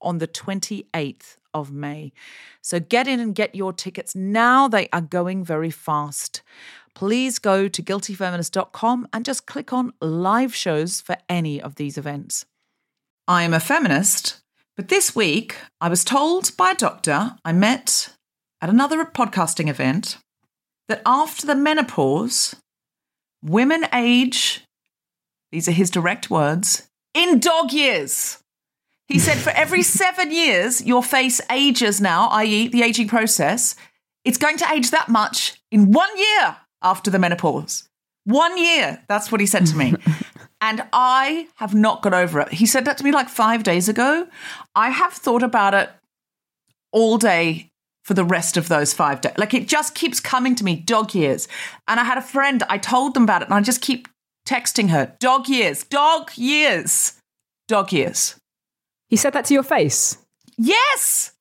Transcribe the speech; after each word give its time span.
on 0.00 0.18
the 0.18 0.28
28th 0.28 1.36
of 1.54 1.72
May. 1.72 2.12
So 2.62 2.80
get 2.80 3.08
in 3.08 3.20
and 3.20 3.34
get 3.34 3.54
your 3.54 3.72
tickets 3.72 4.14
now. 4.14 4.68
They 4.68 4.88
are 4.92 5.00
going 5.00 5.44
very 5.44 5.70
fast. 5.70 6.42
Please 6.94 7.38
go 7.38 7.68
to 7.68 7.82
guiltyfeminist.com 7.82 9.08
and 9.12 9.24
just 9.24 9.46
click 9.46 9.72
on 9.72 9.92
live 10.00 10.54
shows 10.54 11.00
for 11.00 11.16
any 11.28 11.60
of 11.60 11.76
these 11.76 11.96
events. 11.96 12.44
I 13.26 13.42
am 13.42 13.54
a 13.54 13.60
feminist, 13.60 14.40
but 14.76 14.88
this 14.88 15.14
week 15.14 15.56
I 15.80 15.88
was 15.88 16.04
told 16.04 16.56
by 16.56 16.72
a 16.72 16.76
doctor 16.76 17.36
I 17.44 17.52
met 17.52 18.14
at 18.60 18.70
another 18.70 19.04
podcasting 19.04 19.68
event 19.68 20.18
that 20.88 21.02
after 21.06 21.46
the 21.46 21.54
menopause, 21.54 22.56
women 23.44 23.86
age, 23.92 24.64
these 25.52 25.68
are 25.68 25.72
his 25.72 25.90
direct 25.90 26.30
words, 26.30 26.88
in 27.14 27.38
dog 27.38 27.72
years. 27.72 28.38
He 29.08 29.18
said 29.18 29.38
for 29.38 29.50
every 29.50 29.82
seven 29.82 30.30
years, 30.30 30.84
your 30.84 31.02
face 31.02 31.40
ages 31.50 32.00
now, 32.00 32.28
i.e., 32.28 32.68
the 32.68 32.82
aging 32.82 33.08
process, 33.08 33.74
it's 34.24 34.36
going 34.36 34.58
to 34.58 34.70
age 34.70 34.90
that 34.90 35.08
much 35.08 35.62
in 35.70 35.92
one 35.92 36.10
year 36.16 36.56
after 36.82 37.10
the 37.10 37.18
menopause. 37.18 37.88
One 38.24 38.58
year. 38.58 39.02
That's 39.08 39.32
what 39.32 39.40
he 39.40 39.46
said 39.46 39.64
to 39.66 39.76
me. 39.76 39.94
and 40.60 40.86
I 40.92 41.48
have 41.56 41.74
not 41.74 42.02
got 42.02 42.12
over 42.12 42.40
it. 42.40 42.52
He 42.52 42.66
said 42.66 42.84
that 42.84 42.98
to 42.98 43.04
me 43.04 43.10
like 43.10 43.30
five 43.30 43.62
days 43.62 43.88
ago. 43.88 44.28
I 44.74 44.90
have 44.90 45.14
thought 45.14 45.42
about 45.42 45.72
it 45.72 45.88
all 46.92 47.16
day 47.16 47.70
for 48.04 48.12
the 48.12 48.24
rest 48.24 48.58
of 48.58 48.68
those 48.68 48.92
five 48.92 49.22
days. 49.22 49.34
Like 49.38 49.54
it 49.54 49.68
just 49.68 49.94
keeps 49.94 50.20
coming 50.20 50.54
to 50.56 50.64
me, 50.64 50.76
dog 50.76 51.14
years. 51.14 51.48
And 51.86 51.98
I 51.98 52.04
had 52.04 52.18
a 52.18 52.22
friend, 52.22 52.62
I 52.68 52.76
told 52.76 53.14
them 53.14 53.22
about 53.22 53.40
it, 53.40 53.46
and 53.46 53.54
I 53.54 53.60
just 53.62 53.80
keep 53.80 54.08
texting 54.46 54.90
her, 54.90 55.16
dog 55.18 55.48
years, 55.48 55.84
dog 55.84 56.30
years, 56.36 57.14
dog 57.68 57.92
years. 57.92 58.37
He 59.08 59.16
said 59.16 59.32
that 59.32 59.46
to 59.46 59.54
your 59.54 59.62
face? 59.62 60.18
Yes. 60.56 61.32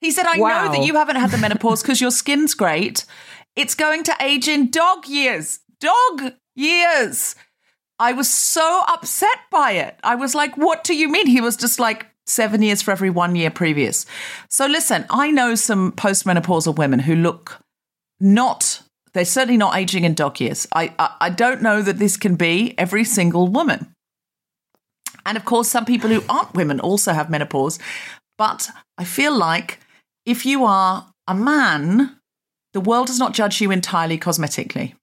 He 0.00 0.10
said, 0.10 0.26
I 0.26 0.38
wow. 0.38 0.66
know 0.66 0.72
that 0.72 0.86
you 0.86 0.94
haven't 0.94 1.16
had 1.16 1.30
the 1.30 1.38
menopause 1.38 1.82
because 1.82 2.00
your 2.00 2.10
skin's 2.10 2.54
great. 2.54 3.04
It's 3.56 3.74
going 3.74 4.02
to 4.04 4.16
age 4.20 4.48
in 4.48 4.70
dog 4.70 5.06
years. 5.06 5.60
Dog 5.80 6.32
years. 6.54 7.34
I 7.98 8.12
was 8.12 8.28
so 8.28 8.82
upset 8.88 9.38
by 9.50 9.72
it. 9.72 9.98
I 10.02 10.14
was 10.16 10.34
like, 10.34 10.56
what 10.56 10.84
do 10.84 10.94
you 10.94 11.08
mean? 11.08 11.26
He 11.26 11.40
was 11.40 11.56
just 11.56 11.78
like, 11.78 12.06
seven 12.26 12.62
years 12.62 12.82
for 12.82 12.90
every 12.90 13.10
one 13.10 13.36
year 13.36 13.50
previous. 13.50 14.06
So 14.48 14.66
listen, 14.66 15.04
I 15.10 15.30
know 15.30 15.54
some 15.54 15.92
postmenopausal 15.92 16.76
women 16.76 17.00
who 17.00 17.14
look 17.14 17.60
not, 18.20 18.82
they're 19.12 19.24
certainly 19.24 19.56
not 19.56 19.76
aging 19.76 20.04
in 20.04 20.14
dog 20.14 20.40
years. 20.40 20.66
I, 20.72 20.94
I, 20.98 21.16
I 21.20 21.30
don't 21.30 21.62
know 21.62 21.82
that 21.82 21.98
this 21.98 22.16
can 22.16 22.36
be 22.36 22.74
every 22.78 23.04
single 23.04 23.48
woman. 23.48 23.93
And 25.26 25.36
of 25.36 25.44
course, 25.44 25.68
some 25.68 25.84
people 25.84 26.10
who 26.10 26.22
aren't 26.28 26.54
women 26.54 26.80
also 26.80 27.12
have 27.12 27.30
menopause. 27.30 27.78
But 28.36 28.68
I 28.98 29.04
feel 29.04 29.36
like 29.36 29.80
if 30.26 30.44
you 30.44 30.64
are 30.64 31.06
a 31.26 31.34
man, 31.34 32.16
the 32.72 32.80
world 32.80 33.06
does 33.06 33.18
not 33.18 33.34
judge 33.34 33.60
you 33.60 33.70
entirely 33.70 34.18
cosmetically. 34.18 34.94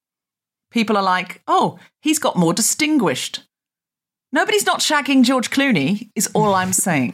People 0.71 0.97
are 0.97 1.03
like, 1.03 1.41
oh, 1.47 1.79
he's 2.01 2.19
got 2.19 2.37
more 2.37 2.53
distinguished. 2.53 3.43
Nobody's 4.31 4.65
not 4.65 4.79
shagging 4.79 5.23
George 5.23 5.49
Clooney, 5.49 6.09
is 6.15 6.29
all 6.33 6.53
I'm 6.53 6.71
saying. 6.71 7.13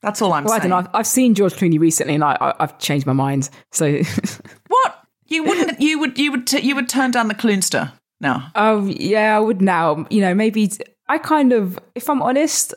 That's 0.00 0.22
all 0.22 0.32
I'm 0.32 0.44
well, 0.44 0.58
saying. 0.58 0.72
I 0.72 0.76
don't 0.76 0.84
know. 0.84 0.98
I've, 0.98 1.06
seen 1.06 1.34
George 1.34 1.54
Clooney 1.54 1.78
recently, 1.78 2.14
and 2.14 2.24
I, 2.24 2.54
have 2.60 2.78
changed 2.78 3.06
my 3.06 3.12
mind. 3.12 3.50
So, 3.72 4.00
what 4.68 5.02
you 5.26 5.44
wouldn't? 5.44 5.80
You 5.80 5.98
would? 5.98 6.18
You 6.18 6.30
would? 6.30 6.46
T- 6.46 6.60
you 6.60 6.74
would 6.74 6.88
turn 6.88 7.10
down 7.10 7.28
the 7.28 7.34
Cloonster 7.34 7.92
now? 8.20 8.50
Oh 8.54 8.86
yeah, 8.86 9.36
I 9.36 9.40
would 9.40 9.60
now. 9.60 10.06
You 10.08 10.20
know, 10.20 10.34
maybe 10.34 10.70
I 11.08 11.18
kind 11.18 11.52
of, 11.52 11.78
if 11.94 12.08
I'm 12.10 12.22
honest, 12.22 12.74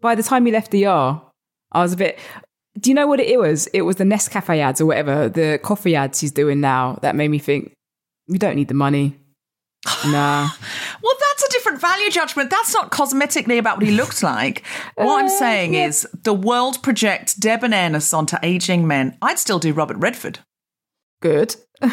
by 0.00 0.14
the 0.14 0.22
time 0.22 0.46
he 0.46 0.52
left 0.52 0.70
the 0.70 0.86
ER, 0.86 1.20
I 1.72 1.82
was 1.82 1.92
a 1.92 1.96
bit. 1.96 2.18
Do 2.78 2.90
you 2.90 2.94
know 2.94 3.06
what 3.06 3.20
it 3.20 3.38
was? 3.38 3.66
It 3.68 3.82
was 3.82 3.96
the 3.96 4.04
Nescafe 4.04 4.58
ads 4.58 4.80
or 4.80 4.86
whatever, 4.86 5.28
the 5.28 5.58
coffee 5.62 5.96
ads 5.96 6.20
he's 6.20 6.32
doing 6.32 6.60
now 6.60 6.98
that 7.00 7.16
made 7.16 7.28
me 7.28 7.38
think, 7.38 7.72
we 8.28 8.38
don't 8.38 8.56
need 8.56 8.68
the 8.68 8.74
money. 8.74 9.18
Nah. 10.04 10.48
well, 11.02 11.14
that's 11.20 11.44
a 11.44 11.50
different 11.50 11.80
value 11.80 12.10
judgment. 12.10 12.50
That's 12.50 12.74
not 12.74 12.90
cosmetically 12.90 13.58
about 13.58 13.78
what 13.78 13.86
he 13.86 13.92
looks 13.92 14.22
like. 14.22 14.62
What 14.96 15.20
I'm 15.20 15.26
uh, 15.26 15.38
saying 15.38 15.74
yeah. 15.74 15.86
is 15.86 16.06
the 16.24 16.34
world 16.34 16.82
projects 16.82 17.34
debonairness 17.34 18.12
onto 18.12 18.36
aging 18.42 18.86
men. 18.86 19.16
I'd 19.22 19.38
still 19.38 19.58
do 19.58 19.72
Robert 19.72 19.96
Redford. 19.98 20.40
Good. 21.22 21.56
no, 21.82 21.88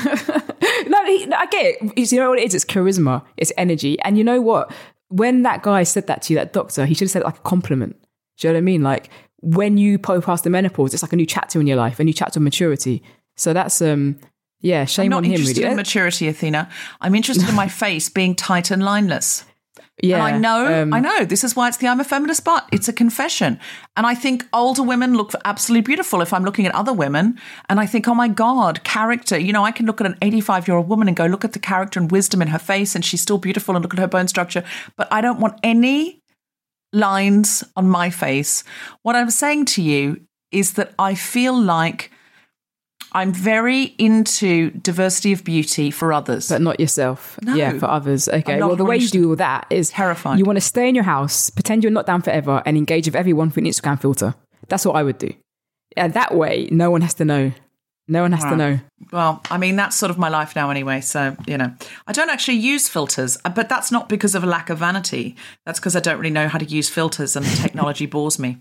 he, 1.06 1.26
no, 1.26 1.38
I 1.38 1.48
get 1.50 1.78
it. 1.82 2.12
You 2.12 2.20
know 2.20 2.30
what 2.30 2.40
it 2.40 2.46
is? 2.46 2.56
It's 2.56 2.66
charisma, 2.66 3.24
it's 3.38 3.52
energy. 3.58 4.00
And 4.02 4.18
you 4.18 4.24
know 4.24 4.42
what? 4.42 4.72
When 5.14 5.44
that 5.44 5.62
guy 5.62 5.84
said 5.84 6.08
that 6.08 6.24
to 6.24 6.34
you, 6.34 6.40
that 6.40 6.54
doctor, 6.54 6.88
he 6.88 6.96
should 6.96 7.06
have 7.06 7.12
said 7.12 7.22
it 7.22 7.26
like 7.26 7.38
a 7.38 7.42
compliment. 7.42 7.96
Do 8.38 8.48
you 8.48 8.52
know 8.52 8.58
what 8.58 8.62
I 8.62 8.62
mean? 8.62 8.82
Like 8.82 9.10
when 9.42 9.78
you 9.78 10.00
go 10.00 10.20
past 10.22 10.44
the 10.44 10.50
menopause, 10.50 10.94
it's 10.94 11.04
like 11.04 11.14
a 11.14 11.16
new 11.16 11.26
chapter 11.26 11.62
in 11.62 11.68
your 11.68 11.78
life, 11.78 12.00
a 12.00 12.04
new 12.04 12.14
chapter 12.14 12.40
of 12.40 12.44
maturity. 12.44 13.04
So 13.38 13.54
that's 13.54 13.82
um 13.82 14.20
yeah, 14.62 14.86
shame 14.86 15.14
on 15.14 15.24
him. 15.24 15.34
Interested 15.34 15.60
really. 15.60 15.72
in 15.72 15.76
maturity, 15.76 16.28
Athena. 16.30 16.70
I'm 17.02 17.14
interested 17.14 17.48
in 17.48 17.54
my 17.54 17.68
face 17.84 18.10
being 18.10 18.34
tight 18.34 18.72
and 18.72 18.82
lineless. 18.82 19.46
Yeah, 20.02 20.26
and 20.26 20.36
I 20.36 20.38
know, 20.40 20.82
um, 20.82 20.94
I 20.94 21.00
know. 21.00 21.24
This 21.24 21.44
is 21.44 21.56
why 21.56 21.68
it's 21.68 21.78
the 21.78 21.88
I'm 21.88 22.00
a 22.00 22.04
feminist, 22.04 22.44
but 22.44 22.68
it's 22.72 22.88
a 22.88 22.94
confession. 22.94 23.60
And 23.96 24.08
I 24.08 24.16
think 24.16 24.48
older 24.52 24.82
women 24.82 25.14
look 25.14 25.34
absolutely 25.46 25.84
beautiful. 25.84 26.22
If 26.22 26.34
I'm 26.34 26.44
looking 26.44 26.66
at 26.66 26.74
other 26.74 26.92
women, 26.92 27.40
and 27.70 27.80
I 27.80 27.86
think, 27.86 28.08
oh 28.08 28.16
my 28.16 28.28
god, 28.28 28.84
character. 28.84 29.38
You 29.38 29.54
know, 29.54 29.64
I 29.64 29.72
can 29.72 29.86
look 29.86 30.02
at 30.02 30.08
an 30.08 30.18
85 30.22 30.68
year 30.68 30.78
old 30.78 30.90
woman 30.90 31.08
and 31.08 31.16
go, 31.16 31.28
look 31.28 31.46
at 31.46 31.54
the 31.54 31.60
character 31.60 32.00
and 32.00 32.12
wisdom 32.12 32.42
in 32.42 32.48
her 32.48 32.60
face, 32.60 32.96
and 32.96 33.06
she's 33.06 33.22
still 33.22 33.38
beautiful, 33.38 33.76
and 33.76 33.84
look 33.84 33.94
at 33.94 34.00
her 34.00 34.08
bone 34.08 34.28
structure. 34.28 34.64
But 34.98 35.08
I 35.12 35.22
don't 35.22 35.40
want 35.40 35.60
any 35.62 36.24
lines 36.92 37.64
on 37.76 37.88
my 37.88 38.10
face. 38.10 38.64
What 39.04 39.16
I'm 39.16 39.30
saying 39.30 39.66
to 39.66 39.82
you 39.82 40.22
is 40.52 40.74
that 40.74 40.94
I 40.98 41.14
feel 41.14 41.60
like 41.60 42.12
I'm 43.14 43.32
very 43.32 43.94
into 43.98 44.72
diversity 44.72 45.34
of 45.34 45.44
beauty 45.44 45.92
for 45.92 46.12
others. 46.12 46.50
But 46.50 46.62
not 46.62 46.80
yourself. 46.80 47.38
No, 47.42 47.54
yeah, 47.54 47.78
for 47.78 47.86
others. 47.86 48.28
Okay. 48.28 48.60
Well, 48.60 48.76
the 48.76 48.86
way 48.86 48.98
you 48.98 49.08
do 49.08 49.30
all 49.30 49.36
that 49.36 49.68
is 49.70 49.90
terrifying. 49.90 50.40
You 50.40 50.46
want 50.46 50.58
to 50.58 50.62
stay 50.62 50.90
in 50.90 50.96
your 50.96 51.04
house, 51.04 51.50
pretend 51.50 51.84
you're 51.84 51.92
not 51.92 52.06
down 52.06 52.22
forever, 52.22 52.64
and 52.66 52.78
engage 52.78 53.06
with 53.06 53.16
everyone 53.16 53.52
through 53.52 53.64
an 53.64 53.70
Instagram 53.70 54.02
filter. 54.02 54.34
That's 54.68 54.86
what 54.86 54.96
I 54.96 55.04
would 55.04 55.18
do. 55.18 55.34
And 55.96 56.14
that 56.14 56.34
way, 56.34 56.68
no 56.72 56.90
one 56.90 57.02
has 57.02 57.14
to 57.16 57.26
know. 57.26 57.52
No 58.08 58.24
one 58.24 58.34
has 58.34 58.44
right. 58.44 58.50
to 58.50 58.56
know. 58.58 58.80
Well, 59.14 59.42
I 59.50 59.58
mean, 59.58 59.78
that's 59.78 59.96
sort 59.96 60.10
of 60.10 60.18
my 60.18 60.28
life 60.28 60.56
now 60.58 60.70
anyway. 60.70 61.00
So, 61.00 61.38
you 61.48 61.58
know, 61.58 61.74
I 62.06 62.12
don't 62.12 62.30
actually 62.30 62.58
use 62.58 62.90
filters, 62.90 63.38
uh, 63.46 63.50
but 63.50 63.70
that's 63.70 63.92
not 63.92 64.10
because 64.10 64.36
of 64.36 64.44
a 64.44 64.48
lack 64.48 64.70
of 64.70 64.80
vanity. 64.80 65.38
That's 65.66 65.80
because 65.80 65.96
I 65.96 66.02
don't 66.02 66.18
really 66.18 66.34
know 66.34 66.50
how 66.50 66.58
to 66.58 66.66
use 66.66 66.90
filters 66.90 67.36
and 67.36 67.46
technology 67.46 68.06
bores 68.06 68.40
me. 68.40 68.58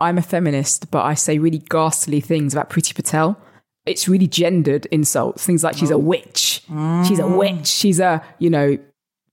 I'm 0.00 0.18
a 0.18 0.22
feminist, 0.22 0.90
but 0.90 1.04
I 1.04 1.14
say 1.14 1.38
really 1.38 1.58
ghastly 1.58 2.20
things 2.20 2.54
about 2.54 2.70
Priti 2.70 2.94
Patel 2.94 3.38
it's 3.86 4.08
really 4.08 4.26
gendered 4.26 4.86
insults. 4.86 5.44
Things 5.44 5.64
like 5.64 5.76
she's 5.76 5.90
a 5.90 5.94
oh. 5.94 5.98
witch. 5.98 6.62
Mm. 6.70 7.06
She's 7.06 7.18
a 7.18 7.26
witch. 7.26 7.66
She's 7.66 8.00
a, 8.00 8.22
you 8.38 8.50
know, 8.50 8.78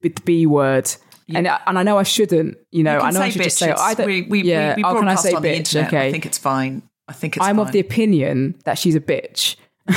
the 0.01 0.09
B 0.25 0.45
word. 0.45 0.89
And, 1.31 1.47
and 1.47 1.77
I 1.77 1.83
know 1.83 1.97
I 1.97 2.03
shouldn't, 2.03 2.57
you 2.71 2.83
know, 2.83 2.97
you 2.97 3.01
I 3.01 3.11
know 3.11 3.21
I 3.21 3.29
should 3.29 3.41
bitch. 3.41 3.45
just 3.45 3.57
say, 3.57 3.71
I 3.71 3.93
don't, 3.93 4.07
we, 4.07 4.23
we, 4.23 4.41
yeah, 4.41 4.75
we, 4.75 4.83
we 4.83 4.89
oh, 4.89 4.95
can 4.95 5.07
I 5.07 5.15
say 5.15 5.33
bitch? 5.33 5.85
Okay. 5.85 6.07
I 6.07 6.11
think 6.11 6.25
it's 6.25 6.39
fine. 6.39 6.81
I 7.07 7.13
think 7.13 7.37
it's 7.37 7.45
fine. 7.45 7.51
I'm 7.51 7.57
fine. 7.57 7.67
of 7.67 7.71
the 7.71 7.79
opinion 7.79 8.55
that 8.65 8.79
she's 8.79 8.95
a 8.95 8.99
bitch. 8.99 9.55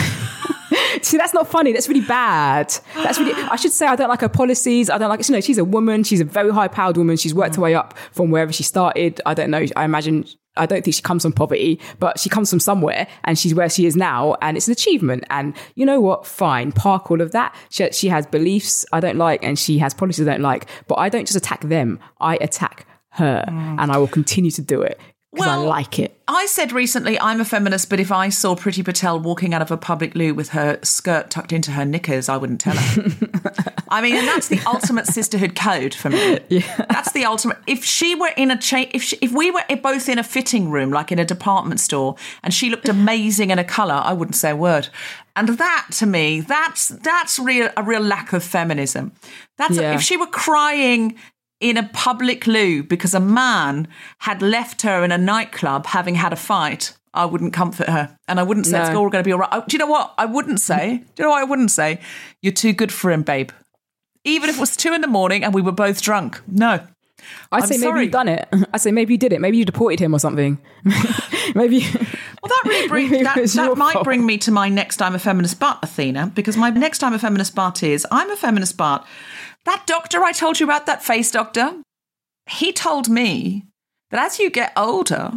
See, 1.03 1.17
that's 1.17 1.35
not 1.35 1.49
funny. 1.49 1.73
That's 1.73 1.89
really 1.89 2.07
bad. 2.07 2.75
That's 2.95 3.19
really. 3.19 3.33
I 3.33 3.57
should 3.57 3.73
say 3.73 3.87
I 3.87 3.97
don't 3.97 4.09
like 4.09 4.21
her 4.21 4.29
policies. 4.29 4.89
I 4.89 4.99
don't 4.99 5.09
like. 5.09 5.27
You 5.27 5.35
know, 5.35 5.41
she's 5.41 5.59
a 5.59 5.65
woman. 5.65 6.05
She's 6.05 6.21
a 6.21 6.25
very 6.25 6.51
high 6.53 6.69
powered 6.69 6.97
woman. 6.97 7.17
She's 7.17 7.35
worked 7.35 7.55
mm. 7.55 7.57
her 7.57 7.63
way 7.63 7.75
up 7.75 7.99
from 8.13 8.31
wherever 8.31 8.53
she 8.53 8.63
started. 8.63 9.21
I 9.27 9.35
don't 9.35 9.51
know. 9.51 9.67
I 9.75 9.85
imagine 9.85 10.27
I 10.57 10.67
don't 10.67 10.85
think 10.85 10.95
she 10.95 11.03
comes 11.03 11.23
from 11.23 11.33
poverty, 11.33 11.81
but 11.99 12.19
she 12.19 12.29
comes 12.29 12.51
from 12.51 12.61
somewhere 12.61 13.07
and 13.25 13.39
she's 13.39 13.55
where 13.55 13.71
she 13.71 13.87
is 13.87 13.97
now 13.97 14.37
and 14.43 14.57
it's 14.57 14.69
an 14.69 14.73
achievement. 14.73 15.25
And 15.31 15.55
you 15.75 15.87
know 15.87 16.01
what? 16.01 16.27
Fine. 16.27 16.73
Park 16.73 17.11
all 17.11 17.21
of 17.21 17.33
that. 17.33 17.55
She, 17.71 17.91
she 17.93 18.09
has 18.09 18.27
beliefs 18.27 18.85
I 18.93 19.01
don't 19.01 19.17
like 19.17 19.43
and 19.43 19.59
she 19.59 19.79
has 19.79 19.95
policies 19.95 20.27
I 20.29 20.33
don't 20.33 20.43
like, 20.43 20.67
but 20.89 20.97
I 20.97 21.09
don't 21.09 21.27
just 21.27 21.37
attack 21.37 21.63
them. 21.63 21.99
I 22.21 22.37
attack 22.37 22.87
her 23.11 23.45
mm. 23.47 23.77
and 23.79 23.93
I 23.93 23.99
will 23.99 24.09
continue 24.09 24.51
to 24.51 24.63
do 24.63 24.83
it. 24.83 24.99
Because 25.33 25.49
I 25.49 25.57
like 25.57 25.99
it. 25.99 26.19
I 26.29 26.45
said 26.47 26.73
recently, 26.73 27.19
I'm 27.19 27.41
a 27.41 27.45
feminist, 27.45 27.89
but 27.89 27.99
if 27.99 28.13
I 28.13 28.29
saw 28.29 28.55
Priti 28.55 28.85
Patel 28.85 29.19
walking 29.19 29.55
out 29.55 29.63
of 29.63 29.71
a 29.71 29.77
public 29.79 30.15
loo 30.15 30.35
with 30.35 30.51
her 30.51 30.79
skirt 30.83 31.31
tucked 31.31 31.53
into 31.53 31.71
her 31.73 31.85
knickers, 31.87 32.29
I 32.29 32.37
wouldn't 32.37 32.61
tell 32.61 32.77
her. 32.77 33.03
I 33.89 34.03
mean, 34.03 34.15
and 34.17 34.29
that's 34.29 34.49
the 34.49 34.61
ultimate 34.67 35.07
sisterhood 35.07 35.55
code 35.55 35.95
for 35.95 36.11
me. 36.11 36.39
Yeah. 36.49 36.85
That's 36.91 37.13
the 37.13 37.25
ultimate. 37.25 37.57
If 37.67 37.83
she 37.85 38.15
were 38.15 38.31
in 38.37 38.51
a 38.51 38.59
cha- 38.59 38.85
if 38.91 39.03
she, 39.03 39.17
if 39.23 39.33
we 39.33 39.51
were 39.51 39.63
both 39.83 40.09
in 40.09 40.19
a 40.19 40.23
fitting 40.23 40.71
room, 40.71 40.91
like 40.91 41.11
in 41.11 41.19
a 41.19 41.25
department 41.25 41.81
store, 41.81 42.17
and 42.43 42.53
she 42.53 42.69
looked 42.69 42.89
amazing 42.89 43.51
in 43.51 43.59
a 43.59 43.65
colour, 43.65 43.95
I 44.05 44.13
wouldn't 44.13 44.37
say 44.37 44.51
a 44.51 44.57
word. 44.57 44.89
And 45.35 45.49
that, 45.49 45.87
to 45.93 46.07
me, 46.07 46.41
that's 46.43 46.89
that's 46.89 47.39
real 47.39 47.71
a 47.77 47.83
real 47.83 48.03
lack 48.03 48.35
of 48.35 48.45
feminism. 48.45 49.13
That's 49.57 49.79
Yeah. 49.79 49.95
if 49.95 50.03
she 50.03 50.19
were 50.19 50.27
crying 50.27 51.15
in 51.63 51.77
a 51.77 51.89
public 51.95 52.47
loo 52.47 52.83
because 52.83 53.15
a 53.15 53.21
man 53.21 53.87
had 54.19 54.43
left 54.43 54.83
her 54.83 55.05
in 55.05 55.13
a 55.13 55.17
nightclub 55.17 55.87
having 55.87 56.17
had 56.17 56.33
a 56.33 56.37
fight, 56.37 56.95
I 57.15 57.25
wouldn't 57.25 57.53
comfort 57.53 57.89
her. 57.89 58.19
And 58.27 58.41
I 58.41 58.43
wouldn't 58.43 58.67
say 58.67 58.81
it's 58.81 58.91
all 58.91 59.09
going 59.09 59.23
to 59.23 59.27
be 59.27 59.33
all 59.33 59.39
right. 59.39 59.49
Oh, 59.53 59.63
do 59.67 59.75
you 59.75 59.79
know 59.79 59.87
what? 59.87 60.13
I 60.19 60.27
wouldn't 60.27 60.61
say. 60.61 61.05
Do 61.15 61.23
you 61.23 61.25
know 61.25 61.31
what 61.31 61.41
I 61.41 61.45
wouldn't 61.45 61.71
say? 61.71 62.01
You're 62.41 62.53
too 62.53 62.73
good 62.73 62.93
for 62.93 63.11
him, 63.11 63.23
babe. 63.23 63.51
Even 64.25 64.51
if 64.51 64.57
it 64.57 64.61
was 64.61 64.77
two 64.77 64.93
in 64.93 65.01
the 65.03 65.07
morning 65.07 65.45
and 65.45 65.55
we 65.55 65.63
were 65.63 65.73
both 65.73 66.03
drunk. 66.03 66.41
No. 66.49 66.81
I 67.53 67.59
I'm 67.59 67.63
say 67.63 67.75
maybe 67.75 67.83
sorry. 67.83 68.03
you've 68.05 68.13
done 68.13 68.29
it. 68.29 68.49
I 68.73 68.79
say 68.79 68.91
maybe 68.91 69.15
you 69.15 69.19
did 69.19 69.33
it. 69.33 69.41
Maybe 69.41 69.59
you 69.59 69.65
deported 69.65 70.01
him 70.01 70.15
or 70.15 70.19
something. 70.19 70.59
maybe. 71.55 71.81
Well, 71.81 72.49
that 72.49 72.63
really 72.65 72.89
brings 72.89 73.11
that, 73.23 73.37
that 73.37 73.77
might 73.77 73.93
fault. 73.93 74.05
bring 74.05 74.27
me 74.27 74.39
to 74.39 74.51
my 74.51 74.69
next 74.69 75.01
I'm 75.01 75.15
a 75.15 75.19
feminist 75.21 75.61
but 75.61 75.79
Athena, 75.83 76.33
because 76.35 76.57
my 76.57 76.71
next 76.71 77.05
I'm 77.05 77.13
a 77.13 77.19
feminist 77.19 77.55
but 77.55 77.85
is 77.85 78.05
I'm 78.11 78.31
a 78.31 78.37
feminist 78.37 78.77
but 78.77 79.07
that 79.65 79.85
doctor 79.87 80.23
I 80.23 80.33
told 80.33 80.61
you 80.61 80.67
about, 80.67 80.87
that 80.87 81.03
face 81.03 81.31
doctor, 81.31 81.75
he 82.51 82.73
told 82.73 83.09
me 83.09 83.67
that 84.11 84.25
as 84.25 84.39
you 84.39 84.51
get 84.51 84.73
older, 84.77 85.33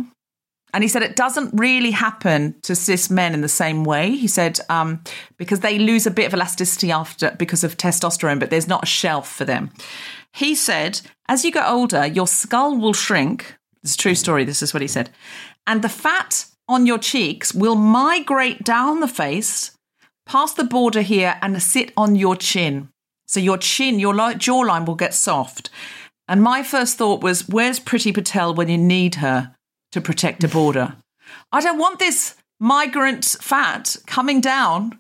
and 0.74 0.84
he 0.84 0.90
said 0.90 1.04
it 1.04 1.16
doesn't 1.16 1.58
really 1.58 1.92
happen 1.92 2.56
to 2.64 2.76
cis 2.76 3.10
men 3.10 3.34
in 3.34 3.40
the 3.40 3.48
same 3.48 3.86
way. 3.86 4.12
He 4.12 4.28
said 4.28 4.60
um, 4.68 5.02
because 5.38 5.62
they 5.62 5.80
lose 5.80 6.06
a 6.06 6.12
bit 6.12 6.26
of 6.26 6.34
elasticity 6.34 6.92
after 6.92 7.32
because 7.32 7.64
of 7.64 7.78
testosterone, 7.78 8.42
but 8.42 8.50
there's 8.50 8.68
not 8.68 8.84
a 8.84 8.88
shelf 8.88 9.32
for 9.32 9.46
them. 9.46 9.72
He 10.34 10.54
said 10.54 11.00
as 11.30 11.46
you 11.46 11.52
get 11.52 11.68
older, 11.68 12.06
your 12.06 12.28
skull 12.28 12.78
will 12.78 12.94
shrink. 12.94 13.56
It's 13.84 13.96
a 13.96 13.98
true 13.98 14.16
story. 14.16 14.44
This 14.44 14.62
is 14.62 14.74
what 14.74 14.82
he 14.82 14.88
said, 14.88 15.10
and 15.66 15.82
the 15.82 15.90
fat 15.90 16.46
on 16.68 16.86
your 16.86 16.98
cheeks 16.98 17.54
will 17.54 17.76
migrate 17.76 18.64
down 18.64 19.00
the 19.00 19.08
face, 19.08 19.72
past 20.26 20.58
the 20.58 20.64
border 20.64 21.02
here, 21.02 21.38
and 21.42 21.62
sit 21.62 21.94
on 21.96 22.16
your 22.16 22.36
chin. 22.36 22.90
So 23.28 23.40
your 23.40 23.58
chin, 23.58 24.00
your 24.00 24.14
li- 24.14 24.36
jawline 24.36 24.86
will 24.86 24.96
get 24.96 25.14
soft. 25.14 25.70
And 26.28 26.42
my 26.42 26.64
first 26.64 26.98
thought 26.98 27.22
was, 27.22 27.48
where's 27.48 27.80
Priti 27.80 28.14
Patel 28.14 28.54
when 28.54 28.70
you 28.70 28.78
need 28.78 29.16
her 29.16 29.56
to 29.92 30.02
protect 30.02 30.44
a 30.44 30.48
border? 30.48 30.96
I 31.52 31.62
don't 31.62 31.80
want 31.80 32.00
this 32.00 32.36
migrant 32.60 33.26
fat 33.42 33.96
coming 34.08 34.42
down 34.42 35.00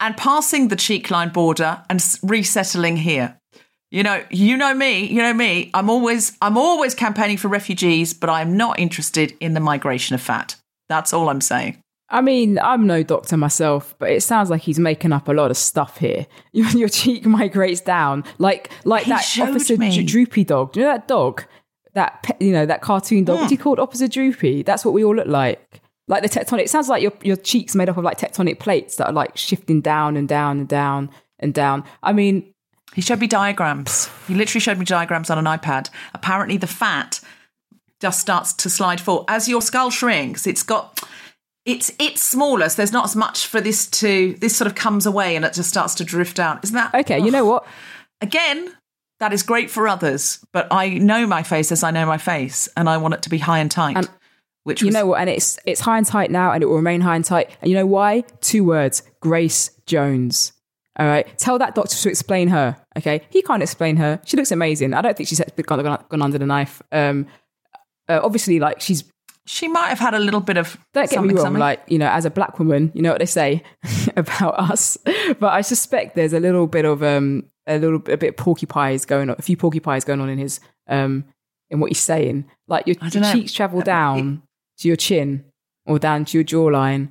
and 0.00 0.16
passing 0.16 0.68
the 0.68 0.76
cheek 0.76 1.10
line 1.10 1.30
border 1.30 1.82
and 1.88 2.04
resettling 2.22 2.98
here. 2.98 3.38
You 3.90 4.02
know, 4.02 4.22
you 4.30 4.56
know 4.56 4.74
me, 4.74 5.06
you 5.06 5.22
know 5.22 5.32
me. 5.32 5.70
I'm 5.72 5.88
always 5.88 6.36
I'm 6.42 6.58
always 6.58 6.94
campaigning 6.94 7.38
for 7.38 7.48
refugees, 7.48 8.12
but 8.12 8.28
I'm 8.28 8.56
not 8.56 8.78
interested 8.78 9.34
in 9.40 9.54
the 9.54 9.60
migration 9.60 10.14
of 10.14 10.20
fat. 10.20 10.56
That's 10.90 11.12
all 11.14 11.30
I'm 11.30 11.40
saying. 11.40 11.82
I 12.10 12.22
mean, 12.22 12.58
I'm 12.58 12.86
no 12.86 13.02
doctor 13.02 13.36
myself, 13.36 13.94
but 13.98 14.10
it 14.10 14.22
sounds 14.22 14.48
like 14.48 14.62
he's 14.62 14.78
making 14.78 15.12
up 15.12 15.28
a 15.28 15.32
lot 15.32 15.50
of 15.50 15.58
stuff 15.58 15.98
here. 15.98 16.26
Your, 16.52 16.68
your 16.70 16.88
cheek 16.88 17.26
migrates 17.26 17.80
down, 17.82 18.24
like 18.38 18.70
like 18.84 19.04
He 19.04 19.10
that 19.10 19.38
Officer 19.40 19.76
me. 19.76 20.02
Droopy 20.04 20.44
dog. 20.44 20.72
Do 20.72 20.80
you 20.80 20.86
know 20.86 20.92
that 20.92 21.06
dog? 21.08 21.44
That 21.94 22.36
you 22.40 22.52
know 22.52 22.64
that 22.66 22.80
cartoon 22.80 23.24
dog. 23.24 23.40
What's 23.40 23.50
he 23.50 23.56
called? 23.56 23.78
Officer 23.78 24.08
Droopy. 24.08 24.62
That's 24.62 24.84
what 24.84 24.94
we 24.94 25.04
all 25.04 25.14
look 25.14 25.26
like. 25.26 25.82
Like 26.06 26.22
the 26.22 26.28
tectonic. 26.28 26.60
It 26.60 26.70
sounds 26.70 26.88
like 26.88 27.02
your 27.02 27.12
your 27.22 27.36
cheeks 27.36 27.74
made 27.74 27.88
up 27.88 27.96
of 27.98 28.04
like 28.04 28.18
tectonic 28.18 28.58
plates 28.58 28.96
that 28.96 29.08
are 29.08 29.12
like 29.12 29.36
shifting 29.36 29.80
down 29.82 30.16
and 30.16 30.26
down 30.26 30.58
and 30.60 30.68
down 30.68 31.10
and 31.38 31.52
down. 31.52 31.84
I 32.02 32.12
mean, 32.12 32.54
He 32.94 33.02
showed 33.02 33.20
me 33.20 33.26
diagrams. 33.26 34.08
He 34.26 34.34
literally 34.34 34.60
showed 34.60 34.78
me 34.78 34.84
diagrams 34.86 35.28
on 35.28 35.38
an 35.38 35.44
iPad. 35.44 35.90
Apparently, 36.14 36.56
the 36.56 36.66
fat 36.66 37.20
just 38.00 38.20
starts 38.20 38.52
to 38.54 38.70
slide 38.70 39.00
forward 39.00 39.26
as 39.28 39.48
your 39.48 39.60
skull 39.60 39.90
shrinks. 39.90 40.46
It's 40.46 40.62
got 40.62 41.02
it's 41.64 41.92
it's 41.98 42.22
smaller, 42.22 42.68
so 42.68 42.76
there's 42.76 42.92
not 42.92 43.04
as 43.04 43.16
much 43.16 43.46
for 43.46 43.60
this 43.60 43.86
to 43.86 44.34
this 44.34 44.56
sort 44.56 44.66
of 44.66 44.74
comes 44.74 45.06
away 45.06 45.36
and 45.36 45.44
it 45.44 45.52
just 45.52 45.68
starts 45.68 45.94
to 45.96 46.04
drift 46.04 46.36
down. 46.36 46.60
Isn't 46.62 46.74
that 46.74 46.94
okay, 46.94 47.18
you 47.18 47.30
know 47.30 47.44
what? 47.44 47.66
again? 48.20 48.74
That 49.20 49.32
is 49.32 49.42
great 49.42 49.68
for 49.68 49.88
others, 49.88 50.44
but 50.52 50.68
I 50.70 50.90
know 50.90 51.26
my 51.26 51.42
face 51.42 51.72
as 51.72 51.82
I 51.82 51.90
know 51.90 52.06
my 52.06 52.18
face, 52.18 52.68
and 52.76 52.88
I 52.88 52.98
want 52.98 53.14
it 53.14 53.22
to 53.22 53.28
be 53.30 53.38
high 53.38 53.58
and 53.58 53.68
tight. 53.68 53.96
And 53.96 54.08
which 54.62 54.82
You 54.82 54.88
was, 54.88 54.94
know 54.94 55.06
what? 55.06 55.20
And 55.20 55.28
it's 55.30 55.58
it's 55.64 55.80
high 55.80 55.98
and 55.98 56.06
tight 56.06 56.30
now, 56.30 56.52
and 56.52 56.62
it 56.62 56.66
will 56.66 56.76
remain 56.76 57.00
high 57.00 57.16
and 57.16 57.24
tight. 57.24 57.50
And 57.60 57.68
you 57.70 57.76
know 57.76 57.86
why? 57.86 58.20
Two 58.40 58.62
words: 58.64 59.02
Grace 59.20 59.70
Jones. 59.86 60.52
All 60.98 61.06
right. 61.06 61.26
Tell 61.38 61.58
that 61.58 61.74
doctor 61.74 61.96
to 61.96 62.08
explain 62.08 62.48
her. 62.48 62.76
Okay. 62.96 63.22
He 63.30 63.40
can't 63.42 63.62
explain 63.62 63.96
her. 63.96 64.20
She 64.24 64.36
looks 64.36 64.50
amazing. 64.50 64.94
I 64.94 65.00
don't 65.00 65.16
think 65.16 65.28
she's 65.28 65.40
gone, 65.62 65.82
gone, 65.82 66.04
gone 66.08 66.22
under 66.22 66.38
the 66.38 66.46
knife. 66.46 66.82
Um, 66.92 67.26
uh, 68.08 68.20
obviously, 68.22 68.58
like 68.60 68.80
she's. 68.80 69.04
She 69.48 69.66
might 69.66 69.88
have 69.88 69.98
had 69.98 70.14
a 70.14 70.18
little 70.18 70.40
bit 70.40 70.56
of 70.58 70.76
Don't 70.92 71.08
get 71.10 71.22
me 71.22 71.34
wrong. 71.34 71.42
something. 71.44 71.60
Like 71.60 71.82
you 71.88 71.98
know, 71.98 72.08
as 72.08 72.24
a 72.24 72.30
black 72.30 72.58
woman, 72.58 72.92
you 72.94 73.02
know 73.02 73.10
what 73.10 73.18
they 73.18 73.26
say 73.26 73.62
about 74.16 74.58
us. 74.58 74.96
But 75.40 75.52
I 75.52 75.62
suspect 75.62 76.14
there's 76.14 76.32
a 76.34 76.40
little 76.40 76.66
bit 76.66 76.84
of 76.84 77.02
um, 77.02 77.44
a 77.66 77.78
little 77.78 77.96
a 78.12 78.16
bit 78.16 78.28
of 78.30 78.36
porcupines 78.36 79.04
going 79.06 79.30
on, 79.30 79.36
a 79.38 79.42
few 79.42 79.56
porcupines 79.56 80.04
going 80.04 80.20
on 80.20 80.28
in 80.28 80.38
his 80.38 80.60
um, 80.86 81.24
in 81.70 81.80
what 81.80 81.90
he's 81.90 81.98
saying. 82.00 82.44
Like 82.66 82.86
your, 82.86 82.96
your 83.12 83.24
cheeks 83.32 83.52
travel 83.52 83.80
down 83.80 84.42
to 84.78 84.88
your 84.88 84.96
chin 84.96 85.44
or 85.86 85.98
down 85.98 86.24
to 86.26 86.38
your 86.38 86.44
jawline. 86.44 87.10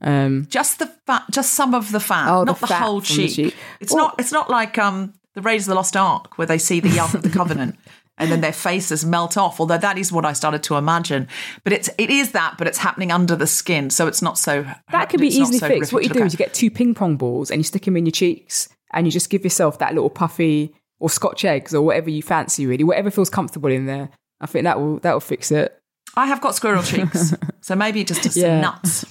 Um, 0.00 0.46
just 0.50 0.80
the 0.80 0.86
fat, 1.06 1.24
just 1.30 1.52
some 1.52 1.74
of 1.74 1.92
the 1.92 2.00
fat, 2.00 2.28
Oh, 2.28 2.42
not 2.42 2.58
the, 2.58 2.66
fat 2.66 2.82
whole 2.82 3.00
from 3.00 3.16
the 3.18 3.26
cheek. 3.28 3.36
cheek. 3.36 3.56
It's 3.80 3.92
Well- 3.92 4.06
not. 4.08 4.14
It's 4.18 4.32
not 4.32 4.50
like 4.50 4.76
um, 4.78 5.14
the 5.34 5.42
Raiders 5.42 5.64
of 5.68 5.70
the 5.70 5.74
Lost 5.76 5.96
Ark 5.96 6.36
where 6.38 6.46
they 6.46 6.58
see 6.58 6.80
the 6.80 6.98
Ark 6.98 7.14
of 7.14 7.22
the 7.22 7.30
Covenant 7.38 7.78
and 8.18 8.30
then 8.30 8.40
their 8.40 8.52
faces 8.52 9.04
melt 9.04 9.36
off. 9.36 9.58
Although 9.58 9.78
that 9.78 9.98
is 9.98 10.12
what 10.12 10.24
I 10.24 10.32
started 10.32 10.62
to 10.64 10.76
imagine. 10.76 11.28
But 11.64 11.72
it's 11.72 11.88
it 11.98 12.10
is 12.10 12.32
that, 12.32 12.56
but 12.58 12.66
it's 12.66 12.78
happening 12.78 13.10
under 13.10 13.34
the 13.34 13.46
skin, 13.46 13.90
so 13.90 14.06
it's 14.06 14.22
not 14.22 14.38
so. 14.38 14.64
That 14.90 15.08
could 15.08 15.20
be 15.20 15.28
easily 15.28 15.58
so 15.58 15.68
fixed. 15.68 15.92
What 15.92 16.02
you 16.02 16.08
to 16.10 16.14
do 16.14 16.24
is 16.24 16.32
you 16.32 16.38
get 16.38 16.54
two 16.54 16.70
ping 16.70 16.94
pong 16.94 17.16
balls 17.16 17.50
and 17.50 17.58
you 17.58 17.64
stick 17.64 17.84
them 17.84 17.96
in 17.96 18.06
your 18.06 18.12
cheeks 18.12 18.68
and 18.92 19.06
you 19.06 19.10
just 19.12 19.30
give 19.30 19.44
yourself 19.44 19.78
that 19.78 19.94
little 19.94 20.10
puffy 20.10 20.74
or 21.00 21.08
scotch 21.10 21.44
eggs 21.44 21.74
or 21.74 21.82
whatever 21.82 22.10
you 22.10 22.22
fancy, 22.22 22.66
really, 22.66 22.84
whatever 22.84 23.10
feels 23.10 23.30
comfortable 23.30 23.70
in 23.70 23.86
there. 23.86 24.10
I 24.40 24.46
think 24.46 24.64
that 24.64 24.78
will 24.78 24.98
that 25.00 25.12
will 25.14 25.20
fix 25.20 25.50
it. 25.50 25.76
I 26.14 26.26
have 26.26 26.40
got 26.42 26.54
squirrel 26.54 26.82
cheeks, 26.82 27.34
so 27.62 27.74
maybe 27.74 28.04
just 28.04 28.22
some 28.30 28.42
Yeah. 28.42 28.60
nuts. 28.60 29.04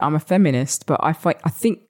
I'm 0.00 0.14
a 0.14 0.20
feminist, 0.20 0.86
but 0.86 1.00
I 1.02 1.12
find 1.12 1.36
I 1.44 1.50
think 1.50 1.80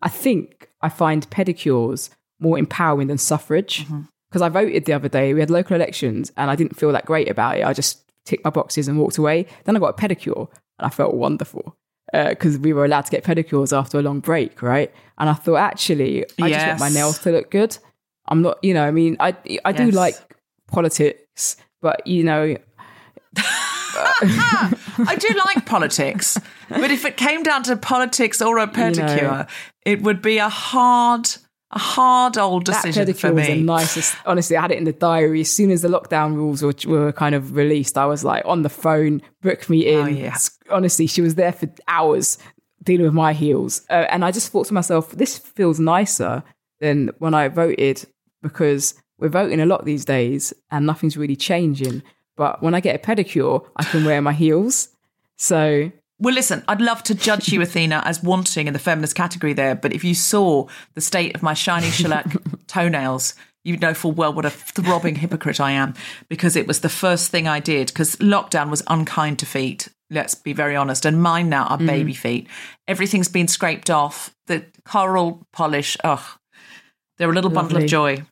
I 0.00 0.08
think 0.08 0.70
I 0.80 0.88
find 0.88 1.28
pedicures 1.30 2.08
more 2.40 2.58
empowering 2.58 3.08
than 3.08 3.18
suffrage 3.18 3.84
Mm-hmm. 3.84 4.00
Because 4.30 4.42
I 4.42 4.48
voted 4.48 4.84
the 4.84 4.92
other 4.92 5.08
day. 5.08 5.34
We 5.34 5.40
had 5.40 5.50
local 5.50 5.74
elections 5.76 6.30
and 6.36 6.50
I 6.50 6.56
didn't 6.56 6.76
feel 6.76 6.92
that 6.92 7.04
great 7.04 7.28
about 7.28 7.58
it. 7.58 7.64
I 7.64 7.72
just 7.72 8.04
ticked 8.24 8.44
my 8.44 8.50
boxes 8.50 8.86
and 8.88 8.98
walked 8.98 9.18
away. 9.18 9.46
Then 9.64 9.76
I 9.76 9.80
got 9.80 9.98
a 9.98 10.08
pedicure 10.08 10.48
and 10.78 10.86
I 10.86 10.88
felt 10.90 11.14
wonderful 11.14 11.76
uh, 12.14 12.28
because 12.30 12.58
we 12.58 12.72
were 12.72 12.84
allowed 12.84 13.06
to 13.06 13.10
get 13.10 13.24
pedicures 13.24 13.76
after 13.76 13.98
a 13.98 14.02
long 14.02 14.20
break, 14.20 14.62
right? 14.62 14.92
And 15.18 15.28
I 15.28 15.34
thought 15.34 15.56
actually 15.56 16.24
I 16.40 16.48
just 16.50 16.66
want 16.66 16.80
my 16.80 16.88
nails 16.90 17.18
to 17.20 17.32
look 17.32 17.50
good. 17.50 17.76
I'm 18.28 18.42
not, 18.42 18.62
you 18.62 18.72
know, 18.74 18.84
I 18.86 18.90
mean, 18.92 19.16
I 19.18 19.34
I 19.64 19.72
do 19.72 19.86
Yes. 19.86 19.94
like 19.94 20.14
politics, 20.68 21.56
but 21.82 22.06
you 22.06 22.22
know, 22.22 22.56
I 23.36 25.16
do 25.18 25.28
like 25.46 25.66
politics, 25.66 26.38
but 26.68 26.90
if 26.90 27.04
it 27.04 27.16
came 27.16 27.42
down 27.42 27.62
to 27.64 27.76
politics 27.76 28.40
or 28.40 28.58
a 28.58 28.66
pedicure, 28.66 29.48
it 29.84 30.02
would 30.02 30.22
be 30.22 30.38
a 30.38 30.48
hard, 30.48 31.28
a 31.72 31.78
hard 31.78 32.36
old 32.36 32.66
that 32.66 32.82
decision 32.84 33.06
for 33.14 33.28
pedicure 33.28 33.34
was 33.34 33.46
the 33.46 33.62
nicest. 33.62 34.16
Honestly, 34.26 34.56
I 34.56 34.62
had 34.62 34.72
it 34.72 34.78
in 34.78 34.84
the 34.84 34.92
diary. 34.92 35.42
As 35.42 35.50
soon 35.50 35.70
as 35.70 35.82
the 35.82 35.88
lockdown 35.88 36.34
rules 36.34 36.62
were, 36.62 36.74
were 36.86 37.12
kind 37.12 37.34
of 37.34 37.54
released, 37.54 37.96
I 37.96 38.06
was 38.06 38.24
like 38.24 38.44
on 38.44 38.62
the 38.62 38.68
phone, 38.68 39.22
book 39.40 39.68
me 39.70 39.86
in. 39.86 40.04
Oh, 40.04 40.06
yeah. 40.06 40.36
Honestly, 40.70 41.06
she 41.06 41.20
was 41.20 41.36
there 41.36 41.52
for 41.52 41.68
hours 41.86 42.38
dealing 42.82 43.04
with 43.04 43.14
my 43.14 43.32
heels. 43.32 43.82
Uh, 43.88 44.06
and 44.08 44.24
I 44.24 44.32
just 44.32 44.50
thought 44.50 44.66
to 44.66 44.74
myself, 44.74 45.12
this 45.12 45.38
feels 45.38 45.78
nicer 45.78 46.42
than 46.80 47.10
when 47.18 47.34
I 47.34 47.48
voted 47.48 48.04
because 48.42 48.94
we're 49.18 49.28
voting 49.28 49.60
a 49.60 49.66
lot 49.66 49.84
these 49.84 50.04
days 50.04 50.52
and 50.70 50.86
nothing's 50.86 51.16
really 51.16 51.36
changing. 51.36 52.02
But 52.36 52.62
when 52.62 52.74
I 52.74 52.80
get 52.80 52.96
a 52.96 52.98
pedicure, 52.98 53.64
I 53.76 53.84
can 53.84 54.04
wear 54.04 54.20
my 54.22 54.32
heels. 54.32 54.88
So 55.36 55.92
Well, 56.20 56.34
listen, 56.34 56.62
I'd 56.68 56.82
love 56.82 57.02
to 57.04 57.14
judge 57.14 57.48
you, 57.48 57.62
Athena, 57.62 58.02
as 58.04 58.22
wanting 58.22 58.66
in 58.66 58.72
the 58.72 58.78
feminist 58.78 59.14
category 59.14 59.52
there, 59.52 59.74
but 59.74 59.92
if 59.92 60.04
you 60.04 60.14
saw 60.14 60.66
the 60.94 61.00
state 61.00 61.34
of 61.34 61.42
my 61.42 61.54
shiny 61.54 61.90
shellac 61.90 62.26
toenails, 62.66 63.34
you'd 63.64 63.80
know 63.80 63.94
full 63.94 64.12
well 64.12 64.32
what 64.32 64.44
a 64.44 64.50
throbbing 64.50 65.16
hypocrite 65.16 65.60
I 65.60 65.72
am 65.72 65.94
because 66.28 66.56
it 66.56 66.66
was 66.66 66.80
the 66.80 66.88
first 66.88 67.30
thing 67.30 67.46
I 67.46 67.60
did 67.60 67.88
because 67.88 68.16
lockdown 68.16 68.70
was 68.70 68.82
unkind 68.86 69.38
to 69.40 69.46
feet. 69.46 69.88
Let's 70.10 70.34
be 70.34 70.52
very 70.52 70.76
honest. 70.76 71.04
And 71.04 71.22
mine 71.22 71.48
now 71.48 71.64
are 71.66 71.76
mm-hmm. 71.76 71.86
baby 71.86 72.14
feet. 72.14 72.48
Everything's 72.88 73.28
been 73.28 73.48
scraped 73.48 73.90
off. 73.90 74.34
The 74.46 74.64
coral 74.84 75.46
polish, 75.52 75.96
ugh, 76.02 76.24
they're 77.18 77.30
a 77.30 77.34
little 77.34 77.50
bundle 77.50 77.76
of 77.76 77.86
joy. 77.86 78.24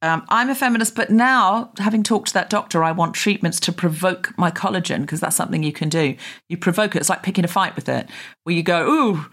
Um, 0.00 0.24
I'm 0.28 0.48
a 0.48 0.54
feminist, 0.54 0.94
but 0.94 1.10
now, 1.10 1.72
having 1.78 2.04
talked 2.04 2.28
to 2.28 2.34
that 2.34 2.50
doctor, 2.50 2.84
I 2.84 2.92
want 2.92 3.14
treatments 3.14 3.58
to 3.60 3.72
provoke 3.72 4.32
my 4.38 4.50
collagen 4.50 5.00
because 5.00 5.18
that's 5.20 5.34
something 5.34 5.64
you 5.64 5.72
can 5.72 5.88
do. 5.88 6.14
You 6.48 6.56
provoke 6.56 6.94
it. 6.94 7.00
It's 7.00 7.08
like 7.08 7.24
picking 7.24 7.44
a 7.44 7.48
fight 7.48 7.74
with 7.74 7.88
it, 7.88 8.08
where 8.44 8.54
you 8.54 8.62
go, 8.62 8.88
"Ooh, 8.88 9.26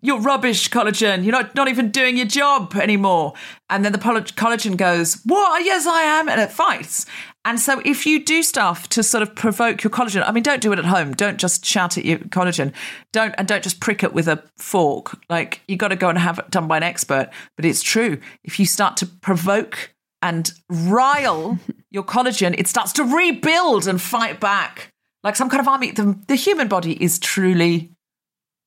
you're 0.00 0.20
rubbish, 0.20 0.70
collagen. 0.70 1.24
You're 1.24 1.32
not, 1.32 1.56
not 1.56 1.66
even 1.66 1.90
doing 1.90 2.16
your 2.16 2.26
job 2.26 2.76
anymore." 2.76 3.34
And 3.68 3.84
then 3.84 3.90
the 3.90 3.98
collagen 3.98 4.76
goes, 4.76 5.20
"What? 5.24 5.64
Yes, 5.64 5.88
I 5.88 6.02
am," 6.02 6.28
and 6.28 6.40
it 6.40 6.52
fights. 6.52 7.04
And 7.44 7.58
so, 7.58 7.82
if 7.84 8.06
you 8.06 8.24
do 8.24 8.44
stuff 8.44 8.88
to 8.90 9.02
sort 9.02 9.22
of 9.22 9.34
provoke 9.34 9.82
your 9.82 9.90
collagen, 9.90 10.22
I 10.24 10.30
mean, 10.30 10.44
don't 10.44 10.60
do 10.60 10.72
it 10.72 10.78
at 10.78 10.84
home. 10.84 11.14
Don't 11.14 11.38
just 11.38 11.66
shout 11.66 11.98
at 11.98 12.04
your 12.04 12.18
collagen. 12.18 12.72
Don't 13.12 13.34
and 13.36 13.48
don't 13.48 13.64
just 13.64 13.80
prick 13.80 14.04
it 14.04 14.12
with 14.12 14.28
a 14.28 14.40
fork. 14.56 15.18
Like 15.28 15.62
you 15.66 15.76
got 15.76 15.88
to 15.88 15.96
go 15.96 16.08
and 16.08 16.18
have 16.18 16.38
it 16.38 16.50
done 16.50 16.68
by 16.68 16.76
an 16.76 16.84
expert. 16.84 17.30
But 17.56 17.64
it's 17.64 17.82
true. 17.82 18.20
If 18.44 18.60
you 18.60 18.66
start 18.66 18.96
to 18.98 19.06
provoke 19.06 19.91
and 20.22 20.52
rile 20.70 21.58
your 21.90 22.04
collagen, 22.04 22.58
it 22.58 22.68
starts 22.68 22.92
to 22.94 23.04
rebuild 23.04 23.86
and 23.86 24.00
fight 24.00 24.40
back 24.40 24.92
like 25.22 25.36
some 25.36 25.48
kind 25.48 25.60
of 25.60 25.68
army. 25.68 25.90
The, 25.90 26.18
the 26.26 26.34
human 26.34 26.68
body 26.68 27.02
is 27.02 27.18
truly, 27.18 27.92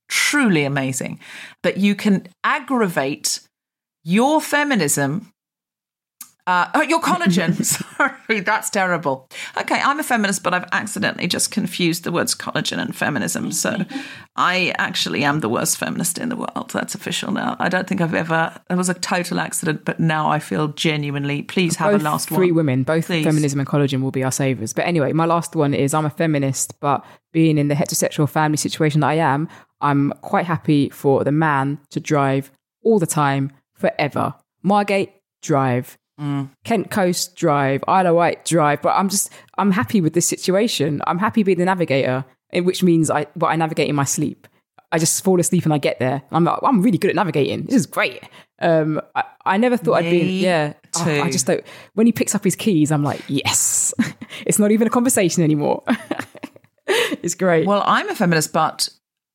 truly 0.10 0.64
amazing. 0.64 1.20
But 1.64 1.78
you 1.78 1.96
can 1.96 2.28
aggravate 2.44 3.40
your 4.04 4.40
feminism 4.42 5.32
uh, 6.48 6.70
oh, 6.76 6.82
your 6.82 7.02
collagen. 7.02 7.64
Sorry, 7.98 8.40
that's 8.42 8.70
terrible. 8.70 9.28
Okay, 9.58 9.80
I'm 9.82 10.00
a 10.00 10.04
feminist, 10.04 10.44
but 10.44 10.54
I've 10.54 10.68
accidentally 10.72 11.28
just 11.28 11.50
confused 11.50 12.04
the 12.04 12.12
words 12.12 12.36
collagen 12.36 12.80
and 12.80 12.96
feminism. 12.96 13.52
So 13.52 13.84
I 14.36 14.74
actually 14.78 15.24
am 15.24 15.40
the 15.40 15.50
worst 15.50 15.78
feminist 15.78 16.20
in 16.20 16.30
the 16.30 16.36
world. 16.36 16.70
That's 16.72 16.94
official 16.94 17.32
now. 17.32 17.56
I 17.58 17.70
don't 17.70 17.88
think 17.88 18.00
I've 18.00 18.14
ever, 18.14 18.54
it 18.70 18.76
was 18.76 18.90
a 18.90 18.94
total 18.94 19.40
accident, 19.40 19.86
but 19.86 20.00
now 20.00 20.30
I 20.30 20.38
feel 20.38 20.68
genuinely, 20.68 21.42
please 21.42 21.78
have 21.78 21.94
both 21.94 22.02
a 22.02 22.04
last 22.04 22.30
three 22.30 22.52
one. 22.52 22.58
women, 22.58 22.84
both 22.84 23.08
Please. 23.08 23.24
feminism 23.24 23.60
and 23.60 23.68
collagen 23.68 24.02
will 24.04 24.12
be 24.12 24.24
our 24.24 24.32
savers. 24.32 24.72
But 24.72 24.86
anyway, 24.86 25.14
my 25.14 25.26
last 25.26 25.56
one 25.56 25.74
is 25.74 25.96
I'm 25.96 26.06
a 26.06 26.12
feminist, 26.12 26.80
but 26.80 27.04
being 27.34 27.58
in 27.58 27.70
the 27.70 27.76
heterosexual 27.76 28.30
family 28.30 28.58
situation 28.58 29.02
that 29.02 29.08
I 29.08 29.16
am, 29.16 29.50
I'm 29.82 30.12
quite 30.22 30.46
happy 30.46 30.90
for 30.90 31.24
the 31.24 31.32
man 31.32 31.80
to 31.90 32.00
drive 32.00 32.52
all 32.84 33.00
the 33.00 33.08
time, 33.08 33.52
forever. 33.74 34.36
Margate, 34.62 35.12
drive. 35.42 35.98
Mm. 36.20 36.50
Kent 36.64 36.92
Coast 36.92 37.36
drive, 37.36 37.84
Isle 37.88 38.08
of 38.08 38.16
Wight 38.16 38.46
drive, 38.46 38.82
but 38.82 38.90
I'm 38.90 39.10
just 39.10 39.32
I'm 39.58 39.72
happy 39.72 40.02
with 40.02 40.14
this 40.14 40.28
situation. 40.28 41.02
I'm 41.08 41.20
happy 41.20 41.44
being 41.44 41.58
the 41.58 41.66
navigator, 41.66 42.26
which 42.54 42.84
means 42.84 43.10
I 43.10 43.28
but 43.36 43.48
I 43.48 43.56
navigate 43.56 43.90
in 43.90 43.96
my 43.96 44.06
sleep. 44.06 44.48
I 44.92 44.98
just 44.98 45.24
fall 45.24 45.40
asleep 45.40 45.66
and 45.66 45.74
I 45.74 45.78
get 45.78 46.00
there. 46.00 46.22
I'm 46.32 46.46
like, 46.46 46.60
I'm 46.64 46.82
really 46.82 46.98
good 46.98 47.10
at 47.10 47.16
navigating. 47.16 47.64
This 47.66 47.76
is 47.76 47.86
great. 47.86 48.24
Um, 48.60 49.02
I, 49.14 49.24
I 49.46 49.58
never 49.58 49.76
thought 49.76 49.96
I'd 49.96 50.04
be 50.10 50.22
Me 50.22 50.40
yeah. 50.40 50.74
Oh, 50.98 51.22
I 51.22 51.30
just 51.30 51.46
don't. 51.46 51.64
When 51.96 52.06
he 52.06 52.14
picks 52.14 52.34
up 52.34 52.46
his 52.46 52.56
keys, 52.56 52.92
I'm 52.92 53.04
like, 53.04 53.22
yes. 53.28 53.94
it's 54.46 54.58
not 54.58 54.72
even 54.72 54.88
a 54.88 54.90
conversation 54.90 55.44
anymore. 55.44 55.84
it's 56.88 57.36
great. 57.36 57.68
Well, 57.68 57.84
I'm 57.86 58.10
a 58.10 58.16
feminist, 58.16 58.54
but 58.54 58.88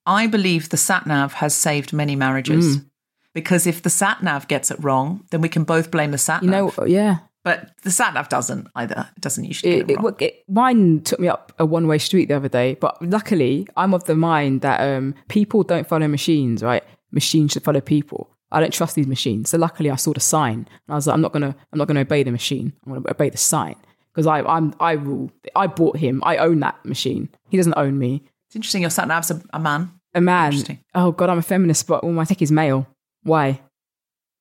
I 0.07 0.27
believe 0.29 0.71
the 0.71 0.79
sat 0.79 1.07
nav 1.07 1.35
has 1.35 1.55
saved 1.55 1.93
many 1.93 2.17
marriages. 2.17 2.79
Mm. 2.79 2.90
Because 3.35 3.67
if 3.67 3.83
the 3.83 3.91
sat 3.91 4.23
nav 4.23 4.49
gets 4.49 4.71
it 4.71 4.83
wrong, 4.83 5.25
then 5.31 5.41
we 5.41 5.49
can 5.49 5.65
both 5.65 5.91
blame 5.91 6.11
the 6.11 6.19
sat 6.19 6.43
nav. 6.43 6.45
you 6.45 6.51
know, 6.51 6.87
yeah. 6.87 7.19
but 7.45 7.71
the 7.83 7.91
sat 7.91 8.15
nav 8.15 8.29
doesn't 8.29 8.67
either. 8.75 9.09
It 9.17 9.21
doesn't 9.23 9.45
usually 9.45 9.73
It, 9.73 9.77
get 9.77 9.83
it 9.83 9.93
it, 9.93 9.97
wrong. 9.97 10.05
well, 10.05 10.17
it, 10.19 10.45
mine 10.49 11.01
took 11.03 11.21
me 11.21 11.29
up 11.29 11.53
a 11.59 11.65
one 11.65 11.87
way 11.87 11.99
street 11.99 12.27
the 12.29 12.35
other 12.37 12.49
day, 12.49 12.75
but 12.81 13.01
luckily 13.01 13.69
I'm 13.77 13.95
of 13.95 14.05
the 14.05 14.17
mind 14.17 14.63
that 14.63 14.81
um, 14.81 15.15
people 15.29 15.63
don't 15.63 15.87
follow 15.87 16.09
machines, 16.09 16.63
right? 16.63 16.83
Machines 17.13 17.53
should 17.53 17.63
follow 17.63 17.81
people. 17.81 18.31
I 18.53 18.59
don't 18.59 18.73
trust 18.73 18.97
these 18.97 19.07
machines. 19.07 19.51
So 19.51 19.59
luckily 19.59 19.91
I 19.91 19.97
saw 19.97 20.13
the 20.13 20.19
sign 20.21 20.55
and 20.67 20.89
I 20.89 20.95
was 20.97 21.07
like, 21.07 21.15
I'm 21.15 21.21
not 21.21 21.33
gonna, 21.33 21.55
I'm 21.73 21.79
not 21.79 21.87
gonna 21.87 22.01
obey 22.01 22.25
the 22.25 22.33
machine. 22.33 22.73
I'm 22.85 22.95
gonna 22.95 23.09
obey 23.09 23.31
the 23.31 23.37
sign 23.39 23.77
because 24.13 24.27
I, 24.27 24.41
I'm, 24.43 24.75
I 24.81 24.93
rule. 24.93 25.31
I 25.55 25.69
bought 25.69 25.99
him. 25.99 26.21
I 26.25 26.37
own 26.39 26.59
that 26.61 26.85
machine. 26.85 27.29
He 27.49 27.57
doesn't 27.57 27.75
own 27.77 27.97
me. 27.97 28.25
It's 28.49 28.57
interesting. 28.57 28.81
Your 28.83 28.91
sat 28.91 29.07
nav's 29.07 29.31
a, 29.31 29.41
a 29.53 29.61
man. 29.61 29.93
A 30.17 30.21
man. 30.21 30.47
Interesting. 30.47 30.81
Oh 30.97 31.13
God, 31.13 31.31
I'm 31.31 31.39
a 31.39 31.43
feminist, 31.43 31.87
but 31.87 32.03
all 32.03 32.11
my 32.11 32.25
tech 32.25 32.43
is 32.43 32.51
male. 32.51 32.89
Why? 33.23 33.61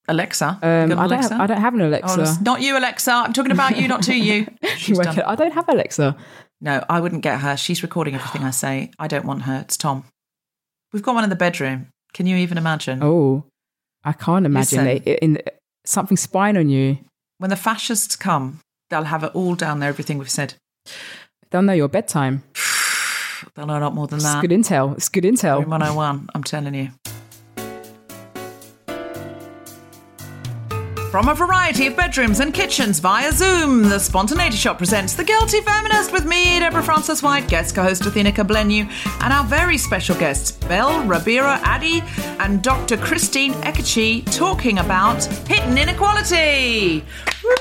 Alexa. 0.08 0.58
Um, 0.62 0.62
I 0.64 0.88
don't. 0.88 0.92
Alexa? 1.00 1.30
Have, 1.34 1.42
I 1.42 1.48
don't 1.48 1.62
have 1.62 1.74
an 1.76 1.82
Oh, 1.82 1.88
Alexa. 1.88 2.22
it's 2.22 2.42
not 2.42 2.62
you, 2.62 2.78
Alexa. 2.78 3.12
I'm 3.12 3.34
talking 3.34 3.52
about 3.52 3.78
you, 3.78 3.88
not 3.88 4.02
to 4.04 4.16
you. 4.16 4.48
She's 4.78 4.90
You 4.90 4.96
done. 4.96 5.06
reckon- 5.16 5.24
I 5.28 5.36
don't 5.36 5.54
have 5.54 5.70
Alexa. 5.70 6.16
No, 6.62 6.84
I 6.90 7.00
wouldn't 7.00 7.22
get 7.22 7.40
her. 7.42 7.56
She's 7.56 7.84
recording 7.84 8.16
everything 8.16 8.44
I 8.44 8.52
say. 8.52 8.92
I 8.98 9.08
don't 9.08 9.26
want 9.26 9.44
her. 9.44 9.60
It's 9.62 9.78
Tom. 9.78 10.04
We've 10.92 11.04
got 11.04 11.16
one 11.16 11.24
in 11.24 11.30
the 11.30 11.36
bedroom. 11.36 11.88
Can 12.14 12.26
you 12.26 12.38
even 12.38 12.58
imagine? 12.58 13.00
Oh, 13.04 13.46
I 14.04 14.14
can't 14.14 14.46
imagine 14.46 14.84
Listen. 14.86 15.04
it. 15.06 15.20
In 15.20 15.42
something 15.86 16.18
spying 16.18 16.58
on 16.58 16.70
you. 16.70 16.98
When 17.38 17.50
the 17.52 17.56
fascists 17.56 18.16
come, 18.16 18.60
they'll 18.90 19.04
have 19.04 19.24
it 19.24 19.32
all 19.36 19.54
down 19.56 19.80
there, 19.80 19.90
everything 19.90 20.18
we've 20.18 20.30
said. 20.30 20.56
They'll 21.52 21.62
know 21.62 21.74
your 21.74 21.88
bedtime. 21.88 22.44
They'll 23.56 23.68
know 23.68 23.78
a 23.78 23.80
lot 23.80 23.94
more 23.96 24.08
than 24.08 24.18
It's 24.18 24.26
that. 24.26 24.42
good 24.42 24.52
intel. 24.52 24.94
It's 24.98 25.08
good 25.08 25.24
intel. 25.24 25.60
101, 25.66 26.30
I'm 26.36 26.44
telling 26.44 26.74
you. 26.74 26.90
From 31.12 31.28
a 31.28 31.34
variety 31.34 31.88
of 31.88 31.96
bedrooms 31.96 32.40
and 32.40 32.54
kitchens 32.54 33.00
via 33.00 33.32
Zoom, 33.32 33.82
the 33.82 33.98
Spontaneity 33.98 34.56
Shop 34.56 34.78
presents 34.78 35.16
The 35.16 35.24
Guilty 35.24 35.60
Feminist 35.62 36.12
with 36.12 36.24
me, 36.24 36.60
Deborah 36.60 36.84
Frances-White, 36.84 37.48
guest 37.48 37.74
co-host 37.74 38.06
Athena 38.06 38.32
Kugblenu, 38.32 38.88
and 39.20 39.34
our 39.34 39.44
very 39.44 39.80
special 39.80 40.16
guests, 40.16 40.52
Bell 40.52 41.04
Ribeiro-Addy 41.06 42.04
and 42.40 42.62
Dr. 42.62 42.96
Christine 42.98 43.54
Ekechi, 43.64 44.24
talking 44.38 44.78
about 44.78 45.26
hidden 45.48 45.80
inequality. 45.80 47.04
Woo! 47.44 47.56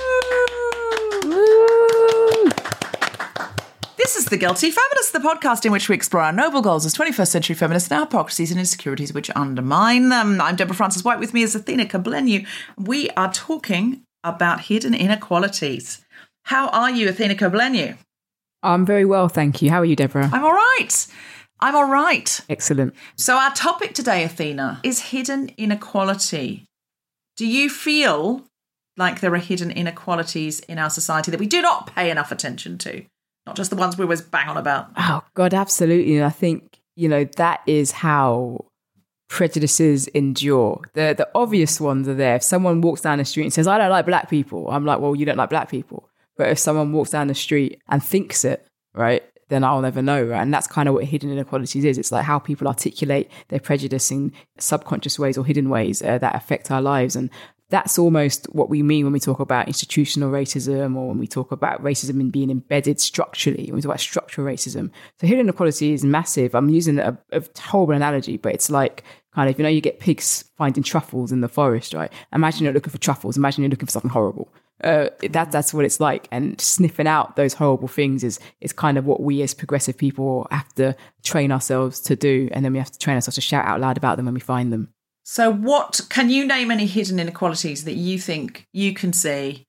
This 4.08 4.24
is 4.24 4.24
The 4.24 4.38
Guilty 4.38 4.70
Feminist, 4.70 5.12
the 5.12 5.18
podcast 5.18 5.66
in 5.66 5.70
which 5.70 5.90
we 5.90 5.94
explore 5.94 6.22
our 6.22 6.32
noble 6.32 6.62
goals 6.62 6.86
as 6.86 6.94
21st 6.94 7.28
century 7.28 7.54
feminists 7.54 7.90
and 7.90 7.98
our 7.98 8.06
hypocrisies 8.06 8.50
and 8.50 8.58
insecurities 8.58 9.12
which 9.12 9.30
undermine 9.36 10.08
them. 10.08 10.40
I'm 10.40 10.56
Deborah 10.56 10.74
Frances-White. 10.74 11.18
With 11.18 11.34
me 11.34 11.42
is 11.42 11.54
Athena 11.54 11.84
Kugblenu. 11.84 12.46
We 12.78 13.10
are 13.10 13.30
talking 13.30 14.04
about 14.24 14.62
hidden 14.62 14.94
inequalities. 14.94 16.00
How 16.44 16.68
are 16.68 16.90
you, 16.90 17.06
Athena 17.06 17.34
Kugblenu? 17.34 17.98
I'm 18.62 18.86
very 18.86 19.04
well, 19.04 19.28
thank 19.28 19.60
you. 19.60 19.68
How 19.68 19.82
are 19.82 19.84
you, 19.84 19.94
Deborah? 19.94 20.30
I'm 20.32 20.42
all 20.42 20.54
right. 20.54 21.06
I'm 21.60 21.76
all 21.76 21.90
right. 21.90 22.40
Excellent. 22.48 22.94
So, 23.14 23.36
our 23.36 23.52
topic 23.52 23.92
today, 23.92 24.24
Athena, 24.24 24.80
is 24.82 25.10
hidden 25.10 25.50
inequality. 25.58 26.64
Do 27.36 27.46
you 27.46 27.68
feel 27.68 28.46
like 28.96 29.20
there 29.20 29.34
are 29.34 29.36
hidden 29.36 29.70
inequalities 29.70 30.60
in 30.60 30.78
our 30.78 30.88
society 30.88 31.30
that 31.30 31.40
we 31.40 31.46
do 31.46 31.60
not 31.60 31.94
pay 31.94 32.10
enough 32.10 32.32
attention 32.32 32.78
to? 32.78 33.04
Not 33.48 33.56
just 33.56 33.70
the 33.70 33.76
ones 33.76 33.96
we 33.96 34.02
always 34.02 34.20
bang 34.20 34.46
on 34.46 34.58
about. 34.58 34.90
Oh 34.98 35.22
God, 35.32 35.54
absolutely. 35.54 36.16
And 36.16 36.26
I 36.26 36.28
think 36.28 36.80
you 36.96 37.08
know 37.08 37.24
that 37.36 37.62
is 37.66 37.92
how 37.92 38.66
prejudices 39.30 40.06
endure. 40.08 40.82
The 40.92 41.14
the 41.16 41.26
obvious 41.34 41.80
ones 41.80 42.06
are 42.08 42.14
there. 42.14 42.36
If 42.36 42.42
someone 42.42 42.82
walks 42.82 43.00
down 43.00 43.16
the 43.16 43.24
street 43.24 43.44
and 43.44 43.52
says, 43.52 43.66
"I 43.66 43.78
don't 43.78 43.88
like 43.88 44.04
black 44.04 44.28
people," 44.28 44.70
I'm 44.70 44.84
like, 44.84 45.00
"Well, 45.00 45.16
you 45.16 45.24
don't 45.24 45.38
like 45.38 45.48
black 45.48 45.70
people." 45.70 46.10
But 46.36 46.50
if 46.50 46.58
someone 46.58 46.92
walks 46.92 47.08
down 47.08 47.28
the 47.28 47.34
street 47.34 47.80
and 47.88 48.04
thinks 48.04 48.44
it, 48.44 48.66
right, 48.94 49.22
then 49.48 49.64
I'll 49.64 49.80
never 49.80 50.02
know, 50.02 50.22
right? 50.22 50.42
And 50.42 50.52
that's 50.52 50.66
kind 50.66 50.86
of 50.86 50.94
what 50.94 51.04
hidden 51.04 51.32
inequalities 51.32 51.86
is. 51.86 51.96
It's 51.96 52.12
like 52.12 52.26
how 52.26 52.38
people 52.38 52.68
articulate 52.68 53.30
their 53.48 53.60
prejudice 53.60 54.10
in 54.10 54.32
subconscious 54.58 55.18
ways 55.18 55.38
or 55.38 55.46
hidden 55.46 55.70
ways 55.70 56.02
uh, 56.02 56.18
that 56.18 56.34
affect 56.36 56.70
our 56.70 56.82
lives. 56.82 57.16
And 57.16 57.30
that's 57.70 57.98
almost 57.98 58.46
what 58.46 58.70
we 58.70 58.82
mean 58.82 59.04
when 59.04 59.12
we 59.12 59.20
talk 59.20 59.40
about 59.40 59.66
institutional 59.66 60.30
racism 60.30 60.96
or 60.96 61.08
when 61.08 61.18
we 61.18 61.26
talk 61.26 61.52
about 61.52 61.82
racism 61.82 62.20
in 62.20 62.30
being 62.30 62.50
embedded 62.50 62.98
structurally, 62.98 63.66
when 63.66 63.76
we 63.76 63.82
talk 63.82 63.90
about 63.90 64.00
structural 64.00 64.46
racism. 64.46 64.90
So 65.20 65.26
hidden 65.26 65.40
inequality 65.40 65.92
is 65.92 66.04
massive. 66.04 66.54
I'm 66.54 66.70
using 66.70 66.98
a, 66.98 67.18
a 67.30 67.42
horrible 67.58 67.94
analogy, 67.94 68.38
but 68.38 68.54
it's 68.54 68.70
like 68.70 69.04
kind 69.34 69.50
of, 69.50 69.58
you 69.58 69.62
know, 69.62 69.68
you 69.68 69.82
get 69.82 70.00
pigs 70.00 70.44
finding 70.56 70.82
truffles 70.82 71.30
in 71.30 71.42
the 71.42 71.48
forest, 71.48 71.92
right? 71.92 72.12
Imagine 72.32 72.64
you're 72.64 72.72
looking 72.72 72.90
for 72.90 72.98
truffles. 72.98 73.37
Imagine 73.37 73.64
you're 73.64 73.70
looking 73.70 73.87
for 73.87 73.92
something 73.92 74.10
horrible. 74.10 74.52
Uh, 74.82 75.08
that 75.30 75.50
that's 75.50 75.75
what 75.75 75.84
it's 75.84 75.98
like, 75.98 76.28
and 76.30 76.60
sniffing 76.60 77.08
out 77.08 77.34
those 77.34 77.54
horrible 77.54 77.88
things 77.88 78.22
is 78.22 78.38
is 78.60 78.72
kind 78.72 78.96
of 78.96 79.04
what 79.04 79.20
we 79.20 79.42
as 79.42 79.52
progressive 79.52 79.98
people 79.98 80.46
have 80.52 80.72
to 80.75 80.94
train 81.25 81.50
ourselves 81.50 81.98
to 81.98 82.14
do, 82.14 82.48
and 82.52 82.64
then 82.64 82.72
we 82.72 82.78
have 82.78 82.90
to 82.90 82.98
train 82.98 83.16
ourselves 83.16 83.34
to 83.34 83.40
shout 83.40 83.66
out 83.66 83.80
loud 83.80 83.96
about 83.96 84.16
them 84.16 84.26
when 84.26 84.34
we 84.34 84.40
find 84.40 84.72
them. 84.72 84.92
So, 85.30 85.52
what 85.52 86.00
can 86.08 86.30
you 86.30 86.47
name 86.47 86.70
any 86.70 86.87
hidden 86.87 87.20
inequalities 87.20 87.85
that 87.85 87.97
you 87.97 88.18
think 88.18 88.66
you 88.73 88.94
can 88.94 89.12
see 89.12 89.66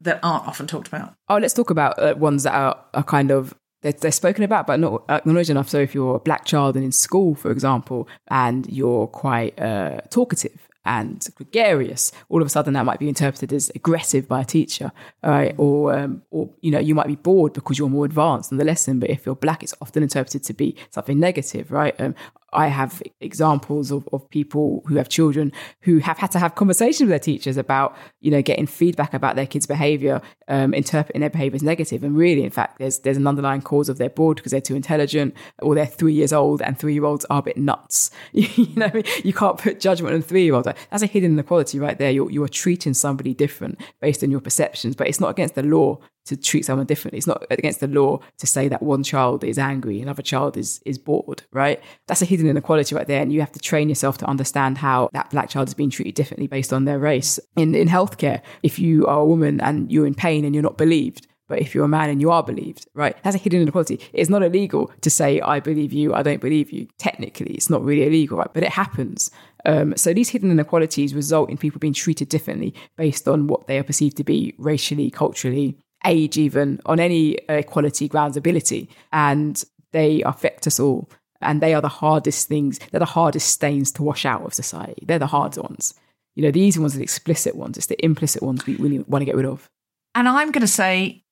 that 0.00 0.18
aren't 0.20 0.48
often 0.48 0.66
talked 0.66 0.88
about? 0.88 1.14
Oh, 1.28 1.36
let's 1.36 1.54
talk 1.54 1.70
about 1.70 1.96
uh, 2.02 2.16
ones 2.18 2.42
that 2.42 2.54
are, 2.54 2.76
are 2.92 3.04
kind 3.04 3.30
of 3.30 3.54
they're, 3.82 3.92
they're 3.92 4.10
spoken 4.10 4.42
about 4.42 4.66
but 4.66 4.80
not 4.80 5.04
acknowledged 5.08 5.48
enough. 5.48 5.68
So, 5.68 5.78
if 5.78 5.94
you're 5.94 6.16
a 6.16 6.18
black 6.18 6.44
child 6.44 6.74
and 6.74 6.84
in 6.84 6.90
school, 6.90 7.36
for 7.36 7.52
example, 7.52 8.08
and 8.32 8.68
you're 8.68 9.06
quite 9.06 9.56
uh, 9.60 10.00
talkative 10.10 10.66
and 10.84 11.26
gregarious, 11.34 12.12
all 12.28 12.40
of 12.40 12.46
a 12.46 12.50
sudden 12.50 12.74
that 12.74 12.84
might 12.84 12.98
be 12.98 13.08
interpreted 13.08 13.52
as 13.52 13.70
aggressive 13.74 14.26
by 14.26 14.40
a 14.40 14.44
teacher, 14.44 14.92
right? 15.22 15.54
Or, 15.58 15.94
um, 15.94 16.22
or 16.30 16.50
you 16.60 16.70
know, 16.70 16.78
you 16.78 16.94
might 16.94 17.06
be 17.06 17.16
bored 17.16 17.52
because 17.52 17.78
you're 17.78 17.88
more 17.88 18.04
advanced 18.04 18.50
in 18.50 18.58
the 18.58 18.64
lesson. 18.64 18.98
But 18.98 19.10
if 19.10 19.26
you're 19.26 19.34
black, 19.34 19.62
it's 19.62 19.74
often 19.80 20.02
interpreted 20.02 20.44
to 20.44 20.54
be 20.54 20.76
something 20.90 21.18
negative, 21.18 21.70
right? 21.70 21.98
Um, 22.00 22.14
I 22.52 22.66
have 22.66 23.02
examples 23.20 23.90
of, 23.90 24.08
of 24.12 24.28
people 24.30 24.82
who 24.86 24.96
have 24.96 25.08
children 25.08 25.52
who 25.82 25.98
have 25.98 26.18
had 26.18 26.32
to 26.32 26.38
have 26.38 26.54
conversations 26.54 27.02
with 27.02 27.10
their 27.10 27.18
teachers 27.18 27.56
about, 27.56 27.96
you 28.20 28.30
know, 28.30 28.42
getting 28.42 28.66
feedback 28.66 29.14
about 29.14 29.36
their 29.36 29.46
kids' 29.46 29.66
behavior, 29.66 30.20
um, 30.48 30.74
interpreting 30.74 31.20
their 31.20 31.30
behavior 31.30 31.56
as 31.56 31.62
negative. 31.62 32.02
And 32.02 32.16
really, 32.16 32.42
in 32.42 32.50
fact, 32.50 32.78
there's 32.78 33.00
there's 33.00 33.16
an 33.16 33.26
underlying 33.26 33.62
cause 33.62 33.88
of 33.88 33.98
they're 33.98 34.10
bored 34.10 34.36
because 34.36 34.52
they're 34.52 34.60
too 34.60 34.74
intelligent 34.74 35.34
or 35.60 35.74
they're 35.74 35.86
three 35.86 36.14
years 36.14 36.32
old 36.32 36.60
and 36.62 36.78
three 36.78 36.94
year 36.94 37.04
olds 37.04 37.24
are 37.26 37.38
a 37.38 37.42
bit 37.42 37.56
nuts. 37.56 38.10
you 38.32 38.74
know, 38.74 38.90
you 39.22 39.32
can't 39.32 39.58
put 39.58 39.80
judgment 39.80 40.14
on 40.14 40.22
three 40.22 40.44
year 40.44 40.54
olds. 40.54 40.66
That's 40.90 41.02
a 41.02 41.06
hidden 41.06 41.32
inequality 41.32 41.78
right 41.78 41.98
there. 41.98 42.10
You're, 42.10 42.30
you're 42.30 42.48
treating 42.48 42.94
somebody 42.94 43.34
different 43.34 43.80
based 44.00 44.22
on 44.22 44.30
your 44.30 44.40
perceptions, 44.40 44.94
but 44.96 45.08
it's 45.08 45.20
not 45.20 45.30
against 45.30 45.54
the 45.54 45.62
law 45.62 45.98
to 46.26 46.36
treat 46.36 46.64
someone 46.64 46.86
differently. 46.86 47.18
It's 47.18 47.26
not 47.26 47.44
against 47.50 47.80
the 47.80 47.88
law 47.88 48.20
to 48.38 48.46
say 48.46 48.68
that 48.68 48.82
one 48.82 49.02
child 49.02 49.42
is 49.42 49.58
angry, 49.58 50.00
another 50.00 50.22
child 50.22 50.56
is 50.56 50.80
is 50.84 50.98
bored, 50.98 51.42
right? 51.52 51.80
That's 52.06 52.22
a 52.22 52.26
hidden 52.26 52.46
inequality 52.46 52.94
right 52.94 53.06
there. 53.06 53.22
And 53.22 53.32
you 53.32 53.40
have 53.40 53.52
to 53.52 53.58
train 53.58 53.88
yourself 53.88 54.18
to 54.18 54.26
understand 54.26 54.78
how 54.78 55.08
that 55.12 55.30
black 55.30 55.48
child 55.48 55.68
is 55.68 55.74
being 55.74 55.90
treated 55.90 56.14
differently 56.14 56.46
based 56.46 56.72
on 56.72 56.84
their 56.84 56.98
race. 56.98 57.40
In 57.56 57.74
in 57.74 57.88
healthcare, 57.88 58.42
if 58.62 58.78
you 58.78 59.06
are 59.06 59.20
a 59.20 59.26
woman 59.26 59.60
and 59.60 59.90
you're 59.90 60.06
in 60.06 60.14
pain 60.14 60.44
and 60.44 60.54
you're 60.54 60.62
not 60.62 60.78
believed, 60.78 61.26
but 61.50 61.58
if 61.58 61.74
you're 61.74 61.84
a 61.84 61.88
man 61.88 62.08
and 62.08 62.20
you 62.20 62.30
are 62.30 62.44
believed, 62.44 62.86
right? 62.94 63.16
That's 63.24 63.34
a 63.34 63.38
hidden 63.38 63.60
inequality. 63.60 63.98
It's 64.12 64.30
not 64.30 64.44
illegal 64.44 64.92
to 65.00 65.10
say, 65.10 65.40
I 65.40 65.58
believe 65.58 65.92
you, 65.92 66.14
I 66.14 66.22
don't 66.22 66.40
believe 66.40 66.70
you. 66.70 66.86
Technically, 66.96 67.54
it's 67.54 67.68
not 67.68 67.82
really 67.82 68.06
illegal, 68.06 68.38
right? 68.38 68.54
But 68.54 68.62
it 68.62 68.70
happens. 68.70 69.32
Um, 69.64 69.96
so 69.96 70.12
these 70.12 70.30
hidden 70.30 70.50
inequalities 70.50 71.14
result 71.14 71.50
in 71.50 71.56
people 71.56 71.78
being 71.78 71.92
treated 71.92 72.28
differently 72.28 72.74
based 72.96 73.28
on 73.28 73.46
what 73.46 73.66
they 73.66 73.78
are 73.78 73.84
perceived 73.84 74.16
to 74.18 74.24
be 74.24 74.54
racially, 74.58 75.10
culturally, 75.10 75.76
age, 76.06 76.38
even 76.38 76.80
on 76.86 77.00
any 77.00 77.38
equality 77.48 78.08
grounds, 78.08 78.36
ability. 78.36 78.88
And 79.12 79.62
they 79.92 80.22
affect 80.22 80.66
us 80.66 80.80
all. 80.80 81.08
And 81.40 81.60
they 81.60 81.74
are 81.74 81.80
the 81.80 81.88
hardest 81.88 82.48
things, 82.48 82.78
they're 82.90 82.98
the 82.98 83.06
hardest 83.06 83.48
stains 83.48 83.90
to 83.92 84.02
wash 84.02 84.26
out 84.26 84.42
of 84.42 84.52
society. 84.52 85.04
They're 85.06 85.18
the 85.18 85.26
hard 85.26 85.56
ones. 85.56 85.94
You 86.36 86.42
know, 86.42 86.50
the 86.50 86.60
easy 86.60 86.78
ones 86.78 86.94
are 86.94 86.98
the 86.98 87.04
explicit 87.04 87.56
ones, 87.56 87.76
it's 87.76 87.86
the 87.86 88.02
implicit 88.04 88.42
ones 88.42 88.66
we 88.66 88.76
really 88.76 88.98
want 89.00 89.22
to 89.22 89.26
get 89.26 89.36
rid 89.36 89.46
of. 89.46 89.68
And 90.14 90.28
I'm 90.28 90.50
going 90.50 90.60
to 90.60 90.68
say 90.68 91.24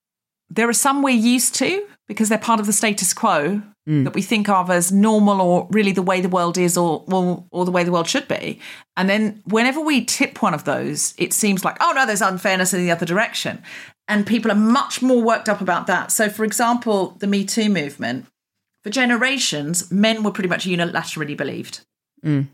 there 0.50 0.68
are 0.68 0.74
some 0.74 1.02
we're 1.02 1.10
used 1.10 1.54
to 1.56 1.86
because 2.06 2.28
they're 2.28 2.38
part 2.38 2.60
of 2.60 2.66
the 2.66 2.72
status 2.72 3.12
quo 3.12 3.62
mm. 3.88 4.04
that 4.04 4.14
we 4.14 4.22
think 4.22 4.48
of 4.48 4.70
as 4.70 4.90
normal 4.90 5.40
or 5.40 5.66
really 5.70 5.92
the 5.92 6.02
way 6.02 6.20
the 6.20 6.28
world 6.28 6.56
is 6.56 6.76
or, 6.76 7.04
or, 7.08 7.44
or 7.50 7.64
the 7.64 7.70
way 7.70 7.84
the 7.84 7.92
world 7.92 8.08
should 8.08 8.26
be. 8.28 8.58
And 8.96 9.08
then 9.08 9.42
whenever 9.44 9.80
we 9.80 10.04
tip 10.04 10.42
one 10.42 10.54
of 10.54 10.64
those, 10.64 11.14
it 11.18 11.32
seems 11.32 11.64
like, 11.64 11.76
oh 11.80 11.92
no, 11.94 12.06
there's 12.06 12.22
unfairness 12.22 12.72
in 12.72 12.80
the 12.80 12.90
other 12.90 13.06
direction. 13.06 13.62
And 14.06 14.26
people 14.26 14.50
are 14.50 14.56
much 14.56 15.02
more 15.02 15.22
worked 15.22 15.50
up 15.50 15.60
about 15.60 15.86
that. 15.86 16.10
So, 16.10 16.30
for 16.30 16.44
example, 16.44 17.16
the 17.18 17.26
Me 17.26 17.44
Too 17.44 17.68
movement, 17.68 18.26
for 18.82 18.90
generations, 18.90 19.90
men 19.90 20.22
were 20.22 20.30
pretty 20.30 20.48
much 20.48 20.64
unilaterally 20.64 21.36
believed. 21.36 21.80
Mm. 22.24 22.48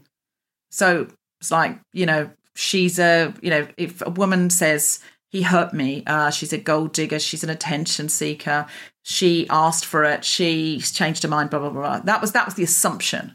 So 0.71 1.07
it's 1.41 1.53
like, 1.53 1.79
you 1.93 2.07
know, 2.07 2.31
she's 2.57 2.99
a, 2.99 3.33
you 3.41 3.51
know, 3.51 3.69
if 3.77 4.03
a 4.05 4.11
woman 4.11 4.51
says, 4.51 4.99
he 5.35 5.43
hurt 5.43 5.75
me. 5.75 6.05
Uh, 6.07 6.31
she's 6.31 6.53
a 6.53 6.59
gold 6.59 6.93
digger. 6.93 7.19
She's 7.19 7.43
an 7.43 7.51
attention 7.51 8.09
seeker. 8.09 8.67
She 9.03 9.49
asked 9.51 9.85
for 9.85 10.05
it. 10.05 10.25
She's 10.25 10.93
changed 10.93 11.25
her 11.25 11.29
mind. 11.29 11.51
Blah 11.51 11.59
blah 11.59 11.71
blah. 11.71 11.99
That 11.99 12.21
was 12.21 12.31
that 12.33 12.47
was 12.47 12.55
the 12.55 12.63
assumption, 12.63 13.35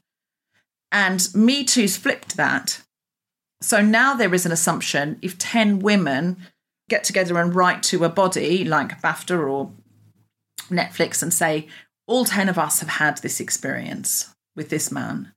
and 0.94 1.28
Me 1.36 1.66
Too's 1.66 1.98
flipped 1.98 2.38
that. 2.38 2.82
So 3.62 3.82
now 3.82 4.14
there 4.14 4.34
is 4.34 4.46
an 4.46 4.54
assumption 4.54 5.20
if 5.22 5.38
ten 5.38 5.80
women 5.80 6.38
get 6.88 7.04
together 7.04 7.38
and 7.38 7.54
write 7.54 7.84
to 7.84 8.06
a 8.06 8.10
body 8.10 8.64
like 8.64 9.02
BAFTA 9.02 9.38
or 9.38 9.74
Netflix 10.70 11.22
and 11.22 11.34
say 11.34 11.68
all 12.08 12.24
ten 12.24 12.48
of 12.48 12.58
us 12.58 12.80
have 12.80 12.90
had 12.90 13.18
this 13.18 13.42
experience 13.42 14.34
with 14.56 14.70
this 14.70 14.90
man, 14.90 15.34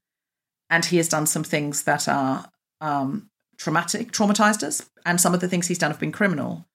and 0.71 0.85
he 0.85 0.99
has 0.99 1.09
done 1.09 1.27
some 1.27 1.45
things 1.45 1.83
that 1.83 2.07
are 2.07 2.49
um, 2.81 3.29
traumatic, 3.59 4.13
traumatized 4.13 4.63
us, 4.63 4.89
and 5.05 5.21
some 5.21 5.35
of 5.35 5.41
the 5.41 5.49
things 5.49 5.67
he's 5.67 5.79
done 5.79 5.91
have 5.91 6.01
been 6.01 6.13
criminal. 6.13 6.67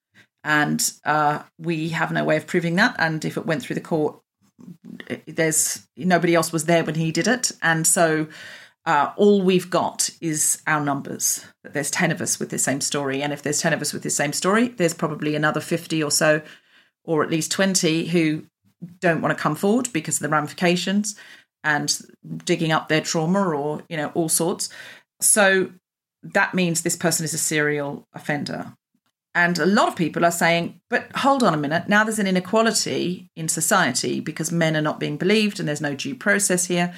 And 0.44 0.92
uh, 1.04 1.44
we 1.60 1.90
have 1.90 2.12
no 2.12 2.24
way 2.24 2.38
of 2.38 2.48
proving 2.48 2.76
that. 2.76 2.96
And 3.00 3.26
if 3.26 3.38
it 3.38 3.46
went 3.46 3.64
through 3.64 3.76
the 3.76 3.82
court, 3.82 4.22
there's 5.26 5.88
nobody 5.96 6.36
else 6.36 6.52
was 6.52 6.66
there 6.66 6.84
when 6.84 6.96
he 6.96 7.12
did 7.12 7.28
it, 7.28 7.52
and 7.62 7.86
so 7.86 8.28
uh, 8.86 9.12
all 9.16 9.42
we've 9.42 9.70
got 9.70 10.10
is 10.22 10.62
our 10.66 10.82
numbers. 10.82 11.46
That 11.64 11.74
there's 11.74 11.92
ten 11.92 12.12
of 12.12 12.22
us 12.22 12.40
with 12.40 12.50
the 12.50 12.58
same 12.58 12.82
story, 12.82 13.22
and 13.22 13.32
if 13.32 13.42
there's 13.42 13.62
ten 13.62 13.74
of 13.74 13.82
us 13.82 13.94
with 13.94 14.04
the 14.04 14.10
same 14.10 14.34
story, 14.34 14.70
there's 14.70 14.94
probably 14.94 15.36
another 15.36 15.60
fifty 15.60 16.02
or 16.02 16.12
so, 16.12 16.42
or 17.04 17.24
at 17.24 17.30
least 17.30 17.52
twenty 17.52 18.08
who 18.08 18.46
don't 19.00 19.22
want 19.22 19.36
to 19.36 19.42
come 19.42 19.56
forward 19.56 19.90
because 19.94 20.18
of 20.18 20.22
the 20.22 20.30
ramifications 20.30 21.16
and 21.64 22.02
digging 22.46 22.72
up 22.72 22.88
their 22.88 23.02
trauma 23.02 23.50
or 23.50 23.84
you 23.90 23.98
know 23.98 24.12
all 24.16 24.30
sorts. 24.30 24.70
So 25.22 25.72
that 26.24 26.54
means 26.54 26.82
this 26.82 26.96
person 26.96 27.24
is 27.24 27.34
a 27.34 27.38
serial 27.38 28.08
offender. 28.14 28.74
And 29.38 29.60
a 29.60 29.68
lot 29.68 29.88
of 29.88 29.96
people 29.96 30.26
are 30.26 30.32
saying, 30.32 30.82
but 30.90 31.12
hold 31.16 31.44
on 31.44 31.54
a 31.54 31.58
minute, 31.58 31.88
now 31.88 32.04
there's 32.04 32.18
an 32.18 32.26
inequality 32.26 33.30
in 33.36 33.48
society 33.48 34.20
because 34.20 34.52
men 34.52 34.76
are 34.76 34.82
not 34.82 35.00
being 35.00 35.16
believed 35.16 35.60
and 35.60 35.70
there's 35.70 35.80
no 35.80 35.94
due 35.94 36.16
process 36.16 36.66
here. 36.66 36.92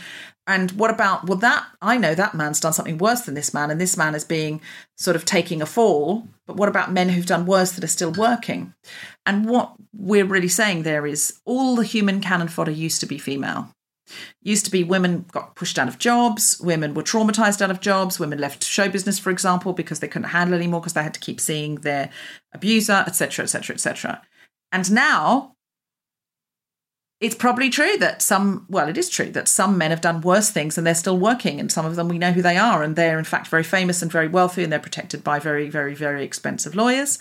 And 0.48 0.72
what 0.72 0.90
about, 0.90 1.28
well, 1.28 1.38
that, 1.40 1.68
I 1.82 1.98
know 1.98 2.16
that 2.16 2.34
man's 2.34 2.62
done 2.62 2.72
something 2.72 2.98
worse 2.98 3.22
than 3.22 3.36
this 3.36 3.54
man, 3.54 3.70
and 3.70 3.80
this 3.80 3.98
man 3.98 4.16
is 4.16 4.24
being 4.24 4.62
sort 4.98 5.18
of 5.18 5.26
taking 5.26 5.62
a 5.62 5.66
fall. 5.66 6.28
But 6.48 6.56
what 6.56 6.70
about 6.70 6.94
men 6.94 7.10
who've 7.10 7.26
done 7.26 7.46
worse 7.46 7.74
that 7.74 7.84
are 7.84 7.88
still 7.88 8.14
working? 8.14 8.74
And 9.26 9.46
what 9.46 9.74
we're 9.94 10.26
really 10.26 10.48
saying 10.48 10.84
there 10.84 11.06
is 11.06 11.40
all 11.46 11.76
the 11.76 11.84
human 11.84 12.22
cannon 12.22 12.48
fodder 12.48 12.72
used 12.72 13.02
to 13.02 13.06
be 13.06 13.18
female. 13.18 13.70
Used 14.42 14.66
to 14.66 14.72
be 14.72 14.84
women 14.84 15.26
got 15.32 15.56
pushed 15.56 15.80
out 15.80 15.88
of 15.88 16.00
jobs, 16.00 16.60
women 16.62 16.94
were 16.94 17.04
traumatized 17.04 17.62
out 17.62 17.72
of 17.72 17.82
jobs, 17.82 18.20
women 18.20 18.40
left 18.40 18.64
show 18.64 18.90
business, 18.90 19.20
for 19.20 19.30
example, 19.30 19.74
because 19.74 20.00
they 20.00 20.08
couldn't 20.08 20.30
handle 20.30 20.56
anymore 20.56 20.82
because 20.82 20.94
they 20.94 21.04
had 21.04 21.14
to 21.14 21.20
keep 21.20 21.40
seeing 21.40 21.76
their 21.76 22.10
abuser, 22.54 23.04
etc., 23.06 23.44
etc., 23.44 23.74
etc. 23.74 24.22
And 24.72 24.92
now 24.92 25.56
it's 27.22 27.36
probably 27.36 27.70
true 27.70 27.98
that 27.98 28.22
some, 28.22 28.66
well, 28.70 28.88
it 28.88 28.98
is 28.98 29.10
true 29.10 29.30
that 29.32 29.50
some 29.50 29.78
men 29.78 29.92
have 29.92 30.00
done 30.00 30.22
worse 30.22 30.50
things 30.50 30.78
and 30.78 30.88
they're 30.88 30.96
still 30.96 31.18
working, 31.18 31.60
and 31.60 31.72
some 31.72 31.86
of 31.86 31.96
them 31.96 32.08
we 32.08 32.18
know 32.18 32.32
who 32.32 32.42
they 32.42 32.58
are, 32.58 32.82
and 32.82 32.96
they're 32.96 33.20
in 33.20 33.26
fact 33.26 33.48
very 33.48 33.64
famous 33.64 34.02
and 34.02 34.12
very 34.12 34.28
wealthy, 34.28 34.64
and 34.64 34.72
they're 34.72 34.80
protected 34.80 35.24
by 35.24 35.40
very, 35.40 35.70
very, 35.70 35.94
very 35.94 36.24
expensive 36.24 36.76
lawyers. 36.76 37.20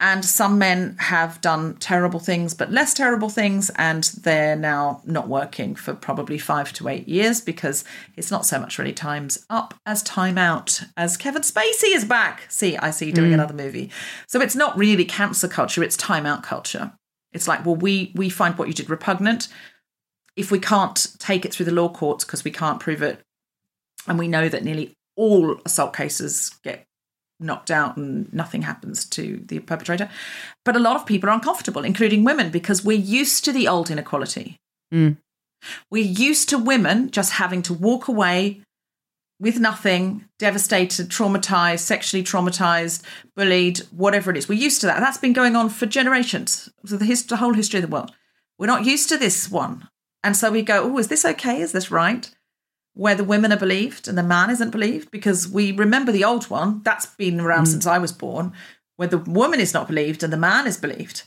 And 0.00 0.24
some 0.24 0.58
men 0.58 0.94
have 1.00 1.40
done 1.40 1.74
terrible 1.76 2.20
things, 2.20 2.54
but 2.54 2.70
less 2.70 2.94
terrible 2.94 3.28
things, 3.28 3.68
and 3.70 4.04
they're 4.04 4.54
now 4.54 5.02
not 5.04 5.26
working 5.26 5.74
for 5.74 5.92
probably 5.92 6.38
five 6.38 6.72
to 6.74 6.86
eight 6.88 7.08
years 7.08 7.40
because 7.40 7.84
it's 8.16 8.30
not 8.30 8.46
so 8.46 8.60
much 8.60 8.78
really 8.78 8.92
time's 8.92 9.44
up 9.50 9.74
as 9.84 10.04
time 10.04 10.38
out, 10.38 10.82
as 10.96 11.16
Kevin 11.16 11.42
Spacey 11.42 11.96
is 11.96 12.04
back. 12.04 12.46
See, 12.48 12.76
I 12.76 12.92
see 12.92 13.10
doing 13.10 13.32
mm. 13.32 13.34
another 13.34 13.54
movie. 13.54 13.90
So 14.28 14.40
it's 14.40 14.54
not 14.54 14.78
really 14.78 15.04
cancel 15.04 15.48
culture, 15.48 15.82
it's 15.82 15.96
time 15.96 16.26
out 16.26 16.44
culture. 16.44 16.92
It's 17.32 17.48
like, 17.48 17.66
well, 17.66 17.76
we 17.76 18.12
we 18.14 18.28
find 18.28 18.56
what 18.56 18.68
you 18.68 18.74
did 18.74 18.88
repugnant. 18.88 19.48
If 20.36 20.52
we 20.52 20.60
can't 20.60 21.08
take 21.18 21.44
it 21.44 21.52
through 21.52 21.66
the 21.66 21.72
law 21.72 21.88
courts 21.88 22.24
because 22.24 22.44
we 22.44 22.52
can't 22.52 22.78
prove 22.78 23.02
it, 23.02 23.20
and 24.06 24.16
we 24.16 24.28
know 24.28 24.48
that 24.48 24.62
nearly 24.62 24.94
all 25.16 25.60
assault 25.66 25.94
cases 25.94 26.56
get 26.62 26.84
knocked 27.40 27.70
out 27.70 27.96
and 27.96 28.32
nothing 28.32 28.62
happens 28.62 29.04
to 29.04 29.42
the 29.46 29.60
perpetrator. 29.60 30.10
But 30.64 30.76
a 30.76 30.80
lot 30.80 30.96
of 30.96 31.06
people 31.06 31.30
are 31.30 31.34
uncomfortable, 31.34 31.84
including 31.84 32.24
women, 32.24 32.50
because 32.50 32.84
we're 32.84 32.98
used 32.98 33.44
to 33.44 33.52
the 33.52 33.68
old 33.68 33.90
inequality. 33.90 34.56
Mm. 34.92 35.18
We're 35.90 36.04
used 36.04 36.48
to 36.50 36.58
women 36.58 37.10
just 37.10 37.32
having 37.32 37.62
to 37.62 37.74
walk 37.74 38.08
away 38.08 38.62
with 39.40 39.60
nothing, 39.60 40.24
devastated, 40.38 41.08
traumatized, 41.08 41.80
sexually 41.80 42.24
traumatized, 42.24 43.02
bullied, 43.36 43.78
whatever 43.92 44.30
it 44.30 44.36
is. 44.36 44.48
We're 44.48 44.58
used 44.58 44.80
to 44.80 44.86
that. 44.88 45.00
That's 45.00 45.18
been 45.18 45.32
going 45.32 45.54
on 45.54 45.68
for 45.68 45.86
generations, 45.86 46.68
so 46.84 46.96
the, 46.96 47.04
his- 47.04 47.26
the 47.26 47.36
whole 47.36 47.54
history 47.54 47.78
of 47.78 47.88
the 47.88 47.94
world. 47.94 48.12
We're 48.58 48.66
not 48.66 48.84
used 48.84 49.08
to 49.10 49.16
this 49.16 49.48
one. 49.48 49.88
And 50.24 50.36
so 50.36 50.50
we 50.50 50.62
go, 50.62 50.82
oh, 50.82 50.98
is 50.98 51.06
this 51.06 51.24
okay? 51.24 51.60
Is 51.60 51.70
this 51.70 51.92
right? 51.92 52.28
Where 52.94 53.14
the 53.14 53.24
women 53.24 53.52
are 53.52 53.58
believed 53.58 54.08
and 54.08 54.18
the 54.18 54.22
man 54.22 54.50
isn't 54.50 54.70
believed 54.70 55.10
because 55.10 55.48
we 55.48 55.72
remember 55.72 56.10
the 56.10 56.24
old 56.24 56.50
one 56.50 56.82
that's 56.82 57.06
been 57.06 57.40
around 57.40 57.64
mm. 57.64 57.68
since 57.68 57.86
I 57.86 57.98
was 57.98 58.12
born 58.12 58.52
where 58.96 59.08
the 59.08 59.18
woman 59.18 59.60
is 59.60 59.72
not 59.72 59.86
believed 59.86 60.24
and 60.24 60.32
the 60.32 60.36
man 60.36 60.66
is 60.66 60.76
believed. 60.76 61.22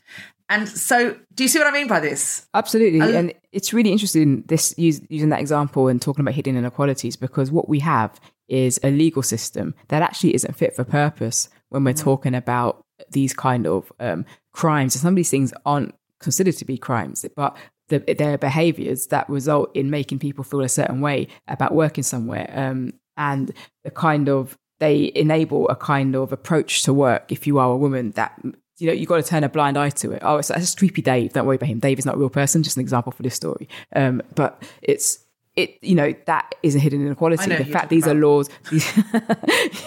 And 0.50 0.68
so, 0.68 1.16
do 1.34 1.44
you 1.44 1.48
see 1.48 1.60
what 1.60 1.68
I 1.68 1.72
mean 1.72 1.88
by 1.88 2.02
this? 2.02 2.46
Absolutely. 2.54 3.00
and 3.00 3.34
it's 3.54 3.72
really 3.72 3.92
interesting 3.92 4.44
this 4.48 4.76
using 4.78 5.30
that 5.30 5.40
example 5.40 5.88
and 5.88 6.02
talking 6.02 6.22
about 6.22 6.34
hidden 6.34 6.58
inequalities 6.58 7.16
because 7.16 7.50
what 7.52 7.70
we 7.70 7.80
have 7.80 8.20
is 8.50 8.78
a 8.84 8.92
legal 8.92 9.24
system 9.24 9.74
that 9.88 10.02
actually 10.02 10.36
isn't 10.36 10.58
fit 10.58 10.76
for 10.76 10.84
purpose 10.84 11.48
when 11.70 11.86
we're 11.86 11.94
mm. 11.94 12.04
talking 12.04 12.36
about 12.36 12.84
these 13.10 13.34
kind 13.34 13.66
of 13.66 13.94
um, 14.02 14.26
crimes. 14.52 14.94
And 14.94 15.02
some 15.02 15.14
of 15.14 15.16
these 15.16 15.32
things 15.32 15.54
aren't 15.66 15.96
considered 16.20 16.58
to 16.58 16.66
be 16.66 16.78
crimes, 16.78 17.26
but 17.34 17.56
the, 17.92 18.14
their 18.14 18.38
behaviors 18.38 19.08
that 19.08 19.30
result 19.30 19.70
in 19.76 19.90
making 19.90 20.20
people 20.20 20.44
feel 20.44 20.62
a 20.62 20.70
certain 20.70 21.02
way 21.02 21.28
about 21.48 21.74
working 21.76 22.04
somewhere 22.04 22.52
um, 22.56 22.94
and 23.18 23.52
the 23.84 23.92
kind 23.92 24.28
of 24.30 24.58
they 24.80 25.12
enable 25.14 25.70
a 25.70 25.76
kind 25.76 26.16
of 26.16 26.32
approach 26.32 26.82
to 26.84 26.94
work 26.94 27.32
if 27.32 27.46
you 27.46 27.60
are 27.60 27.72
a 27.72 27.78
woman 27.78 28.12
that 28.12 28.34
you 28.80 28.88
know, 28.88 28.94
you've 28.94 29.08
got 29.08 29.18
to 29.18 29.24
turn 29.24 29.44
a 29.44 29.50
blind 29.50 29.78
eye 29.78 29.92
to 29.92 30.12
it. 30.12 30.24
Oh, 30.26 30.38
it's, 30.38 30.50
a 30.50 30.76
creepy 30.76 31.04
Dave. 31.04 31.34
Don't 31.34 31.46
worry 31.46 31.58
about 31.58 31.68
him. 31.68 31.78
Dave 31.80 32.00
is 32.00 32.06
not 32.06 32.16
a 32.16 32.18
real 32.18 32.32
person. 32.32 32.64
Just 32.64 32.78
an 32.78 32.82
example 32.82 33.12
for 33.12 33.22
this 33.22 33.36
story. 33.36 33.70
Um, 33.96 34.24
but 34.34 34.64
it's, 34.82 35.24
it, 35.56 35.78
you 35.84 35.94
know, 35.94 36.16
that 36.26 36.56
is 36.64 36.76
a 36.76 36.80
hidden 36.80 37.06
inequality. 37.06 37.56
The 37.56 37.64
fact 37.64 37.90
these 37.90 38.06
about. 38.06 38.16
are 38.16 38.20
laws, 38.20 38.50
these, 38.72 38.92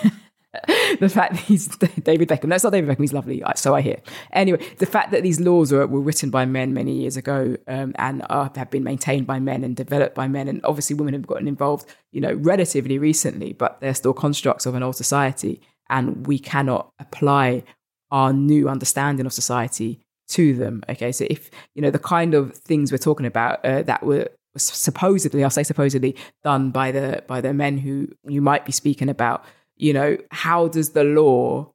the 1.00 1.08
fact 1.08 1.34
that 1.34 1.46
these 1.46 1.68
David 2.02 2.28
Beckham, 2.28 2.52
it's 2.54 2.64
not 2.64 2.72
David 2.72 2.90
Beckham, 2.90 3.00
he's 3.00 3.12
lovely, 3.12 3.42
so 3.56 3.74
I 3.74 3.80
hear. 3.80 4.00
Anyway, 4.32 4.64
the 4.78 4.86
fact 4.86 5.10
that 5.10 5.22
these 5.22 5.40
laws 5.40 5.72
were, 5.72 5.86
were 5.86 6.00
written 6.00 6.30
by 6.30 6.44
men 6.44 6.74
many 6.74 6.92
years 6.92 7.16
ago 7.16 7.56
um, 7.68 7.94
and 7.96 8.24
are, 8.30 8.50
have 8.54 8.70
been 8.70 8.84
maintained 8.84 9.26
by 9.26 9.40
men 9.40 9.64
and 9.64 9.76
developed 9.76 10.14
by 10.14 10.28
men, 10.28 10.48
and 10.48 10.60
obviously 10.64 10.94
women 10.94 11.14
have 11.14 11.26
gotten 11.26 11.48
involved, 11.48 11.86
you 12.12 12.20
know, 12.20 12.34
relatively 12.34 12.98
recently, 12.98 13.52
but 13.52 13.80
they're 13.80 13.94
still 13.94 14.14
constructs 14.14 14.66
of 14.66 14.74
an 14.74 14.82
old 14.82 14.96
society, 14.96 15.60
and 15.90 16.26
we 16.26 16.38
cannot 16.38 16.92
apply 16.98 17.62
our 18.10 18.32
new 18.32 18.68
understanding 18.68 19.26
of 19.26 19.32
society 19.32 20.00
to 20.28 20.54
them. 20.54 20.82
Okay, 20.88 21.12
so 21.12 21.26
if 21.28 21.50
you 21.74 21.82
know 21.82 21.90
the 21.90 21.98
kind 21.98 22.34
of 22.34 22.54
things 22.54 22.92
we're 22.92 22.98
talking 22.98 23.26
about 23.26 23.64
uh, 23.64 23.82
that 23.82 24.02
were 24.04 24.28
supposedly, 24.56 25.42
I'll 25.42 25.50
say 25.50 25.62
supposedly, 25.62 26.16
done 26.42 26.70
by 26.70 26.92
the 26.92 27.22
by 27.26 27.40
the 27.40 27.52
men 27.52 27.78
who 27.78 28.08
you 28.26 28.40
might 28.40 28.64
be 28.64 28.72
speaking 28.72 29.08
about, 29.08 29.44
you 29.76 29.92
know, 29.92 30.16
how 30.30 30.68
does 30.68 30.90
the 30.90 31.04
law 31.04 31.70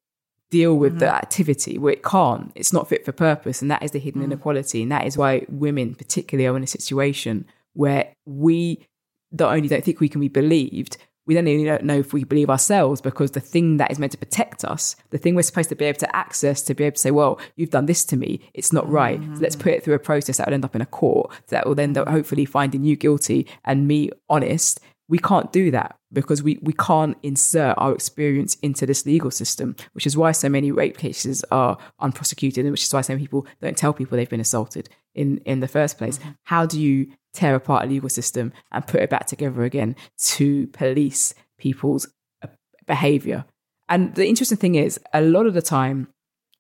deal 0.50 0.76
with 0.76 0.94
mm-hmm. 0.94 1.00
the 1.00 1.14
activity 1.14 1.78
where 1.78 1.94
it 1.94 2.04
can't? 2.04 2.52
It's 2.56 2.74
not 2.74 2.90
fit 2.90 3.06
for 3.06 3.12
purpose, 3.12 3.62
and 3.62 3.70
that 3.72 3.84
is 3.84 3.92
the 3.92 4.00
hidden 4.00 4.22
mm-hmm. 4.22 4.32
inequality, 4.32 4.84
and 4.84 4.92
that 4.92 5.06
is 5.06 5.18
why 5.18 5.46
women, 5.50 5.96
particularly, 5.96 6.48
are 6.48 6.58
in 6.58 6.64
a 6.64 6.68
situation 6.68 7.46
where 7.74 8.14
we 8.26 8.88
not 9.32 9.54
only 9.54 9.68
don't 9.68 9.84
think 9.84 10.00
we 10.00 10.10
can 10.10 10.22
be 10.22 10.28
believed, 10.28 10.98
we 11.30 11.36
don't 11.36 11.48
even 11.48 11.86
know 11.86 12.00
if 12.00 12.12
we 12.12 12.24
believe 12.24 12.50
ourselves 12.50 13.02
because 13.02 13.32
the 13.32 13.40
thing 13.40 13.78
that 13.78 13.92
is 13.92 14.00
meant 14.00 14.14
to 14.14 14.18
protect 14.18 14.66
us, 14.66 14.96
the 15.12 15.20
thing 15.20 15.36
we're 15.36 15.44
supposed 15.44 15.70
to 15.70 15.76
be 15.76 15.86
able 15.86 16.00
to 16.00 16.16
access 16.16 16.64
to 16.64 16.74
be 16.74 16.86
able 16.86 16.96
to 16.96 17.00
say, 17.00 17.12
well, 17.12 17.40
you've 17.56 17.70
done 17.70 17.86
this 17.86 18.04
to 18.06 18.18
me, 18.18 18.40
it's 18.56 18.74
not 18.74 18.90
right. 18.90 19.22
Mm-hmm. 19.22 19.36
So 19.36 19.42
let's 19.42 19.56
put 19.56 19.74
it 19.74 19.84
through 19.84 19.94
a 19.94 20.00
process 20.00 20.38
that 20.38 20.48
will 20.48 20.56
end 20.56 20.66
up 20.66 20.76
in 20.76 20.82
a 20.82 20.88
court 20.88 21.32
that 21.50 21.68
will 21.68 21.76
then 21.76 21.94
hopefully 21.94 22.46
finding 22.46 22.84
you 22.84 22.96
guilty 22.96 23.46
and 23.64 23.88
me 23.88 24.10
honest. 24.28 24.80
We 25.10 25.18
can't 25.18 25.52
do 25.52 25.72
that 25.72 25.98
because 26.14 26.42
we, 26.42 26.60
we 26.62 26.74
can't 26.74 27.18
insert 27.24 27.76
our 27.78 27.94
experience 27.94 28.56
into 28.62 28.86
this 28.86 29.06
legal 29.06 29.32
system, 29.32 29.76
which 29.92 30.08
is 30.08 30.16
why 30.16 30.32
so 30.32 30.48
many 30.48 30.72
rape 30.72 30.98
cases 30.98 31.44
are 31.52 31.78
unprosecuted 32.00 32.64
and 32.64 32.72
which 32.72 32.84
is 32.84 32.94
why 32.94 33.02
so 33.02 33.14
many 33.14 33.24
people 33.24 33.46
don't 33.62 33.78
tell 33.78 33.92
people 33.92 34.16
they've 34.16 34.30
been 34.30 34.40
assaulted 34.40 34.88
in, 35.14 35.40
in 35.40 35.60
the 35.60 35.68
first 35.68 35.98
place. 35.98 36.20
Mm-hmm. 36.20 36.30
How 36.44 36.66
do 36.66 36.80
you 36.80 37.12
tear 37.34 37.56
apart 37.56 37.86
a 37.86 37.88
legal 37.88 38.10
system 38.10 38.52
and 38.72 38.88
put 38.88 39.02
it 39.02 39.10
back 39.10 39.26
together 39.26 39.64
again 39.64 39.96
to 40.18 40.68
police 40.68 41.34
people's 41.58 42.08
uh, 42.44 42.48
behavior. 42.88 43.46
And 43.88 44.16
the 44.16 44.28
interesting 44.28 44.58
thing 44.58 44.76
is, 44.76 45.00
a 45.14 45.22
lot 45.22 45.46
of 45.46 45.54
the 45.54 45.62
time, 45.62 46.08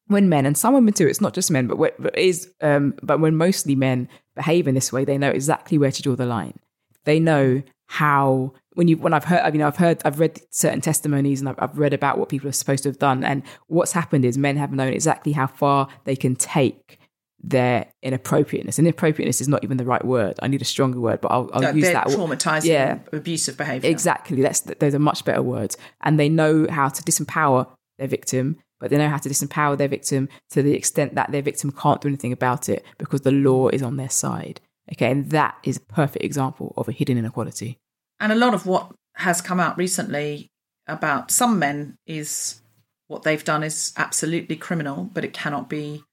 when 0.07 0.29
men 0.29 0.45
and 0.45 0.57
some 0.57 0.73
women 0.73 0.93
too, 0.93 1.07
it's 1.07 1.21
not 1.21 1.33
just 1.33 1.51
men, 1.51 1.67
but, 1.67 1.77
but 1.99 2.17
is 2.17 2.51
um, 2.61 2.95
but 3.03 3.19
when 3.19 3.35
mostly 3.35 3.75
men 3.75 4.09
behave 4.35 4.67
in 4.67 4.75
this 4.75 4.91
way, 4.91 5.05
they 5.05 5.17
know 5.17 5.29
exactly 5.29 5.77
where 5.77 5.91
to 5.91 6.01
draw 6.01 6.15
the 6.15 6.25
line. 6.25 6.57
They 7.05 7.19
know 7.19 7.61
how 7.91 8.53
when 8.73 8.87
you 8.87 8.97
when 8.97 9.13
I've 9.13 9.23
heard 9.23 9.51
you 9.53 9.59
know 9.59 9.67
I've 9.67 9.77
heard 9.77 9.99
I've 10.05 10.19
read 10.19 10.39
certain 10.51 10.79
testimonies 10.79 11.39
and 11.39 11.49
I've, 11.49 11.55
I've 11.57 11.77
read 11.77 11.91
about 11.91 12.19
what 12.19 12.29
people 12.29 12.47
are 12.47 12.53
supposed 12.53 12.83
to 12.83 12.89
have 12.89 12.99
done, 12.99 13.23
and 13.23 13.41
what's 13.65 13.93
happened 13.93 14.25
is 14.25 14.37
men 14.37 14.57
have 14.57 14.71
known 14.71 14.93
exactly 14.93 15.31
how 15.31 15.47
far 15.47 15.87
they 16.03 16.15
can 16.15 16.35
take 16.35 16.99
their 17.41 17.87
inappropriateness. 18.03 18.77
And 18.77 18.87
inappropriateness 18.87 19.41
is 19.41 19.47
not 19.47 19.63
even 19.63 19.77
the 19.77 19.85
right 19.85 20.05
word. 20.05 20.39
I 20.43 20.47
need 20.47 20.61
a 20.61 20.65
stronger 20.65 20.99
word, 20.99 21.19
but 21.19 21.31
I'll, 21.31 21.49
I'll 21.51 21.61
no, 21.61 21.71
use 21.71 21.87
that. 21.87 22.07
Traumatizing, 22.07 22.65
yeah, 22.65 22.99
abusive 23.11 23.57
behavior. 23.57 23.89
Exactly. 23.89 24.41
That's 24.43 24.59
those 24.61 24.93
are 24.93 24.99
much 24.99 25.25
better 25.25 25.41
words, 25.41 25.75
and 26.01 26.19
they 26.19 26.29
know 26.29 26.67
how 26.69 26.89
to 26.89 27.01
disempower 27.01 27.67
their 27.97 28.07
victim, 28.07 28.57
but 28.79 28.91
they 28.91 28.97
know 28.97 29.09
how 29.09 29.17
to 29.17 29.29
disempower 29.29 29.79
their 29.79 29.87
victim 29.87 30.29
to 30.51 30.61
the 30.61 30.75
extent 30.75 31.15
that 31.15 31.31
their 31.31 31.41
victim 31.41 31.71
can't 31.71 32.01
do 32.01 32.07
anything 32.07 32.33
about 32.33 32.69
it 32.69 32.85
because 32.99 33.21
the 33.21 33.31
law 33.31 33.69
is 33.69 33.81
on 33.81 33.97
their 33.97 34.09
side. 34.11 34.61
Okay, 34.93 35.11
and 35.11 35.29
that 35.31 35.55
is 35.63 35.77
a 35.77 35.81
perfect 35.81 36.25
example 36.25 36.73
of 36.77 36.87
a 36.87 36.91
hidden 36.91 37.17
inequality. 37.17 37.77
And 38.19 38.31
a 38.31 38.35
lot 38.35 38.53
of 38.53 38.65
what 38.65 38.91
has 39.15 39.41
come 39.41 39.59
out 39.59 39.77
recently 39.77 40.49
about 40.87 41.31
some 41.31 41.59
men 41.59 41.97
is 42.07 42.61
what 43.07 43.23
they've 43.23 43.43
done 43.43 43.63
is 43.63 43.93
absolutely 43.97 44.55
criminal, 44.55 45.09
but 45.13 45.23
it 45.23 45.33
cannot 45.33 45.69
be 45.69 46.03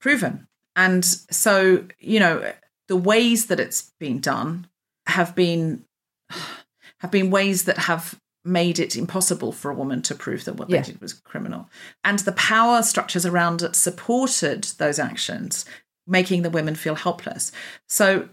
proven. 0.00 0.46
And 0.76 1.04
so, 1.04 1.86
you 1.98 2.20
know, 2.20 2.52
the 2.88 2.96
ways 2.96 3.46
that 3.46 3.60
it's 3.60 3.92
been 3.98 4.20
done 4.20 4.68
have 5.06 5.34
been 5.34 5.84
have 7.00 7.10
been 7.10 7.30
ways 7.30 7.64
that 7.64 7.78
have 7.78 8.18
made 8.44 8.78
it 8.78 8.96
impossible 8.96 9.52
for 9.52 9.70
a 9.70 9.74
woman 9.74 10.02
to 10.02 10.14
prove 10.14 10.44
that 10.44 10.56
what 10.56 10.68
yeah. 10.68 10.80
they 10.80 10.92
did 10.92 11.00
was 11.00 11.14
criminal. 11.14 11.68
And 12.02 12.18
the 12.20 12.32
power 12.32 12.82
structures 12.82 13.24
around 13.24 13.62
it 13.62 13.74
supported 13.74 14.64
those 14.78 14.98
actions, 14.98 15.64
making 16.06 16.42
the 16.42 16.50
women 16.50 16.74
feel 16.74 16.94
helpless. 16.94 17.52
So 17.88 18.28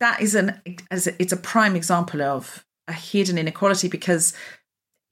that 0.00 0.20
is 0.20 0.34
an 0.34 0.60
it's 0.64 1.32
a 1.32 1.36
prime 1.36 1.76
example 1.76 2.22
of 2.22 2.64
a 2.88 2.92
hidden 2.92 3.38
inequality 3.38 3.88
because 3.88 4.34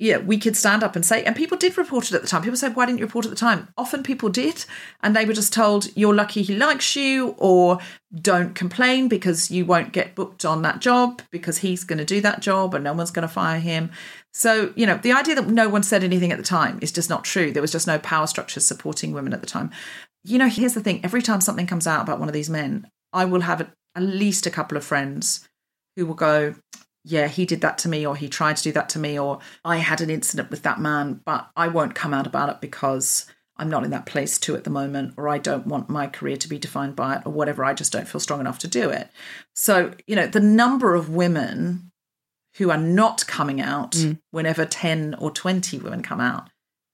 yeah, 0.03 0.19
we 0.19 0.37
could 0.37 0.57
stand 0.57 0.83
up 0.83 0.97
and 0.97 1.07
say, 1.07 1.23
and 1.23 1.37
people 1.37 1.57
did 1.57 1.79
report 1.79 2.07
it 2.07 2.15
at 2.15 2.23
the 2.23 2.27
time. 2.27 2.43
People 2.43 2.57
said, 2.57 2.75
why 2.75 2.87
didn't 2.87 2.99
you 2.99 3.05
report 3.05 3.25
at 3.25 3.31
the 3.31 3.37
time? 3.37 3.69
Often 3.79 4.03
people 4.03 4.31
did, 4.31 4.65
and 5.01 5.15
they 5.15 5.25
were 5.25 5.33
just 5.33 5.53
told, 5.53 5.97
you're 5.97 6.13
lucky 6.13 6.43
he 6.43 6.57
likes 6.57 6.97
you, 6.97 7.37
or 7.39 7.79
don't 8.13 8.57
complain 8.57 9.07
because 9.07 9.53
you 9.53 9.65
won't 9.65 9.93
get 9.93 10.17
booked 10.17 10.45
on 10.45 10.63
that 10.63 10.81
job 10.81 11.23
because 11.31 11.59
he's 11.59 11.85
going 11.85 12.01
to 12.01 12.05
do 12.05 12.21
that 12.21 12.41
job 12.41 12.75
and 12.75 12.83
no 12.83 12.93
one's 12.93 13.13
going 13.13 13.27
to 13.27 13.33
fire 13.33 13.61
him. 13.61 13.93
So, 14.33 14.73
you 14.75 14.87
know, 14.87 14.97
the 14.97 15.13
idea 15.13 15.37
that 15.37 15.47
no 15.47 15.69
one 15.69 15.85
said 15.85 16.03
anything 16.03 16.33
at 16.33 16.39
the 16.39 16.45
time 16.45 16.81
is 16.83 16.91
just 16.91 17.09
not 17.09 17.23
true. 17.23 17.53
There 17.53 17.63
was 17.63 17.71
just 17.71 17.87
no 17.87 18.01
power 18.01 18.27
structures 18.27 18.67
supporting 18.67 19.13
women 19.13 19.33
at 19.33 19.41
the 19.41 19.47
time. 19.47 19.71
You 20.25 20.39
know, 20.39 20.49
here's 20.49 20.75
the 20.75 20.81
thing 20.81 21.05
every 21.05 21.23
time 21.23 21.41
something 21.41 21.67
comes 21.67 21.87
out 21.87 22.03
about 22.03 22.19
one 22.19 22.29
of 22.29 22.35
these 22.35 22.51
men, 22.51 22.89
I 23.13 23.25
will 23.25 23.41
have 23.41 23.61
at 23.61 23.73
least 24.03 24.47
a 24.47 24.51
couple 24.51 24.77
of 24.77 24.85
friends 24.85 25.49
who 25.97 26.07
will 26.07 26.15
go, 26.15 26.55
yeah, 27.05 27.29
he 27.29 27.45
did 27.45 27.61
that 27.63 27.79
to 27.79 27.89
me, 27.89 28.07
or 28.07 28.17
he 28.17 28.29
tried 28.29 28.57
to 28.57 28.63
do 28.63 28.73
that 28.73 28.89
to 28.91 28.99
me, 28.99 29.19
or 29.19 29.41
I 29.65 29.79
had 29.79 30.01
an 30.01 30.11
incident 30.11 30.51
with 30.51 30.63
that 30.63 30.81
man, 30.81 31.21
but 31.25 31.51
I 31.57 31.69
won't 31.69 31.95
come 31.95 32.15
out 32.15 32.27
about 32.27 32.49
it 32.49 32.61
because 32.61 33.27
I'm 33.57 33.69
not 33.69 33.85
in 33.85 33.91
that 33.91 34.07
place 34.07 34.39
to 34.41 34.55
at 34.55 34.65
the 34.65 34.71
moment, 34.71 35.15
or 35.17 35.29
I 35.29 35.39
don't 35.39 35.67
want 35.67 35.91
my 35.91 36.07
career 36.07 36.37
to 36.37 36.49
be 36.49 36.59
defined 36.59 36.95
by 36.95 37.17
it, 37.17 37.23
or 37.27 37.33
whatever. 37.33 37.65
I 37.65 37.75
just 37.75 37.93
don't 37.93 38.09
feel 38.09 38.21
strong 38.21 38.41
enough 38.41 38.59
to 38.61 38.69
do 38.69 38.89
it. 38.91 39.09
So, 39.55 39.93
you 40.07 40.15
know, 40.15 40.27
the 40.27 40.41
number 40.41 40.95
of 40.95 41.11
women 41.11 41.91
who 42.57 42.71
are 42.71 42.79
not 42.79 43.27
coming 43.27 43.61
out 43.61 43.93
mm. 43.93 44.19
whenever 44.31 44.65
10 44.65 45.15
or 45.15 45.31
20 45.31 45.79
women 45.79 46.03
come 46.03 46.21
out 46.21 46.51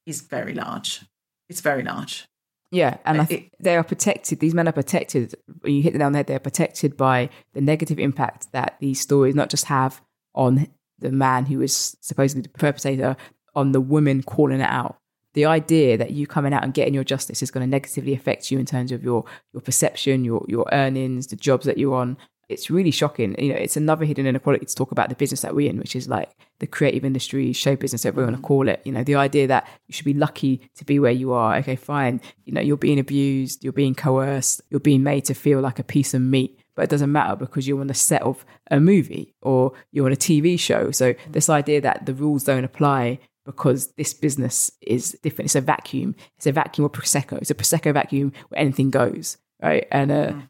is 0.06 0.22
very 0.22 0.54
large. 0.54 1.02
It's 1.48 1.60
very 1.60 1.82
large. 1.82 2.26
Yeah, 2.70 2.98
and 3.04 3.20
I 3.20 3.24
think 3.24 3.52
they 3.58 3.76
are 3.76 3.84
protected. 3.84 4.40
These 4.40 4.54
men 4.54 4.68
are 4.68 4.72
protected. 4.72 5.34
When 5.60 5.72
you 5.72 5.82
hit 5.82 5.94
the 5.94 5.98
nail 5.98 6.06
on 6.06 6.12
the 6.12 6.18
head, 6.18 6.26
they're 6.26 6.38
protected 6.38 6.96
by 6.96 7.30
the 7.54 7.60
negative 7.60 7.98
impact 7.98 8.52
that 8.52 8.76
these 8.80 9.00
stories 9.00 9.34
not 9.34 9.48
just 9.48 9.66
have 9.66 10.02
on 10.34 10.68
the 10.98 11.10
man 11.10 11.46
who 11.46 11.62
is 11.62 11.96
supposedly 12.00 12.42
the 12.42 12.48
perpetrator, 12.50 13.16
on 13.54 13.72
the 13.72 13.80
woman 13.80 14.22
calling 14.22 14.60
it 14.60 14.68
out. 14.68 14.98
The 15.34 15.46
idea 15.46 15.96
that 15.96 16.10
you 16.10 16.26
coming 16.26 16.52
out 16.52 16.64
and 16.64 16.74
getting 16.74 16.94
your 16.94 17.04
justice 17.04 17.42
is 17.42 17.50
going 17.50 17.64
to 17.64 17.70
negatively 17.70 18.12
affect 18.12 18.50
you 18.50 18.58
in 18.58 18.66
terms 18.66 18.92
of 18.92 19.02
your 19.02 19.24
your 19.52 19.62
perception, 19.62 20.24
your 20.24 20.44
your 20.48 20.66
earnings, 20.72 21.28
the 21.28 21.36
jobs 21.36 21.64
that 21.64 21.78
you're 21.78 21.94
on, 21.94 22.18
it's 22.48 22.70
really 22.70 22.90
shocking. 22.90 23.34
You 23.38 23.52
know, 23.52 23.58
it's 23.58 23.76
another 23.76 24.04
hidden 24.04 24.26
inequality 24.26 24.66
to 24.66 24.74
talk 24.74 24.90
about 24.90 25.10
the 25.10 25.14
business 25.14 25.42
that 25.42 25.54
we're 25.54 25.68
in, 25.70 25.78
which 25.78 25.94
is 25.94 26.08
like 26.08 26.30
the 26.60 26.66
creative 26.66 27.04
industry, 27.04 27.52
show 27.52 27.76
business, 27.76 28.04
whatever 28.04 28.22
we 28.22 28.24
want 28.24 28.36
to 28.36 28.42
call 28.42 28.68
it. 28.68 28.80
You 28.84 28.92
know, 28.92 29.04
the 29.04 29.16
idea 29.16 29.46
that 29.48 29.68
you 29.86 29.92
should 29.92 30.06
be 30.06 30.14
lucky 30.14 30.70
to 30.76 30.84
be 30.84 30.98
where 30.98 31.12
you 31.12 31.32
are. 31.32 31.56
Okay, 31.56 31.76
fine. 31.76 32.20
You 32.44 32.54
know, 32.54 32.60
you're 32.60 32.78
being 32.78 32.98
abused, 32.98 33.62
you're 33.62 33.72
being 33.72 33.94
coerced, 33.94 34.62
you're 34.70 34.80
being 34.80 35.02
made 35.02 35.26
to 35.26 35.34
feel 35.34 35.60
like 35.60 35.78
a 35.78 35.84
piece 35.84 36.14
of 36.14 36.22
meat, 36.22 36.58
but 36.74 36.82
it 36.84 36.90
doesn't 36.90 37.12
matter 37.12 37.36
because 37.36 37.68
you're 37.68 37.80
on 37.80 37.88
the 37.88 37.94
set 37.94 38.22
of 38.22 38.44
a 38.70 38.80
movie 38.80 39.34
or 39.42 39.72
you're 39.92 40.06
on 40.06 40.12
a 40.12 40.16
TV 40.16 40.58
show. 40.58 40.90
So 40.90 41.14
this 41.30 41.50
idea 41.50 41.82
that 41.82 42.06
the 42.06 42.14
rules 42.14 42.44
don't 42.44 42.64
apply 42.64 43.18
because 43.44 43.92
this 43.92 44.14
business 44.14 44.70
is 44.80 45.18
different. 45.22 45.46
It's 45.46 45.54
a 45.54 45.60
vacuum. 45.60 46.14
It's 46.36 46.46
a 46.46 46.52
vacuum 46.52 46.86
of 46.86 46.92
prosecco. 46.92 47.38
It's 47.38 47.50
a 47.50 47.54
prosecco 47.54 47.92
vacuum 47.92 48.32
where 48.48 48.60
anything 48.60 48.90
goes, 48.90 49.36
right? 49.62 49.86
And 49.90 50.10
uh, 50.10 50.32
mm 50.32 50.48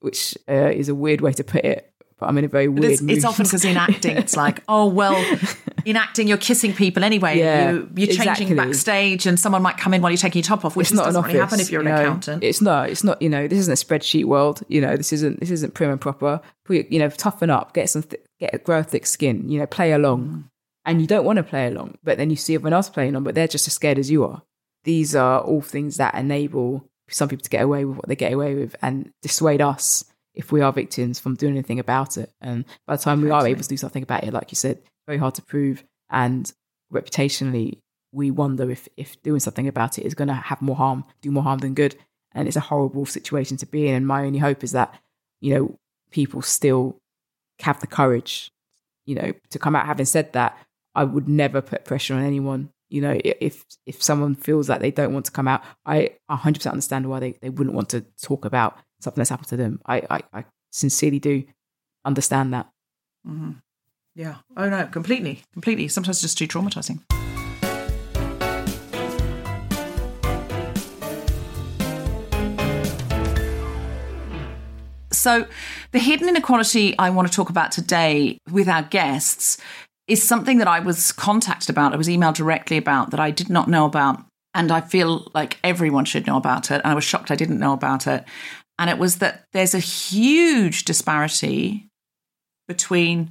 which 0.00 0.36
uh, 0.48 0.70
is 0.70 0.88
a 0.88 0.94
weird 0.94 1.20
way 1.20 1.32
to 1.32 1.44
put 1.44 1.64
it. 1.64 1.90
But 2.20 2.28
I'm 2.28 2.36
in 2.36 2.44
a 2.44 2.48
very 2.48 2.68
weird. 2.68 2.92
It's, 2.92 3.00
it's, 3.00 3.24
often 3.24 3.44
because 3.44 3.64
in 3.64 3.78
acting, 3.78 4.18
it's 4.18 4.36
like, 4.36 4.62
oh 4.68 4.86
well, 4.86 5.16
in 5.86 5.96
acting 5.96 6.28
you're 6.28 6.36
kissing 6.36 6.74
people 6.74 7.02
anyway. 7.02 7.38
Yeah, 7.38 7.72
you, 7.72 7.80
are 7.80 8.06
changing 8.06 8.22
exactly. 8.22 8.54
backstage, 8.54 9.26
and 9.26 9.40
someone 9.40 9.62
might 9.62 9.78
come 9.78 9.94
in 9.94 10.02
while 10.02 10.12
you're 10.12 10.18
taking 10.18 10.40
your 10.40 10.46
top 10.46 10.66
off, 10.66 10.76
which 10.76 10.90
doesn't 10.90 11.24
really 11.24 11.38
happen 11.38 11.60
if 11.60 11.70
you're 11.70 11.80
an 11.80 11.88
know, 11.88 11.94
accountant. 11.94 12.44
It's 12.44 12.60
not. 12.60 12.90
It's 12.90 13.02
not. 13.02 13.22
You 13.22 13.30
know, 13.30 13.48
this 13.48 13.58
isn't 13.60 13.72
a 13.72 13.84
spreadsheet 13.84 14.26
world. 14.26 14.62
You 14.68 14.82
know, 14.82 14.98
this 14.98 15.14
isn't. 15.14 15.40
This 15.40 15.50
isn't 15.50 15.72
prim 15.72 15.90
and 15.90 16.00
proper. 16.00 16.42
You 16.68 16.98
know, 16.98 17.08
toughen 17.08 17.48
up, 17.48 17.72
get 17.72 17.88
some, 17.88 18.02
th- 18.02 18.22
get 18.38 18.64
grow 18.64 18.80
a 18.80 18.84
thick 18.84 19.06
skin. 19.06 19.48
You 19.48 19.60
know, 19.60 19.66
play 19.66 19.92
along. 19.92 20.28
Mm. 20.28 20.44
And 20.84 21.00
you 21.00 21.06
don't 21.06 21.24
want 21.24 21.36
to 21.38 21.42
play 21.42 21.66
along, 21.68 21.96
but 22.02 22.16
then 22.18 22.30
you 22.30 22.36
see 22.36 22.54
everyone 22.54 22.72
else 22.72 22.88
playing 22.88 23.14
on, 23.14 23.22
but 23.22 23.34
they're 23.34 23.46
just 23.46 23.66
as 23.66 23.74
scared 23.74 23.98
as 23.98 24.10
you 24.10 24.24
are. 24.24 24.42
These 24.84 25.14
are 25.14 25.40
all 25.40 25.60
things 25.60 25.98
that 25.98 26.14
enable 26.14 26.89
some 27.10 27.28
people 27.28 27.42
to 27.42 27.50
get 27.50 27.62
away 27.62 27.84
with 27.84 27.96
what 27.96 28.08
they 28.08 28.16
get 28.16 28.32
away 28.32 28.54
with 28.54 28.76
and 28.82 29.10
dissuade 29.22 29.60
us 29.60 30.04
if 30.34 30.52
we 30.52 30.60
are 30.60 30.72
victims 30.72 31.18
from 31.18 31.34
doing 31.34 31.54
anything 31.54 31.78
about 31.78 32.16
it. 32.16 32.30
And 32.40 32.64
by 32.86 32.96
the 32.96 33.02
time 33.02 33.20
we 33.20 33.30
are 33.30 33.46
able 33.46 33.62
to 33.62 33.68
do 33.68 33.76
something 33.76 34.02
about 34.02 34.24
it, 34.24 34.32
like 34.32 34.50
you 34.52 34.56
said, 34.56 34.78
very 35.06 35.18
hard 35.18 35.34
to 35.34 35.42
prove. 35.42 35.82
And 36.08 36.52
reputationally, 36.92 37.78
we 38.12 38.30
wonder 38.30 38.70
if 38.70 38.88
if 38.96 39.20
doing 39.22 39.40
something 39.40 39.68
about 39.68 39.98
it 39.98 40.04
is 40.04 40.14
going 40.14 40.28
to 40.28 40.34
have 40.34 40.62
more 40.62 40.76
harm, 40.76 41.04
do 41.22 41.30
more 41.30 41.42
harm 41.42 41.58
than 41.58 41.74
good, 41.74 41.96
and 42.32 42.48
it's 42.48 42.56
a 42.56 42.60
horrible 42.60 43.06
situation 43.06 43.56
to 43.58 43.66
be 43.66 43.88
in. 43.88 43.94
And 43.94 44.06
my 44.06 44.24
only 44.24 44.38
hope 44.38 44.64
is 44.64 44.72
that 44.72 44.94
you 45.40 45.54
know 45.54 45.76
people 46.10 46.42
still 46.42 46.96
have 47.60 47.80
the 47.80 47.86
courage, 47.86 48.50
you 49.06 49.14
know, 49.14 49.32
to 49.50 49.58
come 49.58 49.76
out. 49.76 49.86
Having 49.86 50.06
said 50.06 50.32
that, 50.32 50.58
I 50.94 51.04
would 51.04 51.28
never 51.28 51.60
put 51.60 51.84
pressure 51.84 52.14
on 52.14 52.24
anyone. 52.24 52.70
You 52.90 53.00
know, 53.00 53.20
if 53.24 53.64
if 53.86 54.02
someone 54.02 54.34
feels 54.34 54.68
like 54.68 54.80
they 54.80 54.90
don't 54.90 55.12
want 55.12 55.24
to 55.26 55.32
come 55.32 55.46
out, 55.46 55.62
I 55.86 56.16
100% 56.28 56.70
understand 56.70 57.08
why 57.08 57.20
they, 57.20 57.38
they 57.40 57.48
wouldn't 57.48 57.74
want 57.74 57.88
to 57.90 58.04
talk 58.20 58.44
about 58.44 58.76
something 59.00 59.20
that's 59.20 59.30
happened 59.30 59.48
to 59.48 59.56
them. 59.56 59.80
I, 59.86 60.02
I, 60.10 60.20
I 60.32 60.44
sincerely 60.72 61.20
do 61.20 61.44
understand 62.04 62.52
that. 62.52 62.68
Mm-hmm. 63.26 63.52
Yeah. 64.16 64.36
Oh 64.56 64.68
no, 64.68 64.86
completely, 64.86 65.44
completely. 65.52 65.86
Sometimes 65.86 66.20
just 66.20 66.36
too 66.36 66.48
traumatizing. 66.48 67.00
So, 75.12 75.46
the 75.92 75.98
hidden 75.98 76.28
inequality 76.28 76.98
I 76.98 77.10
want 77.10 77.28
to 77.28 77.34
talk 77.34 77.50
about 77.50 77.72
today 77.72 78.38
with 78.50 78.68
our 78.68 78.82
guests 78.82 79.58
is 80.10 80.26
something 80.26 80.58
that 80.58 80.68
I 80.68 80.80
was 80.80 81.12
contacted 81.12 81.70
about. 81.70 81.92
I 81.92 81.96
was 81.96 82.08
emailed 82.08 82.34
directly 82.34 82.76
about 82.76 83.10
that 83.10 83.20
I 83.20 83.30
did 83.30 83.48
not 83.48 83.68
know 83.68 83.84
about. 83.84 84.24
And 84.52 84.72
I 84.72 84.80
feel 84.80 85.30
like 85.32 85.58
everyone 85.62 86.04
should 86.04 86.26
know 86.26 86.36
about 86.36 86.72
it. 86.72 86.80
And 86.82 86.86
I 86.86 86.94
was 86.94 87.04
shocked 87.04 87.30
I 87.30 87.36
didn't 87.36 87.60
know 87.60 87.72
about 87.72 88.06
it. 88.06 88.24
And 88.78 88.90
it 88.90 88.98
was 88.98 89.18
that 89.18 89.44
there's 89.52 89.74
a 89.74 89.78
huge 89.78 90.84
disparity 90.84 91.86
between 92.66 93.30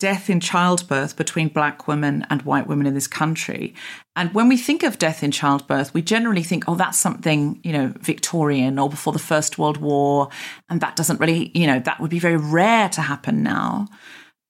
death 0.00 0.30
in 0.30 0.38
childbirth 0.40 1.16
between 1.16 1.48
black 1.48 1.88
women 1.88 2.24
and 2.30 2.42
white 2.42 2.66
women 2.66 2.86
in 2.86 2.94
this 2.94 3.08
country. 3.08 3.74
And 4.14 4.32
when 4.32 4.48
we 4.48 4.56
think 4.56 4.82
of 4.82 4.98
death 4.98 5.22
in 5.22 5.30
childbirth, 5.30 5.92
we 5.92 6.02
generally 6.02 6.42
think, 6.42 6.64
oh, 6.68 6.74
that's 6.74 6.98
something, 6.98 7.60
you 7.64 7.72
know, 7.72 7.92
Victorian 7.98 8.78
or 8.78 8.88
before 8.88 9.12
the 9.12 9.18
First 9.18 9.58
World 9.58 9.78
War. 9.78 10.28
And 10.68 10.80
that 10.80 10.96
doesn't 10.96 11.20
really, 11.20 11.50
you 11.54 11.66
know, 11.66 11.80
that 11.80 12.00
would 12.00 12.10
be 12.10 12.20
very 12.20 12.36
rare 12.36 12.88
to 12.90 13.00
happen 13.00 13.42
now. 13.42 13.88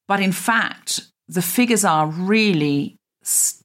But 0.06 0.20
in 0.20 0.32
fact, 0.32 1.00
the 1.28 1.42
figures 1.42 1.84
are 1.84 2.06
really 2.06 2.96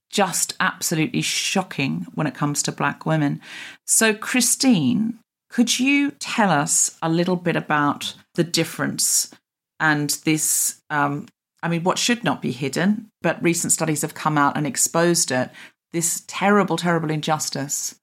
just 0.10 0.54
absolutely 0.60 1.22
shocking 1.22 2.06
when 2.14 2.28
it 2.28 2.36
comes 2.36 2.62
to 2.64 2.72
black 2.72 3.06
women. 3.06 3.42
So, 3.86 4.14
Christine, 4.14 5.20
could 5.50 5.80
you 5.80 6.12
tell 6.12 6.52
us 6.52 6.98
a 7.02 7.10
little 7.10 7.36
bit 7.36 7.56
about 7.56 8.14
the 8.36 8.44
difference 8.44 9.32
and 9.80 10.12
this 10.26 10.82
um, 10.90 11.28
I 11.64 11.70
mean, 11.70 11.84
what 11.84 11.98
should 11.98 12.26
not 12.26 12.42
be 12.42 12.52
hidden, 12.52 13.10
but 13.22 13.42
recent 13.42 13.72
studies 13.72 14.02
have 14.02 14.14
come 14.14 14.38
out 14.38 14.58
and 14.58 14.68
exposed 14.68 15.32
it 15.32 15.50
this 15.94 16.24
terrible, 16.28 16.76
terrible 16.76 17.10
injustice. 17.10 17.96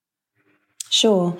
Sure. 0.88 1.36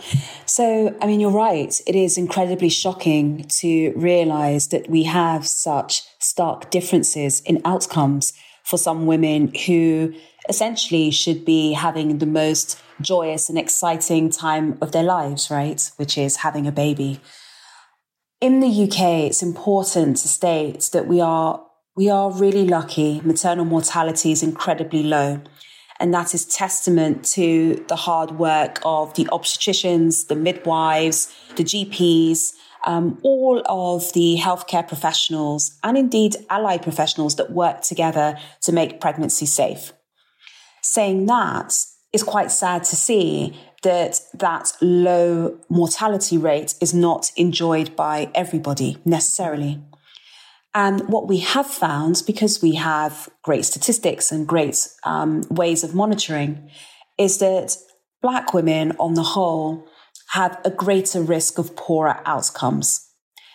So, 0.47 0.95
I 1.01 1.07
mean, 1.07 1.19
you're 1.19 1.31
right. 1.31 1.81
It 1.87 1.97
is 1.97 2.19
incredibly 2.19 2.69
shocking 2.69 3.47
to 3.61 3.93
realize 3.97 4.69
that 4.69 4.91
we 4.91 5.05
have 5.05 5.47
such 5.47 6.03
stark 6.21 6.71
differences 6.71 7.41
in 7.43 7.61
outcomes 7.65 8.33
for 8.63 8.77
some 8.77 9.07
women 9.07 9.53
who 9.67 10.15
essentially 10.49 11.11
should 11.11 11.45
be 11.45 11.73
having 11.73 12.19
the 12.19 12.27
most 12.27 12.81
joyous 13.01 13.49
and 13.49 13.59
exciting 13.59 14.31
time 14.31 14.79
of 14.81 14.93
their 14.93 15.03
lives, 15.03 15.51
right? 15.51 15.91
Which 15.97 16.17
is 16.19 16.37
having 16.37 16.67
a 16.67 16.73
baby. 16.73 17.21
In 18.41 18.61
the 18.61 18.85
UK, 18.85 19.29
it's 19.29 19.43
important 19.43 20.19
to 20.19 20.29
state 20.29 20.91
that 20.93 21.07
we 21.07 21.21
are 21.21 21.63
we 21.97 22.09
are 22.09 22.31
really 22.31 22.67
lucky. 22.67 23.21
Maternal 23.25 23.65
mortality 23.65 24.33
is 24.33 24.43
incredibly 24.43 25.03
low. 25.03 25.41
And 25.99 26.15
that 26.15 26.35
is 26.35 26.47
testament 26.47 27.25
to 27.37 27.85
the 27.89 27.97
hard 27.97 28.39
work 28.39 28.81
of 28.85 29.13
the 29.15 29.25
obstetricians, 29.27 30.29
the 30.29 30.37
midwives, 30.37 31.31
the 31.57 31.65
GPs, 31.65 32.53
um, 32.87 33.19
all 33.23 33.63
of 33.67 34.13
the 34.13 34.37
healthcare 34.39 34.87
professionals, 34.87 35.79
and 35.83 35.97
indeed 35.97 36.37
allied 36.49 36.83
professionals 36.83 37.37
that 37.37 37.53
work 37.53 37.83
together 37.83 38.39
to 38.63 38.73
make 38.73 39.01
pregnancy 39.01 39.47
safe. 39.47 39.93
Saying 40.83 41.27
that, 41.27 41.73
it's 42.13 42.23
quite 42.23 42.51
sad 42.51 42.85
to 42.85 42.97
see 42.97 43.57
that 43.83 44.21
that 44.35 44.73
low 44.81 45.59
mortality 45.69 46.37
rate 46.37 46.75
is 46.81 46.93
not 46.93 47.31
enjoyed 47.37 47.97
by 47.97 48.31
everybody 48.35 48.99
necessarily. 49.05 49.81
And 50.75 51.09
what 51.09 51.29
we 51.29 51.39
have 51.39 51.67
found, 51.67 52.23
because 52.27 52.63
we 52.63 52.77
have 52.77 53.29
great 53.43 53.65
statistics 53.65 54.31
and 54.31 54.47
great 54.47 54.89
um, 55.05 55.43
ways 55.51 55.83
of 55.83 55.95
monitoring, 55.95 56.71
is 57.19 57.39
that 57.39 57.77
Black 58.23 58.53
women 58.53 58.93
on 58.99 59.15
the 59.15 59.23
whole 59.23 59.87
have 60.31 60.61
a 60.65 60.71
greater 60.71 61.23
risk 61.23 61.59
of 61.59 61.77
poorer 61.77 62.21
outcomes. 62.25 63.09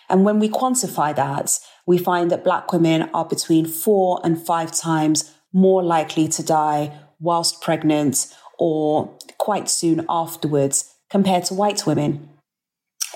And 0.09 0.23
when 0.23 0.39
we 0.39 0.49
quantify 0.49 1.15
that, 1.15 1.59
we 1.87 1.97
find 1.97 2.29
that 2.31 2.43
Black 2.43 2.71
women 2.71 3.09
are 3.13 3.25
between 3.25 3.65
four 3.65 4.19
and 4.23 4.43
five 4.43 4.71
times 4.71 5.31
more 5.53 5.83
likely 5.83 6.27
to 6.27 6.43
die 6.43 6.99
whilst 7.19 7.61
pregnant 7.61 8.33
or 8.59 9.17
quite 9.37 9.69
soon 9.69 10.05
afterwards 10.09 10.93
compared 11.09 11.45
to 11.45 11.53
white 11.53 11.85
women. 11.85 12.29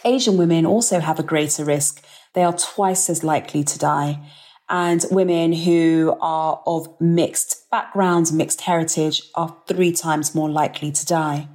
Asian 0.05 0.37
women 0.37 0.65
also 0.65 0.99
have 0.99 1.19
a 1.19 1.23
greater 1.23 1.65
risk 1.65 2.03
they 2.33 2.43
are 2.43 2.55
twice 2.55 3.09
as 3.09 3.23
likely 3.23 3.63
to 3.63 3.79
die. 3.79 4.19
And 4.69 5.03
women 5.09 5.51
who 5.51 6.15
are 6.21 6.61
of 6.67 6.87
mixed 7.01 7.69
backgrounds, 7.71 8.31
mixed 8.31 8.61
heritage, 8.61 9.23
are 9.33 9.55
three 9.67 9.91
times 9.91 10.35
more 10.35 10.49
likely 10.49 10.91
to 10.91 11.05
die. 11.05 11.47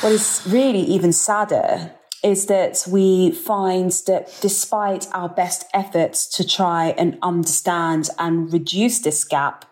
What 0.00 0.12
is 0.12 0.42
really 0.48 0.80
even 0.80 1.12
sadder 1.12 1.92
is 2.24 2.46
that 2.46 2.84
we 2.88 3.32
find 3.32 3.90
that 4.06 4.36
despite 4.40 5.08
our 5.12 5.28
best 5.28 5.64
efforts 5.74 6.26
to 6.36 6.46
try 6.46 6.94
and 6.98 7.18
understand 7.22 8.08
and 8.18 8.52
reduce 8.52 9.00
this 9.00 9.24
gap, 9.24 9.64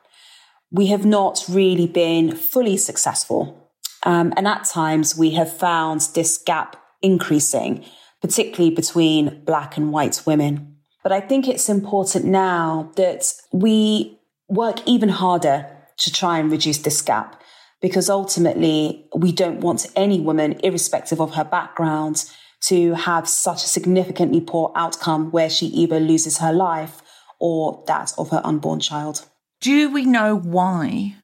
we 0.70 0.86
have 0.86 1.04
not 1.04 1.44
really 1.48 1.86
been 1.86 2.34
fully 2.34 2.76
successful. 2.76 3.70
Um, 4.04 4.32
and 4.36 4.46
at 4.46 4.64
times 4.64 5.16
we 5.16 5.30
have 5.32 5.52
found 5.52 6.08
this 6.14 6.38
gap 6.38 6.76
increasing 7.02 7.84
particularly 8.20 8.74
between 8.74 9.42
black 9.44 9.76
and 9.76 9.92
white 9.92 10.22
women. 10.26 10.76
But 11.02 11.12
I 11.12 11.20
think 11.20 11.48
it's 11.48 11.68
important 11.68 12.26
now 12.26 12.92
that 12.96 13.32
we 13.52 14.18
work 14.48 14.86
even 14.86 15.08
harder 15.08 15.66
to 15.98 16.12
try 16.12 16.38
and 16.38 16.50
reduce 16.50 16.78
this 16.78 17.00
gap 17.02 17.39
because 17.80 18.10
ultimately 18.10 19.06
we 19.14 19.32
don't 19.32 19.60
want 19.60 19.86
any 19.96 20.20
woman, 20.20 20.58
irrespective 20.62 21.20
of 21.20 21.34
her 21.34 21.44
background, 21.44 22.24
to 22.62 22.94
have 22.94 23.28
such 23.28 23.64
a 23.64 23.68
significantly 23.68 24.40
poor 24.40 24.72
outcome 24.76 25.30
where 25.30 25.48
she 25.48 25.66
either 25.66 25.98
loses 25.98 26.38
her 26.38 26.52
life 26.52 27.00
or 27.38 27.82
that 27.86 28.12
of 28.18 28.30
her 28.30 28.42
unborn 28.44 28.80
child. 28.80 29.26
Do 29.60 29.90
we 29.90 30.04
know 30.04 30.36
why? 30.36 31.16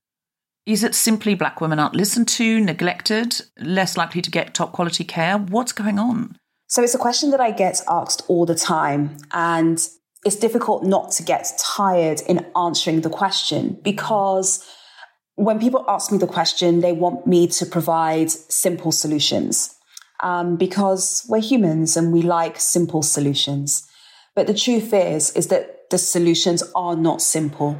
Is 0.64 0.82
it 0.82 0.94
simply 0.94 1.34
black 1.34 1.60
women 1.60 1.78
aren't 1.78 1.94
listened 1.94 2.26
to, 2.28 2.58
neglected, 2.60 3.40
less 3.58 3.96
likely 3.96 4.22
to 4.22 4.30
get 4.30 4.54
top 4.54 4.72
quality 4.72 5.04
care? 5.04 5.38
What's 5.38 5.72
going 5.72 5.98
on? 5.98 6.38
So 6.66 6.82
it's 6.82 6.94
a 6.94 6.98
question 6.98 7.30
that 7.30 7.40
I 7.40 7.52
get 7.52 7.80
asked 7.88 8.22
all 8.28 8.46
the 8.46 8.54
time. 8.54 9.16
And 9.32 9.78
it's 10.24 10.36
difficult 10.36 10.82
not 10.82 11.12
to 11.12 11.22
get 11.22 11.52
tired 11.60 12.20
in 12.26 12.44
answering 12.56 13.02
the 13.02 13.10
question 13.10 13.78
because 13.84 14.68
when 15.36 15.60
people 15.60 15.84
ask 15.86 16.10
me 16.10 16.18
the 16.18 16.26
question, 16.26 16.80
they 16.80 16.92
want 16.92 17.26
me 17.26 17.46
to 17.46 17.66
provide 17.66 18.30
simple 18.30 18.90
solutions 18.90 19.74
um, 20.22 20.56
because 20.56 21.26
we're 21.28 21.40
humans 21.40 21.96
and 21.96 22.12
we 22.12 22.22
like 22.22 22.58
simple 22.58 23.02
solutions. 23.02 23.86
But 24.34 24.46
the 24.46 24.54
truth 24.54 24.92
is, 24.92 25.30
is 25.32 25.48
that 25.48 25.90
the 25.90 25.98
solutions 25.98 26.62
are 26.74 26.96
not 26.96 27.20
simple. 27.22 27.78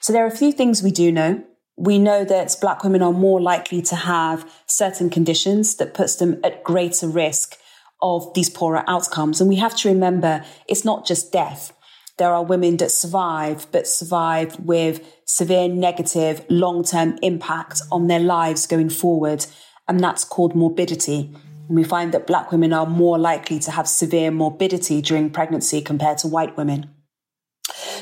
So 0.00 0.12
there 0.12 0.24
are 0.24 0.28
a 0.28 0.36
few 0.36 0.52
things 0.52 0.82
we 0.82 0.92
do 0.92 1.10
know. 1.10 1.42
We 1.76 1.98
know 1.98 2.24
that 2.24 2.56
black 2.60 2.84
women 2.84 3.02
are 3.02 3.12
more 3.12 3.40
likely 3.40 3.82
to 3.82 3.96
have 3.96 4.50
certain 4.66 5.10
conditions 5.10 5.76
that 5.76 5.92
puts 5.92 6.16
them 6.16 6.40
at 6.44 6.64
greater 6.64 7.08
risk 7.08 7.56
of 8.00 8.32
these 8.34 8.48
poorer 8.48 8.84
outcomes. 8.86 9.40
And 9.40 9.48
we 9.48 9.56
have 9.56 9.76
to 9.78 9.88
remember 9.88 10.44
it's 10.68 10.84
not 10.84 11.04
just 11.04 11.32
death. 11.32 11.72
There 12.18 12.30
are 12.30 12.44
women 12.44 12.76
that 12.78 12.90
survive, 12.90 13.66
but 13.72 13.86
survive 13.86 14.58
with 14.60 15.15
severe 15.26 15.68
negative 15.68 16.44
long 16.48 16.82
term 16.84 17.18
impact 17.22 17.82
on 17.92 18.06
their 18.06 18.20
lives 18.20 18.66
going 18.66 18.88
forward. 18.88 19.46
And 19.88 20.00
that's 20.00 20.24
called 20.24 20.54
morbidity. 20.54 21.30
And 21.68 21.76
we 21.76 21.84
find 21.84 22.12
that 22.12 22.26
black 22.26 22.50
women 22.50 22.72
are 22.72 22.86
more 22.86 23.18
likely 23.18 23.58
to 23.60 23.70
have 23.72 23.88
severe 23.88 24.30
morbidity 24.30 25.02
during 25.02 25.30
pregnancy 25.30 25.82
compared 25.82 26.18
to 26.18 26.28
white 26.28 26.56
women. 26.56 26.90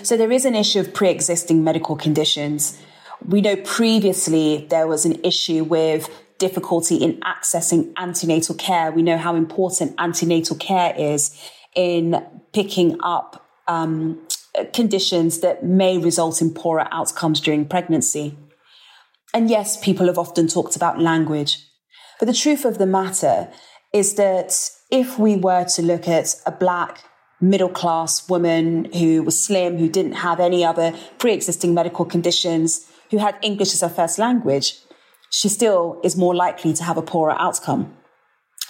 So 0.02 0.16
there 0.16 0.32
is 0.32 0.44
an 0.44 0.54
issue 0.54 0.80
of 0.80 0.92
pre 0.92 1.08
existing 1.08 1.64
medical 1.64 1.96
conditions. 1.96 2.78
We 3.26 3.40
know 3.40 3.56
previously 3.56 4.66
there 4.68 4.86
was 4.86 5.06
an 5.06 5.24
issue 5.24 5.64
with 5.64 6.10
difficulty 6.38 6.96
in 6.96 7.20
accessing 7.20 7.92
antenatal 7.96 8.54
care. 8.54 8.92
We 8.92 9.02
know 9.02 9.16
how 9.16 9.34
important 9.34 9.94
antenatal 9.98 10.56
care 10.56 10.94
is 10.96 11.34
in 11.74 12.22
picking 12.52 12.98
up 13.02 13.48
um, 13.66 14.20
conditions 14.72 15.40
that 15.40 15.64
may 15.64 15.98
result 15.98 16.40
in 16.40 16.52
poorer 16.52 16.86
outcomes 16.90 17.40
during 17.40 17.66
pregnancy. 17.66 18.36
And 19.32 19.50
yes, 19.50 19.76
people 19.76 20.06
have 20.06 20.18
often 20.18 20.46
talked 20.46 20.76
about 20.76 21.00
language. 21.00 21.58
But 22.20 22.26
the 22.26 22.34
truth 22.34 22.64
of 22.64 22.78
the 22.78 22.86
matter 22.86 23.48
is 23.92 24.14
that 24.14 24.70
if 24.90 25.18
we 25.18 25.36
were 25.36 25.64
to 25.64 25.82
look 25.82 26.06
at 26.06 26.36
a 26.46 26.52
black 26.52 27.04
middle 27.40 27.68
class 27.68 28.28
woman 28.28 28.92
who 28.92 29.22
was 29.22 29.42
slim, 29.44 29.76
who 29.78 29.88
didn't 29.88 30.12
have 30.12 30.40
any 30.40 30.64
other 30.64 30.92
pre 31.18 31.32
existing 31.32 31.74
medical 31.74 32.04
conditions, 32.04 32.86
who 33.10 33.18
had 33.18 33.36
English 33.42 33.72
as 33.74 33.80
her 33.80 33.88
first 33.88 34.18
language, 34.18 34.78
she 35.30 35.48
still 35.48 36.00
is 36.04 36.16
more 36.16 36.34
likely 36.34 36.72
to 36.72 36.84
have 36.84 36.96
a 36.96 37.02
poorer 37.02 37.36
outcome. 37.38 37.96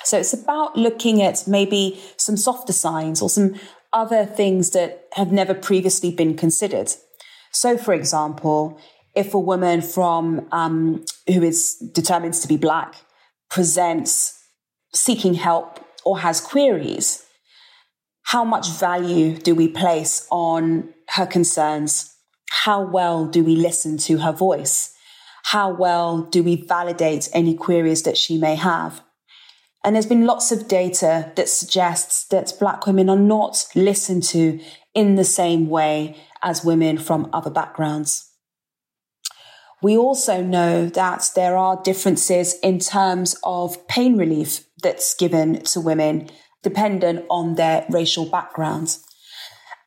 So 0.05 0.19
it's 0.19 0.35
about 0.35 0.77
looking 0.77 1.23
at 1.23 1.45
maybe 1.47 2.01
some 2.17 2.37
softer 2.37 2.73
signs 2.73 3.23
or 3.23 3.31
some 3.31 3.55
other 3.95 4.27
things 4.27 4.71
that 4.71 5.09
have 5.13 5.33
never 5.33 5.55
previously 5.55 6.11
been 6.11 6.37
considered. 6.37 6.93
So, 7.53 7.79
for 7.79 7.95
example, 7.95 8.79
if 9.15 9.33
a 9.33 9.39
woman 9.39 9.81
from 9.81 10.47
um, 10.51 11.05
who 11.29 11.43
is 11.43 11.77
determined 11.95 12.35
to 12.35 12.49
be 12.49 12.57
black 12.57 12.97
presents 13.49 14.37
seeking 14.93 15.35
help 15.35 15.79
or 16.05 16.19
has 16.19 16.41
queries, 16.41 17.25
how 18.25 18.45
much 18.45 18.69
value 18.71 19.37
do 19.37 19.55
we 19.55 19.69
place 19.69 20.27
on 20.31 20.93
her 21.11 21.27
concerns? 21.27 22.13
How 22.51 22.83
well 22.83 23.27
do 23.27 23.45
we 23.45 23.55
listen 23.55 23.97
to 23.99 24.19
her 24.19 24.33
voice? 24.33 24.93
How 25.45 25.71
well 25.73 26.23
do 26.23 26.43
we 26.43 26.57
validate 26.57 27.29
any 27.33 27.55
queries 27.55 28.03
that 28.03 28.17
she 28.17 28.39
may 28.39 28.57
have? 28.57 29.03
And 29.85 29.95
there's 29.95 30.07
been 30.07 30.25
lots 30.25 30.51
of 30.51 30.67
data 30.67 31.31
that 31.37 31.49
suggests 31.49 32.25
that 32.29 32.55
Black 32.59 32.87
women 32.87 33.11
are 33.11 33.19
not 33.19 33.67
listened 33.75 34.23
to 34.25 34.59
in 34.95 35.17
the 35.17 35.25
same 35.25 35.69
way 35.69 36.17
as 36.43 36.65
women 36.65 36.97
from 36.97 37.29
other 37.35 37.51
backgrounds. 37.51 38.31
We 39.83 39.99
also 39.99 40.43
know 40.43 40.87
that 40.89 41.31
there 41.37 41.59
are 41.59 41.83
differences 41.83 42.59
in 42.63 42.79
terms 42.79 43.37
of 43.45 43.87
pain 43.87 44.17
relief 44.17 44.65
that's 44.83 45.13
given 45.15 45.63
to 45.65 45.81
women 45.81 46.31
dependent 46.63 47.27
on 47.29 47.57
their 47.57 47.85
racial 47.91 48.25
backgrounds. 48.25 49.05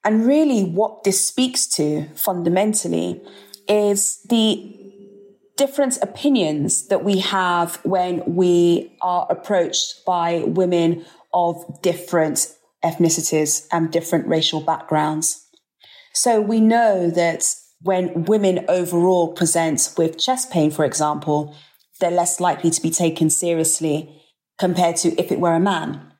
And 0.03 0.27
really, 0.27 0.63
what 0.63 1.03
this 1.03 1.25
speaks 1.25 1.65
to 1.69 2.07
fundamentally 2.13 3.21
is 3.67 4.19
the 4.29 4.76
different 5.57 5.97
opinions 6.01 6.87
that 6.87 7.03
we 7.03 7.19
have 7.19 7.83
when 7.83 8.23
we 8.25 8.95
are 9.01 9.27
approached 9.29 10.05
by 10.05 10.43
women 10.45 11.05
of 11.33 11.81
different 11.81 12.53
ethnicities 12.85 13.67
and 13.71 13.91
different 13.91 14.27
racial 14.27 14.61
backgrounds. 14.61 15.45
So 16.13 16.39
we 16.39 16.61
know 16.61 17.09
that 17.09 17.43
when 17.81 18.23
women 18.25 18.65
overall 18.69 19.33
present 19.33 19.93
with 19.97 20.17
chest 20.17 20.51
pain, 20.51 20.71
for 20.71 20.85
example, 20.85 21.55
they're 21.99 22.11
less 22.11 22.39
likely 22.39 22.69
to 22.71 22.81
be 22.81 22.89
taken 22.89 23.29
seriously 23.29 24.21
compared 24.59 24.95
to 24.97 25.09
if 25.19 25.31
it 25.31 25.39
were 25.39 25.53
a 25.53 25.59
man. 25.59 26.13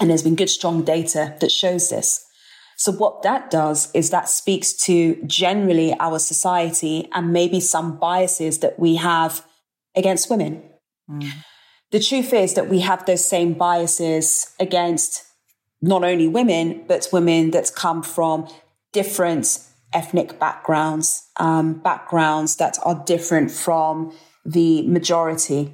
And 0.00 0.10
there's 0.10 0.22
been 0.22 0.36
good, 0.36 0.50
strong 0.50 0.84
data 0.84 1.36
that 1.40 1.50
shows 1.50 1.90
this. 1.90 2.24
So 2.82 2.90
what 2.90 3.22
that 3.22 3.48
does 3.48 3.92
is 3.94 4.10
that 4.10 4.28
speaks 4.28 4.72
to 4.86 5.14
generally 5.24 5.94
our 6.00 6.18
society 6.18 7.08
and 7.12 7.32
maybe 7.32 7.60
some 7.60 7.96
biases 7.96 8.58
that 8.58 8.76
we 8.76 8.96
have 8.96 9.46
against 9.94 10.28
women. 10.28 10.64
Mm. 11.08 11.30
The 11.92 12.00
truth 12.00 12.32
is 12.32 12.54
that 12.54 12.68
we 12.68 12.80
have 12.80 13.06
those 13.06 13.24
same 13.24 13.52
biases 13.52 14.52
against 14.58 15.24
not 15.80 16.02
only 16.02 16.26
women, 16.26 16.82
but 16.88 17.06
women 17.12 17.52
that 17.52 17.70
come 17.76 18.02
from 18.02 18.48
different 18.92 19.60
ethnic 19.92 20.40
backgrounds, 20.40 21.28
um, 21.38 21.74
backgrounds 21.74 22.56
that 22.56 22.78
are 22.82 23.00
different 23.06 23.52
from 23.52 24.12
the 24.44 24.82
majority. 24.88 25.72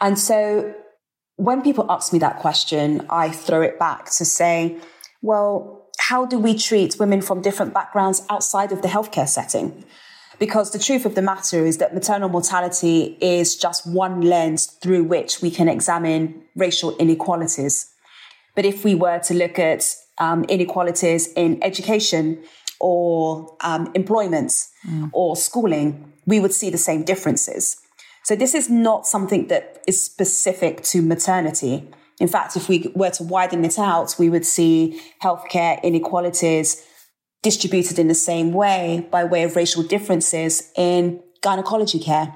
And 0.00 0.18
so 0.18 0.74
when 1.36 1.62
people 1.62 1.86
ask 1.88 2.12
me 2.12 2.18
that 2.18 2.40
question, 2.40 3.06
I 3.08 3.30
throw 3.30 3.62
it 3.62 3.78
back 3.78 4.06
to 4.16 4.24
say, 4.24 4.76
well, 5.22 5.79
how 6.10 6.26
do 6.26 6.40
we 6.40 6.56
treat 6.56 6.98
women 6.98 7.22
from 7.22 7.40
different 7.40 7.72
backgrounds 7.72 8.26
outside 8.28 8.72
of 8.72 8.82
the 8.82 8.88
healthcare 8.88 9.28
setting? 9.28 9.84
Because 10.40 10.72
the 10.72 10.78
truth 10.86 11.06
of 11.06 11.14
the 11.14 11.22
matter 11.22 11.64
is 11.64 11.78
that 11.78 11.94
maternal 11.94 12.28
mortality 12.28 13.16
is 13.20 13.54
just 13.54 13.86
one 13.86 14.20
lens 14.22 14.66
through 14.82 15.04
which 15.04 15.40
we 15.40 15.52
can 15.52 15.68
examine 15.68 16.42
racial 16.56 16.96
inequalities. 16.96 17.94
But 18.56 18.64
if 18.64 18.82
we 18.82 18.96
were 18.96 19.20
to 19.20 19.34
look 19.34 19.60
at 19.60 19.84
um, 20.18 20.42
inequalities 20.48 21.32
in 21.34 21.62
education 21.62 22.42
or 22.80 23.56
um, 23.60 23.92
employment 23.94 24.50
mm. 24.84 25.10
or 25.12 25.36
schooling, 25.36 26.12
we 26.26 26.40
would 26.40 26.52
see 26.52 26.70
the 26.70 26.84
same 26.88 27.04
differences. 27.04 27.76
So 28.24 28.34
this 28.34 28.56
is 28.56 28.68
not 28.68 29.06
something 29.06 29.46
that 29.46 29.80
is 29.86 30.04
specific 30.04 30.82
to 30.90 31.02
maternity. 31.02 31.88
In 32.20 32.28
fact, 32.28 32.54
if 32.54 32.68
we 32.68 32.92
were 32.94 33.10
to 33.10 33.24
widen 33.24 33.64
it 33.64 33.78
out, 33.78 34.14
we 34.18 34.28
would 34.28 34.44
see 34.46 35.00
healthcare 35.22 35.82
inequalities 35.82 36.86
distributed 37.42 37.98
in 37.98 38.08
the 38.08 38.14
same 38.14 38.52
way 38.52 39.08
by 39.10 39.24
way 39.24 39.42
of 39.42 39.56
racial 39.56 39.82
differences 39.82 40.70
in 40.76 41.22
gynecology 41.42 41.98
care, 41.98 42.34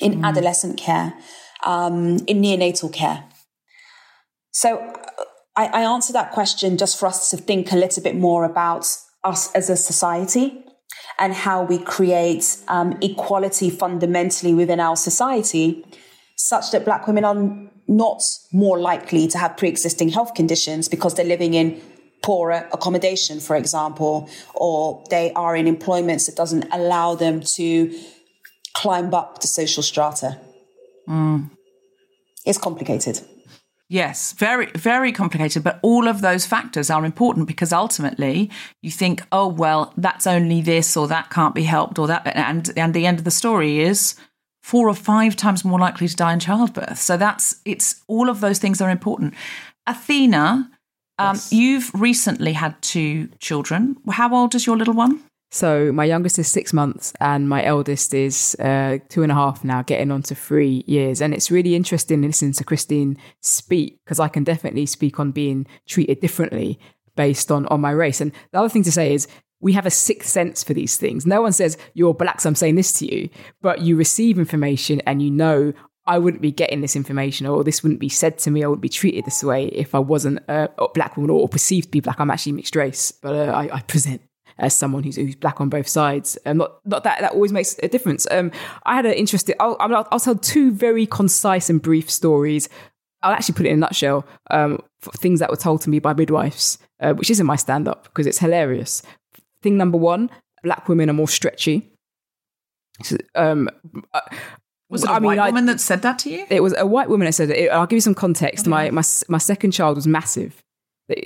in 0.00 0.16
mm. 0.16 0.24
adolescent 0.24 0.76
care, 0.76 1.14
um, 1.64 2.18
in 2.26 2.42
neonatal 2.42 2.92
care. 2.92 3.24
So 4.50 4.92
I, 5.56 5.66
I 5.66 5.80
answer 5.82 6.12
that 6.12 6.32
question 6.32 6.76
just 6.76 7.00
for 7.00 7.06
us 7.06 7.30
to 7.30 7.38
think 7.38 7.72
a 7.72 7.76
little 7.76 8.02
bit 8.02 8.16
more 8.16 8.44
about 8.44 8.86
us 9.24 9.50
as 9.54 9.70
a 9.70 9.76
society 9.76 10.62
and 11.18 11.32
how 11.32 11.62
we 11.62 11.78
create 11.78 12.58
um, 12.68 12.98
equality 13.00 13.70
fundamentally 13.70 14.52
within 14.52 14.80
our 14.80 14.96
society 14.96 15.84
such 16.36 16.70
that 16.72 16.84
black 16.84 17.06
women 17.06 17.24
are 17.24 17.70
not 17.88 18.22
more 18.52 18.78
likely 18.78 19.28
to 19.28 19.38
have 19.38 19.56
pre-existing 19.56 20.08
health 20.08 20.34
conditions 20.34 20.88
because 20.88 21.14
they're 21.14 21.24
living 21.24 21.54
in 21.54 21.80
poorer 22.22 22.68
accommodation, 22.72 23.38
for 23.40 23.56
example, 23.56 24.28
or 24.54 25.04
they 25.10 25.32
are 25.34 25.54
in 25.54 25.66
employments 25.66 26.26
that 26.26 26.36
doesn't 26.36 26.66
allow 26.72 27.14
them 27.14 27.40
to 27.40 27.96
climb 28.74 29.14
up 29.14 29.40
the 29.40 29.46
social 29.46 29.82
strata. 29.82 30.38
Mm. 31.08 31.50
It's 32.44 32.58
complicated. 32.58 33.20
Yes, 33.88 34.32
very, 34.32 34.66
very 34.74 35.12
complicated. 35.12 35.62
But 35.62 35.78
all 35.82 36.08
of 36.08 36.20
those 36.20 36.44
factors 36.44 36.90
are 36.90 37.04
important 37.04 37.46
because 37.46 37.72
ultimately 37.72 38.50
you 38.82 38.90
think, 38.90 39.22
oh, 39.30 39.46
well, 39.46 39.92
that's 39.96 40.26
only 40.26 40.60
this 40.60 40.96
or 40.96 41.06
that 41.06 41.30
can't 41.30 41.54
be 41.54 41.62
helped 41.62 41.98
or 41.98 42.08
that. 42.08 42.26
And, 42.26 42.72
and 42.76 42.92
the 42.92 43.06
end 43.06 43.18
of 43.18 43.24
the 43.24 43.30
story 43.30 43.78
is 43.78 44.16
four 44.66 44.88
or 44.88 44.94
five 44.94 45.36
times 45.36 45.64
more 45.64 45.78
likely 45.78 46.08
to 46.08 46.16
die 46.16 46.32
in 46.32 46.40
childbirth. 46.40 46.98
So 46.98 47.16
that's 47.16 47.60
it's 47.64 48.02
all 48.08 48.28
of 48.28 48.40
those 48.40 48.58
things 48.58 48.80
are 48.80 48.90
important. 48.90 49.32
Athena, 49.86 50.68
um, 51.20 51.36
yes. 51.36 51.52
you've 51.52 51.94
recently 51.94 52.52
had 52.52 52.74
two 52.82 53.28
children. 53.38 53.96
How 54.10 54.34
old 54.34 54.56
is 54.56 54.66
your 54.66 54.76
little 54.76 54.94
one? 54.94 55.22
So 55.52 55.92
my 55.92 56.04
youngest 56.04 56.36
is 56.40 56.48
six 56.48 56.72
months, 56.72 57.12
and 57.20 57.48
my 57.48 57.64
eldest 57.64 58.12
is 58.12 58.56
uh, 58.58 58.98
two 59.08 59.22
and 59.22 59.30
a 59.30 59.36
half 59.36 59.62
now, 59.62 59.82
getting 59.82 60.10
on 60.10 60.22
to 60.22 60.34
three 60.34 60.82
years. 60.88 61.20
And 61.22 61.32
it's 61.32 61.48
really 61.48 61.76
interesting 61.76 62.22
listening 62.22 62.54
to 62.54 62.64
Christine 62.64 63.16
speak 63.42 64.00
because 64.04 64.18
I 64.18 64.26
can 64.26 64.42
definitely 64.42 64.86
speak 64.86 65.20
on 65.20 65.30
being 65.30 65.64
treated 65.86 66.18
differently 66.18 66.80
based 67.14 67.52
on 67.52 67.66
on 67.66 67.80
my 67.80 67.92
race. 67.92 68.20
And 68.20 68.32
the 68.50 68.58
other 68.58 68.68
thing 68.68 68.82
to 68.82 68.90
say 68.90 69.14
is 69.14 69.28
we 69.60 69.72
have 69.72 69.86
a 69.86 69.90
sixth 69.90 70.28
sense 70.28 70.62
for 70.62 70.74
these 70.74 70.96
things. 70.96 71.26
No 71.26 71.42
one 71.42 71.52
says, 71.52 71.76
You're 71.94 72.14
black, 72.14 72.40
so 72.40 72.48
I'm 72.48 72.54
saying 72.54 72.74
this 72.74 72.92
to 72.94 73.12
you, 73.12 73.28
but 73.62 73.80
you 73.80 73.96
receive 73.96 74.38
information 74.38 75.00
and 75.06 75.22
you 75.22 75.30
know, 75.30 75.72
I 76.06 76.18
wouldn't 76.18 76.42
be 76.42 76.52
getting 76.52 76.82
this 76.82 76.94
information 76.94 77.46
or 77.46 77.64
this 77.64 77.82
wouldn't 77.82 78.00
be 78.00 78.08
said 78.08 78.38
to 78.38 78.50
me. 78.50 78.62
I 78.62 78.68
wouldn't 78.68 78.82
be 78.82 78.88
treated 78.88 79.24
this 79.24 79.42
way 79.42 79.66
if 79.66 79.94
I 79.94 79.98
wasn't 79.98 80.38
a 80.48 80.68
black 80.94 81.16
woman 81.16 81.30
or 81.30 81.48
perceived 81.48 81.86
to 81.86 81.90
be 81.90 82.00
black. 82.00 82.20
I'm 82.20 82.30
actually 82.30 82.52
mixed 82.52 82.76
race, 82.76 83.10
but 83.10 83.34
uh, 83.34 83.52
I, 83.52 83.76
I, 83.76 83.80
present 83.80 84.22
as 84.58 84.72
someone 84.76 85.02
who's, 85.02 85.16
who's 85.16 85.34
black 85.34 85.60
on 85.60 85.68
both 85.68 85.88
sides. 85.88 86.38
Um, 86.46 86.58
not, 86.58 86.78
not 86.84 87.02
that 87.02 87.20
that 87.20 87.32
always 87.32 87.52
makes 87.52 87.76
a 87.82 87.88
difference. 87.88 88.24
Um, 88.30 88.52
I 88.84 88.94
had 88.94 89.04
an 89.04 89.14
interesting, 89.14 89.56
I'll, 89.58 89.76
I'll, 89.80 90.06
I'll 90.12 90.20
tell 90.20 90.36
two 90.36 90.70
very 90.70 91.06
concise 91.06 91.68
and 91.68 91.82
brief 91.82 92.08
stories 92.08 92.68
I'll 93.22 93.32
actually 93.32 93.54
put 93.54 93.66
it 93.66 93.70
in 93.70 93.78
a 93.78 93.80
nutshell. 93.80 94.24
Um, 94.50 94.80
things 95.16 95.40
that 95.40 95.50
were 95.50 95.56
told 95.56 95.80
to 95.82 95.90
me 95.90 95.98
by 95.98 96.14
midwives, 96.14 96.78
uh, 97.00 97.14
which 97.14 97.30
isn't 97.30 97.46
my 97.46 97.56
stand 97.56 97.88
up 97.88 98.04
because 98.04 98.26
it's 98.26 98.38
hilarious. 98.38 99.02
Thing 99.66 99.76
number 99.76 99.98
one, 99.98 100.30
black 100.62 100.88
women 100.88 101.10
are 101.10 101.12
more 101.12 101.26
stretchy. 101.26 101.90
Um, 103.34 103.68
uh, 104.14 104.20
was 104.88 105.02
it 105.02 105.10
a 105.10 105.14
I 105.14 105.18
white 105.18 105.38
mean, 105.38 105.46
woman 105.46 105.68
I, 105.68 105.72
that 105.72 105.80
said 105.80 106.02
that 106.02 106.20
to 106.20 106.30
you? 106.30 106.46
It 106.48 106.62
was 106.62 106.72
a 106.78 106.86
white 106.86 107.08
woman 107.08 107.26
that 107.26 107.32
said 107.32 107.50
it. 107.50 107.68
I'll 107.72 107.88
give 107.88 107.96
you 107.96 108.00
some 108.00 108.14
context. 108.14 108.62
Okay. 108.66 108.70
My, 108.70 108.90
my 108.90 109.02
my 109.28 109.38
second 109.38 109.72
child 109.72 109.96
was 109.96 110.06
massive, 110.06 110.62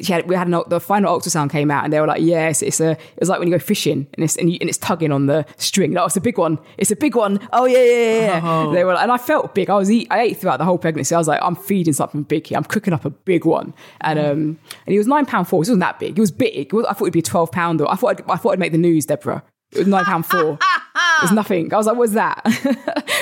had, 0.07 0.29
we 0.29 0.35
had 0.35 0.47
an, 0.47 0.62
the 0.69 0.81
final 0.81 1.19
ultrasound 1.19 1.51
came 1.51 1.71
out 1.71 1.85
and 1.85 1.93
they 1.93 2.01
were 2.01 2.07
like, 2.07 2.21
yes, 2.21 2.62
it's 2.62 2.81
a, 2.81 2.93
it 2.93 3.21
was 3.21 3.29
like 3.29 3.38
when 3.38 3.49
you 3.49 3.55
go 3.55 3.59
fishing 3.59 4.07
and 4.14 4.25
it's, 4.25 4.37
and, 4.37 4.53
you, 4.53 4.59
and 4.61 4.69
it's 4.69 4.79
tugging 4.79 5.12
on 5.12 5.27
the 5.27 5.47
string. 5.57 5.93
That 5.93 6.05
it's 6.05 6.16
a 6.16 6.21
big 6.21 6.38
one. 6.38 6.59
It's 6.77 6.90
a 6.90 6.97
big 6.97 7.16
one. 7.16 7.40
Oh 7.53 7.64
yeah, 7.64 7.83
yeah, 7.83 8.21
yeah. 8.21 8.40
Oh. 8.45 8.73
They 8.73 8.85
were, 8.85 8.95
like, 8.95 9.03
and 9.03 9.12
I 9.12 9.19
felt 9.19 9.55
big. 9.55 9.71
I 9.71 9.77
was, 9.77 9.90
eat, 9.90 10.09
I 10.11 10.21
ate 10.21 10.37
throughout 10.37 10.59
the 10.59 10.64
whole 10.64 10.79
pregnancy. 10.79 11.14
I 11.14 11.19
was 11.19 11.29
like, 11.29 11.41
I'm 11.43 11.57
feeding 11.57 11.95
something 11.95 12.24
big 12.24 12.47
here. 12.47 12.59
I'm 12.59 12.64
cooking 12.64 12.93
up 12.93 13.05
a 13.05 13.11
big 13.11 13.45
one. 13.45 13.72
And, 14.03 14.18
mm. 14.18 14.31
um, 14.31 14.59
and 14.87 14.93
he 14.93 14.99
was 14.99 15.07
nine 15.07 15.26
pound 15.26 15.49
four. 15.49 15.59
It 15.59 15.61
wasn't 15.61 15.81
that 15.81 15.99
big. 15.99 16.18
It 16.18 16.20
was 16.20 16.31
big. 16.31 16.55
It 16.55 16.72
was, 16.72 16.85
I 16.87 16.93
thought 16.93 17.05
it'd 17.05 17.12
be 17.12 17.20
a 17.20 17.22
12 17.22 17.51
pounder. 17.51 17.89
I 17.89 17.97
thought, 17.97 18.20
I'd, 18.20 18.31
I 18.31 18.37
thought 18.37 18.53
I'd 18.53 18.59
make 18.59 18.72
the 18.72 18.78
news, 18.78 19.07
Deborah. 19.07 19.43
It 19.72 19.78
was 19.78 19.87
nine 19.87 20.05
pound 20.05 20.26
four. 20.26 20.59
There's 21.21 21.33
nothing. 21.33 21.73
I 21.73 21.77
was 21.77 21.87
like, 21.87 21.97
what's 21.97 22.12
that? 22.12 22.43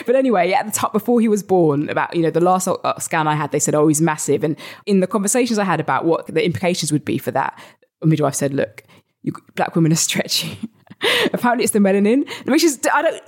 but 0.06 0.16
anyway, 0.16 0.52
at 0.52 0.66
the 0.66 0.72
top, 0.72 0.92
before 0.92 1.20
he 1.20 1.28
was 1.28 1.42
born, 1.42 1.88
about, 1.88 2.14
you 2.14 2.22
know, 2.22 2.30
the 2.30 2.40
last 2.40 2.68
uh, 2.68 2.98
scan 2.98 3.26
I 3.26 3.34
had, 3.34 3.52
they 3.52 3.58
said, 3.58 3.74
oh, 3.74 3.88
he's 3.88 4.00
massive. 4.00 4.44
And 4.44 4.56
in 4.86 5.00
the 5.00 5.06
conversations 5.06 5.58
I 5.58 5.64
had 5.64 5.80
about 5.80 6.04
what 6.04 6.26
the 6.26 6.44
implications 6.44 6.92
would 6.92 7.04
be 7.04 7.18
for 7.18 7.30
that, 7.32 7.58
a 8.02 8.06
midwife 8.06 8.34
said, 8.34 8.54
look, 8.54 8.84
you, 9.22 9.32
black 9.54 9.74
women 9.74 9.92
are 9.92 9.96
stretchy. 9.96 10.58
Apparently 11.32 11.64
it's 11.64 11.72
the 11.72 11.78
melanin, 11.78 12.28
which 12.46 12.64
is, 12.64 12.80
I 12.92 13.02
don't, 13.02 13.22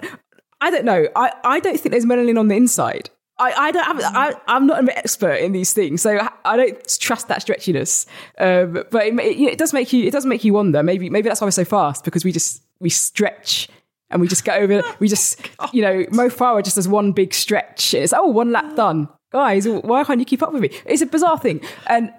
I 0.61 0.71
don't 0.71 0.85
know. 0.85 1.09
I, 1.17 1.33
I 1.45 1.61
don't 1.61 1.79
think 1.79 1.93
there's 1.93 2.07
melanin 2.07 2.39
on 2.39 2.49
the 2.49 2.57
inside. 2.57 3.11
I, 3.39 3.53
I 3.53 3.71
don't 3.71 3.85
have, 3.85 4.01
I, 4.15 4.35
I'm 4.49 4.67
not 4.67 4.81
an 4.81 4.91
expert 4.91 5.37
in 5.37 5.53
these 5.53 5.73
things, 5.73 6.03
so 6.03 6.21
I 6.45 6.57
don't 6.57 6.99
trust 7.01 7.29
that 7.29 7.41
stretchiness. 7.41 8.07
Um, 8.39 8.85
but 8.91 9.07
it, 9.07 9.19
it, 9.19 9.41
it 9.53 9.59
does 9.59 9.73
make 9.73 9.93
you, 9.93 10.05
it 10.05 10.11
does 10.11 10.27
make 10.27 10.45
you 10.45 10.53
wonder. 10.53 10.83
Maybe, 10.83 11.09
maybe 11.09 11.29
that's 11.29 11.41
why 11.41 11.47
we're 11.47 11.53
so 11.53 11.65
fast 11.65 12.05
because 12.05 12.23
we 12.23 12.33
just, 12.33 12.63
we 12.81 12.91
stretch 12.91 13.69
and 14.11 14.21
we 14.21 14.29
just 14.29 14.45
get 14.45 14.61
over, 14.61 14.83
we 14.99 15.09
just, 15.09 15.41
oh 15.59 15.69
you 15.73 15.83
know, 15.83 16.05
Mo 16.11 16.29
Farah 16.29 16.63
just 16.63 16.77
does 16.77 16.89
one 16.89 17.13
big 17.13 17.35
stretch. 17.35 17.95
It's, 17.95 18.13
oh, 18.13 18.27
one 18.27 18.53
lap 18.53 18.77
done. 18.77 19.09
Guys, 19.33 19.69
why 19.69 20.03
can't 20.05 20.19
you 20.19 20.27
keep 20.27 20.43
up 20.43 20.53
with 20.53 20.63
me? 20.63 20.71
It's 20.85 21.03
a 21.03 21.07
bizarre 21.07 21.39
thing. 21.39 21.61
And 21.87 22.13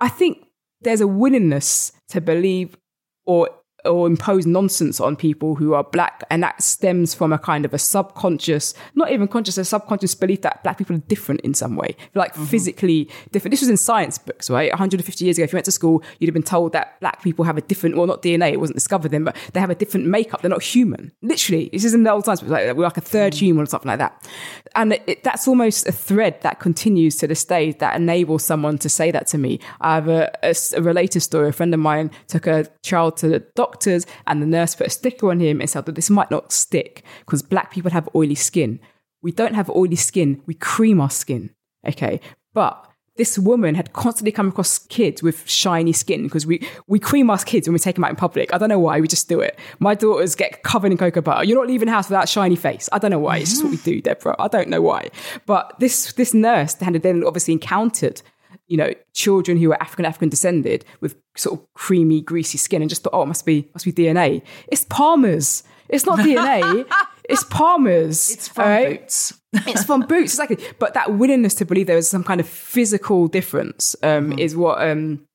I 0.00 0.08
think 0.08 0.44
there's 0.82 1.00
a 1.00 1.06
willingness 1.06 1.92
to 2.08 2.20
believe 2.20 2.76
or 3.24 3.48
or 3.88 4.06
impose 4.06 4.46
nonsense 4.46 5.00
on 5.00 5.16
people 5.16 5.54
who 5.56 5.74
are 5.74 5.84
black 5.84 6.22
and 6.30 6.42
that 6.42 6.62
stems 6.62 7.14
from 7.14 7.32
a 7.32 7.38
kind 7.38 7.64
of 7.64 7.74
a 7.74 7.78
subconscious 7.78 8.74
not 8.94 9.10
even 9.10 9.26
conscious 9.26 9.58
a 9.58 9.64
subconscious 9.64 10.14
belief 10.14 10.42
that 10.42 10.62
black 10.62 10.78
people 10.78 10.94
are 10.94 11.00
different 11.00 11.40
in 11.40 11.54
some 11.54 11.76
way. 11.76 11.96
Like 12.14 12.34
mm-hmm. 12.34 12.44
physically 12.44 13.10
different. 13.32 13.52
This 13.52 13.60
was 13.60 13.70
in 13.70 13.76
science 13.76 14.18
books 14.18 14.50
right? 14.50 14.70
150 14.70 15.24
years 15.24 15.38
ago 15.38 15.44
if 15.44 15.52
you 15.52 15.56
went 15.56 15.64
to 15.64 15.72
school 15.72 16.02
you'd 16.18 16.28
have 16.28 16.34
been 16.34 16.42
told 16.42 16.72
that 16.72 17.00
black 17.00 17.22
people 17.22 17.44
have 17.44 17.56
a 17.56 17.62
different 17.62 17.96
well 17.96 18.06
not 18.06 18.22
dna 18.22 18.52
it 18.52 18.60
wasn't 18.60 18.76
discovered 18.76 19.10
then 19.10 19.24
but 19.24 19.36
they 19.52 19.60
have 19.60 19.70
a 19.70 19.74
different 19.74 20.06
makeup. 20.06 20.42
They're 20.42 20.50
not 20.50 20.62
human. 20.62 21.12
Literally 21.22 21.70
this 21.72 21.84
is 21.84 21.94
in 21.94 22.02
the 22.02 22.12
old 22.12 22.24
times 22.24 22.42
like 22.42 22.76
we're 22.76 22.84
like 22.84 22.96
a 22.96 23.00
third 23.00 23.32
mm-hmm. 23.32 23.44
human 23.44 23.62
or 23.64 23.66
something 23.66 23.88
like 23.88 23.98
that. 23.98 24.28
And 24.74 24.92
it, 24.92 25.24
that's 25.24 25.48
almost 25.48 25.88
a 25.88 25.92
thread 25.92 26.40
that 26.42 26.60
continues 26.60 27.16
to 27.16 27.26
this 27.26 27.44
day 27.44 27.72
that 27.72 27.96
enables 27.96 28.44
someone 28.44 28.78
to 28.78 28.88
say 28.88 29.10
that 29.10 29.26
to 29.28 29.38
me. 29.38 29.60
I 29.80 29.94
have 29.94 30.08
a, 30.08 30.30
a, 30.42 30.54
a 30.76 30.82
related 30.82 31.20
story. 31.20 31.48
A 31.48 31.52
friend 31.52 31.72
of 31.74 31.80
mine 31.80 32.10
took 32.26 32.46
a 32.46 32.66
child 32.82 33.16
to 33.18 33.28
the 33.28 33.40
doctor 33.54 33.77
doctors, 33.78 34.06
and 34.26 34.42
the 34.42 34.46
nurse 34.46 34.74
put 34.74 34.88
a 34.88 34.90
sticker 34.90 35.30
on 35.30 35.40
him 35.40 35.60
and 35.60 35.70
said 35.70 35.86
that 35.86 35.94
this 35.94 36.10
might 36.10 36.30
not 36.30 36.52
stick 36.52 37.04
because 37.20 37.42
black 37.42 37.70
people 37.70 37.90
have 37.90 38.08
oily 38.14 38.34
skin. 38.34 38.80
We 39.22 39.32
don't 39.32 39.54
have 39.54 39.70
oily 39.70 39.96
skin, 39.96 40.42
we 40.46 40.54
cream 40.54 41.00
our 41.00 41.10
skin. 41.10 41.50
Okay. 41.86 42.20
But 42.54 42.84
this 43.16 43.38
woman 43.38 43.74
had 43.74 43.92
constantly 43.92 44.30
come 44.30 44.48
across 44.48 44.78
kids 44.78 45.22
with 45.24 45.48
shiny 45.48 45.92
skin 45.92 46.22
because 46.22 46.46
we, 46.46 46.66
we 46.86 47.00
cream 47.00 47.30
our 47.30 47.38
kids 47.38 47.66
when 47.66 47.72
we 47.72 47.80
take 47.80 47.96
them 47.96 48.04
out 48.04 48.10
in 48.10 48.16
public. 48.16 48.54
I 48.54 48.58
don't 48.58 48.68
know 48.68 48.78
why, 48.78 49.00
we 49.00 49.08
just 49.08 49.28
do 49.28 49.40
it. 49.40 49.58
My 49.80 49.94
daughters 49.94 50.36
get 50.36 50.62
covered 50.62 50.92
in 50.92 50.98
cocoa 50.98 51.20
butter. 51.20 51.44
You're 51.44 51.58
not 51.58 51.66
leaving 51.66 51.86
the 51.86 51.92
house 51.92 52.08
without 52.08 52.28
shiny 52.28 52.54
face. 52.54 52.88
I 52.92 52.98
don't 52.98 53.10
know 53.10 53.18
why. 53.18 53.38
It's 53.38 53.50
just 53.50 53.64
what 53.64 53.70
we 53.70 53.76
do, 53.78 54.00
Deborah. 54.00 54.36
I 54.38 54.46
don't 54.46 54.68
know 54.68 54.82
why. 54.82 55.10
But 55.46 55.74
this, 55.80 56.12
this 56.12 56.32
nurse 56.32 56.74
had 56.74 56.94
then 57.02 57.24
obviously 57.24 57.54
encountered 57.54 58.22
you 58.68 58.76
know, 58.76 58.92
children 59.14 59.58
who 59.58 59.70
were 59.70 59.82
African 59.82 60.04
African 60.04 60.28
descended 60.28 60.84
with 61.00 61.16
sort 61.36 61.58
of 61.58 61.66
creamy, 61.74 62.20
greasy 62.20 62.58
skin, 62.58 62.82
and 62.82 62.88
just 62.88 63.02
thought, 63.02 63.14
oh, 63.14 63.22
it 63.22 63.26
must 63.26 63.44
be 63.44 63.68
must 63.74 63.84
be 63.84 63.92
DNA. 63.92 64.42
It's 64.68 64.84
Palmer's. 64.84 65.64
It's 65.88 66.06
not 66.06 66.18
DNA. 66.18 66.86
it's 67.28 67.44
Palmer's. 67.44 68.30
It's 68.30 68.48
from 68.48 68.64
right? 68.64 69.00
Boots. 69.00 69.40
it's 69.66 69.84
from 69.84 70.02
Boots, 70.02 70.34
exactly. 70.34 70.58
But 70.78 70.94
that 70.94 71.14
willingness 71.14 71.54
to 71.54 71.64
believe 71.64 71.86
there 71.86 71.96
was 71.96 72.08
some 72.08 72.24
kind 72.24 72.40
of 72.40 72.48
physical 72.48 73.26
difference 73.26 73.96
um, 74.02 74.32
mm. 74.32 74.38
is 74.38 74.54
what 74.54 74.80
um, 74.86 75.26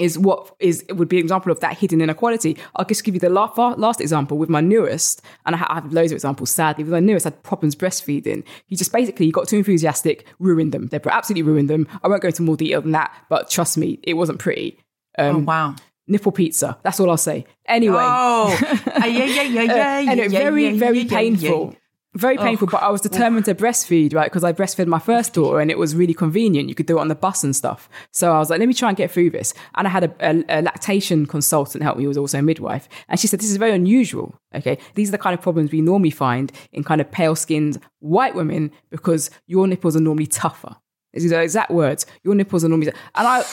is 0.00 0.18
what 0.18 0.54
is 0.58 0.84
would 0.88 1.08
be 1.08 1.18
an 1.18 1.22
example 1.22 1.52
of 1.52 1.60
that 1.60 1.76
hidden 1.76 2.00
inequality. 2.00 2.56
I'll 2.74 2.86
just 2.86 3.04
give 3.04 3.14
you 3.14 3.20
the 3.20 3.28
last, 3.28 3.56
last 3.78 4.00
example 4.00 4.38
with 4.38 4.48
my 4.48 4.60
newest, 4.60 5.22
and 5.44 5.54
I 5.54 5.58
have 5.58 5.92
loads 5.92 6.10
of 6.10 6.16
examples. 6.16 6.50
Sadly, 6.50 6.84
with 6.84 6.92
my 6.92 7.00
newest, 7.00 7.26
I 7.26 7.28
had 7.28 7.42
problems 7.42 7.76
breastfeeding. 7.76 8.44
He 8.66 8.76
just 8.76 8.92
basically 8.92 9.30
got 9.30 9.46
too 9.46 9.58
enthusiastic, 9.58 10.26
ruined 10.38 10.72
them. 10.72 10.86
They 10.86 10.98
absolutely 11.04 11.42
ruined 11.42 11.68
them. 11.68 11.86
I 12.02 12.08
won't 12.08 12.22
go 12.22 12.28
into 12.28 12.42
more 12.42 12.56
detail 12.56 12.80
than 12.80 12.92
that, 12.92 13.14
but 13.28 13.50
trust 13.50 13.76
me, 13.76 14.00
it 14.02 14.14
wasn't 14.14 14.38
pretty. 14.38 14.78
Um, 15.18 15.36
oh 15.36 15.38
wow! 15.40 15.74
Nipple 16.06 16.32
pizza. 16.32 16.78
That's 16.82 16.98
all 16.98 17.10
I'll 17.10 17.18
say. 17.18 17.44
Anyway, 17.66 17.98
oh 18.00 18.58
yeah, 18.86 19.06
yeah, 19.06 19.24
yeah, 19.26 19.42
yeah, 19.42 19.98
yeah, 20.00 20.10
and 20.10 20.18
it 20.18 20.30
very, 20.30 20.78
very 20.78 21.04
painful 21.04 21.76
very 22.14 22.36
oh, 22.38 22.42
painful, 22.42 22.68
oh, 22.68 22.72
but 22.72 22.82
I 22.82 22.90
was 22.90 23.00
determined 23.00 23.44
to 23.44 23.54
breastfeed, 23.54 24.14
right? 24.14 24.24
Because 24.24 24.42
I 24.42 24.52
breastfed 24.52 24.86
my 24.86 24.98
first 24.98 25.32
daughter 25.32 25.60
and 25.60 25.70
it 25.70 25.78
was 25.78 25.94
really 25.94 26.14
convenient. 26.14 26.68
You 26.68 26.74
could 26.74 26.86
do 26.86 26.98
it 26.98 27.00
on 27.00 27.08
the 27.08 27.14
bus 27.14 27.44
and 27.44 27.54
stuff. 27.54 27.88
So 28.10 28.32
I 28.32 28.38
was 28.38 28.50
like, 28.50 28.58
let 28.58 28.66
me 28.66 28.74
try 28.74 28.88
and 28.88 28.96
get 28.96 29.10
through 29.10 29.30
this. 29.30 29.54
And 29.76 29.86
I 29.86 29.90
had 29.90 30.04
a, 30.04 30.14
a, 30.20 30.60
a 30.60 30.62
lactation 30.62 31.26
consultant 31.26 31.84
help 31.84 31.98
me, 31.98 32.04
who 32.04 32.08
was 32.08 32.18
also 32.18 32.38
a 32.38 32.42
midwife. 32.42 32.88
And 33.08 33.20
she 33.20 33.26
said, 33.26 33.40
this 33.40 33.50
is 33.50 33.56
very 33.56 33.72
unusual. 33.72 34.34
Okay. 34.54 34.78
These 34.94 35.08
are 35.10 35.12
the 35.12 35.18
kind 35.18 35.34
of 35.34 35.40
problems 35.40 35.70
we 35.70 35.80
normally 35.80 36.10
find 36.10 36.50
in 36.72 36.82
kind 36.82 37.00
of 37.00 37.10
pale 37.12 37.36
skinned 37.36 37.80
white 38.00 38.34
women 38.34 38.72
because 38.90 39.30
your 39.46 39.68
nipples 39.68 39.96
are 39.96 40.00
normally 40.00 40.26
tougher. 40.26 40.76
These 41.12 41.26
are 41.26 41.28
the 41.28 41.42
exact 41.42 41.70
words. 41.70 42.06
Your 42.24 42.34
nipples 42.34 42.64
are 42.64 42.68
normally, 42.68 42.88
and 42.88 43.26
I, 43.26 43.44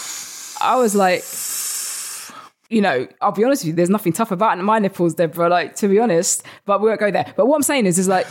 I 0.62 0.78
was 0.78 0.96
like, 0.96 1.22
you 2.70 2.82
know, 2.82 3.08
I'll 3.22 3.32
be 3.32 3.44
honest 3.44 3.64
with 3.64 3.70
you, 3.70 3.74
there's 3.74 3.90
nothing 3.90 4.14
tough 4.14 4.32
about 4.32 4.58
my 4.60 4.80
nipples, 4.80 5.14
Deborah, 5.14 5.50
like, 5.50 5.76
to 5.78 5.88
be 5.88 6.00
honest, 6.00 6.44
but 6.66 6.82
we 6.82 6.90
won't 6.90 7.00
go 7.00 7.12
there. 7.12 7.34
But 7.36 7.48
what 7.48 7.56
I'm 7.56 7.64
saying 7.64 7.86
is, 7.86 7.98
is 7.98 8.08
like, 8.08 8.28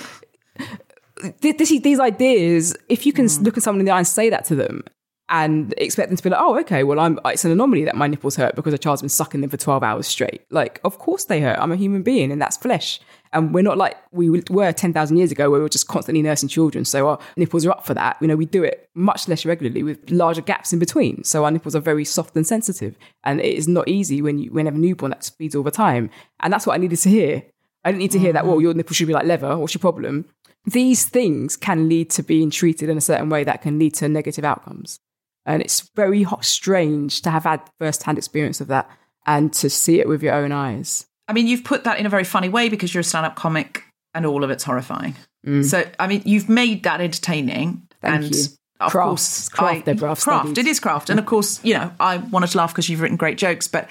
this, 1.41 1.69
these 1.81 2.01
ideas, 2.01 2.77
if 2.89 3.07
you 3.07 3.13
can 3.13 3.27
mm. 3.27 3.45
look 3.45 3.57
at 3.57 3.63
someone 3.63 3.81
in 3.81 3.87
the 3.87 3.93
eye 3.93 3.99
and 3.99 4.07
say 4.07 4.31
that 4.31 4.45
to 4.47 4.55
them 4.55 4.85
and 5.29 5.75
expect 5.79 6.09
them 6.09 6.17
to 6.17 6.23
be 6.23 6.31
like, 6.31 6.41
oh, 6.41 6.59
okay, 6.61 6.85
well, 6.85 7.01
I'm, 7.01 7.19
it's 7.25 7.45
an 7.45 7.51
anomaly 7.51 7.85
that 7.85 7.97
my 7.97 8.07
nipples 8.07 8.37
hurt 8.37 8.55
because 8.55 8.73
a 8.73 8.79
child's 8.79 9.03
been 9.03 9.09
sucking 9.09 9.41
them 9.41 9.51
for 9.51 9.57
12 9.57 9.83
hours 9.83 10.07
straight. 10.07 10.43
Like, 10.51 10.81
of 10.85 10.99
course 10.99 11.25
they 11.25 11.41
hurt. 11.41 11.59
I'm 11.59 11.73
a 11.73 11.77
human 11.77 12.03
being 12.03 12.31
and 12.31 12.41
that's 12.41 12.57
flesh. 12.57 13.01
And 13.33 13.53
we're 13.53 13.63
not 13.63 13.79
like 13.79 13.97
we 14.13 14.43
were 14.51 14.73
10,000 14.73 15.17
years 15.17 15.33
ago 15.33 15.51
where 15.51 15.59
we 15.59 15.63
were 15.63 15.69
just 15.69 15.89
constantly 15.89 16.23
nursing 16.23 16.49
children. 16.49 16.85
So 16.85 17.09
our 17.09 17.19
nipples 17.37 17.67
are 17.67 17.71
up 17.71 17.87
for 17.87 17.95
that. 17.95 18.17
You 18.21 18.29
know, 18.29 18.37
we 18.37 18.47
do 18.47 18.63
it 18.65 18.89
much 18.95 19.29
less 19.29 19.45
regularly 19.45 19.83
with 19.83 20.11
larger 20.11 20.43
gaps 20.43 20.73
in 20.73 20.79
between. 20.79 21.25
So 21.25 21.45
our 21.45 21.51
nipples 21.51 21.75
are 21.77 21.81
very 21.81 22.05
soft 22.05 22.37
and 22.37 22.47
sensitive. 22.47 22.97
And 23.25 23.41
it 23.41 23.55
is 23.55 23.69
not 23.69 23.89
easy 23.89 24.23
when 24.23 24.39
you, 24.39 24.53
when 24.53 24.67
you 24.67 24.71
have 24.71 24.79
a 24.79 24.83
newborn 24.83 25.11
that 25.11 25.25
speeds 25.25 25.55
all 25.55 25.63
the 25.63 25.71
time. 25.71 26.11
And 26.41 26.53
that's 26.53 26.67
what 26.67 26.75
I 26.75 26.79
needed 26.79 26.99
to 26.99 27.09
hear. 27.09 27.43
I 27.85 27.93
didn't 27.93 28.01
need 28.01 28.11
to 28.13 28.19
hear 28.19 28.33
that, 28.33 28.47
well, 28.47 28.57
mm. 28.57 28.63
your 28.63 28.75
nipple 28.75 28.95
should 28.95 29.07
be 29.07 29.13
like 29.13 29.27
leather. 29.27 29.57
What's 29.57 29.75
your 29.75 29.81
problem? 29.81 30.25
These 30.65 31.05
things 31.05 31.57
can 31.57 31.89
lead 31.89 32.11
to 32.11 32.23
being 32.25 32.51
treated 32.51 32.89
in 32.89 32.99
a 32.99 33.01
certain 33.01 33.29
way 33.29 33.45
that 33.45 33.63
can 33.63 33.79
lead 33.79 33.95
to 33.95 34.09
negative 34.09 34.45
outcomes. 34.45 34.99
And 35.45 35.63
it's 35.63 35.89
very 35.95 36.27
strange 36.41 37.23
to 37.23 37.31
have 37.31 37.45
had 37.45 37.61
first 37.79 38.03
hand 38.03 38.19
experience 38.19 38.61
of 38.61 38.67
that 38.67 38.91
and 39.27 39.53
to 39.55 39.71
see 39.71 40.01
it 40.01 40.09
with 40.09 40.23
your 40.23 40.35
own 40.35 40.51
eyes. 40.51 41.07
I 41.29 41.33
mean, 41.33 41.47
you've 41.47 41.65
put 41.65 41.85
that 41.85 41.99
in 41.99 42.07
a 42.07 42.09
very 42.09 42.25
funny 42.25 42.49
way 42.49 42.69
because 42.69 42.95
you're 42.95 43.01
a 43.01 43.05
stand 43.05 43.27
up 43.27 43.37
comic 43.37 43.85
and 44.15 44.25
all 44.27 44.45
of 44.45 44.51
it's 44.51 44.65
horrifying. 44.65 45.15
Mm. 45.47 45.65
So, 45.65 45.85
I 45.99 46.07
mean, 46.07 46.23
you've 46.25 46.49
made 46.49 46.85
that 46.85 47.01
entertaining. 47.01 47.87
Thank 48.01 48.25
and 48.25 48.35
you. 48.35 48.43
Of 48.79 48.93
craft. 48.93 49.09
course, 49.09 49.49
craft, 49.49 49.89
I, 49.89 49.95
craft. 49.95 50.59
It 50.59 50.67
is 50.67 50.81
craft. 50.81 51.09
And 51.09 51.19
of 51.19 51.25
course, 51.25 51.65
you 51.65 51.73
know, 51.73 51.91
I 51.99 52.19
wanted 52.19 52.49
to 52.49 52.59
laugh 52.59 52.73
because 52.73 52.91
you've 52.91 53.01
written 53.01 53.17
great 53.17 53.39
jokes, 53.39 53.69
but 53.69 53.89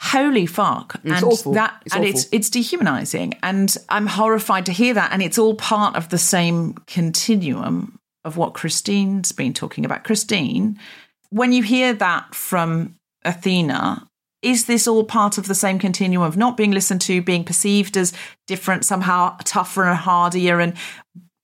holy 0.00 0.46
fuck. 0.46 0.96
It's 1.04 1.14
and 1.14 1.24
awful. 1.24 1.52
that 1.52 1.80
it's 1.86 1.94
and 1.94 2.04
awful. 2.04 2.18
it's 2.18 2.28
it's 2.32 2.50
dehumanizing. 2.50 3.34
And 3.44 3.76
I'm 3.88 4.08
horrified 4.08 4.66
to 4.66 4.72
hear 4.72 4.94
that. 4.94 5.12
And 5.12 5.22
it's 5.22 5.38
all 5.38 5.54
part 5.54 5.94
of 5.94 6.08
the 6.08 6.18
same 6.18 6.74
continuum 6.88 8.00
of 8.24 8.36
what 8.36 8.54
Christine's 8.54 9.30
been 9.30 9.54
talking 9.54 9.84
about. 9.84 10.02
Christine, 10.02 10.76
when 11.30 11.52
you 11.52 11.62
hear 11.62 11.92
that 11.94 12.34
from 12.34 12.96
Athena, 13.24 14.08
is 14.46 14.66
this 14.66 14.86
all 14.86 15.02
part 15.02 15.38
of 15.38 15.48
the 15.48 15.56
same 15.56 15.76
continuum 15.76 16.22
of 16.22 16.36
not 16.36 16.56
being 16.56 16.70
listened 16.70 17.00
to, 17.00 17.20
being 17.20 17.42
perceived 17.42 17.96
as 17.96 18.12
different, 18.46 18.84
somehow 18.84 19.36
tougher 19.42 19.82
and 19.84 19.98
hardier, 19.98 20.60
and 20.60 20.74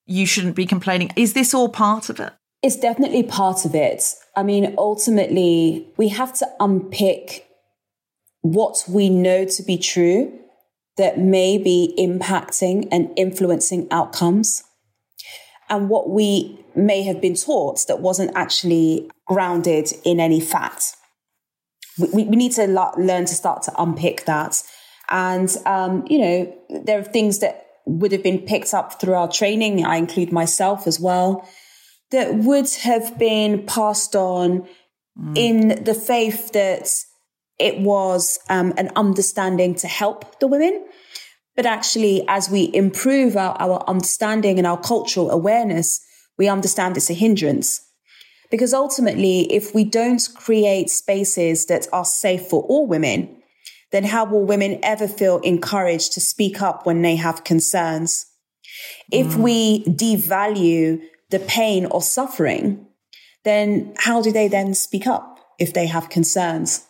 you 0.07 0.25
shouldn't 0.25 0.55
be 0.55 0.67
complaining? 0.67 1.11
Is 1.17 1.33
this 1.33 1.53
all 1.53 1.69
part 1.69 2.09
of 2.09 2.21
it? 2.21 2.33
It's 2.63 2.77
definitely 2.77 3.25
part 3.25 3.65
of 3.65 3.75
it. 3.75 4.05
I 4.37 4.45
mean, 4.45 4.77
ultimately, 4.79 5.89
we 5.97 6.11
have 6.11 6.33
to 6.35 6.49
unpick 6.61 7.49
what 8.43 8.85
we 8.89 9.11
know 9.11 9.45
to 9.47 9.63
be 9.65 9.79
true 9.79 10.39
that 10.97 11.19
may 11.19 11.59
be 11.59 11.93
impacting 11.99 12.87
and 12.93 13.11
influencing 13.17 13.89
outcomes, 13.91 14.63
and 15.69 15.89
what 15.89 16.09
we 16.09 16.65
may 16.77 17.03
have 17.03 17.21
been 17.21 17.35
taught 17.35 17.85
that 17.89 18.01
wasn't 18.01 18.31
actually 18.37 19.11
grounded 19.27 19.93
in 20.05 20.21
any 20.21 20.41
fact 20.41 20.95
we, 21.99 22.25
we 22.25 22.37
need 22.37 22.53
to 22.53 22.67
learn 22.67 23.25
to 23.27 23.35
start 23.35 23.63
to 23.63 23.73
unpick 23.79 24.25
that. 24.25 24.63
And, 25.11 25.55
um, 25.67 26.05
you 26.09 26.19
know, 26.19 26.59
there 26.85 27.01
are 27.01 27.05
things 27.05 27.41
that 27.41 27.67
would 27.85 28.13
have 28.13 28.23
been 28.23 28.39
picked 28.39 28.73
up 28.73 29.01
through 29.01 29.15
our 29.15 29.29
training. 29.29 29.85
I 29.85 29.97
include 29.97 30.33
myself 30.33 30.87
as 30.87 31.01
well, 31.01 31.49
that 32.11 32.35
would 32.35 32.71
have 32.83 33.19
been 33.19 33.67
passed 33.67 34.15
on 34.15 34.69
mm. 35.19 35.37
in 35.37 35.85
the 35.85 35.95
faith 35.95 36.53
that 36.53 36.89
it 37.59 37.79
was 37.79 38.39
um, 38.49 38.73
an 38.77 38.91
understanding 38.97 39.75
to 39.77 39.89
help 39.89 40.41
the 40.41 40.47
women. 40.47 40.87
But 41.55 41.67
actually, 41.67 42.25
as 42.29 42.49
we 42.49 42.71
improve 42.73 43.37
our, 43.37 43.55
our 43.61 43.85
understanding 43.87 44.59
and 44.59 44.67
our 44.67 44.81
cultural 44.81 45.31
awareness, 45.31 46.01
we 46.39 46.49
understand 46.49 46.97
it's 46.97 47.11
a 47.11 47.15
hindrance. 47.15 47.87
Because 48.53 48.75
ultimately, 48.75 49.51
if 49.51 49.75
we 49.75 49.83
don't 49.83 50.29
create 50.35 50.91
spaces 50.91 51.65
that 51.67 51.89
are 51.91 52.05
safe 52.05 52.43
for 52.43 52.63
all 52.65 52.87
women, 52.87 53.43
then 53.93 54.05
how 54.05 54.27
will 54.27 54.45
women 54.45 54.79
ever 54.83 55.09
feel 55.09 55.39
encouraged 55.39 56.13
to 56.13 56.21
speak 56.21 56.61
up 56.61 56.85
when 56.85 57.01
they 57.01 57.17
have 57.17 57.45
concerns? 57.45 58.27
If 59.11 59.29
mm. 59.29 59.37
we 59.39 59.85
devalue 59.87 61.01
the 61.31 61.39
pain 61.39 61.87
or 61.87 62.03
suffering, 62.03 62.87
then 63.43 63.95
how 63.97 64.21
do 64.21 64.31
they 64.31 64.49
then 64.49 64.75
speak 64.75 65.07
up 65.07 65.39
if 65.59 65.73
they 65.73 65.87
have 65.87 66.11
concerns? 66.11 66.85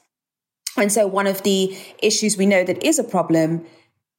And 0.77 0.91
so 0.91 1.07
one 1.07 1.29
of 1.29 1.45
the 1.45 1.79
issues 2.03 2.37
we 2.37 2.47
know 2.47 2.65
that 2.65 2.85
is 2.85 2.99
a 2.99 3.05
problem 3.05 3.65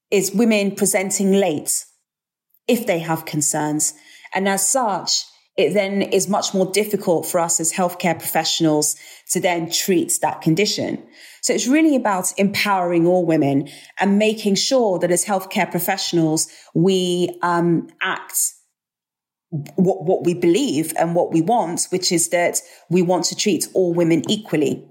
is 0.09 0.31
women 0.33 0.75
presenting 0.75 1.33
late 1.33 1.83
if 2.69 2.87
they 2.87 2.99
have 2.99 3.25
concerns. 3.25 3.95
And 4.33 4.47
as 4.47 4.65
such, 4.65 5.25
it 5.55 5.73
then 5.73 6.01
is 6.01 6.27
much 6.27 6.53
more 6.53 6.65
difficult 6.71 7.25
for 7.27 7.39
us 7.39 7.59
as 7.59 7.71
healthcare 7.71 8.17
professionals 8.17 8.95
to 9.31 9.39
then 9.39 9.69
treat 9.69 10.17
that 10.21 10.41
condition. 10.41 11.03
So 11.41 11.53
it's 11.53 11.67
really 11.67 11.95
about 11.95 12.33
empowering 12.37 13.05
all 13.05 13.25
women 13.25 13.69
and 13.99 14.17
making 14.17 14.55
sure 14.55 14.97
that 14.99 15.11
as 15.11 15.25
healthcare 15.25 15.69
professionals, 15.69 16.47
we 16.73 17.37
um, 17.43 17.87
act 18.01 18.37
what, 19.75 20.03
what 20.03 20.25
we 20.25 20.33
believe 20.33 20.93
and 20.97 21.13
what 21.13 21.31
we 21.31 21.41
want, 21.41 21.85
which 21.89 22.11
is 22.11 22.29
that 22.29 22.59
we 22.89 23.03
want 23.03 23.25
to 23.25 23.35
treat 23.35 23.67
all 23.75 23.93
women 23.93 24.23
equally. 24.29 24.87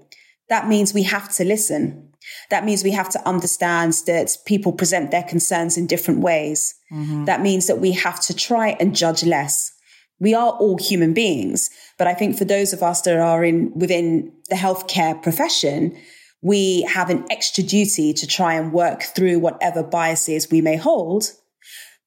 That 0.47 0.69
means 0.69 0.93
we 0.93 1.03
have 1.03 1.33
to 1.35 1.43
listen. 1.43 2.13
That 2.49 2.63
means 2.63 2.83
we 2.83 2.91
have 2.91 3.09
to 3.09 3.27
understand 3.27 3.95
that 4.05 4.37
people 4.45 4.71
present 4.71 5.11
their 5.11 5.23
concerns 5.23 5.77
in 5.77 5.87
different 5.87 6.21
ways. 6.21 6.73
Mm-hmm. 6.89 7.25
That 7.25 7.41
means 7.41 7.67
that 7.67 7.79
we 7.79 7.91
have 7.91 8.21
to 8.21 8.33
try 8.33 8.77
and 8.79 8.95
judge 8.95 9.25
less. 9.25 9.72
We 10.19 10.33
are 10.33 10.51
all 10.51 10.77
human 10.77 11.13
beings, 11.13 11.69
but 11.97 12.07
I 12.07 12.13
think 12.13 12.37
for 12.37 12.45
those 12.45 12.73
of 12.73 12.81
us 12.81 13.01
that 13.01 13.17
are 13.17 13.43
in 13.43 13.71
within 13.75 14.31
the 14.49 14.55
healthcare 14.55 15.21
profession, 15.21 15.97
we 16.41 16.83
have 16.83 17.09
an 17.09 17.25
extra 17.29 17.63
duty 17.63 18.13
to 18.13 18.27
try 18.27 18.53
and 18.53 18.73
work 18.73 19.03
through 19.03 19.39
whatever 19.39 19.81
biases 19.81 20.51
we 20.51 20.61
may 20.61 20.75
hold. 20.75 21.31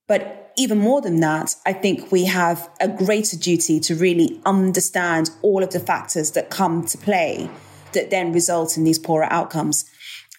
But 0.06 0.52
even 0.56 0.78
more 0.78 1.00
than 1.00 1.20
that, 1.20 1.54
I 1.66 1.72
think 1.72 2.12
we 2.12 2.24
have 2.26 2.68
a 2.80 2.88
greater 2.88 3.36
duty 3.36 3.80
to 3.80 3.94
really 3.94 4.40
understand 4.44 5.30
all 5.42 5.62
of 5.62 5.70
the 5.70 5.80
factors 5.80 6.32
that 6.32 6.50
come 6.50 6.84
to 6.86 6.98
play 6.98 7.50
that 7.92 8.10
then 8.10 8.32
result 8.32 8.76
in 8.76 8.84
these 8.84 8.98
poorer 8.98 9.26
outcomes. 9.30 9.84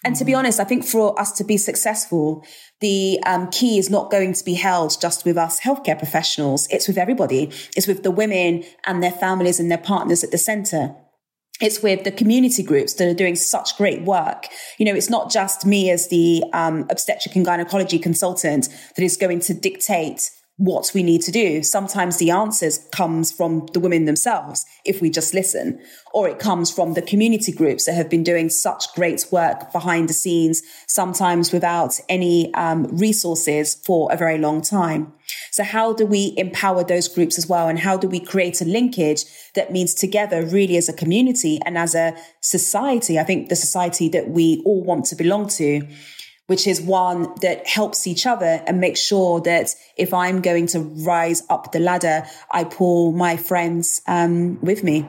And 0.04 0.14
to 0.16 0.24
be 0.24 0.32
mm-hmm. 0.32 0.40
honest, 0.40 0.60
I 0.60 0.64
think 0.64 0.84
for 0.84 1.18
us 1.18 1.32
to 1.32 1.44
be 1.44 1.56
successful, 1.56 2.44
the 2.80 3.18
um, 3.26 3.50
key 3.50 3.78
is 3.78 3.90
not 3.90 4.10
going 4.10 4.32
to 4.32 4.44
be 4.44 4.54
held 4.54 5.00
just 5.00 5.24
with 5.24 5.36
us 5.36 5.60
healthcare 5.60 5.98
professionals. 5.98 6.68
It's 6.70 6.86
with 6.86 6.98
everybody. 6.98 7.50
It's 7.76 7.86
with 7.86 8.02
the 8.02 8.10
women 8.10 8.64
and 8.86 9.02
their 9.02 9.10
families 9.10 9.58
and 9.58 9.70
their 9.70 9.78
partners 9.78 10.22
at 10.22 10.30
the 10.30 10.38
center. 10.38 10.94
It's 11.60 11.82
with 11.82 12.04
the 12.04 12.12
community 12.12 12.62
groups 12.62 12.94
that 12.94 13.08
are 13.08 13.14
doing 13.14 13.34
such 13.34 13.76
great 13.76 14.02
work. 14.02 14.46
You 14.78 14.86
know, 14.86 14.94
it's 14.94 15.10
not 15.10 15.30
just 15.30 15.66
me 15.66 15.90
as 15.90 16.08
the 16.08 16.44
um, 16.52 16.86
obstetric 16.88 17.34
and 17.34 17.44
gynecology 17.44 17.98
consultant 17.98 18.68
that 18.94 19.02
is 19.02 19.16
going 19.16 19.40
to 19.40 19.54
dictate 19.54 20.30
what 20.58 20.90
we 20.92 21.04
need 21.04 21.22
to 21.22 21.30
do. 21.30 21.62
Sometimes 21.62 22.18
the 22.18 22.30
answers 22.30 22.78
comes 22.90 23.30
from 23.30 23.66
the 23.72 23.80
women 23.80 24.04
themselves 24.06 24.66
if 24.84 25.00
we 25.00 25.08
just 25.08 25.32
listen, 25.32 25.80
or 26.12 26.28
it 26.28 26.40
comes 26.40 26.68
from 26.70 26.94
the 26.94 27.02
community 27.02 27.52
groups 27.52 27.86
that 27.86 27.94
have 27.94 28.10
been 28.10 28.24
doing 28.24 28.50
such 28.50 28.92
great 28.94 29.24
work 29.30 29.72
behind 29.72 30.08
the 30.08 30.12
scenes, 30.12 30.62
sometimes 30.88 31.52
without 31.52 32.00
any 32.08 32.52
um, 32.54 32.84
resources 32.96 33.76
for 33.86 34.12
a 34.12 34.16
very 34.16 34.36
long 34.36 34.60
time. 34.60 35.12
So 35.52 35.62
how 35.62 35.92
do 35.92 36.04
we 36.04 36.34
empower 36.36 36.82
those 36.82 37.06
groups 37.06 37.38
as 37.38 37.46
well? 37.46 37.68
And 37.68 37.78
how 37.78 37.96
do 37.96 38.08
we 38.08 38.18
create 38.18 38.60
a 38.60 38.64
linkage 38.64 39.24
that 39.54 39.70
means 39.70 39.94
together 39.94 40.44
really 40.44 40.76
as 40.76 40.88
a 40.88 40.92
community 40.92 41.60
and 41.64 41.78
as 41.78 41.94
a 41.94 42.16
society? 42.40 43.16
I 43.18 43.24
think 43.24 43.48
the 43.48 43.56
society 43.56 44.08
that 44.08 44.30
we 44.30 44.60
all 44.64 44.82
want 44.82 45.04
to 45.06 45.14
belong 45.16 45.48
to 45.50 45.86
which 46.48 46.66
is 46.66 46.80
one 46.80 47.32
that 47.42 47.66
helps 47.66 48.06
each 48.06 48.26
other 48.26 48.62
and 48.66 48.80
makes 48.80 49.00
sure 49.00 49.40
that 49.42 49.74
if 49.96 50.12
I'm 50.12 50.40
going 50.40 50.66
to 50.68 50.80
rise 50.80 51.42
up 51.48 51.72
the 51.72 51.78
ladder, 51.78 52.24
I 52.50 52.64
pull 52.64 53.12
my 53.12 53.36
friends 53.36 54.00
um, 54.08 54.58
with 54.60 54.82
me, 54.82 55.02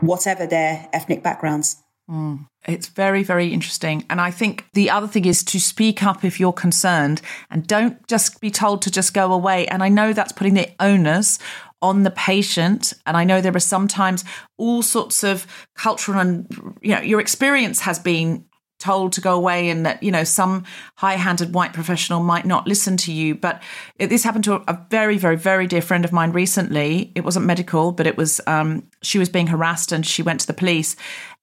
whatever 0.00 0.46
their 0.46 0.88
ethnic 0.92 1.22
backgrounds. 1.22 1.76
Mm. 2.08 2.46
It's 2.66 2.86
very, 2.86 3.24
very 3.24 3.52
interesting. 3.52 4.04
And 4.08 4.20
I 4.20 4.30
think 4.30 4.66
the 4.74 4.90
other 4.90 5.08
thing 5.08 5.24
is 5.24 5.42
to 5.44 5.60
speak 5.60 6.04
up 6.04 6.24
if 6.24 6.38
you're 6.38 6.52
concerned 6.52 7.20
and 7.50 7.66
don't 7.66 8.06
just 8.06 8.40
be 8.40 8.50
told 8.50 8.82
to 8.82 8.90
just 8.90 9.12
go 9.12 9.32
away. 9.32 9.66
And 9.66 9.82
I 9.82 9.88
know 9.88 10.12
that's 10.12 10.32
putting 10.32 10.54
the 10.54 10.70
onus 10.78 11.40
on 11.82 12.04
the 12.04 12.10
patient. 12.10 12.92
And 13.06 13.16
I 13.16 13.24
know 13.24 13.40
there 13.40 13.54
are 13.54 13.60
sometimes 13.60 14.24
all 14.56 14.82
sorts 14.82 15.24
of 15.24 15.46
cultural 15.74 16.18
and, 16.20 16.46
you 16.80 16.94
know, 16.94 17.00
your 17.00 17.20
experience 17.20 17.80
has 17.80 17.98
been 17.98 18.45
told 18.78 19.12
to 19.14 19.20
go 19.20 19.34
away 19.34 19.68
and 19.68 19.86
that 19.86 20.02
you 20.02 20.10
know 20.10 20.24
some 20.24 20.64
high-handed 20.96 21.54
white 21.54 21.72
professional 21.72 22.20
might 22.20 22.44
not 22.44 22.66
listen 22.66 22.96
to 22.98 23.12
you. 23.12 23.34
But 23.34 23.62
it, 23.98 24.08
this 24.08 24.24
happened 24.24 24.44
to 24.44 24.54
a, 24.70 24.86
very 24.90 25.18
very 25.18 25.36
very 25.36 25.66
dear 25.66 25.82
friend 25.82 26.04
of 26.04 26.12
mine 26.12 26.32
recently. 26.32 27.12
It 27.14 27.24
wasn't 27.24 27.46
medical 27.46 27.92
but 27.92 28.06
it 28.06 28.16
was 28.16 28.40
um, 28.46 28.86
she 29.02 29.18
was 29.18 29.28
being 29.28 29.46
harassed 29.46 29.92
and 29.92 30.06
she 30.06 30.22
went 30.22 30.40
to 30.40 30.46
the 30.46 30.54
police. 30.54 30.96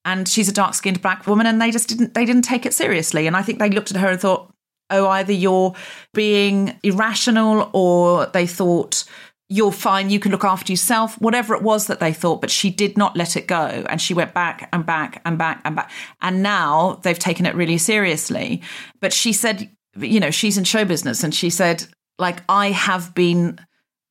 And 0.05 0.27
she's 0.27 0.49
a 0.49 0.53
dark-skinned 0.53 1.01
black 1.01 1.25
woman 1.27 1.47
and 1.47 1.61
they 1.61 1.71
just 1.71 1.87
didn't 1.87 2.13
they 2.13 2.25
didn't 2.25 2.43
take 2.43 2.65
it 2.65 2.73
seriously. 2.73 3.27
And 3.27 3.35
i 3.35 3.41
think 3.41 3.59
they 3.59 3.69
looked 3.69 3.91
at 3.91 3.97
her 3.97 4.09
and 4.09 4.19
thought 4.19 4.53
oh 4.89 5.07
either 5.07 5.33
you're 5.33 5.73
being 6.13 6.77
irrational 6.83 7.69
or 7.73 8.27
they 8.27 8.45
thought 8.45 9.05
you're 9.53 9.71
fine, 9.71 10.09
you 10.09 10.19
can 10.19 10.31
look 10.31 10.43
after 10.43 10.71
yourself, 10.71 11.13
whatever 11.21 11.53
it 11.53 11.61
was 11.61 11.85
that 11.85 11.99
they 11.99 12.11
thought, 12.11 12.41
but 12.41 12.49
she 12.49 12.71
did 12.71 12.97
not 12.97 13.15
let 13.15 13.37
it 13.37 13.45
go. 13.45 13.85
And 13.87 14.01
she 14.01 14.15
went 14.15 14.33
back 14.33 14.67
and 14.73 14.83
back 14.83 15.21
and 15.25 15.37
back 15.37 15.61
and 15.63 15.75
back. 15.75 15.91
And 16.23 16.41
now 16.41 16.99
they've 17.03 17.19
taken 17.19 17.45
it 17.45 17.53
really 17.53 17.77
seriously. 17.77 18.63
But 18.99 19.13
she 19.13 19.31
said, 19.31 19.69
you 19.95 20.19
know, 20.19 20.31
she's 20.31 20.57
in 20.57 20.63
show 20.63 20.85
business 20.85 21.23
and 21.23 21.35
she 21.35 21.51
said, 21.51 21.85
like, 22.17 22.41
I 22.49 22.71
have 22.71 23.13
been 23.13 23.59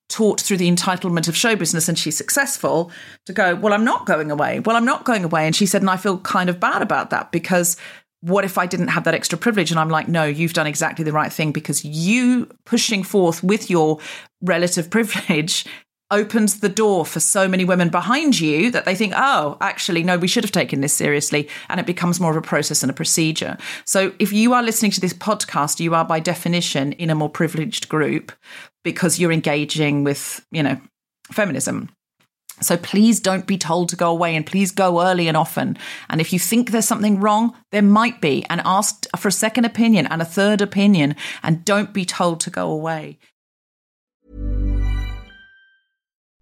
taught 0.08 0.40
through 0.40 0.58
the 0.58 0.70
entitlement 0.70 1.26
of 1.26 1.36
show 1.36 1.56
business 1.56 1.88
and 1.88 1.98
she's 1.98 2.16
successful 2.16 2.92
to 3.26 3.32
go, 3.32 3.56
well, 3.56 3.72
I'm 3.72 3.84
not 3.84 4.06
going 4.06 4.30
away. 4.30 4.60
Well, 4.60 4.76
I'm 4.76 4.84
not 4.84 5.04
going 5.04 5.24
away. 5.24 5.46
And 5.46 5.56
she 5.56 5.66
said, 5.66 5.82
and 5.82 5.90
I 5.90 5.96
feel 5.96 6.18
kind 6.18 6.50
of 6.50 6.60
bad 6.60 6.82
about 6.82 7.10
that 7.10 7.32
because 7.32 7.76
what 8.22 8.44
if 8.44 8.56
I 8.56 8.66
didn't 8.66 8.88
have 8.88 9.04
that 9.04 9.14
extra 9.14 9.36
privilege? 9.36 9.70
And 9.70 9.78
I'm 9.78 9.90
like, 9.90 10.08
no, 10.08 10.24
you've 10.24 10.54
done 10.54 10.66
exactly 10.66 11.04
the 11.04 11.12
right 11.12 11.32
thing 11.32 11.52
because 11.52 11.84
you 11.84 12.48
pushing 12.64 13.02
forth 13.02 13.42
with 13.42 13.68
your 13.68 13.98
relative 14.40 14.90
privilege 14.90 15.66
opens 16.10 16.60
the 16.60 16.68
door 16.68 17.06
for 17.06 17.20
so 17.20 17.48
many 17.48 17.64
women 17.64 17.88
behind 17.88 18.38
you 18.38 18.70
that 18.70 18.84
they 18.84 18.94
think, 18.94 19.14
oh, 19.16 19.56
actually, 19.60 20.02
no, 20.02 20.18
we 20.18 20.28
should 20.28 20.44
have 20.44 20.52
taken 20.52 20.82
this 20.82 20.92
seriously. 20.92 21.48
And 21.68 21.80
it 21.80 21.86
becomes 21.86 22.20
more 22.20 22.30
of 22.30 22.36
a 22.36 22.42
process 22.42 22.82
and 22.82 22.90
a 22.90 22.94
procedure. 22.94 23.56
So 23.86 24.12
if 24.18 24.32
you 24.32 24.52
are 24.52 24.62
listening 24.62 24.92
to 24.92 25.00
this 25.00 25.14
podcast, 25.14 25.80
you 25.80 25.94
are 25.94 26.04
by 26.04 26.20
definition 26.20 26.92
in 26.92 27.08
a 27.10 27.14
more 27.14 27.30
privileged 27.30 27.88
group 27.88 28.30
because 28.84 29.18
you're 29.18 29.32
engaging 29.32 30.04
with, 30.04 30.44
you 30.50 30.62
know, 30.62 30.80
feminism. 31.32 31.88
So 32.62 32.76
please 32.76 33.20
don't 33.20 33.46
be 33.46 33.58
told 33.58 33.88
to 33.90 33.96
go 33.96 34.10
away 34.10 34.34
and 34.34 34.46
please 34.46 34.70
go 34.70 35.02
early 35.02 35.28
and 35.28 35.36
often. 35.36 35.76
And 36.08 36.20
if 36.20 36.32
you 36.32 36.38
think 36.38 36.70
there's 36.70 36.88
something 36.88 37.20
wrong, 37.20 37.54
there 37.70 37.82
might 37.82 38.20
be. 38.20 38.44
And 38.48 38.60
ask 38.64 39.06
for 39.18 39.28
a 39.28 39.32
second 39.32 39.64
opinion 39.64 40.06
and 40.06 40.22
a 40.22 40.26
third 40.26 40.60
opinion. 40.60 41.16
And 41.42 41.64
don't 41.64 41.92
be 41.92 42.04
told 42.04 42.40
to 42.40 42.50
go 42.50 42.70
away. 42.70 43.18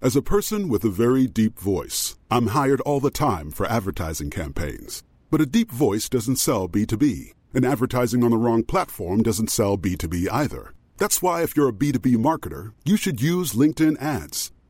As 0.02 0.16
a 0.16 0.22
person 0.22 0.70
with 0.70 0.82
a 0.84 0.88
very 0.88 1.26
deep 1.26 1.58
voice, 1.58 2.16
I'm 2.30 2.48
hired 2.48 2.80
all 2.82 3.00
the 3.00 3.10
time 3.10 3.50
for 3.50 3.66
advertising 3.66 4.30
campaigns. 4.30 5.02
But 5.30 5.42
a 5.42 5.46
deep 5.46 5.70
voice 5.70 6.08
doesn't 6.08 6.36
sell 6.36 6.68
B2B, 6.68 7.34
and 7.52 7.66
advertising 7.66 8.24
on 8.24 8.30
the 8.30 8.38
wrong 8.38 8.64
platform 8.64 9.22
doesn't 9.22 9.50
sell 9.50 9.76
B2B 9.76 10.28
either. 10.32 10.72
That's 10.96 11.20
why, 11.20 11.42
if 11.42 11.54
you're 11.54 11.68
a 11.68 11.72
B2B 11.72 12.16
marketer, 12.16 12.72
you 12.84 12.96
should 12.96 13.20
use 13.20 13.52
LinkedIn 13.52 14.00
ads. 14.00 14.52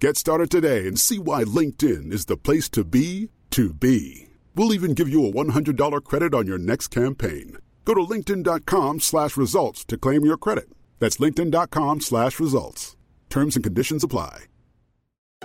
Get 0.00 0.16
started 0.16 0.50
today 0.50 0.86
and 0.86 0.98
see 0.98 1.18
why 1.18 1.44
LinkedIn 1.44 2.12
is 2.12 2.26
the 2.26 2.36
place 2.36 2.68
to 2.70 2.84
be 2.84 3.30
to 3.50 3.72
be. 3.72 4.28
We'll 4.56 4.74
even 4.74 4.94
give 4.94 5.08
you 5.08 5.26
a 5.26 5.32
$100 5.32 6.04
credit 6.04 6.34
on 6.34 6.46
your 6.46 6.58
next 6.58 6.88
campaign. 6.88 7.58
Go 7.84 7.94
to 7.94 8.00
linkedin.com 8.00 9.00
slash 9.00 9.36
results 9.36 9.84
to 9.86 9.96
claim 9.96 10.24
your 10.24 10.36
credit. 10.36 10.68
That's 10.98 11.18
linkedin.com 11.18 12.00
slash 12.00 12.40
results. 12.40 12.96
Terms 13.30 13.56
and 13.56 13.64
conditions 13.64 14.02
apply. 14.04 14.44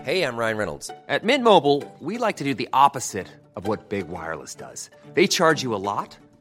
Hey, 0.02 0.24
I'm 0.24 0.38
Ryan 0.38 0.58
Reynolds. 0.58 0.92
At 1.10 1.24
Mint 1.24 1.44
Mobile, 1.44 1.84
we 2.00 2.18
like 2.18 2.38
to 2.38 2.44
do 2.44 2.54
the 2.54 2.70
opposite 2.72 3.28
of 3.56 3.68
what 3.68 3.90
Big 3.90 4.08
Wireless 4.08 4.56
does. 4.56 4.90
They 5.14 5.28
charge 5.28 5.62
you 5.62 5.76
a 5.76 5.84
lot 5.92 6.18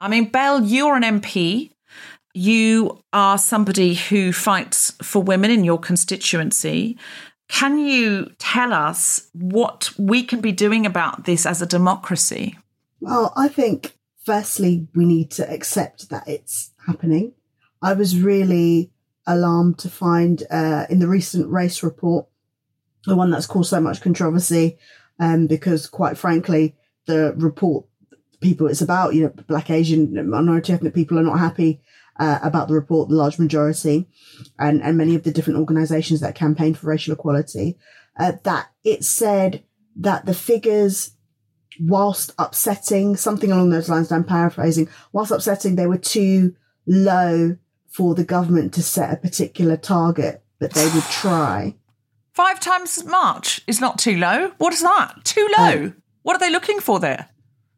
I 0.00 0.08
mean, 0.08 0.30
Bell, 0.30 0.62
you're 0.62 0.96
an 0.96 1.02
MP. 1.02 1.72
You 2.32 3.02
are 3.12 3.36
somebody 3.36 3.94
who 3.94 4.32
fights 4.32 4.92
for 5.02 5.22
women 5.22 5.50
in 5.50 5.64
your 5.64 5.78
constituency. 5.78 6.96
Can 7.48 7.78
you 7.78 8.30
tell 8.38 8.72
us 8.72 9.28
what 9.32 9.90
we 9.98 10.22
can 10.22 10.40
be 10.40 10.52
doing 10.52 10.86
about 10.86 11.24
this 11.24 11.44
as 11.44 11.60
a 11.60 11.66
democracy? 11.66 12.56
Well, 13.00 13.32
I 13.36 13.48
think 13.48 13.96
firstly, 14.24 14.86
we 14.94 15.04
need 15.04 15.30
to 15.32 15.50
accept 15.52 16.08
that 16.10 16.26
it's 16.28 16.70
happening. 16.86 17.32
I 17.82 17.92
was 17.94 18.20
really 18.20 18.92
alarmed 19.26 19.78
to 19.80 19.90
find 19.90 20.42
uh, 20.50 20.86
in 20.88 21.00
the 21.00 21.08
recent 21.08 21.50
race 21.50 21.82
report, 21.82 22.26
the 23.06 23.16
one 23.16 23.30
that's 23.30 23.46
caused 23.46 23.70
so 23.70 23.80
much 23.80 24.00
controversy, 24.00 24.78
um, 25.18 25.46
because 25.46 25.86
quite 25.86 26.16
frankly, 26.16 26.76
the 27.06 27.34
report 27.36 27.86
people 28.40 28.66
it's 28.66 28.80
about, 28.80 29.14
you 29.14 29.22
know, 29.22 29.32
black, 29.46 29.70
Asian, 29.70 30.28
minority 30.28 30.72
ethnic 30.72 30.94
people 30.94 31.18
are 31.18 31.22
not 31.22 31.38
happy 31.38 31.80
uh, 32.18 32.38
about 32.42 32.68
the 32.68 32.74
report, 32.74 33.08
the 33.08 33.14
large 33.14 33.38
majority, 33.38 34.08
and, 34.58 34.82
and 34.82 34.96
many 34.96 35.14
of 35.14 35.22
the 35.22 35.32
different 35.32 35.58
organizations 35.58 36.20
that 36.20 36.34
campaign 36.34 36.74
for 36.74 36.88
racial 36.88 37.14
equality, 37.14 37.78
uh, 38.18 38.32
that 38.44 38.70
it 38.84 39.04
said 39.04 39.62
that 39.96 40.26
the 40.26 40.34
figures, 40.34 41.12
whilst 41.80 42.32
upsetting, 42.38 43.16
something 43.16 43.50
along 43.50 43.70
those 43.70 43.88
lines, 43.88 44.12
I'm 44.12 44.24
paraphrasing, 44.24 44.88
whilst 45.12 45.30
upsetting, 45.30 45.76
they 45.76 45.86
were 45.86 45.98
too 45.98 46.54
low 46.86 47.56
for 47.88 48.14
the 48.14 48.24
government 48.24 48.74
to 48.74 48.82
set 48.82 49.12
a 49.12 49.16
particular 49.16 49.76
target, 49.76 50.42
but 50.58 50.74
they 50.74 50.88
would 50.92 51.04
try. 51.04 51.74
Five 52.32 52.60
times 52.60 52.98
as 52.98 53.04
much 53.04 53.62
is 53.66 53.80
not 53.80 53.98
too 53.98 54.16
low. 54.16 54.52
What 54.58 54.72
is 54.72 54.82
that? 54.82 55.24
Too 55.24 55.48
low. 55.58 55.84
Um, 55.84 56.02
what 56.22 56.36
are 56.36 56.38
they 56.38 56.50
looking 56.50 56.80
for 56.80 57.00
there? 57.00 57.28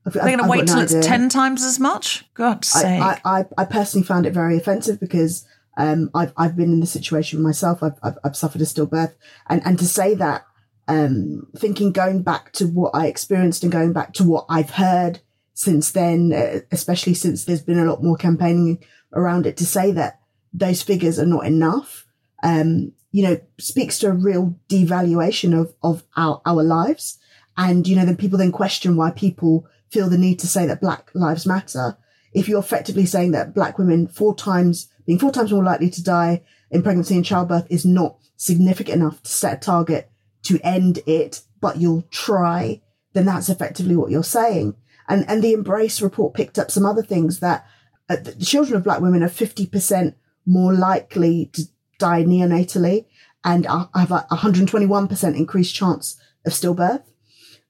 They're 0.04 0.24
going 0.24 0.38
to 0.38 0.48
wait 0.48 0.66
till 0.66 0.80
it's 0.80 0.94
idea. 0.94 1.08
10 1.08 1.28
times 1.28 1.62
as 1.62 1.78
much? 1.78 2.24
God's 2.34 2.68
sake. 2.68 3.00
I, 3.00 3.20
I, 3.24 3.38
I, 3.40 3.44
I 3.58 3.64
personally 3.64 4.06
found 4.06 4.26
it 4.26 4.32
very 4.32 4.56
offensive 4.56 4.98
because 4.98 5.46
um, 5.76 6.10
I've, 6.14 6.32
I've 6.36 6.56
been 6.56 6.72
in 6.72 6.80
the 6.80 6.86
situation 6.86 7.40
myself. 7.40 7.82
I've, 7.82 7.98
I've, 8.02 8.18
I've 8.24 8.36
suffered 8.36 8.60
a 8.60 8.64
stillbirth. 8.64 9.14
And, 9.48 9.62
and 9.64 9.78
to 9.78 9.86
say 9.86 10.14
that, 10.16 10.44
um, 10.88 11.46
thinking 11.56 11.92
going 11.92 12.22
back 12.22 12.52
to 12.52 12.66
what 12.66 12.90
I 12.94 13.06
experienced 13.06 13.62
and 13.62 13.70
going 13.70 13.92
back 13.92 14.12
to 14.14 14.24
what 14.24 14.46
I've 14.48 14.70
heard 14.70 15.20
since 15.54 15.92
then, 15.92 16.32
uh, 16.32 16.60
especially 16.72 17.14
since 17.14 17.44
there's 17.44 17.62
been 17.62 17.78
a 17.78 17.84
lot 17.84 18.02
more 18.02 18.16
campaigning 18.16 18.84
around 19.12 19.46
it, 19.46 19.56
to 19.58 19.66
say 19.66 19.92
that 19.92 20.20
those 20.52 20.82
figures 20.82 21.18
are 21.18 21.26
not 21.26 21.46
enough, 21.46 22.06
um, 22.42 22.92
you 23.12 23.22
know, 23.22 23.38
speaks 23.58 23.98
to 24.00 24.08
a 24.08 24.12
real 24.12 24.58
devaluation 24.68 25.58
of, 25.58 25.72
of 25.82 26.02
our, 26.16 26.42
our 26.44 26.62
lives. 26.62 27.18
And, 27.56 27.86
you 27.86 27.94
know, 27.94 28.04
then 28.04 28.16
people 28.16 28.38
then 28.38 28.52
question 28.52 28.96
why 28.96 29.10
people 29.10 29.66
feel 29.92 30.08
the 30.08 30.18
need 30.18 30.38
to 30.40 30.48
say 30.48 30.66
that 30.66 30.80
Black 30.80 31.10
Lives 31.14 31.46
Matter. 31.46 31.98
If 32.32 32.48
you're 32.48 32.60
effectively 32.60 33.04
saying 33.04 33.32
that 33.32 33.54
Black 33.54 33.78
women 33.78 34.06
four 34.08 34.34
times, 34.34 34.88
being 35.06 35.18
four 35.18 35.30
times 35.30 35.52
more 35.52 35.62
likely 35.62 35.90
to 35.90 36.02
die 36.02 36.42
in 36.70 36.82
pregnancy 36.82 37.14
and 37.14 37.24
childbirth 37.24 37.66
is 37.68 37.84
not 37.84 38.16
significant 38.36 39.02
enough 39.02 39.22
to 39.22 39.30
set 39.30 39.58
a 39.58 39.60
target 39.60 40.10
to 40.44 40.58
end 40.64 41.00
it, 41.06 41.42
but 41.60 41.76
you'll 41.76 42.02
try, 42.10 42.80
then 43.12 43.26
that's 43.26 43.50
effectively 43.50 43.94
what 43.94 44.10
you're 44.10 44.24
saying. 44.24 44.74
And, 45.08 45.28
and 45.28 45.42
the 45.44 45.54
MBRRACE 45.54 46.02
report 46.02 46.34
picked 46.34 46.58
up 46.58 46.70
some 46.70 46.86
other 46.86 47.02
things 47.02 47.40
that 47.40 47.66
uh, 48.08 48.16
the 48.16 48.34
children 48.44 48.76
of 48.76 48.84
Black 48.84 49.00
women 49.00 49.22
are 49.22 49.28
50% 49.28 50.14
more 50.46 50.72
likely 50.72 51.50
to 51.52 51.64
die 51.98 52.24
neonatally 52.24 53.06
and 53.44 53.66
have 53.66 54.10
a 54.10 54.26
121% 54.30 55.36
increased 55.36 55.74
chance 55.74 56.16
of 56.46 56.52
stillbirth. 56.52 57.04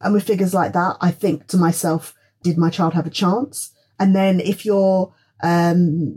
And 0.02 0.12
with 0.12 0.26
figures 0.26 0.52
like 0.52 0.72
that, 0.72 0.96
I 1.00 1.10
think 1.10 1.46
to 1.48 1.56
myself, 1.56 2.14
did 2.42 2.58
my 2.58 2.70
child 2.70 2.94
have 2.94 3.06
a 3.06 3.10
chance? 3.10 3.72
And 3.98 4.14
then 4.16 4.40
if 4.40 4.64
you're, 4.64 5.14
um, 5.42 6.16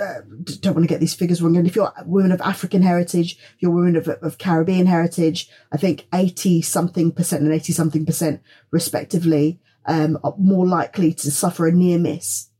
uh, 0.00 0.20
don't 0.60 0.74
want 0.74 0.84
to 0.84 0.92
get 0.92 1.00
these 1.00 1.14
figures 1.14 1.42
wrong. 1.42 1.56
And 1.56 1.66
if 1.66 1.76
you're 1.76 1.92
women 2.06 2.32
of 2.32 2.40
African 2.40 2.82
heritage, 2.82 3.32
if 3.32 3.56
you're 3.60 3.72
women 3.72 3.96
of, 3.96 4.08
of 4.08 4.38
Caribbean 4.38 4.86
heritage, 4.86 5.50
I 5.72 5.76
think 5.76 6.06
80 6.14 6.62
something 6.62 7.12
percent 7.12 7.42
and 7.42 7.52
80 7.52 7.72
something 7.72 8.06
percent 8.06 8.40
respectively, 8.70 9.60
um, 9.86 10.18
are 10.22 10.34
more 10.38 10.66
likely 10.66 11.12
to 11.14 11.30
suffer 11.30 11.66
a 11.66 11.72
near 11.72 11.98
miss. 11.98 12.50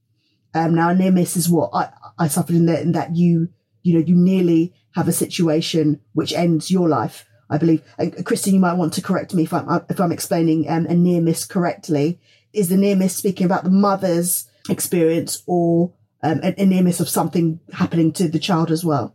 Um, 0.55 0.75
now 0.75 0.89
a 0.89 0.95
near 0.95 1.13
miss 1.13 1.37
is 1.37 1.49
what 1.49 1.71
I, 1.73 1.91
I 2.19 2.29
suffered 2.29 2.57
in 2.57 2.67
that, 2.67 2.83
in 2.83 2.93
that 2.93 3.15
you, 3.15 3.51
you 3.83 3.95
know, 3.95 4.05
you 4.05 4.17
nearly 4.17 4.75
have 4.95 5.09
a 5.09 5.13
situation 5.13 6.01
which 6.15 6.33
ends 6.33 6.71
your 6.71 6.89
life. 6.89 7.28
I 7.51 7.59
believe, 7.59 7.83
and 7.99 8.25
Christine, 8.25 8.55
you 8.55 8.61
might 8.61 8.75
want 8.75 8.93
to 8.95 9.03
correct 9.03 9.35
me 9.35 9.45
if 9.45 9.53
I'm, 9.53 9.85
if 9.89 10.01
I'm 10.01 10.13
explaining 10.13 10.69
um, 10.69 10.87
a 10.87 10.95
near 10.95 11.21
miss 11.21 11.45
correctly. 11.45 12.21
Is 12.53 12.69
the 12.69 12.77
near 12.77 12.97
miss 12.97 13.17
speaking 13.17 13.47
about 13.47 13.65
the 13.65 13.71
mother's 13.71 14.49
experience 14.69 15.43
or 15.47 15.93
um, 16.23 16.41
a, 16.43 16.55
a 16.61 16.67
near 16.67 16.83
miss 16.83 17.01
of 17.01 17.09
something 17.09 17.61
happening 17.73 18.13
to 18.15 18.29
the 18.29 18.39
child 18.39 18.71
as 18.71 18.85
well? 18.85 19.15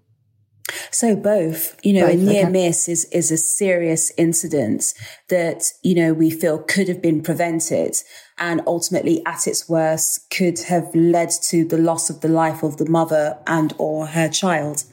So 0.91 1.15
both, 1.15 1.77
you 1.83 1.93
know, 1.93 2.07
Both, 2.07 2.15
a 2.15 2.17
near 2.17 2.43
okay. 2.43 2.51
miss 2.51 2.87
is, 2.87 3.05
is 3.05 3.31
a 3.31 3.37
serious 3.37 4.11
incident 4.17 4.93
that, 5.29 5.71
you 5.83 5.95
know, 5.95 6.13
we 6.13 6.29
feel 6.29 6.59
could 6.59 6.87
have 6.87 7.01
been 7.01 7.21
prevented 7.21 7.95
and 8.37 8.61
ultimately 8.65 9.23
at 9.25 9.47
its 9.47 9.67
worst 9.67 10.29
could 10.29 10.59
have 10.59 10.93
led 10.95 11.31
to 11.49 11.65
the 11.65 11.77
loss 11.77 12.09
of 12.09 12.21
the 12.21 12.27
life 12.27 12.63
of 12.63 12.77
the 12.77 12.89
mother 12.89 13.37
and 13.45 13.73
or 13.77 14.07
her 14.07 14.29
child. 14.29 14.83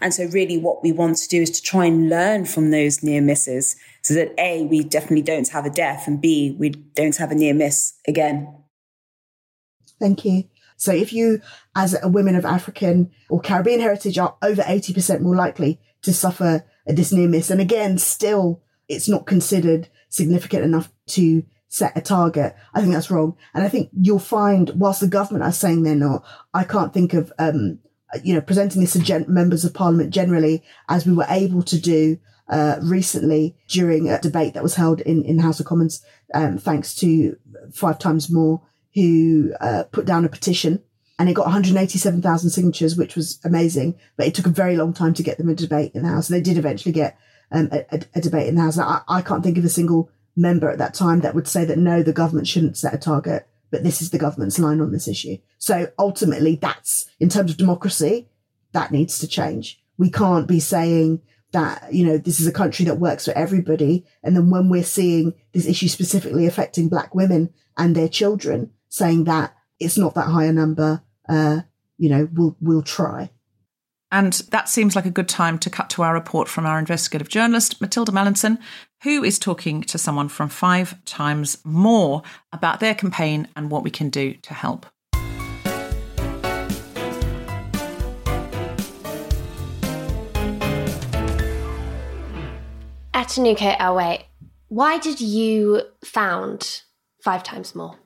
And 0.00 0.14
so 0.14 0.26
really 0.26 0.58
what 0.58 0.82
we 0.82 0.92
want 0.92 1.16
to 1.18 1.28
do 1.28 1.42
is 1.42 1.50
to 1.50 1.62
try 1.62 1.86
and 1.86 2.08
learn 2.08 2.44
from 2.44 2.70
those 2.70 3.02
near 3.02 3.20
misses 3.20 3.76
so 4.02 4.14
that 4.14 4.32
A, 4.38 4.64
we 4.64 4.84
definitely 4.84 5.22
don't 5.22 5.48
have 5.48 5.66
a 5.66 5.70
death 5.70 6.06
and 6.06 6.20
B, 6.20 6.56
we 6.58 6.70
don't 6.70 7.16
have 7.16 7.30
a 7.30 7.34
near 7.34 7.54
miss 7.54 7.94
again. 8.06 8.54
Thank 10.00 10.24
you. 10.24 10.44
So 10.76 10.92
if 10.92 11.12
you, 11.12 11.40
as 11.74 12.00
a 12.00 12.08
women 12.08 12.36
of 12.36 12.44
African 12.44 13.10
or 13.28 13.40
Caribbean 13.40 13.80
heritage, 13.80 14.16
are 14.16 14.36
over 14.42 14.62
80% 14.62 15.20
more 15.20 15.34
likely 15.34 15.80
to 16.02 16.14
suffer 16.14 16.64
a 16.86 16.92
this 16.92 17.12
near 17.12 17.28
miss, 17.28 17.50
and 17.50 17.60
again, 17.60 17.98
still, 17.98 18.62
it's 18.88 19.08
not 19.08 19.26
considered 19.26 19.88
significant 20.08 20.64
enough 20.64 20.90
to 21.08 21.42
set 21.68 21.96
a 21.96 22.00
target. 22.00 22.54
I 22.72 22.80
think 22.80 22.92
that's 22.92 23.10
wrong. 23.10 23.36
And 23.52 23.64
I 23.64 23.68
think 23.68 23.90
you'll 23.92 24.20
find, 24.20 24.70
whilst 24.70 25.00
the 25.00 25.08
government 25.08 25.44
are 25.44 25.52
saying 25.52 25.82
they're 25.82 25.94
not, 25.94 26.24
I 26.54 26.64
can't 26.64 26.94
think 26.94 27.12
of, 27.12 27.32
um, 27.38 27.80
you 28.22 28.34
know, 28.34 28.40
presenting 28.40 28.80
this 28.80 28.92
to 28.94 29.00
gen- 29.00 29.26
members 29.28 29.64
of 29.64 29.74
parliament 29.74 30.10
generally, 30.10 30.62
as 30.88 31.06
we 31.06 31.14
were 31.14 31.26
able 31.28 31.62
to 31.62 31.80
do 31.80 32.18
uh, 32.48 32.76
recently 32.82 33.56
during 33.68 34.08
a 34.08 34.20
debate 34.20 34.54
that 34.54 34.62
was 34.62 34.76
held 34.76 35.00
in, 35.02 35.24
in 35.24 35.36
the 35.36 35.42
House 35.42 35.60
of 35.60 35.66
Commons, 35.66 36.02
um, 36.34 36.58
thanks 36.58 36.94
to 36.96 37.36
five 37.72 37.98
times 37.98 38.30
more 38.30 38.62
who 38.94 39.52
uh, 39.60 39.84
put 39.92 40.06
down 40.06 40.24
a 40.24 40.28
petition 40.28 40.82
and 41.18 41.28
it 41.28 41.34
got 41.34 41.46
187,000 41.46 42.50
signatures, 42.50 42.96
which 42.96 43.16
was 43.16 43.40
amazing. 43.44 43.98
But 44.16 44.28
it 44.28 44.34
took 44.34 44.46
a 44.46 44.50
very 44.50 44.76
long 44.76 44.92
time 44.92 45.14
to 45.14 45.22
get 45.22 45.36
them 45.36 45.48
a 45.48 45.54
debate 45.54 45.92
in 45.94 46.02
the 46.02 46.08
House. 46.08 46.28
They 46.28 46.40
did 46.40 46.56
eventually 46.56 46.92
get 46.92 47.18
um, 47.50 47.68
a, 47.72 47.84
a, 47.90 48.00
a 48.16 48.20
debate 48.20 48.46
in 48.46 48.54
the 48.54 48.62
House. 48.62 48.78
I, 48.78 49.00
I 49.08 49.20
can't 49.20 49.42
think 49.42 49.58
of 49.58 49.64
a 49.64 49.68
single 49.68 50.10
member 50.36 50.70
at 50.70 50.78
that 50.78 50.94
time 50.94 51.20
that 51.20 51.34
would 51.34 51.48
say 51.48 51.64
that 51.64 51.78
no, 51.78 52.02
the 52.02 52.12
government 52.12 52.46
shouldn't 52.46 52.76
set 52.76 52.94
a 52.94 52.98
target, 52.98 53.48
but 53.70 53.82
this 53.82 54.00
is 54.02 54.10
the 54.10 54.18
government's 54.18 54.58
line 54.58 54.80
on 54.80 54.92
this 54.92 55.08
issue. 55.08 55.38
So 55.58 55.90
ultimately, 55.98 56.56
that's 56.56 57.10
in 57.20 57.28
terms 57.28 57.50
of 57.50 57.56
democracy, 57.56 58.28
that 58.72 58.92
needs 58.92 59.18
to 59.20 59.28
change. 59.28 59.82
We 59.96 60.10
can't 60.10 60.46
be 60.46 60.60
saying 60.60 61.22
that, 61.52 61.92
you 61.92 62.04
know, 62.04 62.18
this 62.18 62.40
is 62.40 62.46
a 62.46 62.52
country 62.52 62.84
that 62.84 63.00
works 63.00 63.24
for 63.24 63.32
everybody. 63.32 64.04
And 64.22 64.36
then 64.36 64.50
when 64.50 64.68
we're 64.68 64.84
seeing 64.84 65.34
this 65.52 65.66
issue 65.66 65.88
specifically 65.88 66.46
affecting 66.46 66.88
black 66.88 67.14
women 67.14 67.52
and 67.76 67.94
their 67.94 68.08
children, 68.08 68.70
saying 68.88 69.24
that 69.24 69.54
it's 69.80 69.96
not 69.96 70.14
that 70.14 70.28
high 70.28 70.44
a 70.44 70.52
number, 70.52 71.02
uh, 71.28 71.60
you 71.96 72.08
know, 72.10 72.28
we'll, 72.32 72.56
we'll 72.60 72.82
try. 72.82 73.30
And 74.10 74.32
that 74.50 74.68
seems 74.68 74.96
like 74.96 75.04
a 75.04 75.10
good 75.10 75.28
time 75.28 75.58
to 75.58 75.70
cut 75.70 75.90
to 75.90 76.02
our 76.02 76.14
report 76.14 76.48
from 76.48 76.64
our 76.64 76.78
investigative 76.78 77.28
journalist, 77.28 77.80
Mathilda 77.80 78.10
Mallinson, 78.10 78.58
who 79.02 79.22
is 79.22 79.38
talking 79.38 79.82
to 79.82 79.98
someone 79.98 80.28
from 80.28 80.48
Five 80.48 81.04
Times 81.04 81.58
More 81.64 82.22
about 82.52 82.80
their 82.80 82.94
campaign 82.94 83.48
and 83.54 83.70
what 83.70 83.84
we 83.84 83.90
can 83.90 84.08
do 84.08 84.34
to 84.34 84.54
help. 84.54 84.86
Atinuke 93.12 93.76
Awe, 93.78 94.24
why 94.68 94.98
did 94.98 95.20
you 95.20 95.82
found 96.02 96.82
Five 97.22 97.42
Times 97.42 97.74
More? 97.74 97.96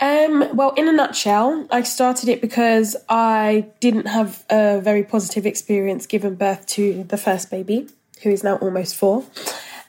Um, 0.00 0.56
well, 0.56 0.70
in 0.70 0.88
a 0.88 0.92
nutshell, 0.92 1.66
I 1.70 1.82
started 1.82 2.28
it 2.28 2.40
because 2.40 2.96
I 3.08 3.68
didn't 3.80 4.06
have 4.06 4.44
a 4.50 4.80
very 4.80 5.04
positive 5.04 5.46
experience 5.46 6.06
giving 6.06 6.34
birth 6.34 6.66
to 6.68 7.04
the 7.04 7.16
first 7.16 7.50
baby, 7.50 7.88
who 8.22 8.30
is 8.30 8.42
now 8.42 8.56
almost 8.56 8.96
four. 8.96 9.24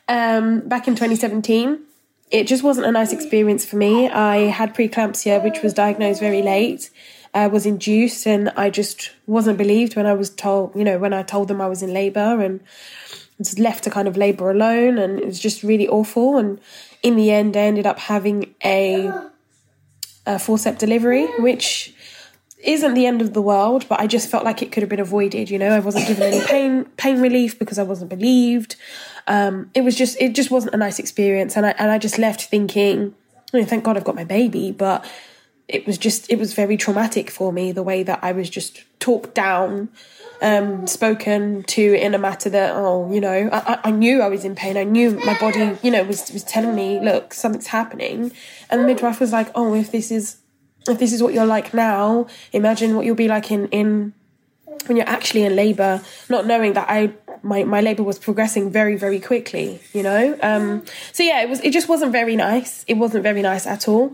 Um, 0.08 0.68
back 0.68 0.88
in 0.88 0.94
2017, 0.94 1.80
it 2.30 2.48
just 2.48 2.64
wasn't 2.64 2.86
a 2.86 2.92
nice 2.92 3.14
experience 3.14 3.66
for 3.66 3.78
me. 3.78 4.08
I 4.10 4.38
had 4.50 4.76
preeclampsia, 4.76 5.44
which 5.44 5.62
was 5.64 5.74
diagnosed 5.74 6.20
very 6.20 6.44
late. 6.44 6.90
I 7.34 7.48
was 7.48 7.66
induced, 7.66 8.28
and 8.28 8.50
I 8.50 8.70
just 8.70 9.12
wasn't 9.26 9.58
believed 9.58 9.96
when 9.96 10.06
I 10.06 10.14
was 10.14 10.30
told, 10.30 10.76
you 10.76 10.84
know, 10.84 11.00
when 11.00 11.14
I 11.14 11.24
told 11.24 11.48
them 11.48 11.62
I 11.62 11.68
was 11.68 11.82
in 11.82 11.94
labour 11.94 12.42
and 12.42 12.62
was 13.38 13.60
left 13.60 13.84
to 13.84 13.90
kind 13.90 14.08
of 14.08 14.16
labour 14.16 14.52
alone, 14.52 14.98
and 14.98 15.20
it 15.20 15.26
was 15.26 15.40
just 15.40 15.64
really 15.64 15.88
awful. 15.88 16.38
And 16.38 16.60
in 17.04 17.16
the 17.16 17.32
end, 17.32 17.58
I 17.58 17.62
ended 17.62 17.86
up 17.86 18.00
having 18.00 18.54
a 18.64 19.12
a 20.26 20.40
forceps 20.40 20.80
delivery, 20.80 21.26
which 21.40 21.94
isn't 22.64 22.96
the 22.96 23.06
end 23.06 23.22
of 23.22 23.34
the 23.34 23.42
world, 23.42 23.86
but 23.88 24.00
I 24.00 24.08
just 24.08 24.30
felt 24.30 24.44
like 24.44 24.62
it 24.62 24.72
could 24.72 24.82
have 24.82 24.90
been 24.90 25.00
avoided. 25.00 25.50
You 25.50 25.60
know, 25.60 25.70
I 25.70 25.80
wasn't 25.80 26.08
given 26.08 26.24
any 26.24 26.46
pain 26.46 26.86
pain 26.98 27.22
relief 27.22 27.60
because 27.60 27.78
I 27.78 27.84
wasn't 27.84 28.10
believed. 28.10 28.76
Um, 29.28 29.70
it 29.74 29.82
was 29.82 29.96
just 29.96 30.20
it 30.20 30.34
just 30.34 30.52
wasn't 30.52 30.74
a 30.74 30.78
nice 30.78 31.00
experience, 31.00 31.56
and 31.56 31.66
I 31.66 31.76
and 31.78 31.92
I 31.92 31.98
just 31.98 32.18
left 32.18 32.42
thinking, 32.44 33.14
mean, 33.56 33.66
thank 33.66 33.84
God 33.84 33.98
I've 33.98 34.04
got 34.04 34.16
my 34.16 34.24
baby, 34.24 34.72
but 34.72 35.06
it 35.68 35.86
was 35.88 35.98
just 35.98 36.30
it 36.32 36.38
was 36.38 36.54
very 36.54 36.78
traumatic 36.78 37.30
for 37.30 37.52
me 37.52 37.72
the 37.72 37.84
way 37.84 38.04
that 38.04 38.20
I 38.22 38.32
was 38.32 38.50
just 38.50 38.84
talked 39.00 39.34
down, 39.34 39.90
um, 40.42 40.86
spoken 40.88 41.64
to 41.64 41.94
in 41.96 42.14
a 42.14 42.20
matter 42.20 42.50
that 42.50 42.76
oh 42.76 43.12
you 43.12 43.20
know 43.20 43.50
I, 43.52 43.80
I 43.86 43.92
knew 43.92 44.22
I 44.22 44.28
was 44.28 44.46
in 44.46 44.56
pain. 44.56 44.78
I 44.78 44.84
knew 44.84 45.12
my 45.26 45.38
body 45.40 45.78
you 45.82 45.92
know 45.92 46.04
was 46.04 46.32
was 46.32 46.44
telling 46.44 46.76
me 46.76 47.00
look 47.00 47.34
something's 47.34 47.68
happening, 47.68 48.32
and 48.70 48.82
the 48.82 48.86
midwife 48.86 49.20
was 49.20 49.32
like 49.32 49.50
oh 49.56 49.74
if 49.74 49.92
this 49.92 50.12
is 50.12 50.38
if 50.88 51.00
this 51.00 51.14
is 51.14 51.24
what 51.24 51.34
you're 51.34 51.46
like 51.46 51.74
now, 51.74 52.28
imagine 52.54 52.96
what 52.96 53.06
you'll 53.06 53.16
be 53.16 53.28
like 53.28 53.52
in 53.52 53.68
in 53.70 54.14
when 54.86 54.98
you're 54.98 55.10
actually 55.10 55.44
in 55.44 55.56
labor, 55.56 56.02
not 56.30 56.46
knowing 56.46 56.74
that 56.74 56.88
I 56.90 57.14
my, 57.46 57.64
my 57.64 57.82
labor 57.82 58.04
was 58.04 58.20
progressing 58.20 58.70
very 58.70 58.96
very 58.96 59.20
quickly 59.20 59.80
you 59.94 60.04
know 60.04 60.38
um, 60.42 60.84
so 61.14 61.24
yeah 61.24 61.42
it 61.42 61.50
was 61.50 61.60
it 61.62 61.72
just 61.72 61.88
wasn't 61.88 62.12
very 62.12 62.36
nice 62.36 62.84
it 62.88 62.96
wasn't 62.96 63.24
very 63.24 63.42
nice 63.42 63.66
at 63.66 63.88
all 63.88 64.14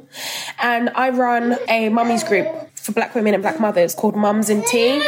and 0.60 0.90
i 0.96 1.10
run 1.10 1.58
a 1.68 1.90
mummies 1.90 2.24
group 2.24 2.48
for 2.82 2.92
black 2.92 3.14
women 3.16 3.34
and 3.34 3.44
black 3.44 3.60
mothers 3.60 3.94
called 3.94 4.16
Mums 4.16 4.50
and 4.50 4.66
Tea 4.66 5.02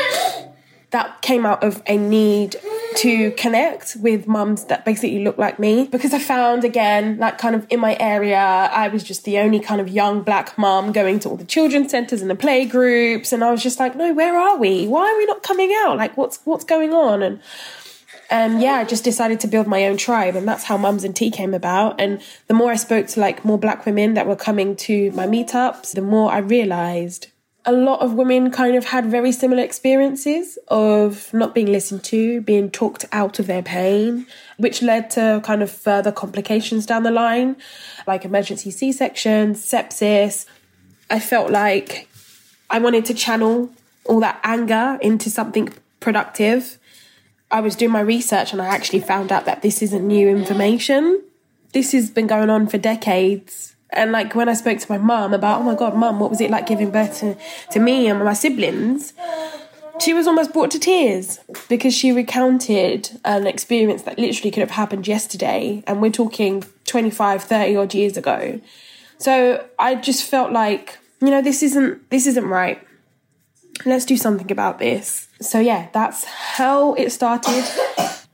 that 0.92 1.24
came 1.24 1.44
out 1.44 1.64
of 1.64 1.82
a 1.88 1.98
need 1.98 2.56
to 2.98 3.32
connect 3.32 3.96
with 3.96 4.28
mums 4.28 4.66
that 4.66 4.86
basically 4.86 5.24
look 5.24 5.40
like 5.40 5.58
me 5.58 5.88
because 5.88 6.14
I 6.14 6.20
found 6.20 6.64
again, 6.64 7.18
like 7.18 7.40
kind 7.40 7.56
of 7.56 7.66
in 7.72 7.80
my 7.80 7.98
area, 8.00 8.38
I 8.38 8.90
was 8.90 9.04
just 9.04 9.24
the 9.24 9.40
only 9.40 9.60
kind 9.60 9.82
of 9.82 9.90
young 9.90 10.22
black 10.22 10.56
mum 10.56 10.92
going 10.92 11.18
to 11.22 11.30
all 11.30 11.36
the 11.36 11.46
children's 11.46 11.90
centres 11.90 12.22
and 12.22 12.30
the 12.30 12.36
play 12.36 12.66
groups, 12.66 13.34
and 13.34 13.44
I 13.44 13.50
was 13.50 13.64
just 13.64 13.80
like, 13.80 13.96
no, 13.96 14.14
where 14.14 14.38
are 14.38 14.56
we? 14.56 14.86
Why 14.86 15.12
are 15.12 15.18
we 15.18 15.26
not 15.26 15.42
coming 15.42 15.74
out? 15.76 15.98
Like, 15.98 16.16
what's 16.16 16.40
what's 16.44 16.64
going 16.64 16.94
on? 16.94 17.24
And 17.24 17.40
um, 18.32 18.60
yeah, 18.60 18.74
I 18.74 18.84
just 18.84 19.04
decided 19.04 19.40
to 19.42 19.48
build 19.48 19.68
my 19.68 19.86
own 19.86 19.98
tribe, 19.98 20.36
and 20.36 20.48
that's 20.48 20.64
how 20.64 20.78
Mums 20.78 21.04
and 21.04 21.16
Tea 21.16 21.30
came 21.30 21.54
about. 21.54 22.00
And 22.00 22.22
the 22.48 22.54
more 22.54 22.72
I 22.72 22.76
spoke 22.76 23.08
to 23.08 23.20
like 23.20 23.46
more 23.46 23.58
Black 23.58 23.86
women 23.86 24.14
that 24.16 24.28
were 24.28 24.36
coming 24.36 24.76
to 24.78 25.12
my 25.12 25.28
meetups, 25.28 25.94
the 25.94 26.02
more 26.02 26.32
I 26.32 26.40
realized 26.40 27.28
a 27.66 27.72
lot 27.72 28.02
of 28.02 28.14
women 28.14 28.52
kind 28.52 28.76
of 28.76 28.86
had 28.86 29.06
very 29.06 29.32
similar 29.32 29.64
experiences 29.64 30.58
of 30.68 31.34
not 31.34 31.56
being 31.56 31.68
listened 31.68 32.04
to, 32.04 32.42
being 32.42 32.70
talked 32.70 33.06
out 33.12 33.40
of 33.40 33.48
their 33.48 33.62
pain, 33.62 34.28
which 34.58 34.82
led 34.82 35.10
to 35.12 35.42
kind 35.46 35.64
of 35.64 35.72
further 35.72 36.12
complications 36.12 36.86
down 36.86 37.04
the 37.04 37.12
line, 37.12 37.56
like 38.06 38.26
emergency 38.26 38.70
C 38.70 38.92
sections, 38.92 39.66
sepsis. 39.66 40.46
I 41.10 41.20
felt 41.20 41.52
like 41.52 42.10
I 42.70 42.80
wanted 42.80 43.06
to 43.06 43.14
channel 43.14 43.70
all 44.06 44.20
that 44.20 44.40
anger 44.44 44.98
into 45.02 45.30
something 45.30 45.70
productive. 46.02 46.78
I 47.54 47.62
was 47.62 47.76
doing 47.76 47.92
my 47.92 48.02
research 48.02 48.52
and 48.52 48.60
I 48.60 48.66
actually 48.66 49.00
found 49.00 49.32
out 49.32 49.46
that 49.46 49.62
this 49.62 49.84
isn't 49.84 50.06
new 50.06 50.28
information. 50.28 51.22
This 51.72 51.92
has 51.92 52.10
been 52.10 52.26
going 52.26 52.50
on 52.50 52.66
for 52.66 52.80
decades. 52.80 53.76
And 53.92 54.12
like 54.12 54.34
when 54.34 54.50
I 54.50 54.56
spoke 54.56 54.80
to 54.80 54.92
my 54.92 54.98
mum 54.98 55.36
about, 55.36 55.62
oh 55.62 55.64
my 55.64 55.76
God, 55.76 55.96
mum, 55.96 56.20
what 56.20 56.32
was 56.32 56.42
it 56.42 56.50
like 56.50 56.66
giving 56.66 56.90
birth 56.90 57.20
to, 57.20 57.38
to 57.70 57.80
me 57.80 58.08
and 58.08 58.18
my 58.24 58.34
siblings? 58.34 59.14
She 60.02 60.16
was 60.16 60.26
almost 60.26 60.52
brought 60.52 60.72
to 60.72 60.80
tears 60.80 61.40
because 61.70 61.94
she 61.94 62.12
recounted 62.12 63.12
an 63.24 63.46
experience 63.46 64.02
that 64.02 64.18
literally 64.18 64.50
could 64.50 64.62
have 64.62 64.72
happened 64.72 65.08
yesterday. 65.08 65.84
And 65.86 66.02
we're 66.02 66.12
talking 66.12 66.64
25, 66.86 67.44
30 67.44 67.76
odd 67.76 67.94
years 67.94 68.18
ago. 68.18 68.60
So 69.20 69.64
I 69.78 69.94
just 69.94 70.24
felt 70.24 70.52
like, 70.52 70.98
you 71.22 71.30
know, 71.30 71.44
this 71.44 71.62
isn't 71.62 72.10
this 72.10 72.26
isn't 72.26 72.46
right. 72.46 72.82
Let's 73.86 74.06
do 74.06 74.18
something 74.18 74.52
about 74.52 74.80
this. 74.80 75.28
So 75.44 75.60
yeah, 75.60 75.90
that's 75.94 76.24
how 76.26 76.94
it 76.94 77.12
started. 77.12 77.64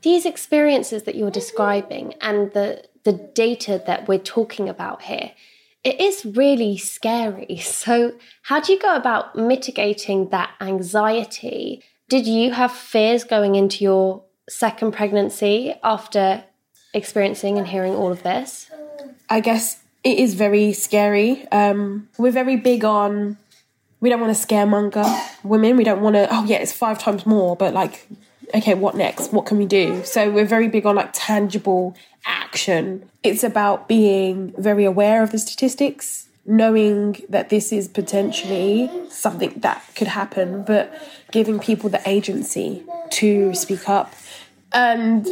These 0.01 0.25
experiences 0.25 1.03
that 1.03 1.15
you're 1.15 1.31
describing 1.31 2.13
and 2.21 2.51
the 2.53 2.83
the 3.03 3.13
data 3.13 3.81
that 3.87 4.07
we're 4.07 4.19
talking 4.19 4.69
about 4.69 5.03
here, 5.03 5.31
it 5.83 5.99
is 5.99 6.25
really 6.25 6.77
scary. 6.77 7.57
So, 7.57 8.13
how 8.43 8.59
do 8.59 8.73
you 8.73 8.79
go 8.79 8.95
about 8.95 9.35
mitigating 9.35 10.29
that 10.29 10.51
anxiety? 10.61 11.83
Did 12.09 12.27
you 12.27 12.51
have 12.51 12.71
fears 12.71 13.23
going 13.23 13.55
into 13.55 13.83
your 13.83 14.23
second 14.49 14.91
pregnancy 14.91 15.75
after 15.83 16.43
experiencing 16.93 17.57
and 17.57 17.67
hearing 17.67 17.93
all 17.93 18.11
of 18.11 18.23
this? 18.23 18.69
I 19.29 19.39
guess 19.41 19.81
it 20.03 20.17
is 20.17 20.33
very 20.33 20.73
scary. 20.73 21.47
Um, 21.51 22.09
we're 22.17 22.31
very 22.31 22.57
big 22.57 22.83
on 22.83 23.37
we 23.99 24.09
don't 24.09 24.19
want 24.19 24.35
to 24.35 24.47
scaremonger 24.47 25.05
women. 25.43 25.77
We 25.77 25.83
don't 25.83 26.01
want 26.01 26.15
to, 26.15 26.27
oh 26.31 26.45
yeah, 26.45 26.57
it's 26.57 26.73
five 26.73 26.99
times 26.99 27.25
more, 27.25 27.55
but 27.55 27.73
like, 27.73 28.07
okay, 28.53 28.73
what 28.73 28.95
next? 28.95 29.33
What 29.33 29.45
can 29.45 29.57
we 29.57 29.65
do? 29.65 30.03
So 30.03 30.29
we're 30.29 30.45
very 30.45 30.67
big 30.67 30.85
on 30.85 30.95
like 30.95 31.11
tangible 31.13 31.95
action. 32.25 33.09
It's 33.23 33.43
about 33.43 33.87
being 33.87 34.53
very 34.57 34.85
aware 34.85 35.21
of 35.21 35.31
the 35.31 35.39
statistics, 35.39 36.27
knowing 36.45 37.21
that 37.29 37.49
this 37.49 37.71
is 37.71 37.87
potentially 37.87 38.89
something 39.09 39.53
that 39.57 39.83
could 39.95 40.07
happen, 40.07 40.63
but 40.63 40.91
giving 41.31 41.59
people 41.59 41.89
the 41.89 42.01
agency 42.09 42.83
to 43.11 43.53
speak 43.53 43.87
up. 43.87 44.13
And 44.71 45.27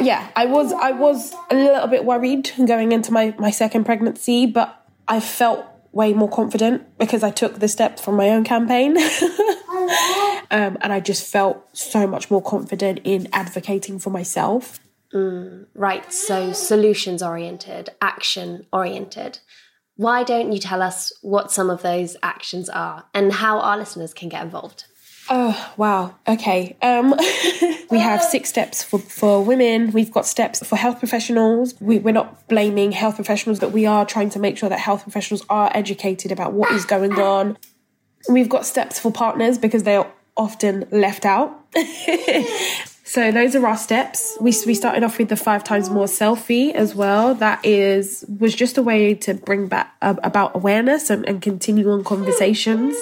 yeah, 0.00 0.28
I 0.36 0.46
was 0.46 0.72
I 0.72 0.92
was 0.92 1.34
a 1.50 1.54
little 1.54 1.88
bit 1.88 2.04
worried 2.04 2.52
going 2.66 2.92
into 2.92 3.12
my, 3.12 3.34
my 3.38 3.50
second 3.50 3.84
pregnancy, 3.84 4.46
but 4.46 4.80
I 5.08 5.20
felt 5.20 5.66
way 5.96 6.12
more 6.12 6.28
confident 6.28 6.98
because 6.98 7.22
I 7.22 7.30
took 7.30 7.58
the 7.58 7.68
steps 7.68 8.02
from 8.02 8.16
my 8.16 8.28
own 8.28 8.44
campaign. 8.44 8.98
um, 10.50 10.76
and 10.80 10.92
I 10.92 11.00
just 11.00 11.26
felt 11.26 11.66
so 11.76 12.06
much 12.06 12.30
more 12.30 12.42
confident 12.42 13.00
in 13.02 13.28
advocating 13.32 13.98
for 13.98 14.10
myself. 14.10 14.78
Mm, 15.14 15.66
right, 15.74 16.12
so 16.12 16.52
solutions 16.52 17.22
oriented, 17.22 17.88
action 18.02 18.66
oriented. 18.72 19.38
Why 19.96 20.22
don't 20.22 20.52
you 20.52 20.58
tell 20.58 20.82
us 20.82 21.12
what 21.22 21.50
some 21.50 21.70
of 21.70 21.80
those 21.80 22.16
actions 22.22 22.68
are 22.68 23.06
and 23.14 23.32
how 23.32 23.60
our 23.60 23.78
listeners 23.78 24.12
can 24.12 24.28
get 24.28 24.44
involved? 24.44 24.84
Oh, 25.28 25.72
wow. 25.76 26.14
Okay. 26.28 26.76
Um, 26.82 27.10
we 27.90 27.98
have 27.98 28.22
six 28.22 28.48
steps 28.48 28.82
for, 28.82 28.98
for 28.98 29.42
women. 29.42 29.90
We've 29.90 30.10
got 30.12 30.26
steps 30.26 30.66
for 30.66 30.76
health 30.76 30.98
professionals. 30.98 31.74
We, 31.80 31.98
we're 31.98 32.12
not 32.12 32.48
blaming 32.48 32.92
health 32.92 33.16
professionals, 33.16 33.58
but 33.58 33.72
we 33.72 33.86
are 33.86 34.06
trying 34.06 34.30
to 34.30 34.38
make 34.38 34.56
sure 34.56 34.68
that 34.68 34.78
health 34.78 35.02
professionals 35.02 35.44
are 35.48 35.70
educated 35.74 36.30
about 36.30 36.52
what 36.52 36.70
is 36.72 36.84
going 36.84 37.14
on. 37.14 37.58
We've 38.28 38.48
got 38.48 38.66
steps 38.66 38.98
for 38.98 39.10
partners 39.10 39.58
because 39.58 39.82
they 39.82 39.96
are 39.96 40.10
often 40.36 40.86
left 40.90 41.24
out. 41.24 41.60
so 43.04 43.32
those 43.32 43.56
are 43.56 43.66
our 43.66 43.76
steps. 43.76 44.36
We, 44.40 44.54
we 44.66 44.74
started 44.74 45.02
off 45.02 45.18
with 45.18 45.28
the 45.28 45.36
five 45.36 45.64
times 45.64 45.90
more 45.90 46.06
selfie 46.06 46.72
as 46.72 46.94
well. 46.94 47.34
That 47.34 47.64
is 47.64 48.24
was 48.38 48.54
just 48.54 48.78
a 48.78 48.82
way 48.82 49.14
to 49.14 49.34
bring 49.34 49.66
back 49.66 49.94
uh, 50.02 50.14
about 50.22 50.54
awareness 50.54 51.10
and, 51.10 51.26
and 51.28 51.42
continue 51.42 51.90
on 51.90 52.04
conversations. 52.04 52.96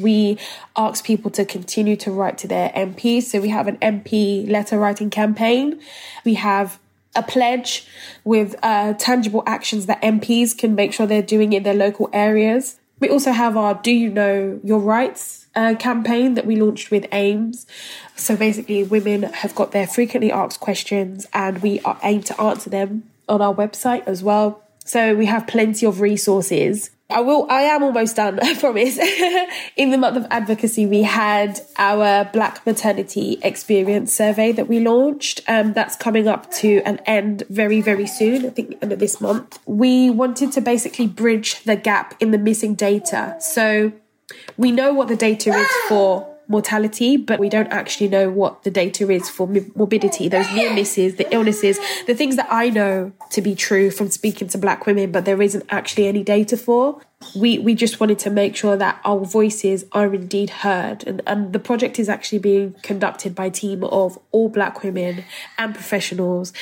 We 0.00 0.38
ask 0.76 1.04
people 1.04 1.30
to 1.32 1.44
continue 1.44 1.96
to 1.96 2.12
write 2.12 2.38
to 2.38 2.48
their 2.48 2.70
MPs. 2.70 3.24
So 3.24 3.40
we 3.40 3.48
have 3.48 3.66
an 3.66 3.78
MP 3.78 4.48
letter 4.48 4.78
writing 4.78 5.10
campaign. 5.10 5.80
We 6.24 6.34
have 6.34 6.78
a 7.16 7.22
pledge 7.22 7.86
with 8.22 8.54
uh, 8.62 8.92
tangible 8.94 9.42
actions 9.44 9.86
that 9.86 10.00
MPs 10.02 10.56
can 10.56 10.76
make 10.76 10.92
sure 10.92 11.06
they're 11.06 11.20
doing 11.20 11.52
in 11.52 11.64
their 11.64 11.74
local 11.74 12.08
areas. 12.12 12.78
We 13.00 13.08
also 13.08 13.32
have 13.32 13.56
our 13.56 13.74
Do 13.74 13.90
You 13.90 14.10
Know 14.10 14.60
Your 14.62 14.78
Rights 14.78 15.46
uh, 15.56 15.74
campaign 15.76 16.34
that 16.34 16.46
we 16.46 16.54
launched 16.54 16.92
with 16.92 17.06
AIMS. 17.10 17.66
So 18.14 18.36
basically, 18.36 18.84
women 18.84 19.24
have 19.24 19.54
got 19.56 19.72
their 19.72 19.86
frequently 19.86 20.30
asked 20.30 20.60
questions 20.60 21.26
and 21.32 21.60
we 21.60 21.80
aim 22.04 22.22
to 22.22 22.40
answer 22.40 22.70
them 22.70 23.10
on 23.28 23.42
our 23.42 23.54
website 23.54 24.06
as 24.06 24.22
well. 24.22 24.62
So 24.84 25.14
we 25.14 25.26
have 25.26 25.46
plenty 25.46 25.86
of 25.86 26.00
resources 26.00 26.90
I 27.10 27.22
will. 27.22 27.46
I 27.48 27.62
am 27.62 27.82
almost 27.82 28.16
done. 28.16 28.38
I 28.42 28.54
promise. 28.54 28.98
In 29.76 29.90
the 29.90 29.98
month 29.98 30.16
of 30.16 30.26
advocacy, 30.30 30.86
we 30.86 31.02
had 31.02 31.60
our 31.78 32.26
Black 32.26 32.64
Maternity 32.66 33.38
Experience 33.42 34.14
Survey 34.14 34.52
that 34.52 34.68
we 34.68 34.80
launched. 34.80 35.40
Um, 35.48 35.72
that's 35.72 35.96
coming 35.96 36.28
up 36.28 36.50
to 36.56 36.82
an 36.84 37.00
end 37.06 37.44
very, 37.48 37.80
very 37.80 38.06
soon. 38.06 38.44
I 38.44 38.50
think 38.50 38.76
end 38.82 38.92
of 38.92 38.98
this 38.98 39.20
month. 39.20 39.58
We 39.64 40.10
wanted 40.10 40.52
to 40.52 40.60
basically 40.60 41.06
bridge 41.06 41.62
the 41.64 41.76
gap 41.76 42.14
in 42.20 42.30
the 42.30 42.38
missing 42.38 42.74
data. 42.74 43.36
So 43.40 43.92
we 44.58 44.70
know 44.70 44.92
what 44.92 45.08
the 45.08 45.16
data 45.16 45.50
is 45.50 45.68
for 45.88 46.27
mortality, 46.48 47.16
but 47.16 47.38
we 47.38 47.48
don't 47.48 47.68
actually 47.68 48.08
know 48.08 48.30
what 48.30 48.64
the 48.64 48.70
data 48.70 49.08
is 49.10 49.28
for 49.28 49.46
morbidity, 49.74 50.28
those 50.28 50.50
near 50.52 50.72
misses, 50.72 51.16
the 51.16 51.32
illnesses, 51.32 51.78
the 52.06 52.14
things 52.14 52.36
that 52.36 52.48
I 52.50 52.70
know 52.70 53.12
to 53.30 53.42
be 53.42 53.54
true 53.54 53.90
from 53.90 54.10
speaking 54.10 54.48
to 54.48 54.58
black 54.58 54.86
women, 54.86 55.12
but 55.12 55.24
there 55.24 55.40
isn't 55.40 55.64
actually 55.68 56.08
any 56.08 56.24
data 56.24 56.56
for. 56.56 57.00
We 57.34 57.58
we 57.58 57.74
just 57.74 57.98
wanted 57.98 58.18
to 58.20 58.30
make 58.30 58.54
sure 58.54 58.76
that 58.76 59.00
our 59.04 59.24
voices 59.24 59.84
are 59.92 60.14
indeed 60.14 60.50
heard. 60.50 61.04
And, 61.06 61.20
and 61.26 61.52
the 61.52 61.58
project 61.58 61.98
is 61.98 62.08
actually 62.08 62.38
being 62.38 62.74
conducted 62.82 63.34
by 63.34 63.46
a 63.46 63.50
team 63.50 63.82
of 63.84 64.18
all 64.30 64.48
black 64.48 64.84
women 64.84 65.24
and 65.58 65.74
professionals. 65.74 66.52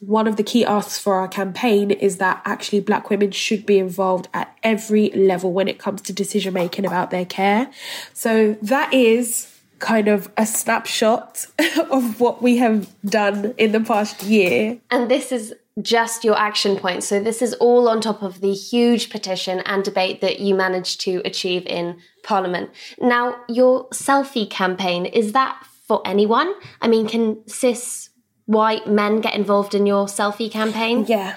One 0.00 0.28
of 0.28 0.36
the 0.36 0.44
key 0.44 0.64
asks 0.64 0.98
for 0.98 1.14
our 1.14 1.28
campaign 1.28 1.90
is 1.90 2.18
that 2.18 2.40
actually 2.44 2.80
black 2.80 3.10
women 3.10 3.32
should 3.32 3.66
be 3.66 3.78
involved 3.78 4.28
at 4.32 4.56
every 4.62 5.10
level 5.10 5.52
when 5.52 5.66
it 5.66 5.78
comes 5.78 6.00
to 6.02 6.12
decision 6.12 6.54
making 6.54 6.86
about 6.86 7.10
their 7.10 7.24
care. 7.24 7.70
So 8.12 8.56
that 8.62 8.94
is 8.94 9.50
kind 9.84 10.08
of 10.08 10.30
a 10.36 10.46
snapshot 10.46 11.46
of 11.90 12.20
what 12.20 12.40
we 12.42 12.56
have 12.58 12.88
done 13.04 13.54
in 13.58 13.72
the 13.72 13.80
past 13.80 14.22
year. 14.22 14.78
And 14.90 15.10
this 15.10 15.30
is 15.32 15.54
just 15.82 16.24
your 16.24 16.38
action 16.38 16.76
points. 16.76 17.06
So 17.08 17.20
this 17.20 17.42
is 17.42 17.54
all 17.54 17.88
on 17.88 18.00
top 18.00 18.22
of 18.22 18.40
the 18.40 18.52
huge 18.52 19.10
petition 19.10 19.60
and 19.60 19.82
debate 19.82 20.20
that 20.20 20.38
you 20.40 20.54
managed 20.54 21.00
to 21.02 21.20
achieve 21.24 21.66
in 21.66 21.98
Parliament. 22.22 22.70
Now, 23.00 23.36
your 23.48 23.88
selfie 23.88 24.48
campaign, 24.48 25.04
is 25.04 25.32
that 25.32 25.66
for 25.88 26.00
anyone? 26.06 26.54
I 26.80 26.88
mean, 26.88 27.08
can 27.08 27.46
cis 27.48 28.10
white 28.46 28.86
men 28.86 29.20
get 29.20 29.34
involved 29.34 29.74
in 29.74 29.86
your 29.86 30.06
selfie 30.06 30.50
campaign? 30.50 31.06
Yeah. 31.08 31.36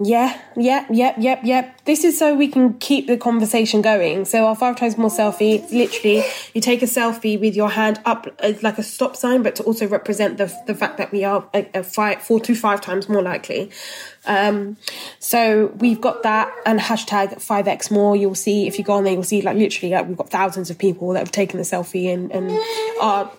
Yeah, 0.00 0.40
yep, 0.56 0.88
yep, 0.90 1.14
yep, 1.18 1.40
yep. 1.44 1.84
This 1.84 2.02
is 2.02 2.18
so 2.18 2.34
we 2.34 2.48
can 2.48 2.74
keep 2.80 3.06
the 3.06 3.16
conversation 3.16 3.80
going. 3.80 4.24
So 4.24 4.44
our 4.44 4.56
five 4.56 4.74
times 4.74 4.98
more 4.98 5.08
selfie, 5.08 5.70
literally 5.70 6.24
you 6.52 6.60
take 6.60 6.82
a 6.82 6.86
selfie 6.86 7.38
with 7.40 7.54
your 7.54 7.70
hand 7.70 8.00
up 8.04 8.26
uh, 8.42 8.54
like 8.60 8.76
a 8.78 8.82
stop 8.82 9.14
sign, 9.14 9.44
but 9.44 9.54
to 9.56 9.62
also 9.62 9.86
represent 9.86 10.36
the 10.36 10.52
the 10.66 10.74
fact 10.74 10.98
that 10.98 11.12
we 11.12 11.22
are 11.22 11.48
a, 11.54 11.68
a 11.74 11.84
five, 11.84 12.20
four 12.20 12.40
to 12.40 12.56
five 12.56 12.80
times 12.80 13.08
more 13.08 13.22
likely. 13.22 13.70
Um, 14.26 14.78
so 15.20 15.72
we've 15.76 16.00
got 16.00 16.24
that 16.24 16.52
and 16.66 16.80
hashtag 16.80 17.34
5x 17.36 17.92
more. 17.92 18.16
You'll 18.16 18.34
see 18.34 18.66
if 18.66 18.78
you 18.78 18.84
go 18.84 18.94
on 18.94 19.04
there, 19.04 19.12
you'll 19.12 19.22
see 19.22 19.42
like 19.42 19.56
literally 19.56 19.94
like 19.94 20.08
we've 20.08 20.16
got 20.16 20.28
thousands 20.28 20.70
of 20.70 20.78
people 20.78 21.10
that 21.10 21.20
have 21.20 21.30
taken 21.30 21.58
the 21.58 21.64
selfie 21.64 22.12
and, 22.12 22.32
and 22.32 22.50
are 23.00 23.30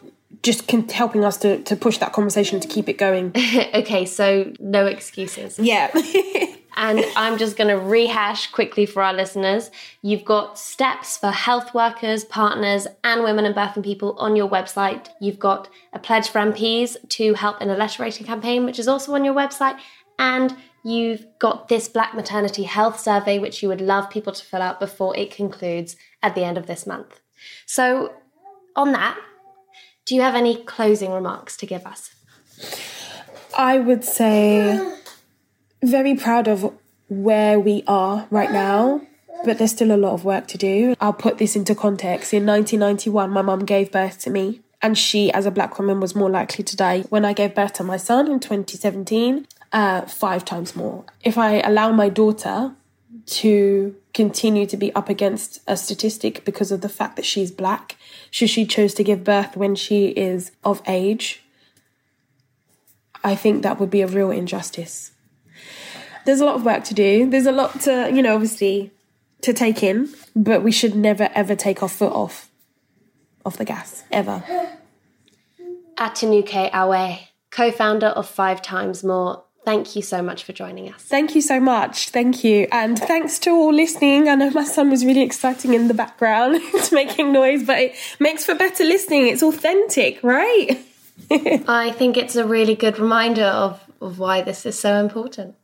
just 0.45 0.69
helping 0.91 1.25
us 1.25 1.37
to, 1.37 1.57
to 1.63 1.75
push 1.75 1.97
that 1.97 2.13
conversation 2.13 2.59
to 2.59 2.67
keep 2.67 2.87
it 2.87 2.99
going. 2.99 3.31
okay, 3.73 4.05
so 4.05 4.53
no 4.59 4.85
excuses. 4.85 5.57
Yeah. 5.57 5.89
and 6.77 7.03
I'm 7.15 7.39
just 7.39 7.57
going 7.57 7.69
to 7.69 7.79
rehash 7.79 8.51
quickly 8.51 8.85
for 8.85 9.01
our 9.01 9.11
listeners. 9.11 9.71
You've 10.03 10.23
got 10.23 10.59
steps 10.59 11.17
for 11.17 11.31
health 11.31 11.73
workers, 11.73 12.23
partners, 12.23 12.85
and 13.03 13.23
women 13.23 13.45
and 13.45 13.55
birthing 13.55 13.83
people 13.83 14.15
on 14.19 14.35
your 14.35 14.47
website. 14.47 15.07
You've 15.19 15.39
got 15.39 15.67
a 15.93 15.97
pledge 15.97 16.29
for 16.29 16.39
MPs 16.39 16.95
to 17.09 17.33
help 17.33 17.59
in 17.59 17.71
a 17.71 17.75
letter 17.75 18.03
writing 18.03 18.27
campaign, 18.27 18.65
which 18.65 18.77
is 18.77 18.87
also 18.87 19.15
on 19.15 19.25
your 19.25 19.33
website. 19.33 19.79
And 20.19 20.55
you've 20.83 21.25
got 21.39 21.69
this 21.69 21.89
Black 21.89 22.13
Maternity 22.13 22.63
Health 22.63 22.99
Survey, 22.99 23.39
which 23.39 23.63
you 23.63 23.69
would 23.69 23.81
love 23.81 24.11
people 24.11 24.31
to 24.31 24.45
fill 24.45 24.61
out 24.61 24.79
before 24.79 25.17
it 25.17 25.31
concludes 25.31 25.95
at 26.21 26.35
the 26.35 26.43
end 26.43 26.59
of 26.59 26.67
this 26.67 26.85
month. 26.85 27.19
So, 27.65 28.13
on 28.75 28.91
that, 28.91 29.17
do 30.05 30.15
you 30.15 30.21
have 30.21 30.35
any 30.35 30.55
closing 30.63 31.11
remarks 31.11 31.57
to 31.57 31.65
give 31.65 31.85
us? 31.85 32.11
I 33.57 33.79
would 33.79 34.03
say 34.03 34.79
very 35.81 36.15
proud 36.15 36.47
of 36.47 36.73
where 37.07 37.59
we 37.59 37.83
are 37.87 38.27
right 38.29 38.51
now, 38.51 39.01
but 39.43 39.57
there's 39.57 39.71
still 39.71 39.91
a 39.91 39.97
lot 39.97 40.13
of 40.13 40.23
work 40.23 40.47
to 40.47 40.57
do. 40.57 40.95
I'll 40.99 41.13
put 41.13 41.37
this 41.37 41.55
into 41.55 41.75
context. 41.75 42.33
In 42.33 42.45
1991, 42.45 43.29
my 43.29 43.41
mum 43.41 43.65
gave 43.65 43.91
birth 43.91 44.19
to 44.21 44.29
me, 44.29 44.61
and 44.81 44.97
she, 44.97 45.31
as 45.31 45.45
a 45.45 45.51
black 45.51 45.79
woman, 45.79 45.99
was 45.99 46.15
more 46.15 46.29
likely 46.29 46.63
to 46.63 46.75
die. 46.75 47.01
When 47.09 47.25
I 47.25 47.33
gave 47.33 47.55
birth 47.55 47.73
to 47.73 47.83
my 47.83 47.97
son 47.97 48.31
in 48.31 48.39
2017, 48.39 49.47
uh, 49.71 50.01
five 50.01 50.45
times 50.45 50.75
more. 50.75 51.05
If 51.23 51.37
I 51.37 51.59
allow 51.61 51.91
my 51.91 52.09
daughter 52.09 52.73
to 53.25 53.95
continue 54.15 54.65
to 54.65 54.77
be 54.77 54.95
up 54.95 55.09
against 55.09 55.59
a 55.67 55.77
statistic 55.77 56.43
because 56.45 56.71
of 56.71 56.81
the 56.81 56.89
fact 56.89 57.17
that 57.17 57.25
she's 57.25 57.51
black, 57.51 57.97
should 58.31 58.49
she 58.49 58.65
choose 58.65 58.95
to 58.95 59.03
give 59.03 59.23
birth 59.23 59.55
when 59.55 59.75
she 59.75 60.07
is 60.07 60.51
of 60.63 60.81
age, 60.87 61.43
I 63.23 63.35
think 63.35 63.61
that 63.61 63.79
would 63.79 63.91
be 63.91 64.01
a 64.01 64.07
real 64.07 64.31
injustice. 64.31 65.11
There's 66.25 66.39
a 66.39 66.45
lot 66.45 66.55
of 66.55 66.65
work 66.65 66.83
to 66.85 66.93
do. 66.93 67.29
There's 67.29 67.45
a 67.45 67.51
lot 67.51 67.81
to, 67.81 68.09
you 68.11 68.21
know, 68.21 68.33
obviously 68.33 68.91
to 69.41 69.53
take 69.53 69.83
in, 69.83 70.09
but 70.35 70.63
we 70.63 70.71
should 70.71 70.95
never 70.95 71.29
ever 71.35 71.55
take 71.55 71.83
our 71.83 71.89
foot 71.89 72.13
off 72.13 72.49
off 73.45 73.57
the 73.57 73.65
gas 73.65 74.03
ever. 74.11 74.43
Atinuke 75.97 76.71
Awe, 76.73 77.29
co-founder 77.51 78.07
of 78.07 78.27
Five 78.27 78.61
Times 78.61 79.03
More, 79.03 79.44
Thank 79.65 79.95
you 79.95 80.03
so 80.03 80.21
much 80.21 80.43
for 80.43 80.53
joining 80.53 80.93
us. 80.93 81.01
Thank 81.01 81.33
you 81.33 81.41
so 81.41 81.59
much. 81.59 82.09
Thank 82.09 82.43
you. 82.43 82.67
And 82.71 82.99
thanks 82.99 83.39
to 83.39 83.49
all 83.49 83.73
listening. 83.73 84.29
I 84.29 84.35
know 84.35 84.51
my 84.51 84.63
son 84.63 84.91
was 84.91 85.03
really 85.03 85.23
exciting 85.23 85.73
in 85.73 85.87
the 85.87 85.95
background. 85.95 86.57
it's 86.75 86.91
making 86.91 87.33
noise, 87.33 87.63
but 87.63 87.79
it 87.79 87.95
makes 88.19 88.45
for 88.45 88.53
better 88.53 88.83
listening. 88.83 89.25
It's 89.25 89.41
authentic, 89.41 90.21
right? 90.21 90.77
I 91.67 91.91
think 91.97 92.15
it's 92.15 92.35
a 92.35 92.45
really 92.45 92.75
good 92.75 92.99
reminder 92.99 93.45
of, 93.45 93.81
of 94.01 94.19
why 94.19 94.43
this 94.43 94.67
is 94.67 94.77
so 94.77 94.99
important. 94.99 95.55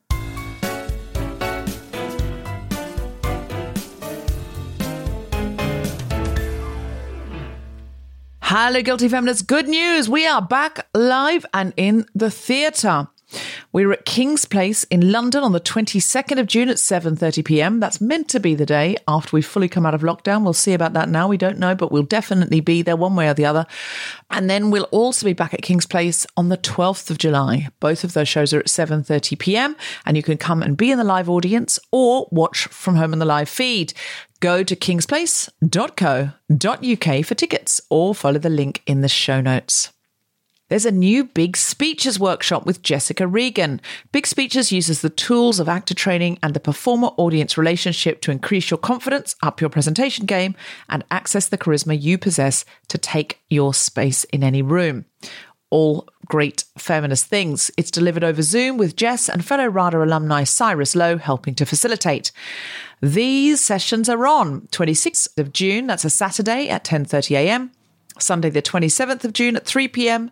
Hello, 8.41 8.82
Guilty 8.82 9.08
Feminists. 9.08 9.43
Good 9.43 9.68
news. 9.68 10.10
We 10.10 10.28
are 10.28 10.41
back 10.41 10.88
live 10.93 11.45
and 11.54 11.72
in 11.78 12.06
the 12.16 12.32
theatre. 12.32 13.08
We're 13.73 13.93
at 13.93 14.05
Kings 14.05 14.45
Place 14.45 14.84
in 14.86 15.11
London 15.11 15.43
on 15.43 15.53
the 15.53 15.59
22nd 15.59 16.39
of 16.39 16.47
June 16.47 16.69
at 16.69 16.77
7:30 16.77 17.45
p.m. 17.45 17.79
That's 17.79 18.01
meant 18.01 18.27
to 18.29 18.39
be 18.39 18.55
the 18.55 18.65
day 18.65 18.97
after 19.07 19.36
we've 19.36 19.45
fully 19.45 19.69
come 19.69 19.86
out 19.86 19.93
of 19.93 20.01
lockdown. 20.01 20.43
We'll 20.43 20.53
see 20.53 20.73
about 20.73 20.93
that 20.93 21.09
now. 21.09 21.27
We 21.27 21.38
don't 21.38 21.59
know, 21.59 21.75
but 21.75 21.91
we'll 21.91 22.03
definitely 22.03 22.59
be 22.59 22.82
there 22.82 22.95
one 22.95 23.15
way 23.15 23.29
or 23.29 23.34
the 23.34 23.45
other. 23.45 23.65
And 24.29 24.49
then 24.49 24.71
we'll 24.71 24.88
also 24.91 25.25
be 25.25 25.34
back 25.34 25.53
at 25.53 25.61
Kings 25.61 25.86
Place 25.86 26.25
on 26.36 26.49
the 26.49 26.57
12th 26.57 27.09
of 27.09 27.17
July. 27.17 27.69
Both 27.79 28.03
of 28.03 28.13
those 28.13 28.27
shows 28.27 28.53
are 28.53 28.59
at 28.59 28.67
7:30 28.67 29.39
p.m. 29.39 29.75
and 30.05 30.17
you 30.17 30.23
can 30.23 30.38
come 30.38 30.61
and 30.61 30.75
be 30.75 30.91
in 30.91 30.97
the 30.97 31.03
live 31.03 31.29
audience 31.29 31.79
or 31.91 32.27
watch 32.32 32.67
from 32.67 32.95
home 32.95 33.13
in 33.13 33.19
the 33.19 33.25
live 33.25 33.49
feed. 33.49 33.93
Go 34.41 34.63
to 34.63 34.75
kingsplace.co.uk 34.75 37.25
for 37.25 37.36
tickets 37.36 37.82
or 37.89 38.15
follow 38.15 38.39
the 38.39 38.49
link 38.49 38.82
in 38.88 39.01
the 39.01 39.07
show 39.07 39.39
notes. 39.39 39.91
There's 40.72 40.86
a 40.86 40.91
new 40.91 41.26
Big 41.26 41.57
Speeches 41.57 42.17
workshop 42.17 42.65
with 42.65 42.82
Jessica 42.82 43.28
Regan. 43.28 43.82
Big 44.13 44.26
Speeches 44.26 44.72
uses 44.72 45.01
the 45.01 45.09
tools 45.09 45.59
of 45.59 45.67
actor 45.67 45.93
training 45.93 46.39
and 46.41 46.53
the 46.53 46.61
performer 46.61 47.09
audience 47.17 47.57
relationship 47.57 48.22
to 48.22 48.32
increase 48.32 48.72
your 48.72 48.78
confidence, 48.78 49.36
up 49.43 49.59
your 49.59 49.69
presentation 49.69 50.26
game, 50.26 50.55
and 50.88 51.03
access 51.11 51.49
the 51.49 51.57
charisma 51.57 52.01
you 52.01 52.17
possess 52.17 52.63
to 52.88 52.97
take 52.97 53.41
your 53.49 53.74
space 53.74 54.24
in 54.24 54.45
any 54.45 54.61
room. 54.61 55.03
All 55.72 56.07
great 56.28 56.63
feminist 56.78 57.26
things. 57.26 57.69
It's 57.76 57.91
delivered 57.91 58.24
over 58.24 58.41
Zoom 58.41 58.78
with 58.78 58.95
Jess 58.95 59.28
and 59.28 59.43
fellow 59.43 59.67
RADA 59.67 60.01
alumni 60.01 60.45
Cyrus 60.45 60.95
Lowe 60.95 61.17
helping 61.17 61.53
to 61.55 61.65
facilitate. 61.65 62.32
These 63.01 63.59
sessions 63.59 64.07
are 64.07 64.26
on 64.26 64.69
26th 64.72 65.38
of 65.38 65.51
June, 65.51 65.88
that's 65.88 66.05
a 66.05 66.09
Saturday 66.09 66.69
at 66.69 66.86
10:30 66.86 67.36
a.m., 67.36 67.72
Sunday 68.19 68.49
the 68.49 68.61
27th 68.61 69.26
of 69.26 69.34
June 69.34 69.57
at 69.57 69.65
3 69.65 69.89
p.m., 69.89 70.32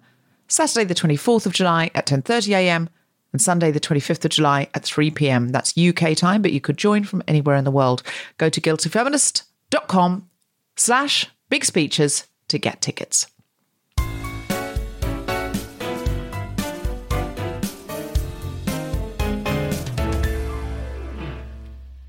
Saturday 0.49 0.83
the 0.83 0.95
24th 0.95 1.45
of 1.45 1.53
July 1.53 1.91
at 1.93 2.07
10.30am 2.07 2.87
and 3.31 3.41
Sunday 3.41 3.69
the 3.71 3.79
25th 3.79 4.25
of 4.25 4.31
July 4.31 4.67
at 4.73 4.81
3pm. 4.81 5.51
That's 5.51 5.77
UK 5.77 6.17
time, 6.17 6.41
but 6.41 6.51
you 6.51 6.59
could 6.59 6.77
join 6.77 7.03
from 7.03 7.21
anywhere 7.27 7.55
in 7.55 7.65
the 7.65 7.71
world. 7.71 8.01
Go 8.37 8.49
to 8.49 8.59
guiltyfeminist.com 8.59 10.27
slash 10.75 11.27
big 11.49 11.63
speeches 11.63 12.25
to 12.47 12.57
get 12.57 12.81
tickets. 12.81 13.27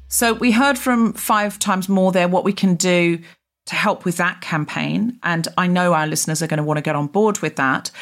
So 0.08 0.32
we 0.32 0.50
heard 0.50 0.78
from 0.78 1.12
five 1.12 1.58
times 1.58 1.88
more 1.88 2.10
there 2.10 2.26
what 2.26 2.44
we 2.44 2.52
can 2.52 2.74
do 2.74 3.20
to 3.70 3.76
help 3.76 4.04
with 4.04 4.16
that 4.16 4.40
campaign. 4.40 5.16
And 5.22 5.46
I 5.56 5.68
know 5.68 5.94
our 5.94 6.08
listeners 6.08 6.42
are 6.42 6.48
going 6.48 6.58
to 6.58 6.64
want 6.64 6.78
to 6.78 6.82
get 6.82 6.96
on 6.96 7.06
board 7.06 7.38
with 7.38 7.54
that. 7.54 7.92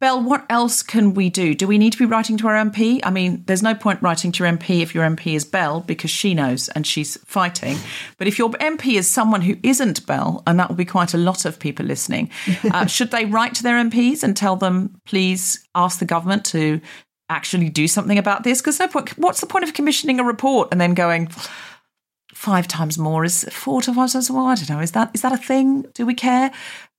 Bell, 0.00 0.20
what 0.20 0.44
else 0.50 0.82
can 0.82 1.14
we 1.14 1.30
do? 1.30 1.54
Do 1.54 1.68
we 1.68 1.78
need 1.78 1.92
to 1.92 1.98
be 1.98 2.06
writing 2.06 2.36
to 2.38 2.48
our 2.48 2.54
MP? 2.54 2.98
I 3.04 3.10
mean, 3.10 3.44
there's 3.46 3.62
no 3.62 3.72
point 3.72 4.02
writing 4.02 4.32
to 4.32 4.42
your 4.42 4.52
MP 4.52 4.82
if 4.82 4.96
your 4.96 5.04
MP 5.04 5.34
is 5.34 5.44
Bell 5.44 5.80
because 5.80 6.10
she 6.10 6.34
knows 6.34 6.68
and 6.70 6.84
she's 6.84 7.16
fighting. 7.18 7.78
But 8.18 8.26
if 8.26 8.36
your 8.36 8.50
MP 8.50 8.98
is 8.98 9.08
someone 9.08 9.42
who 9.42 9.56
isn't 9.62 10.04
Bell, 10.06 10.42
and 10.44 10.58
that 10.58 10.68
will 10.68 10.76
be 10.76 10.84
quite 10.84 11.14
a 11.14 11.18
lot 11.18 11.44
of 11.44 11.60
people 11.60 11.86
listening, 11.86 12.28
uh, 12.72 12.86
should 12.86 13.12
they 13.12 13.26
write 13.26 13.54
to 13.54 13.62
their 13.62 13.76
MPs 13.76 14.24
and 14.24 14.36
tell 14.36 14.56
them, 14.56 15.00
please 15.04 15.64
ask 15.76 16.00
the 16.00 16.04
government 16.04 16.44
to 16.46 16.80
actually 17.28 17.68
do 17.68 17.86
something 17.86 18.18
about 18.18 18.42
this? 18.42 18.60
Because 18.60 18.80
no 18.80 18.88
point. 18.88 19.16
What's 19.16 19.40
the 19.40 19.46
point 19.46 19.62
of 19.62 19.72
commissioning 19.72 20.18
a 20.18 20.24
report 20.24 20.70
and 20.72 20.80
then 20.80 20.94
going? 20.94 21.28
Five 22.36 22.68
times 22.68 22.98
more 22.98 23.24
is 23.24 23.44
four 23.50 23.80
to 23.82 23.94
five 23.94 24.12
times 24.12 24.30
more. 24.30 24.50
I 24.50 24.54
don't 24.56 24.68
know. 24.68 24.80
Is 24.80 24.92
that 24.92 25.10
is 25.14 25.22
that 25.22 25.32
a 25.32 25.38
thing? 25.38 25.82
Do 25.94 26.04
we 26.04 26.12
care? 26.14 26.50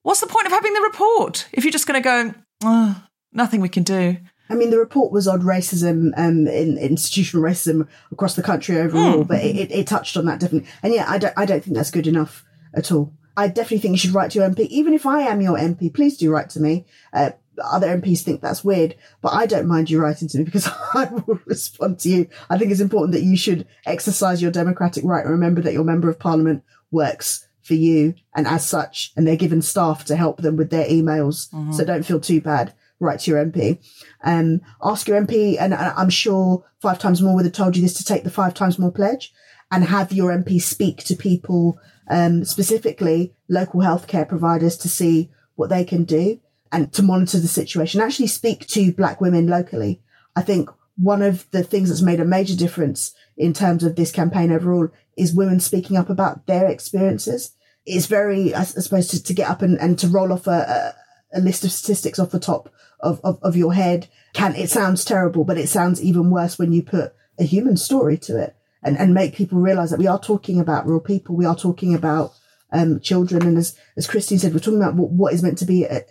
What's 0.02 0.20
the 0.20 0.26
point 0.26 0.46
of 0.46 0.52
having 0.52 0.72
the 0.74 0.80
report 0.82 1.48
if 1.52 1.62
you're 1.64 1.70
just 1.72 1.86
going 1.86 2.02
to 2.02 2.04
go? 2.04 2.34
Oh, 2.64 3.02
nothing 3.32 3.60
we 3.60 3.68
can 3.68 3.84
do. 3.84 4.16
I 4.50 4.54
mean, 4.54 4.70
the 4.70 4.78
report 4.78 5.12
was 5.12 5.28
on 5.28 5.42
racism, 5.42 6.10
um, 6.16 6.46
in 6.48 6.76
institutional 6.76 7.44
racism 7.44 7.86
across 8.10 8.34
the 8.34 8.42
country 8.42 8.78
overall, 8.80 9.22
Mm. 9.24 9.28
but 9.28 9.44
it, 9.44 9.56
it, 9.56 9.70
it 9.70 9.86
touched 9.86 10.16
on 10.16 10.24
that 10.26 10.40
definitely. 10.40 10.68
And 10.82 10.92
yeah, 10.92 11.04
I 11.08 11.18
don't, 11.18 11.34
I 11.36 11.44
don't 11.46 11.62
think 11.62 11.76
that's 11.76 11.90
good 11.92 12.06
enough 12.08 12.44
at 12.74 12.90
all. 12.90 13.12
I 13.36 13.46
definitely 13.46 13.78
think 13.78 13.92
you 13.92 13.98
should 13.98 14.14
write 14.14 14.32
to 14.32 14.40
your 14.40 14.48
MP. 14.50 14.60
Even 14.70 14.92
if 14.92 15.06
I 15.06 15.20
am 15.20 15.40
your 15.40 15.56
MP, 15.56 15.94
please 15.94 16.16
do 16.16 16.30
write 16.32 16.50
to 16.50 16.60
me. 16.60 16.84
Uh, 17.12 17.30
other 17.64 17.88
MPs 17.88 18.22
think 18.22 18.40
that's 18.40 18.64
weird, 18.64 18.94
but 19.20 19.32
I 19.32 19.46
don't 19.46 19.66
mind 19.66 19.90
you 19.90 20.00
writing 20.00 20.28
to 20.28 20.38
me 20.38 20.44
because 20.44 20.68
I 20.94 21.04
will 21.04 21.40
respond 21.44 21.98
to 22.00 22.08
you. 22.08 22.28
I 22.50 22.58
think 22.58 22.70
it's 22.70 22.80
important 22.80 23.12
that 23.12 23.22
you 23.22 23.36
should 23.36 23.66
exercise 23.86 24.40
your 24.42 24.50
democratic 24.50 25.04
right 25.04 25.22
and 25.22 25.30
remember 25.30 25.60
that 25.62 25.72
your 25.72 25.84
member 25.84 26.08
of 26.08 26.18
parliament 26.18 26.62
works 26.90 27.46
for 27.62 27.74
you 27.74 28.14
and 28.34 28.46
as 28.46 28.66
such, 28.66 29.12
and 29.16 29.26
they're 29.26 29.36
given 29.36 29.62
staff 29.62 30.04
to 30.06 30.16
help 30.16 30.38
them 30.38 30.56
with 30.56 30.70
their 30.70 30.86
emails. 30.86 31.48
So 31.74 31.84
don't 31.84 32.04
feel 32.04 32.20
too 32.20 32.40
bad. 32.40 32.72
Write 33.00 33.20
to 33.20 33.30
your 33.30 33.44
MP. 33.44 33.78
Um, 34.24 34.60
ask 34.82 35.06
your 35.06 35.20
MP, 35.20 35.56
and 35.60 35.74
I'm 35.74 36.10
sure 36.10 36.64
five 36.80 36.98
times 36.98 37.22
more 37.22 37.34
would 37.34 37.44
have 37.44 37.54
told 37.54 37.76
you 37.76 37.82
this 37.82 37.94
to 37.94 38.04
take 38.04 38.24
the 38.24 38.30
five 38.30 38.54
times 38.54 38.78
more 38.78 38.90
pledge 38.90 39.32
and 39.70 39.84
have 39.84 40.12
your 40.12 40.32
MP 40.32 40.60
speak 40.60 41.04
to 41.04 41.14
people, 41.14 41.78
um, 42.10 42.44
specifically 42.44 43.34
local 43.48 43.80
healthcare 43.80 44.28
providers 44.28 44.76
to 44.78 44.88
see 44.88 45.30
what 45.54 45.68
they 45.68 45.84
can 45.84 46.04
do 46.04 46.40
and 46.72 46.92
to 46.92 47.02
monitor 47.02 47.38
the 47.38 47.48
situation. 47.48 48.00
Actually 48.00 48.26
speak 48.26 48.66
to 48.68 48.92
black 48.92 49.20
women 49.20 49.46
locally. 49.46 50.02
I 50.36 50.42
think 50.42 50.70
one 50.96 51.22
of 51.22 51.48
the 51.52 51.62
things 51.62 51.88
that's 51.88 52.02
made 52.02 52.20
a 52.20 52.24
major 52.24 52.56
difference 52.56 53.14
in 53.36 53.52
terms 53.52 53.84
of 53.84 53.96
this 53.96 54.10
campaign 54.10 54.50
overall 54.50 54.88
is 55.16 55.32
women 55.34 55.60
speaking 55.60 55.96
up 55.96 56.10
about 56.10 56.46
their 56.46 56.66
experiences. 56.66 57.52
It's 57.86 58.06
very, 58.06 58.54
I 58.54 58.64
suppose, 58.64 59.08
to, 59.08 59.22
to 59.22 59.34
get 59.34 59.48
up 59.48 59.62
and, 59.62 59.78
and 59.80 59.98
to 60.00 60.08
roll 60.08 60.32
off 60.32 60.46
a, 60.46 60.94
a, 61.32 61.38
a 61.38 61.40
list 61.40 61.64
of 61.64 61.72
statistics 61.72 62.18
off 62.18 62.30
the 62.30 62.40
top 62.40 62.72
of, 63.00 63.20
of, 63.22 63.38
of 63.42 63.56
your 63.56 63.74
head 63.74 64.08
can, 64.32 64.54
it 64.56 64.70
sounds 64.70 65.04
terrible, 65.04 65.44
but 65.44 65.58
it 65.58 65.68
sounds 65.68 66.02
even 66.02 66.30
worse 66.30 66.58
when 66.58 66.72
you 66.72 66.82
put 66.82 67.14
a 67.38 67.44
human 67.44 67.76
story 67.76 68.18
to 68.18 68.40
it 68.40 68.56
and, 68.82 68.98
and 68.98 69.14
make 69.14 69.34
people 69.34 69.58
realize 69.58 69.90
that 69.90 69.98
we 69.98 70.06
are 70.06 70.20
talking 70.20 70.60
about 70.60 70.86
real 70.86 71.00
people. 71.00 71.36
We 71.36 71.46
are 71.46 71.56
talking 71.56 71.94
about 71.94 72.32
um, 72.72 73.00
children. 73.00 73.42
And 73.42 73.56
as, 73.56 73.76
as 73.96 74.06
Christine 74.06 74.38
said, 74.38 74.52
we're 74.52 74.60
talking 74.60 74.82
about 74.82 74.94
what, 74.94 75.10
what 75.10 75.32
is 75.32 75.42
meant 75.42 75.58
to 75.58 75.64
be 75.64 75.84
a, 75.84 76.04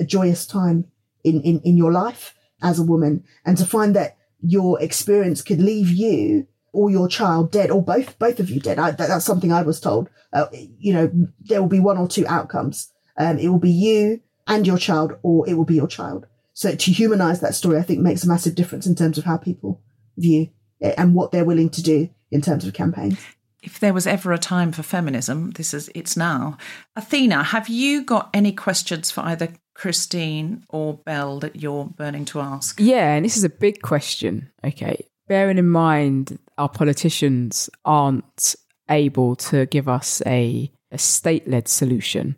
a 0.00 0.04
joyous 0.04 0.46
time 0.46 0.86
in, 1.22 1.40
in, 1.42 1.60
in 1.60 1.76
your 1.76 1.92
life 1.92 2.34
as 2.62 2.78
a 2.78 2.84
woman 2.84 3.24
and 3.44 3.56
to 3.58 3.64
find 3.64 3.94
that 3.94 4.16
your 4.42 4.80
experience 4.80 5.42
could 5.42 5.60
leave 5.60 5.90
you 5.90 6.46
or 6.72 6.90
your 6.90 7.08
child 7.08 7.50
dead 7.50 7.70
or 7.70 7.82
both 7.82 8.18
both 8.18 8.40
of 8.40 8.48
you 8.48 8.60
dead. 8.60 8.78
I, 8.78 8.92
that, 8.92 9.08
that's 9.08 9.24
something 9.24 9.52
i 9.52 9.62
was 9.62 9.80
told. 9.80 10.08
Uh, 10.32 10.46
you 10.52 10.92
know 10.92 11.10
there 11.40 11.60
will 11.60 11.68
be 11.68 11.80
one 11.80 11.98
or 11.98 12.08
two 12.08 12.26
outcomes. 12.26 12.92
Um, 13.16 13.38
it 13.38 13.48
will 13.48 13.58
be 13.58 13.70
you 13.70 14.20
and 14.46 14.66
your 14.66 14.78
child 14.78 15.12
or 15.22 15.48
it 15.48 15.54
will 15.54 15.64
be 15.64 15.74
your 15.74 15.88
child. 15.88 16.26
So 16.52 16.74
to 16.74 16.92
humanize 16.92 17.40
that 17.40 17.54
story 17.54 17.78
i 17.78 17.82
think 17.82 18.00
makes 18.00 18.24
a 18.24 18.28
massive 18.28 18.54
difference 18.54 18.86
in 18.86 18.94
terms 18.94 19.18
of 19.18 19.24
how 19.24 19.36
people 19.36 19.80
view 20.16 20.48
it 20.80 20.94
and 20.96 21.14
what 21.14 21.32
they're 21.32 21.44
willing 21.44 21.70
to 21.70 21.82
do 21.82 22.08
in 22.30 22.40
terms 22.40 22.64
of 22.64 22.72
campaigns. 22.72 23.18
If 23.62 23.78
there 23.78 23.92
was 23.92 24.06
ever 24.06 24.32
a 24.32 24.38
time 24.38 24.72
for 24.72 24.82
feminism, 24.82 25.50
this 25.50 25.74
is 25.74 25.90
it's 25.94 26.16
now. 26.16 26.56
Athena, 26.96 27.42
have 27.42 27.68
you 27.68 28.04
got 28.04 28.30
any 28.32 28.52
questions 28.52 29.10
for 29.10 29.20
either 29.20 29.48
Christine 29.80 30.62
or 30.68 30.92
Bell 30.92 31.38
that 31.40 31.56
you're 31.56 31.86
burning 31.86 32.26
to 32.26 32.40
ask? 32.40 32.78
Yeah, 32.78 33.14
and 33.14 33.24
this 33.24 33.38
is 33.38 33.44
a 33.44 33.48
big 33.48 33.80
question. 33.80 34.50
Okay. 34.62 35.06
Bearing 35.26 35.56
in 35.56 35.70
mind 35.70 36.38
our 36.58 36.68
politicians 36.68 37.70
aren't 37.86 38.56
able 38.90 39.36
to 39.36 39.64
give 39.64 39.88
us 39.88 40.20
a, 40.26 40.70
a 40.92 40.98
state 40.98 41.48
led 41.48 41.66
solution, 41.66 42.36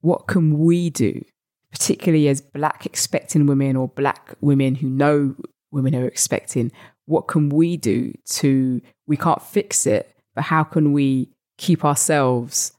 what 0.00 0.26
can 0.26 0.58
we 0.58 0.90
do, 0.90 1.24
particularly 1.70 2.26
as 2.26 2.40
black 2.40 2.86
expecting 2.86 3.46
women 3.46 3.76
or 3.76 3.86
black 3.86 4.34
women 4.40 4.74
who 4.74 4.88
know 4.88 5.36
women 5.70 5.94
are 5.94 6.08
expecting? 6.08 6.72
What 7.06 7.28
can 7.28 7.50
we 7.50 7.76
do 7.76 8.14
to, 8.30 8.80
we 9.06 9.16
can't 9.16 9.42
fix 9.42 9.86
it, 9.86 10.12
but 10.34 10.42
how 10.42 10.64
can 10.64 10.92
we 10.92 11.30
keep 11.56 11.84
ourselves 11.84 12.72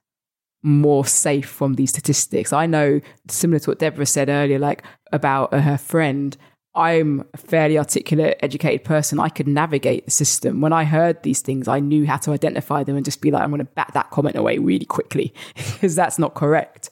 more 0.63 1.05
safe 1.05 1.49
from 1.49 1.75
these 1.75 1.89
statistics. 1.89 2.53
I 2.53 2.65
know, 2.65 3.01
similar 3.27 3.59
to 3.59 3.71
what 3.71 3.79
Deborah 3.79 4.05
said 4.05 4.29
earlier, 4.29 4.59
like 4.59 4.83
about 5.11 5.53
uh, 5.53 5.61
her 5.61 5.77
friend, 5.77 6.37
I'm 6.73 7.25
a 7.33 7.37
fairly 7.37 7.77
articulate, 7.77 8.37
educated 8.41 8.85
person. 8.85 9.19
I 9.19 9.29
could 9.29 9.47
navigate 9.47 10.05
the 10.05 10.11
system. 10.11 10.61
When 10.61 10.71
I 10.71 10.85
heard 10.85 11.21
these 11.23 11.41
things, 11.41 11.67
I 11.67 11.79
knew 11.79 12.05
how 12.05 12.17
to 12.17 12.31
identify 12.31 12.83
them 12.83 12.95
and 12.95 13.03
just 13.03 13.21
be 13.21 13.31
like, 13.31 13.43
I'm 13.43 13.49
going 13.49 13.59
to 13.59 13.65
bat 13.65 13.91
that 13.93 14.09
comment 14.11 14.37
away 14.37 14.57
really 14.57 14.85
quickly 14.85 15.33
because 15.55 15.95
that's 15.95 16.17
not 16.17 16.33
correct. 16.33 16.89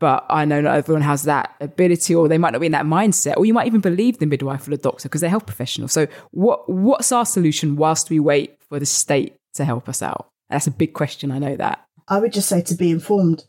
But 0.00 0.26
I 0.28 0.44
know 0.44 0.60
not 0.60 0.76
everyone 0.76 1.02
has 1.02 1.24
that 1.24 1.54
ability, 1.60 2.14
or 2.14 2.28
they 2.28 2.38
might 2.38 2.52
not 2.52 2.60
be 2.60 2.66
in 2.66 2.72
that 2.72 2.86
mindset, 2.86 3.36
or 3.36 3.44
you 3.44 3.52
might 3.52 3.66
even 3.66 3.80
believe 3.80 4.18
the 4.18 4.26
midwife 4.26 4.66
or 4.66 4.70
the 4.70 4.76
doctor 4.76 5.08
because 5.08 5.20
they're 5.20 5.30
health 5.30 5.46
professionals. 5.46 5.92
So, 5.92 6.06
what 6.30 6.68
what's 6.68 7.10
our 7.10 7.26
solution 7.26 7.74
whilst 7.74 8.08
we 8.08 8.20
wait 8.20 8.58
for 8.68 8.78
the 8.78 8.86
state 8.86 9.34
to 9.54 9.64
help 9.64 9.88
us 9.88 10.00
out? 10.00 10.28
That's 10.50 10.68
a 10.68 10.70
big 10.70 10.92
question. 10.92 11.32
I 11.32 11.40
know 11.40 11.56
that. 11.56 11.84
I 12.08 12.18
would 12.18 12.32
just 12.32 12.48
say 12.48 12.62
to 12.62 12.74
be 12.74 12.90
informed. 12.90 13.44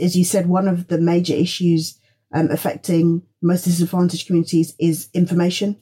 As 0.00 0.16
you 0.16 0.24
said, 0.24 0.46
one 0.46 0.68
of 0.68 0.88
the 0.88 0.98
major 0.98 1.34
issues 1.34 1.98
um, 2.32 2.50
affecting 2.50 3.22
most 3.42 3.64
disadvantaged 3.64 4.26
communities 4.26 4.74
is 4.78 5.08
information 5.14 5.76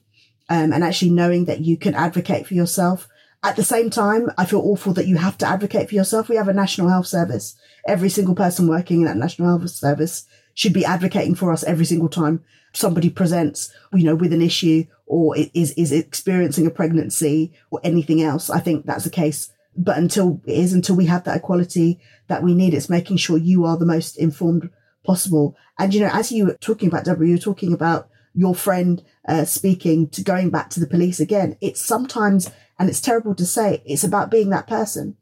um, 0.48 0.72
and 0.72 0.84
actually 0.84 1.10
knowing 1.10 1.44
that 1.46 1.60
you 1.60 1.76
can 1.76 1.94
advocate 1.94 2.46
for 2.46 2.54
yourself. 2.54 3.08
At 3.42 3.56
the 3.56 3.64
same 3.64 3.90
time, 3.90 4.30
I 4.38 4.44
feel 4.44 4.60
awful 4.60 4.92
that 4.94 5.06
you 5.06 5.16
have 5.16 5.38
to 5.38 5.46
advocate 5.46 5.88
for 5.88 5.94
yourself. 5.94 6.28
We 6.28 6.36
have 6.36 6.48
a 6.48 6.54
national 6.54 6.88
health 6.88 7.06
service. 7.06 7.54
Every 7.86 8.08
single 8.08 8.34
person 8.34 8.68
working 8.68 9.00
in 9.00 9.06
that 9.06 9.16
national 9.16 9.58
health 9.58 9.70
service 9.70 10.26
should 10.54 10.72
be 10.72 10.84
advocating 10.84 11.34
for 11.34 11.52
us 11.52 11.62
every 11.64 11.84
single 11.84 12.08
time 12.08 12.42
somebody 12.72 13.10
presents, 13.10 13.72
you 13.92 14.04
know, 14.04 14.14
with 14.14 14.32
an 14.32 14.42
issue 14.42 14.84
or 15.06 15.36
is, 15.36 15.72
is 15.72 15.92
experiencing 15.92 16.66
a 16.66 16.70
pregnancy 16.70 17.52
or 17.70 17.80
anything 17.84 18.22
else. 18.22 18.50
I 18.50 18.60
think 18.60 18.86
that's 18.86 19.04
the 19.04 19.10
case 19.10 19.50
but 19.76 19.98
until 19.98 20.40
it 20.46 20.56
is 20.56 20.72
until 20.72 20.96
we 20.96 21.06
have 21.06 21.24
that 21.24 21.36
equality 21.36 22.00
that 22.28 22.42
we 22.42 22.54
need, 22.54 22.74
it's 22.74 22.88
making 22.88 23.18
sure 23.18 23.36
you 23.36 23.64
are 23.64 23.76
the 23.76 23.86
most 23.86 24.16
informed 24.16 24.70
possible. 25.04 25.56
And 25.78 25.94
you 25.94 26.00
know, 26.00 26.10
as 26.12 26.32
you 26.32 26.46
were 26.46 26.56
talking 26.60 26.88
about 26.88 27.04
Deborah, 27.04 27.26
you 27.26 27.34
were 27.34 27.38
talking 27.38 27.72
about 27.72 28.08
your 28.34 28.54
friend 28.54 29.02
uh, 29.26 29.44
speaking 29.44 30.08
to 30.10 30.22
going 30.22 30.50
back 30.50 30.70
to 30.70 30.80
the 30.80 30.86
police 30.86 31.20
again. 31.20 31.56
It's 31.60 31.80
sometimes, 31.80 32.50
and 32.78 32.88
it's 32.88 33.00
terrible 33.00 33.34
to 33.34 33.46
say, 33.46 33.82
it's 33.86 34.04
about 34.04 34.30
being 34.30 34.50
that 34.50 34.66
person. 34.66 35.16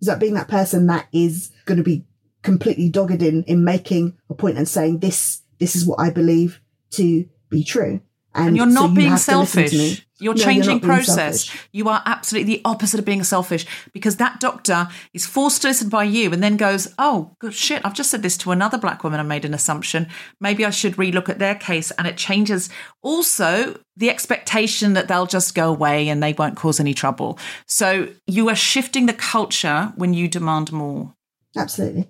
It's 0.00 0.08
about 0.08 0.20
being 0.20 0.34
that 0.34 0.48
person 0.48 0.86
that 0.86 1.08
is 1.12 1.50
going 1.64 1.78
to 1.78 1.84
be 1.84 2.04
completely 2.42 2.88
dogged 2.88 3.22
in 3.22 3.42
in 3.44 3.64
making 3.64 4.16
a 4.30 4.34
point 4.34 4.58
and 4.58 4.68
saying 4.68 5.00
this 5.00 5.42
this 5.58 5.74
is 5.74 5.84
what 5.84 5.98
I 5.98 6.10
believe 6.10 6.60
to 6.90 7.28
be 7.50 7.64
true. 7.64 8.00
And 8.34 8.56
you're 8.56 8.70
so 8.70 8.72
not 8.72 8.90
you 8.90 8.96
being 8.96 9.10
have 9.10 9.24
to 9.24 9.38
listen 9.38 9.64
to 9.64 9.76
me. 9.76 9.88
selfish. 9.88 10.07
You're 10.20 10.34
No, 10.34 10.42
changing 10.42 10.74
not 10.74 10.82
being 10.82 10.94
process. 10.94 11.50
You 11.72 11.88
are 11.88 12.02
absolutely 12.04 12.56
the 12.56 12.62
opposite 12.64 12.98
of 12.98 13.06
being 13.06 13.22
selfish 13.22 13.66
because 13.92 14.16
that 14.16 14.40
doctor 14.40 14.88
is 15.14 15.26
forced 15.26 15.62
to 15.62 15.68
listen 15.68 15.88
by 15.88 16.04
you 16.04 16.32
and 16.32 16.42
then 16.42 16.56
goes, 16.56 16.92
Oh, 16.98 17.36
good 17.38 17.54
shit, 17.54 17.82
I've 17.84 17.94
just 17.94 18.10
said 18.10 18.22
this 18.22 18.36
to 18.38 18.50
another 18.50 18.78
black 18.78 19.04
woman 19.04 19.20
and 19.20 19.28
made 19.28 19.44
an 19.44 19.54
assumption. 19.54 20.08
Maybe 20.40 20.64
I 20.64 20.70
should 20.70 20.96
relook 20.96 21.28
at 21.28 21.38
their 21.38 21.54
case. 21.54 21.90
And 21.92 22.06
it 22.06 22.16
changes 22.16 22.68
also 23.02 23.78
the 23.96 24.10
expectation 24.10 24.94
that 24.94 25.08
they'll 25.08 25.26
just 25.26 25.54
go 25.54 25.68
away 25.68 26.08
and 26.08 26.22
they 26.22 26.32
won't 26.32 26.56
cause 26.56 26.80
any 26.80 26.94
trouble. 26.94 27.38
So 27.66 28.08
you 28.26 28.48
are 28.48 28.56
shifting 28.56 29.06
the 29.06 29.12
culture 29.12 29.92
when 29.96 30.14
you 30.14 30.28
demand 30.28 30.72
more. 30.72 31.14
Absolutely. 31.56 32.08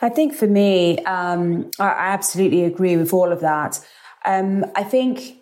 I 0.00 0.08
think 0.08 0.34
for 0.34 0.46
me, 0.46 0.98
um, 1.00 1.70
I 1.78 1.88
I 1.88 2.06
absolutely 2.08 2.64
agree 2.64 2.96
with 2.96 3.12
all 3.12 3.32
of 3.32 3.40
that. 3.40 3.80
Um, 4.24 4.64
I 4.76 4.84
think 4.84 5.37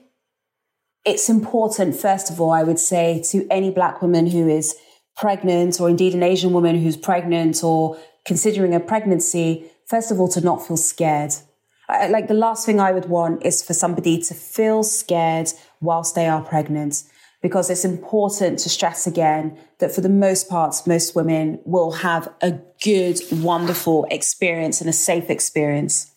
it's 1.07 1.29
important, 1.29 1.97
first 1.97 2.31
of 2.31 2.41
all, 2.41 2.51
I 2.51 2.65
would 2.65 2.81
say 2.81 3.23
to 3.31 3.47
any 3.49 3.71
black 3.71 4.03
woman 4.03 4.27
who 4.27 4.49
is 4.49 4.77
pregnant, 5.17 5.81
or 5.81 5.89
indeed 5.89 6.15
an 6.15 6.23
Asian 6.23 6.53
woman 6.53 6.77
who's 6.77 6.97
pregnant 6.97 7.63
or 7.65 7.97
considering 8.27 8.75
a 8.75 8.81
pregnancy, 8.81 9.65
first 9.87 10.11
of 10.11 10.21
all, 10.21 10.29
to 10.29 10.41
not 10.41 10.67
feel 10.67 10.77
scared. 10.77 11.33
I, 11.89 12.09
like 12.09 12.27
the 12.27 12.35
last 12.35 12.67
thing 12.67 12.81
I 12.81 12.91
would 12.91 13.07
want 13.07 13.47
is 13.47 13.63
for 13.63 13.73
somebody 13.73 14.21
to 14.23 14.35
feel 14.35 14.83
scared 14.83 15.53
whilst 15.81 16.17
they 16.17 16.27
are 16.27 16.43
pregnant, 16.43 17.05
because 17.41 17.71
it's 17.71 17.85
important 17.85 18.59
to 18.59 18.69
stress 18.69 19.07
again 19.07 19.57
that 19.79 19.93
for 19.93 20.01
the 20.01 20.09
most 20.09 20.49
part, 20.49 20.75
most 20.87 21.15
women 21.15 21.61
will 21.65 21.93
have 21.93 22.29
a 22.43 22.59
good, 22.83 23.21
wonderful 23.31 24.07
experience 24.11 24.81
and 24.81 24.91
a 24.91 24.93
safe 24.93 25.31
experience. 25.31 26.13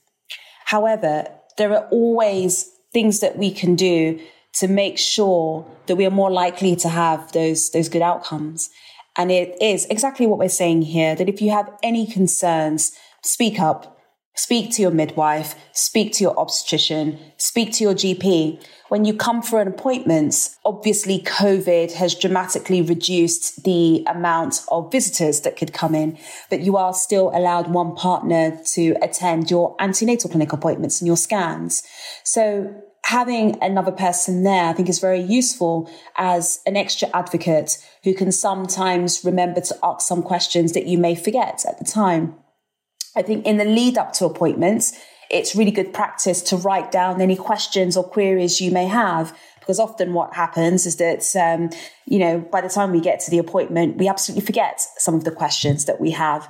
However, 0.66 1.28
there 1.58 1.74
are 1.76 1.88
always 1.92 2.72
things 2.92 3.20
that 3.20 3.38
we 3.38 3.52
can 3.52 3.76
do 3.76 4.20
to 4.56 4.68
make 4.68 4.98
sure 4.98 5.66
that 5.88 5.96
we 5.96 6.06
are 6.06 6.12
more 6.12 6.32
likely 6.32 6.76
to 6.78 6.90
have 6.90 7.32
those 7.32 7.70
those 7.72 7.90
good 7.90 8.02
outcomes. 8.02 8.70
And 9.18 9.32
it 9.32 9.62
is 9.62 9.86
exactly 9.86 10.28
what 10.28 10.40
we're 10.40 10.50
saying 10.50 10.84
here 10.84 11.16
that 11.16 11.30
if 11.30 11.42
you 11.42 11.52
have 11.52 11.70
any 11.84 12.08
concerns, 12.08 12.94
speak 13.22 13.60
up, 13.60 14.00
speak 14.36 14.72
to 14.72 14.82
your 14.82 14.92
midwife, 14.92 15.56
speak 15.74 16.14
to 16.14 16.24
your 16.24 16.40
obstetrician, 16.40 17.20
speak 17.36 17.74
to 17.74 17.84
your 17.84 17.94
GP. 17.94 18.64
When 18.88 19.04
you 19.04 19.14
come 19.14 19.42
for 19.42 19.60
an 19.60 19.68
appointment, 19.68 20.50
obviously 20.64 21.20
COVID 21.20 21.92
has 21.92 22.16
dramatically 22.16 22.82
reduced 22.82 23.66
the 23.66 24.06
amount 24.08 24.64
of 24.70 24.90
visitors 24.92 25.42
that 25.42 25.58
could 25.58 25.74
come 25.74 25.94
in, 25.94 26.18
but 26.50 26.62
you 26.62 26.78
are 26.78 26.94
still 26.94 27.30
allowed 27.36 27.68
one 27.68 27.96
partner 27.96 28.58
to 28.74 28.96
attend 29.02 29.52
your 29.52 29.76
antenatal 29.80 30.30
clinic 30.30 30.54
appointments 30.54 31.02
and 31.02 31.08
your 31.08 31.18
scans. 31.18 31.84
So 32.24 32.74
having 33.10 33.58
another 33.60 33.92
person 33.92 34.44
there, 34.44 34.66
I 34.66 34.74
think 34.74 34.88
is 34.88 35.00
very 35.00 35.20
useful 35.20 35.90
as 36.16 36.60
an 36.68 36.78
extra 36.78 37.10
advocate 37.12 37.80
who 38.04 38.14
can 38.14 38.32
sometimes 38.32 39.26
remember 39.26 39.62
to 39.62 39.76
ask 39.82 40.08
some 40.08 40.22
questions 40.22 40.74
that 40.74 40.86
you 40.86 41.00
may 41.00 41.16
forget 41.16 41.66
at 41.68 41.80
the 41.80 41.86
time. 41.86 42.36
I 43.16 43.24
think 43.24 43.48
in 43.48 43.58
the 43.58 43.66
lead 43.66 43.98
up 43.98 44.14
to 44.14 44.26
appointments, 44.26 44.94
it's 45.32 45.56
really 45.56 45.72
good 45.72 45.92
practice 45.92 46.44
to 46.44 46.58
write 46.58 46.92
down 46.92 47.20
any 47.20 47.36
questions 47.36 47.98
or 47.98 48.04
queries 48.04 48.62
you 48.62 48.70
may 48.70 48.86
have. 48.86 49.36
Because 49.60 49.80
often 49.80 50.14
what 50.14 50.36
happens 50.36 50.86
is 50.86 50.98
that, 50.98 51.26
um, 51.36 51.72
you 52.06 52.20
know, 52.20 52.40
by 52.40 52.62
the 52.62 52.70
time 52.70 52.92
we 52.92 53.02
get 53.02 53.20
to 53.22 53.32
the 53.32 53.40
appointment, 53.40 53.98
we 53.98 54.08
absolutely 54.08 54.46
forget 54.46 54.82
some 54.98 55.16
of 55.16 55.24
the 55.24 55.32
questions 55.32 55.86
that 55.86 56.00
we 56.00 56.12
have. 56.12 56.48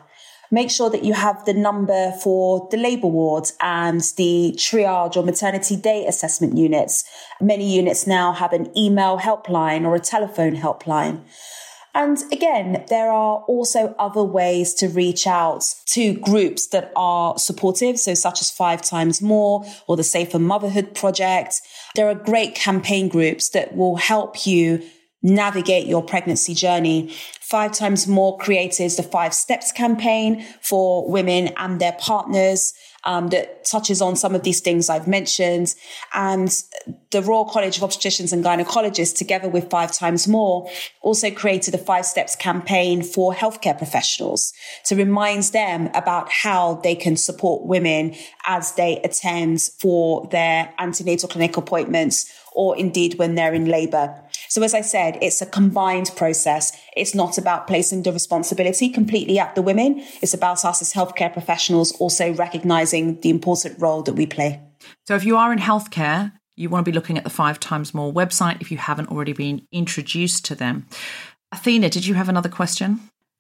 Make 0.52 0.72
sure 0.72 0.89
that 0.89 1.04
you 1.04 1.14
have 1.14 1.45
the 1.45 1.54
number 1.54 2.12
for 2.24 2.68
the 2.72 2.78
labour 2.78 3.08
wards 3.08 3.54
and 3.62 4.02
the 4.18 4.54
triage 4.58 5.16
or 5.16 5.24
maternity 5.24 5.76
day 5.76 6.06
assessment 6.08 6.58
units. 6.58 7.04
Many 7.39 7.72
units 7.72 8.08
now 8.08 8.34
have 8.34 8.52
an 8.54 8.76
email 8.76 9.20
helpline 9.20 9.86
or 9.86 9.95
a 9.95 10.00
telephone 10.00 10.56
helpline. 10.56 11.22
And 11.95 12.20
again, 12.32 12.86
there 12.88 13.12
are 13.12 13.39
also 13.47 13.95
other 13.97 14.24
ways 14.24 14.74
to 14.76 14.88
reach 14.88 15.26
out 15.26 15.74
to 15.88 16.14
groups 16.14 16.68
that 16.68 16.91
are 16.95 17.38
supportive, 17.38 18.00
so 18.00 18.14
such 18.14 18.41
as 18.41 18.52
Five 18.52 18.82
Times 18.82 19.22
More 19.22 19.66
or 19.88 19.97
the 19.97 20.04
Safer 20.04 20.39
Motherhood 20.39 20.93
Project. 20.93 21.62
There 21.95 22.08
are 22.08 22.16
great 22.16 22.54
campaign 22.54 23.08
groups 23.08 23.50
that 23.50 23.76
will 23.76 23.95
help 23.95 24.45
you 24.45 24.84
navigate 25.22 25.88
your 25.88 26.04
pregnancy 26.04 26.54
journey. 26.54 27.14
Five 27.42 27.74
Times 27.74 28.08
More 28.08 28.38
created 28.38 28.92
the 28.92 29.04
Five 29.04 29.34
Steps 29.34 29.72
campaign 29.72 30.46
for 30.62 31.10
women 31.10 31.50
and 31.58 31.82
their 31.82 31.94
partners 31.94 32.74
um, 33.06 33.30
that 33.30 33.66
touches 33.66 34.02
on 34.02 34.16
some 34.16 34.36
of 34.36 34.44
these 34.44 34.60
things 34.60 34.90
I've 34.90 35.08
mentioned. 35.08 35.74
And 36.14 36.52
the 37.12 37.22
Royal 37.22 37.46
College 37.46 37.78
of 37.78 37.84
Obstetricians 37.84 38.34
and 38.34 38.44
Gynecologists, 38.44 39.18
together 39.18 39.50
with 39.50 39.70
Five 39.70 39.92
Times 39.92 40.28
More, 40.28 40.70
also 41.02 41.32
created 41.32 41.74
a 41.74 41.78
Five 41.78 42.06
Steps 42.06 42.36
campaign 42.36 43.02
for 43.02 43.34
healthcare 43.34 43.78
professionals 43.78 44.54
to 44.86 44.96
remind 44.96 45.44
them 45.46 45.90
about 45.96 46.30
how 46.32 46.76
they 46.84 46.96
can 46.96 47.16
support 47.16 47.66
women 47.66 48.16
as 48.46 48.74
they 48.74 48.98
attend 49.04 49.62
for 49.62 50.28
their 50.28 50.74
antenatal 50.78 51.30
clinic 51.30 51.58
appointments 51.58 52.32
or 52.60 52.76
indeed 52.76 53.18
when 53.18 53.36
they're 53.36 53.53
in 53.53 53.68
labor. 53.68 54.14
So 54.49 54.62
as 54.64 54.74
I 54.74 54.82
said, 54.82 55.18
it's 55.22 55.41
a 55.41 55.45
combined 55.45 56.12
process. 56.18 56.78
It's 56.97 57.16
not 57.16 57.38
about 57.38 57.68
placing 57.68 58.03
the 58.03 58.12
responsibility 58.12 58.89
completely 58.89 59.39
at 59.39 59.55
the 59.55 59.62
women. 59.62 60.03
It's 60.22 60.34
about 60.34 60.66
us 60.66 60.82
as 60.82 60.91
healthcare 60.91 61.32
professionals 61.32 61.93
also 62.01 62.34
recognizing 62.34 63.22
the 63.22 63.30
important 63.30 63.80
role 63.80 64.03
that 64.03 64.16
we 64.16 64.26
play. 64.26 64.60
So 65.07 65.16
if 65.16 65.24
you 65.24 65.38
are 65.38 65.53
in 65.53 65.60
healthcare, 65.60 66.34
you 66.57 66.68
want 66.68 66.84
to 66.84 66.91
be 66.91 66.95
looking 66.95 67.18
at 67.18 67.24
the 67.24 67.30
Five 67.30 67.62
Times 67.62 67.93
More 67.93 68.12
website 68.12 68.60
if 68.60 68.72
you 68.74 68.78
haven't 68.78 69.07
already 69.07 69.32
been 69.32 69.66
introduced 69.72 70.43
to 70.45 70.55
them. 70.55 70.86
Athena, 71.53 71.89
did 71.89 72.05
you 72.05 72.16
have 72.16 72.28
another 72.28 72.49
question? 72.49 72.99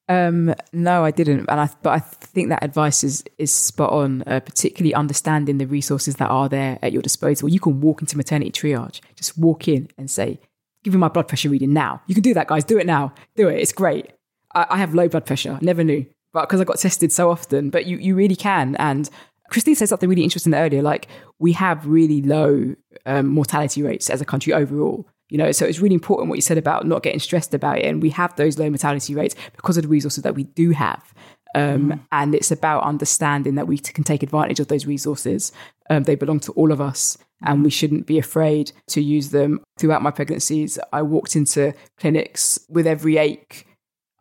Um, 0.09 0.55
no, 0.73 1.05
I 1.05 1.11
didn't, 1.11 1.45
and 1.47 1.59
I 1.61 1.69
but 1.83 1.91
I 1.91 1.99
think 1.99 2.49
that 2.49 2.63
advice 2.63 3.03
is 3.03 3.23
is 3.37 3.53
spot 3.53 3.91
on. 3.91 4.23
Uh, 4.25 4.39
particularly 4.39 4.93
understanding 4.95 5.59
the 5.59 5.67
resources 5.67 6.15
that 6.15 6.29
are 6.29 6.49
there 6.49 6.79
at 6.81 6.91
your 6.91 7.03
disposal. 7.03 7.47
You 7.47 7.59
can 7.59 7.79
walk 7.79 8.01
into 8.01 8.17
maternity 8.17 8.51
triage, 8.51 9.01
just 9.15 9.37
walk 9.37 9.67
in 9.67 9.87
and 9.99 10.09
say, 10.09 10.39
"Give 10.83 10.93
me 10.93 10.99
my 10.99 11.09
blood 11.09 11.27
pressure 11.27 11.49
reading 11.49 11.73
now." 11.73 12.01
You 12.07 12.15
can 12.15 12.23
do 12.23 12.33
that, 12.33 12.47
guys. 12.47 12.63
Do 12.63 12.79
it 12.79 12.87
now. 12.87 13.13
Do 13.35 13.47
it. 13.49 13.59
It's 13.59 13.71
great. 13.71 14.11
I, 14.55 14.65
I 14.71 14.77
have 14.77 14.95
low 14.95 15.07
blood 15.07 15.27
pressure. 15.27 15.59
Never 15.61 15.83
knew, 15.83 16.07
but 16.33 16.41
because 16.49 16.59
I 16.59 16.63
got 16.63 16.79
tested 16.79 17.11
so 17.11 17.29
often. 17.29 17.69
But 17.69 17.85
you 17.85 17.97
you 17.97 18.15
really 18.15 18.35
can. 18.35 18.75
And 18.77 19.07
Christine 19.51 19.75
said 19.75 19.89
something 19.89 20.09
really 20.09 20.23
interesting 20.23 20.55
earlier. 20.55 20.81
Like 20.81 21.07
we 21.37 21.53
have 21.53 21.85
really 21.85 22.23
low 22.23 22.75
um, 23.05 23.27
mortality 23.27 23.83
rates 23.83 24.09
as 24.09 24.21
a 24.21 24.25
country 24.25 24.53
overall. 24.53 25.07
You 25.29 25.37
know, 25.37 25.51
so 25.51 25.65
it's 25.65 25.79
really 25.79 25.93
important 25.93 26.29
what 26.29 26.37
you 26.37 26.41
said 26.41 26.57
about 26.57 26.85
not 26.85 27.03
getting 27.03 27.19
stressed 27.19 27.53
about 27.53 27.79
it. 27.79 27.85
And 27.85 28.01
we 28.01 28.09
have 28.11 28.35
those 28.35 28.57
low 28.57 28.69
mortality 28.69 29.13
rates 29.13 29.35
because 29.55 29.77
of 29.77 29.83
the 29.83 29.89
resources 29.89 30.23
that 30.23 30.35
we 30.35 30.43
do 30.43 30.71
have. 30.71 31.13
Um, 31.55 31.91
mm. 31.91 31.99
And 32.11 32.35
it's 32.35 32.51
about 32.51 32.83
understanding 32.83 33.55
that 33.55 33.67
we 33.67 33.77
t- 33.77 33.93
can 33.93 34.03
take 34.03 34.23
advantage 34.23 34.59
of 34.59 34.67
those 34.67 34.85
resources. 34.85 35.51
Um, 35.89 36.03
they 36.03 36.15
belong 36.15 36.39
to 36.41 36.51
all 36.53 36.71
of 36.71 36.81
us, 36.81 37.17
and 37.41 37.63
we 37.63 37.69
shouldn't 37.69 38.05
be 38.05 38.19
afraid 38.19 38.71
to 38.87 39.01
use 39.01 39.29
them. 39.29 39.61
Throughout 39.77 40.03
my 40.03 40.11
pregnancies, 40.11 40.77
I 40.93 41.01
walked 41.01 41.35
into 41.35 41.73
clinics 41.97 42.59
with 42.69 42.85
every 42.85 43.17
ache 43.17 43.65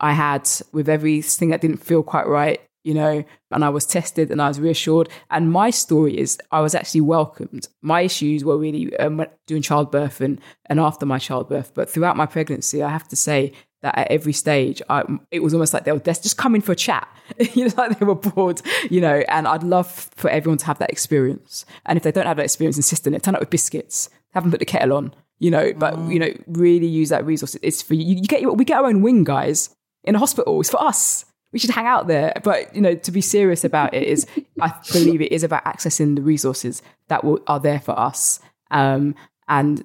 I 0.00 0.12
had, 0.12 0.48
with 0.72 0.88
everything 0.88 1.50
that 1.50 1.60
didn't 1.60 1.84
feel 1.84 2.02
quite 2.02 2.26
right 2.26 2.60
you 2.88 2.94
know, 2.94 3.22
and 3.50 3.66
I 3.66 3.68
was 3.68 3.84
tested 3.84 4.30
and 4.30 4.40
I 4.40 4.48
was 4.48 4.58
reassured. 4.58 5.10
And 5.30 5.52
my 5.52 5.68
story 5.68 6.18
is 6.18 6.38
I 6.50 6.62
was 6.62 6.74
actually 6.74 7.02
welcomed. 7.02 7.68
My 7.82 8.00
issues 8.00 8.46
were 8.46 8.56
really 8.56 8.96
um, 8.96 9.26
doing 9.46 9.60
childbirth 9.60 10.22
and, 10.22 10.40
and 10.66 10.80
after 10.80 11.04
my 11.04 11.18
childbirth. 11.18 11.74
But 11.74 11.90
throughout 11.90 12.16
my 12.16 12.24
pregnancy, 12.24 12.82
I 12.82 12.88
have 12.88 13.06
to 13.08 13.16
say 13.16 13.52
that 13.82 13.98
at 13.98 14.10
every 14.10 14.32
stage, 14.32 14.80
I, 14.88 15.04
it 15.30 15.40
was 15.40 15.52
almost 15.52 15.74
like 15.74 15.84
they 15.84 15.92
were 15.92 15.98
just 15.98 16.38
coming 16.38 16.62
for 16.62 16.72
a 16.72 16.76
chat, 16.76 17.06
you 17.52 17.66
know, 17.66 17.74
like 17.76 17.98
they 17.98 18.06
were 18.06 18.14
bored, 18.14 18.62
you 18.88 19.02
know, 19.02 19.22
and 19.28 19.46
I'd 19.46 19.62
love 19.62 19.90
for 20.16 20.30
everyone 20.30 20.56
to 20.56 20.66
have 20.66 20.78
that 20.78 20.88
experience. 20.88 21.66
And 21.84 21.98
if 21.98 22.04
they 22.04 22.10
don't 22.10 22.24
have 22.24 22.38
that 22.38 22.44
experience, 22.44 22.78
insist 22.78 23.06
on 23.06 23.12
it. 23.12 23.22
Turn 23.22 23.34
up 23.34 23.40
with 23.40 23.50
biscuits, 23.50 24.08
have 24.32 24.44
them 24.44 24.50
put 24.50 24.60
the 24.60 24.66
kettle 24.66 24.96
on, 24.96 25.14
you 25.40 25.50
know, 25.50 25.74
but, 25.74 25.92
mm. 25.92 26.10
you 26.10 26.18
know, 26.20 26.32
really 26.46 26.86
use 26.86 27.10
that 27.10 27.26
resource. 27.26 27.54
It's 27.60 27.82
for 27.82 27.92
you. 27.92 28.16
You 28.16 28.22
get, 28.22 28.56
we 28.56 28.64
get 28.64 28.78
our 28.78 28.86
own 28.86 29.02
wing, 29.02 29.24
guys, 29.24 29.76
in 30.04 30.14
a 30.14 30.18
hospital. 30.18 30.58
It's 30.58 30.70
for 30.70 30.82
us 30.82 31.26
we 31.52 31.58
should 31.58 31.70
hang 31.70 31.86
out 31.86 32.06
there. 32.06 32.32
But 32.42 32.74
you 32.74 32.80
know, 32.80 32.94
to 32.94 33.10
be 33.10 33.20
serious 33.20 33.64
about 33.64 33.94
it 33.94 34.02
is, 34.02 34.26
I 34.60 34.72
believe 34.92 35.20
it 35.20 35.32
is 35.32 35.42
about 35.42 35.64
accessing 35.64 36.16
the 36.16 36.22
resources 36.22 36.82
that 37.08 37.24
will, 37.24 37.40
are 37.46 37.60
there 37.60 37.80
for 37.80 37.98
us. 37.98 38.40
Um, 38.70 39.14
and 39.48 39.84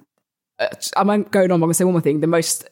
uh, 0.58 0.68
I'm 0.96 1.22
going 1.24 1.50
on. 1.50 1.54
I'm 1.54 1.60
going 1.60 1.70
to 1.70 1.74
say 1.74 1.84
one 1.84 1.94
more 1.94 2.00
thing. 2.00 2.20
The 2.20 2.26
most 2.26 2.68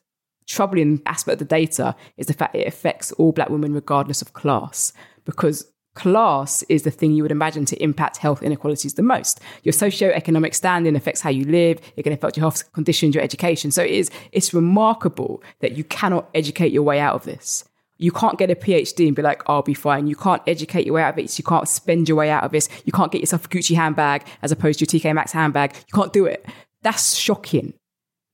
troubling 0.46 1.00
aspect 1.06 1.40
of 1.40 1.48
the 1.48 1.54
data 1.54 1.94
is 2.16 2.26
the 2.26 2.34
fact 2.34 2.54
it 2.54 2.66
affects 2.66 3.12
all 3.12 3.32
Black 3.32 3.48
women 3.48 3.72
regardless 3.72 4.22
of 4.22 4.32
class, 4.32 4.92
because 5.24 5.70
class 5.94 6.62
is 6.64 6.82
the 6.82 6.90
thing 6.90 7.12
you 7.12 7.22
would 7.22 7.30
imagine 7.30 7.64
to 7.66 7.82
impact 7.82 8.16
health 8.16 8.42
inequalities 8.42 8.94
the 8.94 9.02
most. 9.02 9.40
Your 9.62 9.72
socio-economic 9.72 10.54
standing 10.54 10.96
affects 10.96 11.20
how 11.20 11.30
you 11.30 11.44
live. 11.44 11.80
It 11.96 12.02
can 12.02 12.12
affect 12.12 12.36
your 12.36 12.42
health 12.42 12.72
conditions, 12.72 13.14
your 13.14 13.22
education. 13.22 13.70
So 13.70 13.82
it 13.82 13.90
is, 13.90 14.10
it's 14.32 14.54
remarkable 14.54 15.42
that 15.60 15.76
you 15.76 15.84
cannot 15.84 16.28
educate 16.34 16.72
your 16.72 16.82
way 16.82 16.98
out 16.98 17.14
of 17.14 17.24
this. 17.24 17.64
You 17.98 18.10
can't 18.10 18.38
get 18.38 18.50
a 18.50 18.54
PhD 18.54 19.06
and 19.06 19.14
be 19.14 19.22
like, 19.22 19.42
I'll 19.46 19.62
be 19.62 19.74
fine. 19.74 20.06
You 20.06 20.16
can't 20.16 20.42
educate 20.46 20.86
your 20.86 20.96
way 20.96 21.02
out 21.02 21.14
of 21.14 21.18
it. 21.18 21.38
You 21.38 21.44
can't 21.44 21.68
spend 21.68 22.08
your 22.08 22.16
way 22.16 22.30
out 22.30 22.42
of 22.42 22.50
this. 22.50 22.68
You 22.84 22.92
can't 22.92 23.12
get 23.12 23.20
yourself 23.20 23.44
a 23.44 23.48
Gucci 23.48 23.76
handbag 23.76 24.26
as 24.42 24.50
opposed 24.50 24.78
to 24.80 24.84
a 24.84 24.88
TK 24.88 25.14
Maxx 25.14 25.32
handbag. 25.32 25.74
You 25.74 25.94
can't 25.94 26.12
do 26.12 26.24
it. 26.24 26.44
That's 26.82 27.14
shocking. 27.14 27.74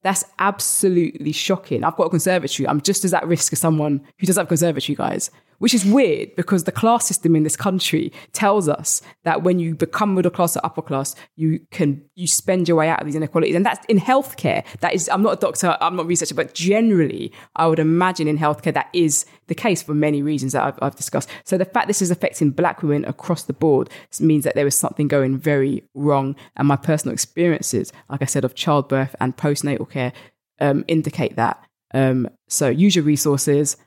That's 0.01 0.23
absolutely 0.39 1.33
shocking. 1.33 1.83
I've 1.83 1.97
got 1.97 2.05
a 2.05 2.09
conservatory. 2.09 2.67
I'm 2.67 2.81
just 2.81 3.05
as 3.05 3.13
at 3.13 3.27
risk 3.27 3.53
as 3.53 3.59
someone 3.59 4.01
who 4.17 4.25
doesn't 4.25 4.41
have 4.41 4.47
a 4.47 4.49
conservatory, 4.49 4.95
guys 4.95 5.29
which 5.59 5.73
is 5.73 5.85
weird 5.85 6.35
because 6.35 6.63
the 6.63 6.71
class 6.71 7.05
system 7.05 7.35
in 7.35 7.43
this 7.43 7.55
country 7.55 8.11
tells 8.33 8.67
us 8.67 9.01
that 9.23 9.43
when 9.43 9.59
you 9.59 9.75
become 9.75 10.15
middle 10.15 10.31
class 10.31 10.57
or 10.57 10.65
upper 10.65 10.81
class, 10.81 11.15
you 11.35 11.59
can 11.71 12.03
you 12.15 12.27
spend 12.27 12.67
your 12.67 12.77
way 12.77 12.89
out 12.89 12.99
of 12.99 13.05
these 13.05 13.15
inequalities, 13.15 13.55
and 13.55 13.65
that's 13.65 13.85
in 13.85 13.99
healthcare. 13.99 14.65
That 14.79 14.93
is, 14.93 15.07
I'm 15.09 15.21
not 15.21 15.33
a 15.33 15.39
doctor, 15.39 15.77
I'm 15.79 15.95
not 15.95 16.03
a 16.03 16.07
researcher, 16.07 16.35
but 16.35 16.53
generally, 16.53 17.31
I 17.55 17.67
would 17.67 17.79
imagine 17.79 18.27
in 18.27 18.37
healthcare 18.37 18.73
that 18.73 18.89
is 18.93 19.25
the 19.47 19.55
case 19.55 19.81
for 19.81 19.93
many 19.93 20.21
reasons 20.21 20.53
that 20.53 20.63
I've, 20.63 20.79
I've 20.81 20.95
discussed. 20.95 21.29
So 21.43 21.57
the 21.57 21.65
fact 21.65 21.87
this 21.87 22.01
is 22.01 22.11
affecting 22.11 22.51
Black 22.51 22.81
women 22.81 23.05
across 23.05 23.43
the 23.43 23.53
board 23.53 23.89
means 24.19 24.43
that 24.43 24.55
there 24.55 24.67
is 24.67 24.75
something 24.75 25.07
going 25.07 25.37
very 25.37 25.83
wrong, 25.93 26.35
and 26.55 26.67
my 26.67 26.75
personal 26.75 27.13
experiences, 27.13 27.91
like 28.09 28.21
I 28.21 28.25
said, 28.25 28.45
of 28.45 28.55
childbirth 28.55 29.15
and 29.19 29.35
postnatal 29.35 29.89
care, 29.89 30.13
um, 30.59 30.83
indicate 30.87 31.35
that. 31.35 31.63
Um, 31.93 32.29
so 32.47 32.69
use 32.69 32.95
your 32.95 33.05
resources 33.05 33.77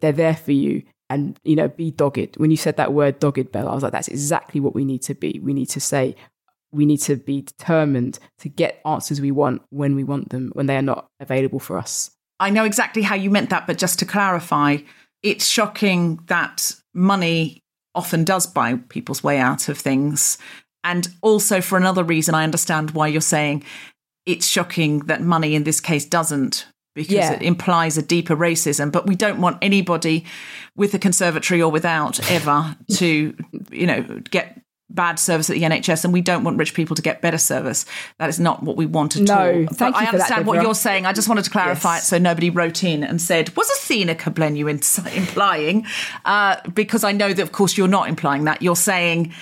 they're 0.00 0.12
there 0.12 0.36
for 0.36 0.52
you 0.52 0.82
and 1.08 1.38
you 1.44 1.56
know 1.56 1.68
be 1.68 1.90
dogged. 1.90 2.36
When 2.36 2.50
you 2.50 2.56
said 2.56 2.76
that 2.76 2.92
word 2.92 3.18
dogged 3.18 3.52
Bell 3.52 3.68
i 3.68 3.74
was 3.74 3.82
like 3.82 3.92
that's 3.92 4.08
exactly 4.08 4.60
what 4.60 4.74
we 4.74 4.84
need 4.84 5.02
to 5.02 5.14
be. 5.14 5.40
We 5.42 5.54
need 5.54 5.68
to 5.70 5.80
say 5.80 6.16
we 6.72 6.86
need 6.86 7.00
to 7.00 7.16
be 7.16 7.42
determined 7.42 8.18
to 8.38 8.48
get 8.48 8.80
answers 8.84 9.20
we 9.20 9.32
want 9.32 9.62
when 9.70 9.96
we 9.96 10.04
want 10.04 10.30
them 10.30 10.50
when 10.54 10.66
they 10.66 10.76
are 10.76 10.82
not 10.82 11.08
available 11.18 11.58
for 11.58 11.76
us. 11.78 12.10
I 12.38 12.50
know 12.50 12.64
exactly 12.64 13.02
how 13.02 13.16
you 13.16 13.30
meant 13.30 13.50
that 13.50 13.66
but 13.66 13.78
just 13.78 13.98
to 13.98 14.06
clarify 14.06 14.78
it's 15.22 15.46
shocking 15.46 16.20
that 16.26 16.72
money 16.94 17.62
often 17.94 18.24
does 18.24 18.46
buy 18.46 18.76
people's 18.88 19.22
way 19.22 19.38
out 19.38 19.68
of 19.68 19.78
things. 19.78 20.38
And 20.82 21.08
also, 21.20 21.60
for 21.60 21.76
another 21.76 22.02
reason, 22.02 22.34
I 22.34 22.44
understand 22.44 22.92
why 22.92 23.08
you're 23.08 23.20
saying 23.20 23.64
it's 24.24 24.46
shocking 24.46 25.00
that 25.00 25.20
money 25.20 25.54
in 25.54 25.64
this 25.64 25.80
case 25.80 26.04
doesn't, 26.04 26.66
because 27.08 27.14
Yeah. 27.30 27.32
it 27.32 27.42
implies 27.42 27.96
a 27.98 28.02
deeper 28.02 28.36
racism. 28.36 28.90
But 28.92 29.06
we 29.06 29.14
don't 29.16 29.40
want 29.40 29.58
anybody 29.62 30.24
with 30.76 30.94
a 30.94 30.98
conservatory 30.98 31.60
or 31.62 31.70
without 31.70 32.20
ever 32.30 32.76
to, 32.96 33.34
you 33.70 33.86
know, 33.86 34.02
get 34.30 34.56
bad 34.92 35.20
service 35.20 35.48
at 35.48 35.54
the 35.54 35.62
NHS, 35.62 36.02
and 36.04 36.12
we 36.12 36.20
don't 36.20 36.42
want 36.42 36.58
rich 36.58 36.74
people 36.74 36.96
to 36.96 37.02
get 37.02 37.22
better 37.22 37.38
service. 37.38 37.86
That 38.18 38.28
is 38.28 38.40
not 38.40 38.64
what 38.64 38.76
we 38.76 38.86
want 38.86 39.14
at 39.16 39.22
No, 39.22 39.34
all. 39.38 39.66
thank 39.72 39.78
but 39.78 39.78
you 39.78 39.84
I 39.86 39.92
for 39.92 39.98
that, 40.00 40.12
understand 40.14 40.46
what 40.46 40.62
you're 40.62 40.74
saying. 40.74 41.06
I 41.06 41.12
just 41.12 41.28
wanted 41.28 41.44
to 41.44 41.50
clarify 41.50 41.94
Yes. 41.94 42.02
it 42.02 42.06
so 42.06 42.18
nobody 42.18 42.50
wrote 42.50 42.82
in 42.82 43.04
and 43.04 43.22
said, 43.22 43.54
"Was 43.56 43.70
Athena 43.70 44.16
Kugblenu 44.16 44.68
in- 44.68 45.12
implying?" 45.22 45.86
Uh, 46.24 46.56
because 46.74 47.04
I 47.04 47.12
know 47.12 47.32
that, 47.32 47.40
of 47.40 47.52
course, 47.52 47.78
you're 47.78 47.86
not 47.86 48.08
implying 48.08 48.44
that. 48.46 48.62
You're 48.62 48.74
saying 48.74 49.32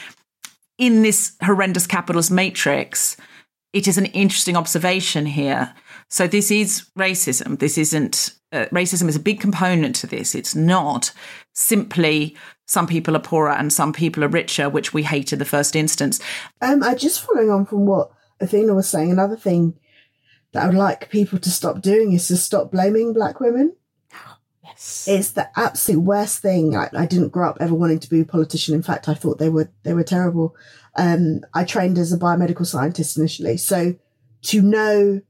in 0.77 1.03
this 1.03 1.33
horrendous 1.43 1.87
capitalist 1.87 2.31
matrix, 2.31 3.17
it 3.73 3.89
is 3.89 3.97
an 3.97 4.05
interesting 4.07 4.55
observation 4.57 5.25
here. 5.27 5.73
So 6.09 6.27
this 6.27 6.51
is 6.51 6.89
racism. 6.97 7.59
This 7.59 7.79
isn't 7.79 8.35
uh, 8.51 8.67
racism 8.73 9.09
is 9.09 9.17
a 9.17 9.21
big 9.21 9.41
component 9.41 9.95
to 9.97 10.07
this. 10.07 10.35
It's 10.35 10.55
not 10.55 11.13
simply 11.53 12.37
some 12.67 12.87
people 12.87 13.17
are 13.17 13.21
poorer 13.21 13.51
and 13.51 13.73
some 13.73 13.93
people 13.93 14.25
are 14.25 14.29
richer, 14.29 14.69
which 14.69 14.95
we 14.95 15.03
hate 15.03 15.33
in 15.33 15.39
the 15.39 15.45
first 15.45 15.77
instance. 15.77 16.21
Um, 16.61 16.83
I 16.83 16.95
just 16.95 17.21
following 17.21 17.51
on 17.51 17.67
from 17.67 17.87
what 17.87 18.11
Athena 18.41 18.75
was 18.75 18.89
saying. 18.89 19.11
Another 19.11 19.37
thing 19.37 19.79
that 20.53 20.63
I 20.63 20.67
would 20.67 20.77
like 20.77 21.11
people 21.11 21.39
to 21.39 21.51
stop 21.51 21.83
doing 21.83 22.13
is 22.13 22.29
to 22.29 22.37
stop 22.37 22.71
blaming 22.71 23.13
black 23.13 23.41
women. 23.41 23.75
Yes. 24.65 25.07
It's 25.09 25.31
the 25.33 25.51
absolute 25.59 26.01
worst 26.01 26.41
thing. 26.41 26.77
I, 26.77 26.89
I 26.97 27.07
didn't 27.07 27.31
grow 27.31 27.51
up 27.51 27.59
ever 27.61 27.75
wanting 27.75 28.01
to 28.01 28.11
be 28.11 28.21
a 28.21 28.25
politician. 28.25 28.75
In 28.75 28.83
fact, 28.83 29.09
I 29.09 29.15
thought 29.15 29.39
they 29.39 29.49
were 29.49 29.71
they 29.83 29.93
were 29.93 30.05
terrible. 30.05 30.57
Um, 30.97 31.41
I 31.53 31.65
trained 31.65 31.99
as 31.99 32.13
a 32.13 32.19
biomedical 32.19 32.67
scientist 32.67 33.17
initially, 33.17 33.57
so 33.57 33.95
to 34.43 34.63
know 34.63 35.21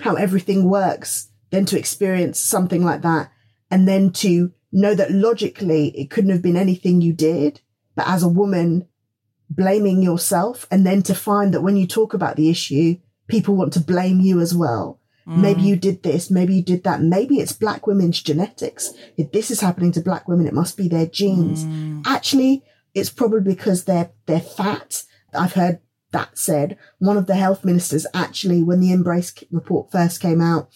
how 0.00 0.14
everything 0.14 0.68
works, 0.68 1.28
then 1.50 1.64
to 1.66 1.78
experience 1.78 2.38
something 2.40 2.84
like 2.84 3.02
that, 3.02 3.30
and 3.70 3.86
then 3.86 4.10
to 4.12 4.52
know 4.72 4.94
that 4.94 5.10
logically 5.10 5.88
it 5.98 6.10
couldn't 6.10 6.30
have 6.30 6.42
been 6.42 6.56
anything 6.56 7.00
you 7.00 7.12
did, 7.12 7.60
but 7.94 8.06
as 8.06 8.22
a 8.22 8.28
woman, 8.28 8.86
blaming 9.48 10.02
yourself, 10.02 10.66
and 10.70 10.86
then 10.86 11.02
to 11.02 11.14
find 11.14 11.54
that 11.54 11.62
when 11.62 11.76
you 11.76 11.86
talk 11.86 12.14
about 12.14 12.36
the 12.36 12.50
issue, 12.50 12.96
people 13.28 13.56
want 13.56 13.72
to 13.72 13.80
blame 13.80 14.20
you 14.20 14.40
as 14.40 14.54
well. 14.54 15.00
Mm. 15.26 15.38
Maybe 15.38 15.62
you 15.62 15.76
did 15.76 16.02
this, 16.02 16.30
maybe 16.30 16.54
you 16.54 16.62
did 16.62 16.84
that. 16.84 17.02
Maybe 17.02 17.38
it's 17.38 17.52
black 17.52 17.86
women's 17.86 18.20
genetics. 18.20 18.92
If 19.16 19.32
this 19.32 19.50
is 19.50 19.60
happening 19.60 19.92
to 19.92 20.00
black 20.00 20.28
women, 20.28 20.46
it 20.46 20.54
must 20.54 20.76
be 20.76 20.88
their 20.88 21.06
genes. 21.06 21.64
Mm. 21.64 22.02
Actually, 22.06 22.64
it's 22.94 23.10
probably 23.10 23.54
because 23.54 23.84
they're 23.84 24.10
they're 24.26 24.40
fat. 24.40 25.02
I've 25.34 25.52
heard 25.52 25.80
that 26.12 26.38
said. 26.38 26.78
One 26.98 27.16
of 27.16 27.26
the 27.26 27.34
health 27.34 27.64
ministers 27.64 28.06
actually, 28.14 28.62
when 28.62 28.80
the 28.80 28.92
MBRRACE 28.92 29.44
report 29.50 29.90
first 29.90 30.20
came 30.20 30.40
out, 30.40 30.68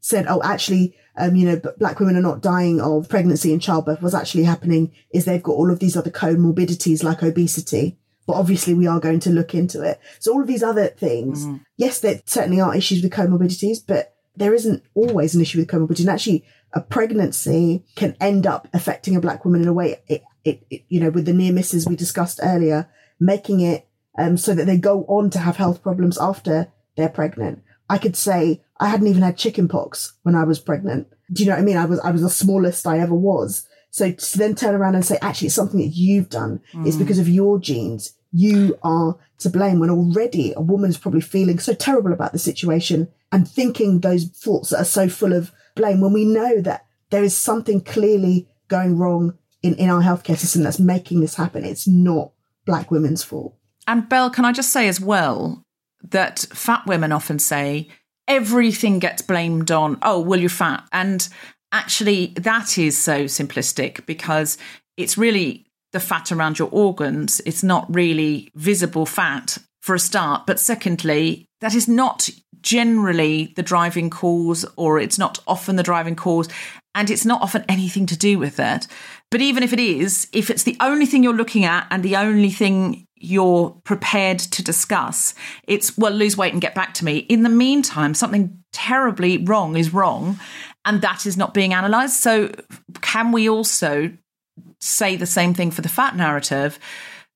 said, 0.00 0.26
"Oh, 0.28 0.40
actually, 0.42 0.94
um, 1.16 1.34
you 1.34 1.46
know, 1.46 1.60
black 1.78 1.98
women 1.98 2.16
are 2.16 2.22
not 2.22 2.42
dying 2.42 2.80
of 2.80 3.08
pregnancy 3.08 3.52
and 3.52 3.62
childbirth. 3.62 4.02
What's 4.02 4.14
actually 4.14 4.44
happening 4.44 4.92
is 5.12 5.24
they've 5.24 5.42
got 5.42 5.54
all 5.54 5.70
of 5.70 5.80
these 5.80 5.96
other 5.96 6.10
comorbidities 6.10 7.02
like 7.02 7.22
obesity." 7.22 7.98
But 8.26 8.34
obviously, 8.34 8.74
we 8.74 8.88
are 8.88 9.00
going 9.00 9.20
to 9.20 9.30
look 9.30 9.54
into 9.54 9.82
it. 9.82 10.00
So 10.18 10.32
all 10.32 10.40
of 10.40 10.48
these 10.48 10.62
other 10.62 10.88
things, 10.88 11.46
yes, 11.76 12.00
there 12.00 12.20
certainly 12.26 12.60
are 12.60 12.74
issues 12.74 13.02
with 13.02 13.12
comorbidities, 13.12 13.78
but 13.86 14.16
there 14.34 14.52
isn't 14.52 14.82
always 14.94 15.34
an 15.34 15.40
issue 15.40 15.58
with 15.58 15.68
comorbidity. 15.68 16.00
And 16.00 16.10
actually, 16.10 16.44
a 16.72 16.80
pregnancy 16.80 17.84
can 17.94 18.16
end 18.20 18.46
up 18.46 18.68
affecting 18.74 19.16
a 19.16 19.20
black 19.20 19.44
woman 19.44 19.62
in 19.62 19.68
a 19.68 19.72
way, 19.72 20.02
it, 20.08 20.22
it, 20.44 20.66
it 20.70 20.82
you 20.88 21.00
know, 21.00 21.10
with 21.10 21.24
the 21.24 21.32
near 21.32 21.52
misses 21.52 21.86
we 21.86 21.96
discussed 21.96 22.40
earlier, 22.42 22.88
making 23.18 23.60
it 23.60 23.88
um, 24.18 24.36
so 24.36 24.54
that 24.54 24.66
they 24.66 24.76
go 24.78 25.04
on 25.08 25.30
to 25.30 25.38
have 25.38 25.56
health 25.56 25.82
problems 25.82 26.18
after 26.18 26.72
they're 26.96 27.08
pregnant. 27.08 27.62
I 27.88 27.98
could 27.98 28.16
say 28.16 28.62
I 28.80 28.88
hadn't 28.88 29.06
even 29.06 29.22
had 29.22 29.36
chicken 29.36 29.68
pox 29.68 30.14
when 30.22 30.34
I 30.34 30.44
was 30.44 30.58
pregnant. 30.58 31.08
Do 31.32 31.42
you 31.42 31.48
know 31.48 31.56
what 31.56 31.62
I 31.62 31.64
mean? 31.64 31.76
I 31.76 31.86
was 31.86 32.00
I 32.00 32.10
was 32.10 32.22
the 32.22 32.30
smallest 32.30 32.86
I 32.86 32.98
ever 32.98 33.14
was. 33.14 33.66
So 33.90 34.12
to 34.12 34.38
then 34.38 34.54
turn 34.54 34.74
around 34.74 34.94
and 34.94 35.04
say, 35.04 35.18
actually, 35.22 35.46
it's 35.46 35.54
something 35.54 35.80
that 35.80 35.96
you've 35.96 36.28
done. 36.28 36.60
It's 36.84 36.96
because 36.96 37.18
of 37.18 37.28
your 37.28 37.58
genes. 37.58 38.12
You 38.32 38.78
are 38.82 39.16
to 39.38 39.48
blame 39.48 39.78
when 39.78 39.88
already 39.88 40.52
a 40.54 40.60
woman 40.60 40.90
is 40.90 40.98
probably 40.98 41.22
feeling 41.22 41.58
so 41.58 41.72
terrible 41.72 42.12
about 42.12 42.32
the 42.32 42.38
situation 42.38 43.08
and 43.32 43.48
thinking 43.48 44.00
those 44.00 44.24
thoughts 44.24 44.70
that 44.70 44.80
are 44.80 44.84
so 44.84 45.08
full 45.08 45.32
of 45.32 45.50
blame 45.74 46.00
when 46.00 46.12
we 46.12 46.24
know 46.24 46.60
that 46.60 46.84
there 47.10 47.24
is 47.24 47.36
something 47.36 47.80
clearly 47.80 48.48
going 48.68 48.98
wrong 48.98 49.38
in, 49.62 49.74
in 49.76 49.88
our 49.88 50.02
healthcare 50.02 50.36
system 50.36 50.62
that's 50.62 50.78
making 50.78 51.20
this 51.20 51.36
happen. 51.36 51.64
It's 51.64 51.88
not 51.88 52.32
black 52.66 52.90
women's 52.90 53.22
fault. 53.22 53.54
And 53.86 54.08
Bell, 54.08 54.30
can 54.30 54.44
I 54.44 54.52
just 54.52 54.72
say 54.72 54.88
as 54.88 55.00
well 55.00 55.62
that 56.10 56.40
fat 56.52 56.86
women 56.86 57.12
often 57.12 57.38
say 57.38 57.88
everything 58.28 58.98
gets 58.98 59.22
blamed 59.22 59.70
on, 59.70 59.98
oh, 60.02 60.20
well, 60.20 60.40
you're 60.40 60.48
fat. 60.48 60.84
And 60.92 61.28
actually, 61.72 62.34
that 62.36 62.78
is 62.78 62.98
so 62.98 63.24
simplistic 63.24 64.04
because 64.06 64.58
it's 64.96 65.18
really 65.18 65.66
the 65.92 66.00
fat 66.00 66.32
around 66.32 66.58
your 66.58 66.68
organs. 66.72 67.40
It's 67.46 67.62
not 67.62 67.92
really 67.94 68.50
visible 68.54 69.06
fat 69.06 69.58
for 69.82 69.94
a 69.94 70.00
start. 70.00 70.46
But 70.46 70.60
secondly, 70.60 71.46
that 71.60 71.74
is 71.74 71.88
not 71.88 72.28
generally 72.60 73.52
the 73.54 73.62
driving 73.62 74.10
cause, 74.10 74.64
or 74.76 74.98
it's 74.98 75.18
not 75.18 75.38
often 75.46 75.76
the 75.76 75.82
driving 75.84 76.16
cause, 76.16 76.48
and 76.96 77.10
it's 77.10 77.24
not 77.24 77.40
often 77.40 77.64
anything 77.68 78.06
to 78.06 78.16
do 78.16 78.38
with 78.38 78.56
that. 78.56 78.88
But 79.30 79.40
even 79.40 79.62
if 79.62 79.72
it 79.72 79.78
is, 79.78 80.28
if 80.32 80.50
it's 80.50 80.64
the 80.64 80.76
only 80.80 81.06
thing 81.06 81.22
you're 81.22 81.32
looking 81.32 81.64
at 81.64 81.86
and 81.90 82.02
the 82.02 82.16
only 82.16 82.50
thing 82.50 83.05
you're 83.18 83.70
prepared 83.84 84.38
to 84.38 84.62
discuss, 84.62 85.34
it's, 85.66 85.96
well, 85.96 86.12
lose 86.12 86.36
weight 86.36 86.52
and 86.52 86.62
get 86.62 86.74
back 86.74 86.94
to 86.94 87.04
me. 87.04 87.18
In 87.18 87.42
the 87.42 87.48
meantime, 87.48 88.14
something 88.14 88.62
terribly 88.72 89.38
wrong 89.38 89.76
is 89.76 89.92
wrong, 89.92 90.38
and 90.84 91.00
that 91.00 91.26
is 91.26 91.36
not 91.36 91.54
being 91.54 91.72
analysed. 91.72 92.20
So, 92.20 92.52
can 93.00 93.32
we 93.32 93.48
also 93.48 94.12
say 94.80 95.16
the 95.16 95.26
same 95.26 95.54
thing 95.54 95.70
for 95.70 95.82
the 95.82 95.88
fat 95.88 96.16
narrative? 96.16 96.78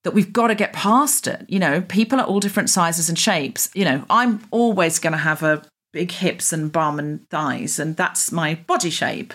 that 0.02 0.15
we've 0.15 0.32
got 0.32 0.47
to 0.47 0.55
get 0.55 0.73
past 0.73 1.27
it. 1.27 1.44
You 1.48 1.59
know, 1.59 1.82
people 1.82 2.19
are 2.20 2.27
all 2.27 2.40
different 2.40 2.70
sizes 2.70 3.09
and 3.09 3.19
shapes. 3.19 3.69
You 3.74 3.85
know, 3.85 4.05
I'm 4.09 4.40
always 4.51 4.98
going 4.98 5.12
to 5.12 5.19
have 5.19 5.43
a 5.43 5.62
big 5.93 6.11
hips 6.11 6.52
and 6.52 6.73
bum 6.73 6.98
and 6.98 7.28
thighs, 7.28 7.78
and 7.78 7.97
that's 7.97 8.32
my 8.32 8.55
body 8.55 8.90
shape. 8.90 9.35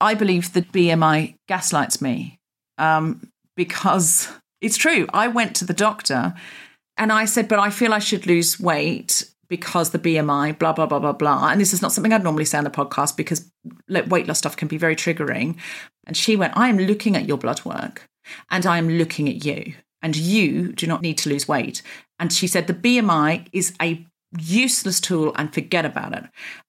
I 0.00 0.14
believe 0.14 0.52
that 0.52 0.72
BMI 0.72 1.34
gaslights 1.46 2.00
me 2.00 2.38
um, 2.78 3.28
because 3.56 4.28
it's 4.60 4.76
true. 4.76 5.06
I 5.12 5.28
went 5.28 5.54
to 5.56 5.64
the 5.64 5.72
doctor 5.72 6.34
and 6.96 7.12
I 7.12 7.24
said, 7.24 7.48
but 7.48 7.58
I 7.58 7.70
feel 7.70 7.92
I 7.92 7.98
should 7.98 8.26
lose 8.26 8.58
weight 8.58 9.30
because 9.48 9.90
the 9.90 9.98
BMI, 9.98 10.58
blah, 10.58 10.72
blah, 10.72 10.86
blah, 10.86 10.98
blah, 10.98 11.12
blah. 11.12 11.48
And 11.48 11.60
this 11.60 11.72
is 11.72 11.80
not 11.80 11.92
something 11.92 12.12
I'd 12.12 12.24
normally 12.24 12.44
say 12.44 12.58
on 12.58 12.64
the 12.64 12.70
podcast 12.70 13.16
because 13.16 13.50
weight 13.88 14.26
loss 14.26 14.38
stuff 14.38 14.56
can 14.56 14.68
be 14.68 14.76
very 14.76 14.96
triggering. 14.96 15.56
And 16.06 16.16
she 16.16 16.36
went, 16.36 16.56
I 16.56 16.68
am 16.68 16.78
looking 16.78 17.16
at 17.16 17.26
your 17.26 17.38
blood 17.38 17.64
work 17.64 18.08
and 18.50 18.66
I 18.66 18.78
am 18.78 18.88
looking 18.88 19.28
at 19.28 19.44
you 19.44 19.74
and 20.02 20.16
you 20.16 20.72
do 20.72 20.86
not 20.86 21.02
need 21.02 21.18
to 21.18 21.30
lose 21.30 21.48
weight. 21.48 21.82
And 22.18 22.32
she 22.32 22.46
said 22.46 22.66
the 22.66 22.74
BMI 22.74 23.46
is 23.52 23.74
a 23.80 24.04
useless 24.36 25.00
tool 25.00 25.32
and 25.36 25.52
forget 25.52 25.84
about 25.84 26.12
it. 26.12 26.24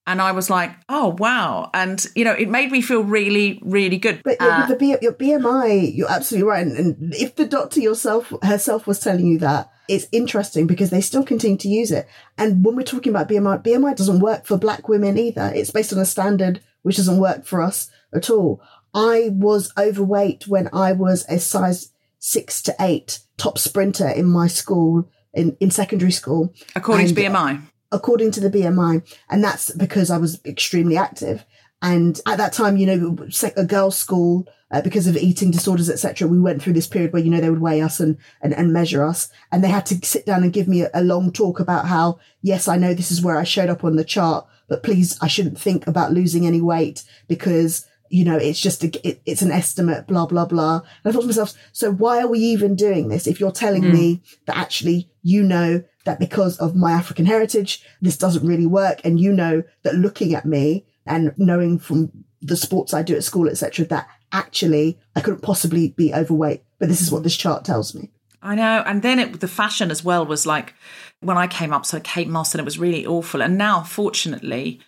And 0.07 0.21
I 0.21 0.31
was 0.31 0.49
like, 0.49 0.71
oh, 0.87 1.15
wow. 1.19 1.69
And, 1.73 2.05
you 2.15 2.23
know, 2.23 2.33
it 2.33 2.49
made 2.49 2.71
me 2.71 2.81
feel 2.81 3.03
really, 3.03 3.59
really 3.63 3.97
good. 3.97 4.21
But 4.23 4.37
Uh, 4.39 4.65
with 4.67 4.69
the 4.69 4.75
B- 4.75 4.97
your 5.01 5.13
BMI, 5.13 5.95
you're 5.95 6.09
absolutely 6.09 6.47
right. 6.47 6.65
And, 6.65 6.77
and 6.77 7.13
if 7.15 7.35
the 7.35 7.45
doctor 7.45 7.79
yourself 7.79 8.33
herself 8.41 8.87
was 8.87 8.99
telling 8.99 9.27
you 9.27 9.39
that, 9.39 9.69
it's 9.87 10.07
interesting 10.11 10.67
because 10.67 10.89
they 10.89 11.01
still 11.01 11.23
continue 11.23 11.57
to 11.57 11.67
use 11.67 11.91
it. 11.91 12.07
And 12.37 12.63
when 12.63 12.75
we're 12.75 12.83
talking 12.83 13.11
about 13.11 13.27
BMI, 13.27 13.63
BMI 13.63 13.95
doesn't 13.95 14.19
work 14.19 14.45
for 14.45 14.57
black 14.57 14.87
women 14.87 15.17
either. 15.17 15.51
It's 15.53 15.71
based 15.71 15.91
on 15.91 15.99
a 15.99 16.05
standard 16.05 16.61
which 16.83 16.97
doesn't 16.97 17.19
work 17.19 17.45
for 17.45 17.61
us 17.61 17.89
at 18.13 18.29
all. 18.29 18.61
I 18.93 19.29
was 19.31 19.71
overweight 19.77 20.47
when 20.47 20.69
I 20.73 20.93
was 20.93 21.25
a 21.27 21.39
size 21.39 21.89
six 22.19 22.61
to 22.63 22.75
eight 22.79 23.19
top 23.37 23.57
sprinter 23.57 24.07
in 24.07 24.25
my 24.25 24.47
school 24.47 25.09
in, 25.39 25.57
in 25.59 25.71
secondary 25.71 26.11
school. 26.11 26.53
according 26.75 27.07
to 27.07 27.13
BMI. 27.13 27.61
according 27.91 28.31
to 28.31 28.39
the 28.39 28.49
BMI, 28.49 29.01
and 29.29 29.43
that's 29.43 29.71
because 29.71 30.11
I 30.11 30.17
was 30.17 30.39
extremely 30.45 30.97
active. 30.97 31.45
And 31.81 32.19
at 32.27 32.37
that 32.37 32.53
time, 32.53 32.75
you 32.75 32.85
know, 32.85 33.17
a 33.55 33.63
girls' 33.63 33.97
school, 33.97 34.45
uh, 34.71 34.81
because 34.81 35.07
of 35.07 35.15
eating 35.15 35.49
disorders, 35.49 35.89
etc., 35.89 36.27
we 36.27 36.39
went 36.39 36.61
through 36.61 36.73
this 36.73 36.87
period 36.87 37.13
where 37.13 37.21
you 37.21 37.31
know 37.31 37.39
they 37.39 37.49
would 37.49 37.61
weigh 37.61 37.81
us 37.81 37.99
and, 37.99 38.17
and 38.41 38.53
and 38.53 38.73
measure 38.73 39.03
us, 39.03 39.29
and 39.51 39.63
they 39.63 39.69
had 39.69 39.85
to 39.87 40.05
sit 40.05 40.25
down 40.25 40.43
and 40.43 40.53
give 40.53 40.67
me 40.67 40.81
a, 40.81 40.89
a 40.93 41.03
long 41.03 41.31
talk 41.31 41.59
about 41.59 41.87
how 41.87 42.19
yes, 42.41 42.67
I 42.67 42.77
know 42.77 42.93
this 42.93 43.11
is 43.11 43.21
where 43.21 43.37
I 43.37 43.45
showed 43.45 43.69
up 43.69 43.83
on 43.83 43.95
the 43.95 44.03
chart, 44.03 44.45
but 44.67 44.83
please, 44.83 45.17
I 45.21 45.27
shouldn't 45.27 45.59
think 45.59 45.87
about 45.87 46.13
losing 46.13 46.45
any 46.45 46.61
weight 46.61 47.03
because 47.27 47.85
you 48.09 48.25
know 48.25 48.37
it's 48.37 48.59
just 48.59 48.83
a, 48.83 49.07
it, 49.07 49.21
it's 49.25 49.41
an 49.41 49.51
estimate, 49.51 50.07
blah 50.07 50.25
blah 50.25 50.45
blah. 50.45 50.81
And 51.03 51.05
I 51.05 51.11
thought 51.11 51.21
to 51.21 51.27
myself, 51.27 51.53
so 51.71 51.91
why 51.91 52.19
are 52.21 52.27
we 52.27 52.39
even 52.39 52.75
doing 52.75 53.07
this 53.07 53.27
if 53.27 53.39
you're 53.39 53.51
telling 53.51 53.83
hmm. 53.83 53.93
me 53.93 54.21
that 54.45 54.57
actually 54.57 55.09
you 55.23 55.43
know 55.43 55.83
that 56.05 56.19
because 56.19 56.57
of 56.57 56.75
my 56.75 56.91
African 56.91 57.25
heritage, 57.25 57.83
this 58.01 58.17
doesn't 58.17 58.47
really 58.47 58.65
work. 58.65 59.01
And 59.03 59.19
you 59.19 59.31
know 59.31 59.63
that 59.83 59.95
looking 59.95 60.33
at 60.33 60.45
me 60.45 60.85
and 61.05 61.33
knowing 61.37 61.79
from 61.79 62.11
the 62.41 62.55
sports 62.55 62.93
I 62.93 63.03
do 63.03 63.15
at 63.15 63.23
school, 63.23 63.49
etc., 63.49 63.85
that 63.85 64.07
actually 64.31 64.99
I 65.15 65.21
couldn't 65.21 65.41
possibly 65.41 65.89
be 65.89 66.13
overweight. 66.13 66.63
But 66.79 66.89
this 66.89 67.01
is 67.01 67.11
what 67.11 67.23
this 67.23 67.35
chart 67.35 67.65
tells 67.65 67.93
me. 67.93 68.09
I 68.41 68.55
know. 68.55 68.83
And 68.85 69.01
then 69.01 69.19
it, 69.19 69.39
the 69.39 69.47
fashion 69.47 69.91
as 69.91 70.03
well 70.03 70.25
was 70.25 70.45
like 70.45 70.73
when 71.19 71.37
I 71.37 71.47
came 71.47 71.73
up, 71.73 71.85
so 71.85 71.99
Kate 71.99 72.29
Moss, 72.29 72.53
and 72.53 72.59
it 72.61 72.65
was 72.65 72.79
really 72.79 73.05
awful. 73.05 73.41
And 73.41 73.57
now, 73.57 73.83
fortunately, 73.83 74.79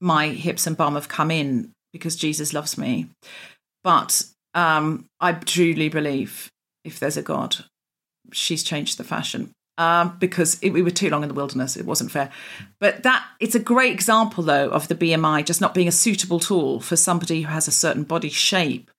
my 0.00 0.28
hips 0.28 0.66
and 0.66 0.76
bum 0.76 0.94
have 0.94 1.08
come 1.08 1.30
in 1.30 1.72
because 1.92 2.16
Jesus 2.16 2.52
loves 2.52 2.78
me. 2.78 3.08
But 3.82 4.24
um, 4.54 5.06
I 5.20 5.32
truly 5.32 5.88
believe 5.88 6.50
if 6.84 6.98
there's 6.98 7.16
a 7.16 7.22
God, 7.22 7.56
she's 8.32 8.62
changed 8.62 8.98
the 8.98 9.04
fashion. 9.04 9.52
Um, 9.78 10.18
because 10.18 10.58
it, 10.60 10.74
we 10.74 10.82
were 10.82 10.90
too 10.90 11.08
long 11.08 11.22
in 11.22 11.28
the 11.28 11.34
wilderness. 11.34 11.74
It 11.74 11.86
wasn't 11.86 12.10
fair. 12.10 12.30
But 12.80 13.02
that 13.04 13.24
it's 13.40 13.54
a 13.54 13.60
great 13.60 13.94
example, 13.94 14.44
though, 14.44 14.68
of 14.68 14.88
the 14.88 14.94
BMI 14.94 15.46
just 15.46 15.62
not 15.62 15.72
being 15.72 15.88
a 15.88 15.92
suitable 15.92 16.38
tool 16.38 16.80
for 16.80 16.96
somebody 16.96 17.40
who 17.40 17.48
has 17.48 17.66
a 17.66 17.72
certain 17.72 18.02
body 18.02 18.28
shape 18.28 18.90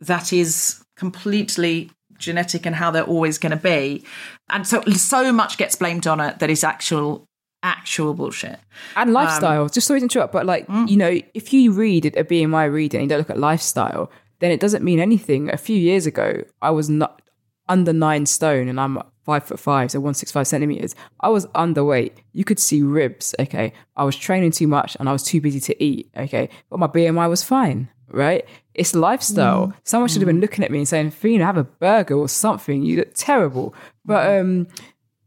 that 0.00 0.30
is 0.32 0.82
completely 0.98 1.90
genetic 2.18 2.66
and 2.66 2.76
how 2.76 2.90
they're 2.90 3.04
always 3.04 3.38
going 3.38 3.50
to 3.50 3.56
be. 3.56 4.04
And 4.50 4.66
so 4.66 4.82
so 4.82 5.32
much 5.32 5.56
gets 5.56 5.76
blamed 5.76 6.06
on 6.06 6.20
it 6.20 6.40
that 6.40 6.50
is 6.50 6.62
actual 6.62 7.24
actual 7.62 8.14
bullshit. 8.14 8.58
And 8.96 9.12
lifestyle. 9.12 9.62
Um, 9.62 9.70
just 9.70 9.86
sorry 9.86 10.00
to 10.00 10.04
interrupt, 10.04 10.32
but 10.32 10.46
like, 10.46 10.66
mm. 10.66 10.88
you 10.88 10.96
know, 10.96 11.20
if 11.34 11.52
you 11.52 11.72
read 11.72 12.06
a 12.06 12.24
BMI 12.24 12.72
reading 12.72 13.00
and 13.00 13.04
you 13.06 13.08
don't 13.08 13.18
look 13.18 13.30
at 13.30 13.38
lifestyle, 13.38 14.10
then 14.40 14.50
it 14.50 14.60
doesn't 14.60 14.84
mean 14.84 15.00
anything. 15.00 15.50
A 15.50 15.56
few 15.56 15.76
years 15.76 16.06
ago, 16.06 16.44
I 16.62 16.70
was 16.70 16.88
not 16.88 17.22
under 17.68 17.92
nine 17.92 18.26
stone 18.26 18.68
and 18.68 18.80
I'm 18.80 18.98
five 19.24 19.44
foot 19.44 19.60
five, 19.60 19.90
so 19.90 20.00
165 20.00 20.46
centimeters. 20.46 20.94
I 21.20 21.28
was 21.28 21.46
underweight. 21.48 22.12
You 22.32 22.44
could 22.44 22.58
see 22.58 22.82
ribs. 22.82 23.34
Okay. 23.38 23.72
I 23.96 24.04
was 24.04 24.16
training 24.16 24.52
too 24.52 24.68
much 24.68 24.96
and 24.98 25.08
I 25.08 25.12
was 25.12 25.22
too 25.22 25.40
busy 25.40 25.60
to 25.60 25.84
eat. 25.84 26.10
Okay. 26.16 26.48
But 26.70 26.78
my 26.78 26.86
BMI 26.86 27.28
was 27.28 27.42
fine, 27.42 27.88
right? 28.08 28.46
It's 28.74 28.94
lifestyle. 28.94 29.68
Mm. 29.68 29.74
Someone 29.84 30.08
should 30.08 30.22
have 30.22 30.26
been 30.26 30.38
mm. 30.38 30.42
looking 30.42 30.64
at 30.64 30.70
me 30.70 30.78
and 30.78 30.88
saying, 30.88 31.10
Fina, 31.10 31.44
have 31.44 31.56
a 31.56 31.64
burger 31.64 32.14
or 32.14 32.28
something. 32.28 32.82
You 32.82 32.98
look 32.98 33.12
terrible. 33.14 33.74
But, 34.04 34.26
mm. 34.26 34.40
um, 34.40 34.68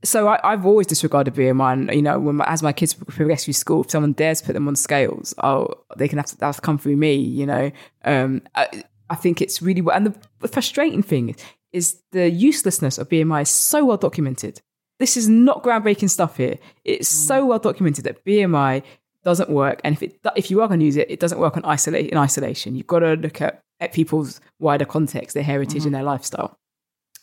so 0.03 0.27
I, 0.27 0.39
have 0.51 0.65
always 0.65 0.87
disregarded 0.87 1.35
BMI. 1.35 1.73
And, 1.73 1.93
you 1.93 2.01
know, 2.01 2.19
when 2.19 2.37
my, 2.37 2.45
as 2.45 2.63
my 2.63 2.73
kids 2.73 2.93
progress 2.93 3.45
through 3.45 3.53
school, 3.53 3.83
if 3.83 3.91
someone 3.91 4.13
dares 4.13 4.41
put 4.41 4.53
them 4.53 4.67
on 4.67 4.75
scales, 4.75 5.33
oh, 5.43 5.69
they 5.97 6.07
can 6.07 6.17
have 6.17 6.27
to, 6.27 6.45
have 6.45 6.55
to 6.55 6.61
come 6.61 6.77
through 6.77 6.97
me, 6.97 7.15
you 7.15 7.45
know. 7.45 7.71
Um, 8.03 8.41
I, 8.55 8.83
I 9.09 9.15
think 9.15 9.41
it's 9.41 9.61
really, 9.61 9.83
and 9.93 10.07
the, 10.07 10.15
the 10.39 10.47
frustrating 10.47 11.03
thing 11.03 11.35
is 11.71 12.01
the 12.11 12.29
uselessness 12.29 12.97
of 12.97 13.09
BMI 13.09 13.43
is 13.43 13.49
so 13.49 13.85
well 13.85 13.97
documented. 13.97 14.61
This 14.99 15.17
is 15.17 15.27
not 15.27 15.63
groundbreaking 15.63 16.09
stuff 16.09 16.37
here. 16.37 16.57
It's 16.83 17.11
mm. 17.11 17.27
so 17.27 17.45
well 17.45 17.59
documented 17.59 18.05
that 18.05 18.23
BMI 18.25 18.83
doesn't 19.23 19.49
work, 19.49 19.81
and 19.83 19.95
if 19.95 20.03
it 20.03 20.19
if 20.35 20.49
you 20.49 20.61
are 20.61 20.67
going 20.67 20.79
to 20.79 20.85
use 20.85 20.97
it, 20.97 21.09
it 21.09 21.19
doesn't 21.19 21.39
work 21.39 21.55
on 21.55 21.63
isolate 21.65 22.09
in 22.09 22.17
isolation. 22.17 22.75
You've 22.75 22.87
got 22.87 22.99
to 22.99 23.13
look 23.13 23.41
at 23.41 23.63
at 23.79 23.93
people's 23.93 24.39
wider 24.59 24.85
context, 24.85 25.33
their 25.33 25.43
heritage, 25.43 25.79
mm-hmm. 25.79 25.87
and 25.87 25.95
their 25.95 26.03
lifestyle. 26.03 26.57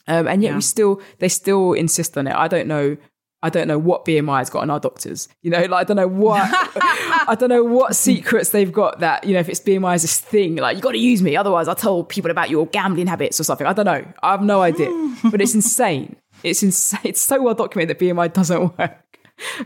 Um, 0.09 0.26
and 0.26 0.43
yet 0.43 0.51
yeah. 0.51 0.55
we 0.56 0.62
still 0.62 1.01
they 1.18 1.28
still 1.28 1.74
insist 1.74 2.16
on 2.18 2.26
it. 2.26 2.35
I 2.35 2.48
don't 2.48 2.66
know. 2.66 2.97
I 3.40 3.51
don't 3.51 3.68
know 3.68 3.78
what 3.78 4.05
BMI 4.05 4.39
has 4.39 4.51
got 4.51 4.62
on 4.62 4.70
our 4.70 4.80
doctors. 4.80 5.28
You 5.43 5.51
know, 5.51 5.60
like 5.60 5.72
I 5.72 5.85
don't 5.85 5.97
know 5.97 6.09
what 6.09 6.40
I 6.51 7.36
don't 7.39 7.51
know 7.51 7.62
what 7.62 7.94
secrets 7.94 8.51
they've 8.51 8.72
got 8.72 8.98
that, 9.01 9.24
you 9.24 9.35
know, 9.35 9.40
if 9.40 9.48
it's 9.48 9.60
BMI 9.60 9.94
is 9.94 10.02
this 10.02 10.18
thing, 10.18 10.56
like 10.56 10.76
you 10.76 10.82
gotta 10.82 10.98
use 10.98 11.22
me, 11.22 11.36
otherwise 11.36 11.68
I'll 11.68 11.76
tell 11.76 12.02
people 12.02 12.30
about 12.30 12.51
your 12.51 12.66
gambling 12.66 13.06
habits 13.06 13.39
or 13.39 13.44
something. 13.44 13.66
I 13.66 13.72
don't 13.72 13.85
know. 13.85 14.05
I 14.22 14.32
have 14.32 14.43
no 14.43 14.62
idea. 14.62 14.90
but 15.30 15.40
it's 15.40 15.55
insane. 15.55 16.16
It's 16.43 16.62
insane. 16.62 17.01
It's 17.05 17.20
so 17.20 17.40
well 17.43 17.55
documented 17.55 17.97
that 17.97 18.05
BMI 18.05 18.32
doesn't 18.32 18.76
work. 18.78 19.05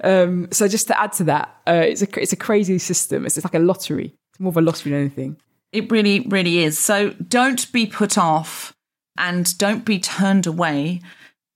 Um, 0.04 0.48
so 0.50 0.68
just 0.68 0.88
to 0.88 1.00
add 1.00 1.12
to 1.14 1.24
that, 1.24 1.56
uh, 1.66 1.84
it's 1.86 2.02
a 2.02 2.20
it's 2.20 2.32
a 2.32 2.36
crazy 2.36 2.78
system. 2.78 3.24
It's, 3.24 3.38
it's 3.38 3.44
like 3.44 3.54
a 3.54 3.58
lottery. 3.58 4.14
It's 4.32 4.40
more 4.40 4.50
of 4.50 4.56
a 4.56 4.60
lottery 4.60 4.90
than 4.90 5.00
anything. 5.00 5.36
It 5.72 5.90
really, 5.90 6.20
really 6.20 6.58
is. 6.58 6.78
So 6.78 7.10
don't 7.10 7.70
be 7.72 7.86
put 7.86 8.18
off 8.18 8.74
and 9.16 9.56
don't 9.58 9.84
be 9.84 9.98
turned 9.98 10.46
away 10.46 11.00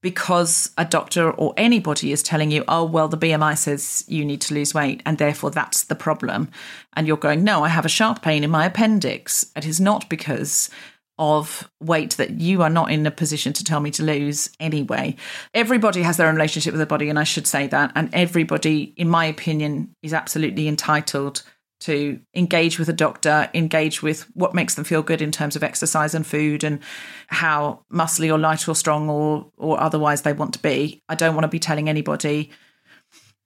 because 0.02 0.70
a 0.78 0.84
doctor 0.84 1.30
or 1.32 1.52
anybody 1.56 2.12
is 2.12 2.22
telling 2.22 2.50
you, 2.50 2.64
oh, 2.68 2.84
well, 2.84 3.08
the 3.08 3.16
BMI 3.16 3.56
says 3.56 4.04
you 4.06 4.24
need 4.24 4.40
to 4.42 4.54
lose 4.54 4.72
weight 4.74 5.02
and 5.04 5.18
therefore 5.18 5.50
that's 5.50 5.84
the 5.84 5.94
problem. 5.94 6.48
And 6.94 7.06
you're 7.06 7.16
going, 7.16 7.42
no, 7.42 7.64
I 7.64 7.68
have 7.68 7.84
a 7.84 7.88
sharp 7.88 8.22
pain 8.22 8.44
in 8.44 8.50
my 8.50 8.66
appendix. 8.66 9.50
It 9.56 9.66
is 9.66 9.80
not 9.80 10.08
because 10.08 10.70
of 11.18 11.68
weight 11.80 12.16
that 12.18 12.40
you 12.40 12.62
are 12.62 12.70
not 12.70 12.90
in 12.90 13.06
a 13.06 13.10
position 13.10 13.52
to 13.54 13.64
tell 13.64 13.80
me 13.80 13.90
to 13.90 14.02
lose 14.02 14.50
anyway. 14.60 15.16
Everybody 15.54 16.02
has 16.02 16.18
their 16.18 16.28
own 16.28 16.34
relationship 16.34 16.72
with 16.72 16.78
their 16.78 16.86
body, 16.86 17.08
and 17.08 17.18
I 17.18 17.24
should 17.24 17.46
say 17.46 17.66
that. 17.68 17.92
And 17.94 18.10
everybody, 18.12 18.92
in 18.96 19.08
my 19.08 19.24
opinion, 19.24 19.94
is 20.02 20.12
absolutely 20.12 20.68
entitled 20.68 21.42
to 21.80 22.20
engage 22.34 22.78
with 22.78 22.88
a 22.88 22.92
doctor, 22.92 23.50
engage 23.54 24.02
with 24.02 24.22
what 24.34 24.54
makes 24.54 24.74
them 24.74 24.84
feel 24.84 25.02
good 25.02 25.20
in 25.20 25.30
terms 25.30 25.56
of 25.56 25.62
exercise 25.62 26.14
and 26.14 26.26
food 26.26 26.64
and 26.64 26.80
how 27.28 27.80
muscly 27.92 28.32
or 28.32 28.38
light 28.38 28.66
or 28.68 28.74
strong 28.74 29.08
or 29.08 29.50
or 29.56 29.80
otherwise 29.80 30.22
they 30.22 30.32
want 30.32 30.54
to 30.54 30.58
be. 30.60 31.02
I 31.08 31.14
don't 31.14 31.34
want 31.34 31.44
to 31.44 31.48
be 31.48 31.58
telling 31.58 31.88
anybody 31.88 32.50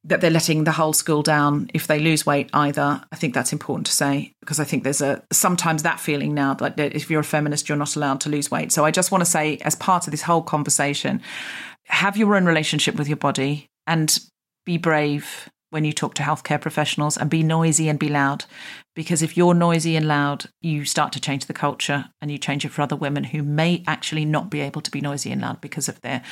that 0.04 0.20
they're 0.20 0.30
letting 0.30 0.64
the 0.64 0.72
whole 0.72 0.94
school 0.94 1.22
down 1.22 1.70
if 1.74 1.86
they 1.86 1.98
lose 1.98 2.24
weight 2.24 2.48
either. 2.54 3.02
I 3.12 3.16
think 3.16 3.34
that's 3.34 3.52
important 3.52 3.86
to 3.86 3.92
say 3.92 4.32
because 4.40 4.58
I 4.58 4.64
think 4.64 4.84
there's 4.84 5.02
a 5.02 5.22
sometimes 5.30 5.82
that 5.82 6.00
feeling 6.00 6.32
now 6.32 6.54
that 6.54 6.78
if 6.78 7.10
you're 7.10 7.20
a 7.20 7.24
feminist 7.24 7.68
you're 7.68 7.76
not 7.76 7.96
allowed 7.96 8.20
to 8.22 8.30
lose 8.30 8.50
weight. 8.50 8.72
So 8.72 8.84
I 8.84 8.90
just 8.90 9.10
want 9.10 9.22
to 9.22 9.30
say 9.30 9.58
as 9.58 9.74
part 9.74 10.06
of 10.06 10.12
this 10.12 10.22
whole 10.22 10.42
conversation 10.42 11.20
have 11.86 12.16
your 12.16 12.36
own 12.36 12.46
relationship 12.46 12.94
with 12.94 13.08
your 13.08 13.16
body 13.16 13.68
and 13.86 14.18
be 14.64 14.78
brave 14.78 15.50
when 15.70 15.84
you 15.84 15.92
talk 15.92 16.14
to 16.14 16.22
healthcare 16.22 16.60
professionals 16.60 17.16
and 17.16 17.30
be 17.30 17.42
noisy 17.42 17.88
and 17.88 17.98
be 17.98 18.08
loud. 18.08 18.44
Because 18.94 19.22
if 19.22 19.36
you're 19.36 19.54
noisy 19.54 19.96
and 19.96 20.06
loud, 20.06 20.46
you 20.60 20.84
start 20.84 21.12
to 21.12 21.20
change 21.20 21.46
the 21.46 21.52
culture 21.52 22.06
and 22.20 22.30
you 22.30 22.38
change 22.38 22.64
it 22.64 22.70
for 22.70 22.82
other 22.82 22.96
women 22.96 23.24
who 23.24 23.42
may 23.42 23.82
actually 23.86 24.24
not 24.24 24.50
be 24.50 24.60
able 24.60 24.80
to 24.82 24.90
be 24.90 25.00
noisy 25.00 25.30
and 25.30 25.40
loud 25.40 25.60
because 25.60 25.88
of 25.88 26.00
their 26.00 26.22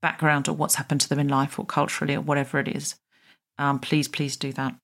background 0.00 0.48
or 0.48 0.52
what's 0.54 0.76
happened 0.76 1.00
to 1.02 1.08
them 1.08 1.18
in 1.18 1.28
life 1.28 1.58
or 1.58 1.66
culturally 1.66 2.14
or 2.14 2.20
whatever 2.20 2.58
it 2.58 2.68
is. 2.68 2.94
Um, 3.58 3.80
please, 3.80 4.08
please 4.08 4.36
do 4.36 4.52
that. 4.52 4.76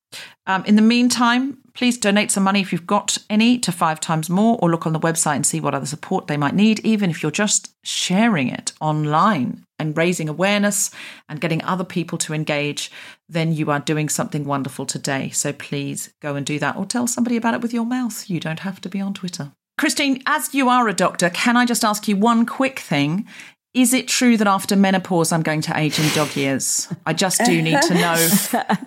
Um, 0.46 0.64
in 0.64 0.76
the 0.76 0.82
meantime, 0.82 1.58
please 1.74 1.96
donate 1.96 2.30
some 2.30 2.42
money 2.42 2.60
if 2.60 2.72
you've 2.72 2.86
got 2.86 3.18
any 3.30 3.58
to 3.58 3.72
five 3.72 4.00
times 4.00 4.28
more, 4.28 4.58
or 4.60 4.70
look 4.70 4.86
on 4.86 4.92
the 4.92 5.00
website 5.00 5.36
and 5.36 5.46
see 5.46 5.60
what 5.60 5.74
other 5.74 5.86
support 5.86 6.26
they 6.26 6.36
might 6.36 6.54
need, 6.54 6.80
even 6.80 7.10
if 7.10 7.22
you're 7.22 7.32
just 7.32 7.74
sharing 7.84 8.48
it 8.48 8.72
online 8.80 9.64
and 9.78 9.96
raising 9.96 10.28
awareness 10.28 10.90
and 11.28 11.40
getting 11.40 11.64
other 11.64 11.84
people 11.84 12.18
to 12.18 12.34
engage, 12.34 12.90
then 13.28 13.52
you 13.52 13.70
are 13.70 13.80
doing 13.80 14.08
something 14.08 14.44
wonderful 14.44 14.86
today. 14.86 15.30
So 15.30 15.52
please 15.52 16.12
go 16.20 16.36
and 16.36 16.44
do 16.44 16.58
that, 16.58 16.76
or 16.76 16.86
tell 16.86 17.06
somebody 17.06 17.36
about 17.36 17.54
it 17.54 17.62
with 17.62 17.72
your 17.72 17.86
mouth. 17.86 18.28
You 18.28 18.40
don't 18.40 18.60
have 18.60 18.80
to 18.82 18.88
be 18.88 19.00
on 19.00 19.14
Twitter. 19.14 19.52
Christine, 19.78 20.22
as 20.26 20.54
you 20.54 20.68
are 20.68 20.86
a 20.86 20.92
doctor, 20.92 21.30
can 21.30 21.56
I 21.56 21.64
just 21.64 21.82
ask 21.82 22.06
you 22.06 22.14
one 22.14 22.44
quick 22.44 22.78
thing? 22.78 23.26
Is 23.74 23.94
it 23.94 24.06
true 24.06 24.36
that 24.36 24.46
after 24.46 24.76
menopause 24.76 25.32
I'm 25.32 25.42
going 25.42 25.62
to 25.62 25.78
age 25.78 25.98
in 25.98 26.08
dog 26.14 26.36
years? 26.36 26.88
I 27.06 27.14
just 27.14 27.40
do 27.44 27.62
need 27.62 27.80
to 27.82 27.94
know. 27.94 28.28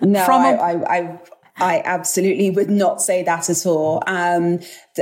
no, 0.02 0.24
from 0.24 0.44
a- 0.44 0.56
I, 0.56 0.98
I, 0.98 1.20
I 1.58 1.82
absolutely 1.84 2.50
would 2.50 2.70
not 2.70 3.02
say 3.02 3.24
that 3.24 3.50
at 3.50 3.66
all. 3.66 4.02
Um, 4.06 4.60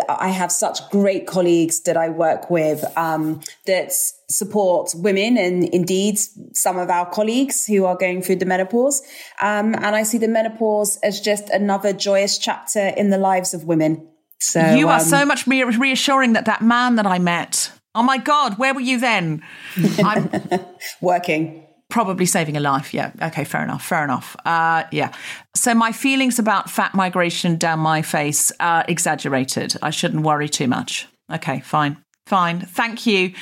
I 0.09 0.29
have 0.29 0.51
such 0.51 0.89
great 0.91 1.27
colleagues 1.27 1.83
that 1.83 1.99
I 1.99 2.09
work 2.09 2.49
with 2.49 2.85
um, 2.97 3.41
that 3.67 3.93
support 4.31 4.95
women, 4.95 5.37
and 5.37 5.65
indeed 5.65 6.19
some 6.53 6.79
of 6.79 6.89
our 6.89 7.11
colleagues 7.11 7.67
who 7.67 7.85
are 7.85 7.97
going 7.97 8.23
through 8.23 8.37
the 8.37 8.47
menopause. 8.47 9.03
Um, 9.43 9.75
and 9.75 9.97
I 9.97 10.05
see 10.05 10.19
the 10.19 10.29
menopause 10.29 10.97
as 11.03 11.21
just 11.21 11.51
another 11.51 11.93
joyous 11.93 12.39
chapter 12.39 12.89
in 12.97 13.11
the 13.11 13.19
lives 13.19 13.53
of 13.53 13.65
women. 13.65 14.09
So 14.39 14.75
you 14.77 14.89
are 14.89 15.01
so 15.01 15.23
um, 15.23 15.29
much 15.29 15.47
reassuring 15.47 16.35
that 16.35 16.47
that 16.47 16.63
man 16.63 16.97
that 16.97 17.07
I 17.07 17.19
met 17.19 17.71
Oh 17.95 18.03
my 18.03 18.19
God, 18.19 18.59
where 18.59 18.75
were 18.75 18.81
you 18.81 18.99
then? 18.99 19.43
I'm 19.99 20.31
working. 21.01 21.67
Probably 21.91 22.27
saving 22.27 22.57
a 22.57 22.61
life. 22.61 22.93
Yeah. 22.93 23.13
Okay. 23.23 23.45
Fair 23.45 23.63
enough. 23.63 23.85
Fair 23.85 24.03
enough. 24.03 24.37
Uh, 24.45 24.85
yeah. 24.91 25.13
So 25.55 25.75
my 25.75 25.93
feelings 25.93 26.39
about 26.39 26.69
fat 26.69 26.95
migration 26.95 27.57
down 27.57 27.79
my 27.79 28.03
face 28.03 28.51
are 28.59 28.85
exaggerated. 28.89 29.75
I 29.83 29.91
shouldn't 29.91 30.25
worry 30.25 30.49
too 30.49 30.67
much. 30.67 31.07
Okay. 31.33 31.61
Fine. 31.61 31.99
Fine. 32.27 32.63
Thank 32.63 33.07
you, 33.07 33.35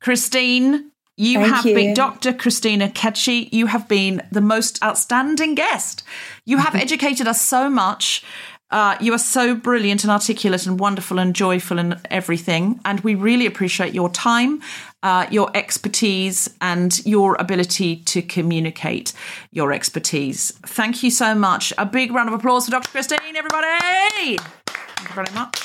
Christine. 0.00 0.90
You 1.16 1.40
Thank 1.40 1.54
have 1.54 1.66
you. 1.66 1.74
been 1.74 1.92
Dr. 1.92 2.32
Christine 2.32 2.80
Ekechi. 2.80 3.52
You 3.52 3.66
have 3.66 3.86
been 3.86 4.26
the 4.32 4.40
most 4.40 4.82
outstanding 4.82 5.54
guest. 5.54 6.02
You 6.46 6.56
have 6.56 6.74
educated 6.86 7.28
us 7.28 7.42
so 7.42 7.68
much. 7.68 8.24
Uh, 8.70 8.96
you 9.00 9.12
are 9.12 9.18
so 9.18 9.54
brilliant 9.54 10.04
and 10.04 10.10
articulate 10.10 10.66
and 10.66 10.78
wonderful 10.78 11.18
and 11.18 11.34
joyful 11.34 11.78
and 11.78 12.00
everything. 12.10 12.80
And 12.84 13.00
we 13.00 13.16
really 13.16 13.46
appreciate 13.46 13.94
your 13.94 14.08
time, 14.10 14.62
uh, 15.02 15.26
your 15.30 15.50
expertise, 15.56 16.48
and 16.60 17.04
your 17.04 17.34
ability 17.40 17.96
to 17.96 18.22
communicate 18.22 19.12
your 19.50 19.72
expertise. 19.72 20.52
Thank 20.66 21.02
you 21.02 21.10
so 21.10 21.34
much. 21.34 21.72
A 21.78 21.86
big 21.86 22.12
round 22.12 22.28
of 22.28 22.34
applause 22.34 22.66
for 22.66 22.70
Dr. 22.70 22.90
Christine, 22.90 23.36
everybody. 23.36 24.38
Thank 24.66 25.08
you 25.08 25.14
very 25.14 25.34
much. 25.34 25.60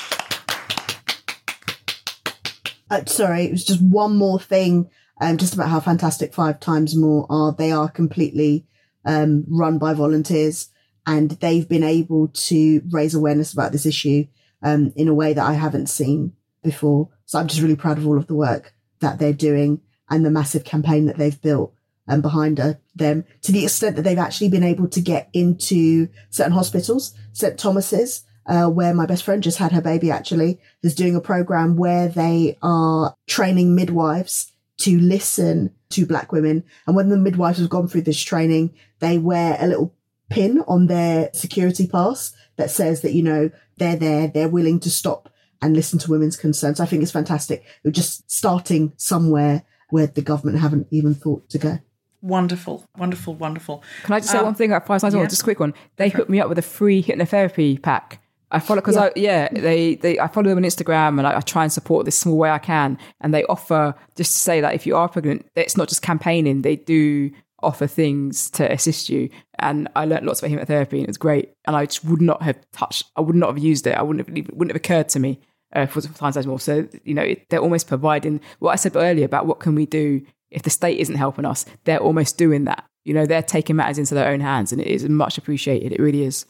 Uh, 2.90 3.04
sorry, 3.06 3.44
it 3.44 3.52
was 3.52 3.64
just 3.64 3.82
one 3.82 4.16
more 4.16 4.38
thing, 4.40 4.88
um, 5.20 5.36
just 5.36 5.54
about 5.54 5.68
how 5.68 5.80
fantastic 5.80 6.34
Five 6.34 6.60
Times 6.60 6.96
More 6.96 7.26
are. 7.30 7.54
They 7.56 7.72
are 7.72 7.88
completely 7.88 8.66
um, 9.04 9.44
run 9.48 9.78
by 9.78 9.92
volunteers 9.94 10.70
and 11.06 11.30
they've 11.30 11.68
been 11.68 11.84
able 11.84 12.28
to 12.28 12.82
raise 12.90 13.14
awareness 13.14 13.52
about 13.52 13.72
this 13.72 13.86
issue 13.86 14.26
um, 14.62 14.92
in 14.96 15.08
a 15.08 15.14
way 15.14 15.32
that 15.32 15.46
I 15.46 15.54
haven't 15.54 15.88
seen 15.88 16.32
before. 16.62 17.08
So 17.24 17.38
I'm 17.38 17.46
just 17.46 17.62
really 17.62 17.76
proud 17.76 17.98
of 17.98 18.06
all 18.06 18.18
of 18.18 18.26
the 18.26 18.34
work 18.34 18.74
that 19.00 19.18
they're 19.18 19.32
doing. 19.32 19.80
and 20.08 20.24
the 20.24 20.30
massive 20.30 20.64
campaign 20.64 21.06
that 21.06 21.16
they've 21.18 21.40
built 21.42 21.74
and 22.06 22.22
behind 22.22 22.60
uh, 22.60 22.74
them 22.94 23.24
to 23.42 23.52
the 23.52 23.64
extent 23.64 23.96
that 23.96 24.02
they've 24.02 24.18
actually 24.18 24.48
been 24.48 24.62
able 24.62 24.88
to 24.88 25.00
get 25.00 25.28
into 25.32 26.08
certain 26.30 26.52
hospitals, 26.52 27.12
St. 27.32 27.58
Thomas's, 27.58 28.24
uh, 28.46 28.68
where 28.68 28.94
my 28.94 29.06
best 29.06 29.24
friend 29.24 29.42
just 29.42 29.58
had 29.58 29.72
her 29.72 29.80
baby 29.80 30.10
actually, 30.10 30.60
is 30.82 30.94
doing 30.94 31.16
a 31.16 31.20
program 31.20 31.76
where 31.76 32.08
they 32.08 32.56
are 32.62 33.14
training 33.26 33.74
midwives 33.74 34.52
to 34.78 34.98
listen 35.00 35.74
to 35.90 36.06
black 36.06 36.30
women. 36.32 36.62
And 36.86 36.94
when 36.94 37.08
the 37.08 37.16
midwives 37.16 37.58
have 37.58 37.70
gone 37.70 37.88
through 37.88 38.02
this 38.02 38.20
training, 38.20 38.74
they 39.00 39.18
wear 39.18 39.56
a 39.58 39.66
little 39.66 39.95
pin 40.28 40.62
on 40.66 40.86
their 40.86 41.30
security 41.32 41.86
pass 41.86 42.32
that 42.56 42.70
says 42.70 43.02
that, 43.02 43.12
you 43.12 43.22
know, 43.22 43.50
they're 43.76 43.96
there, 43.96 44.28
they're 44.28 44.48
willing 44.48 44.80
to 44.80 44.90
stop 44.90 45.28
and 45.62 45.74
listen 45.74 45.98
to 46.00 46.10
women's 46.10 46.36
concerns. 46.36 46.80
I 46.80 46.86
think 46.86 47.02
it's 47.02 47.12
fantastic. 47.12 47.64
We're 47.84 47.90
just 47.90 48.30
starting 48.30 48.92
somewhere 48.96 49.64
where 49.90 50.06
the 50.06 50.22
government 50.22 50.58
haven't 50.58 50.88
even 50.90 51.14
thought 51.14 51.48
to 51.50 51.58
go. 51.58 51.78
Wonderful, 52.22 52.84
wonderful, 52.96 53.34
wonderful. 53.34 53.84
Can 54.02 54.14
I 54.14 54.20
just 54.20 54.32
say 54.32 54.38
Um, 54.38 54.46
one 54.46 54.54
thing 54.54 54.72
at 54.72 54.86
five 54.86 55.00
times 55.00 55.14
yeah. 55.14 55.26
Just 55.26 55.42
a 55.42 55.44
quick 55.44 55.60
one. 55.60 55.74
They 55.96 56.08
hooked 56.08 56.30
me 56.30 56.40
up 56.40 56.48
with 56.48 56.58
a 56.58 56.62
free 56.62 57.02
hypnotherapy 57.02 57.80
pack. 57.80 58.20
I 58.50 58.60
follow 58.60 58.80
because 58.80 58.96
I 58.96 59.10
yeah 59.16 59.48
they 59.48 59.96
they 59.96 60.18
I 60.18 60.28
follow 60.28 60.48
them 60.48 60.58
on 60.58 60.64
Instagram 60.64 61.18
and 61.18 61.26
I, 61.26 61.36
I 61.36 61.40
try 61.40 61.64
and 61.64 61.72
support 61.72 62.04
this 62.04 62.16
small 62.16 62.36
way 62.36 62.50
I 62.50 62.58
can. 62.58 62.96
And 63.20 63.34
they 63.34 63.44
offer 63.44 63.94
just 64.16 64.32
to 64.32 64.38
say 64.38 64.60
that 64.60 64.74
if 64.74 64.86
you 64.86 64.96
are 64.96 65.08
pregnant, 65.08 65.46
it's 65.56 65.76
not 65.76 65.88
just 65.88 66.02
campaigning. 66.02 66.62
They 66.62 66.76
do 66.76 67.30
offer 67.66 67.86
things 67.86 68.48
to 68.50 68.70
assist 68.70 69.08
you. 69.08 69.28
And 69.58 69.88
I 69.96 70.04
learned 70.04 70.24
lots 70.24 70.42
about 70.42 70.52
hypnotherapy 70.52 71.00
and 71.00 71.08
it's 71.08 71.18
great. 71.18 71.52
And 71.64 71.74
I 71.74 71.86
just 71.86 72.04
would 72.04 72.22
not 72.22 72.42
have 72.42 72.58
touched. 72.72 73.04
I 73.16 73.20
would 73.20 73.36
not 73.36 73.48
have 73.48 73.58
used 73.58 73.86
it. 73.86 73.96
I 73.96 74.02
wouldn't 74.02 74.26
have 74.26 74.36
it 74.36 74.56
wouldn't 74.56 74.70
have 74.70 74.76
occurred 74.76 75.08
to 75.10 75.18
me 75.18 75.40
uh, 75.74 75.86
for 75.86 76.00
times 76.00 76.46
more. 76.46 76.60
So 76.60 76.88
you 77.04 77.14
know 77.14 77.22
it, 77.22 77.46
they're 77.48 77.60
almost 77.60 77.88
providing 77.88 78.40
what 78.60 78.72
I 78.72 78.76
said 78.76 78.96
earlier 78.96 79.26
about 79.26 79.46
what 79.46 79.60
can 79.60 79.74
we 79.74 79.86
do 79.86 80.22
if 80.50 80.62
the 80.62 80.70
state 80.70 80.98
isn't 80.98 81.16
helping 81.16 81.44
us. 81.44 81.66
They're 81.84 81.98
almost 81.98 82.38
doing 82.38 82.64
that. 82.64 82.84
You 83.04 83.14
know 83.14 83.26
they're 83.26 83.42
taking 83.42 83.76
matters 83.76 83.98
into 83.98 84.14
their 84.14 84.28
own 84.28 84.40
hands, 84.40 84.72
and 84.72 84.80
it 84.80 84.86
is 84.86 85.08
much 85.08 85.38
appreciated. 85.38 85.92
It 85.92 86.00
really 86.00 86.22
is. 86.22 86.46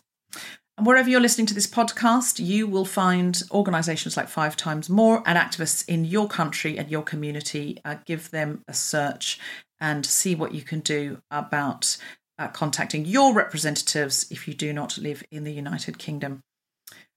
And 0.79 0.87
wherever 0.87 1.09
you're 1.09 1.21
listening 1.21 1.47
to 1.47 1.55
this 1.55 1.67
podcast, 1.67 2.45
you 2.45 2.67
will 2.67 2.85
find 2.85 3.43
organisations 3.51 4.15
like 4.15 4.29
Five 4.29 4.59
Times 4.59 4.91
More 4.91 5.23
and 5.25 5.39
activists 5.39 5.89
in 5.89 6.05
your 6.05 6.29
country 6.29 6.77
and 6.77 6.91
your 6.91 7.03
community. 7.03 7.79
Uh, 7.83 7.97
give 8.05 8.31
them 8.31 8.63
a 8.69 8.75
search 8.75 9.41
and 9.81 10.05
see 10.05 10.35
what 10.35 10.55
you 10.55 10.63
can 10.63 10.81
do 10.81 11.21
about 11.31 11.97
uh, 12.39 12.49
contacting 12.49 13.05
your 13.05 13.33
representatives 13.33 14.27
if 14.31 14.47
you 14.47 14.55
do 14.55 14.73
not 14.73 14.99
live 14.99 15.23
in 15.31 15.45
the 15.45 15.53
United 15.53 15.99
Kingdom. 15.99 16.43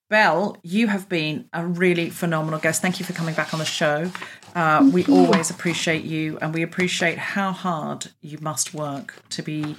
Bell, 0.09 0.57
you 0.63 0.87
have 0.87 1.07
been 1.07 1.47
a 1.53 1.63
really 1.63 2.09
phenomenal 2.09 2.59
guest. 2.59 2.81
Thank 2.81 2.99
you 2.99 3.05
for 3.05 3.13
coming 3.13 3.35
back 3.35 3.53
on 3.53 3.59
the 3.59 3.65
show. 3.65 4.11
Uh, 4.55 4.89
we 4.91 5.05
always 5.05 5.51
appreciate 5.51 6.03
you, 6.03 6.39
and 6.41 6.51
we 6.51 6.63
appreciate 6.63 7.19
how 7.19 7.51
hard 7.51 8.07
you 8.19 8.39
must 8.41 8.73
work 8.73 9.13
to 9.29 9.43
be 9.43 9.75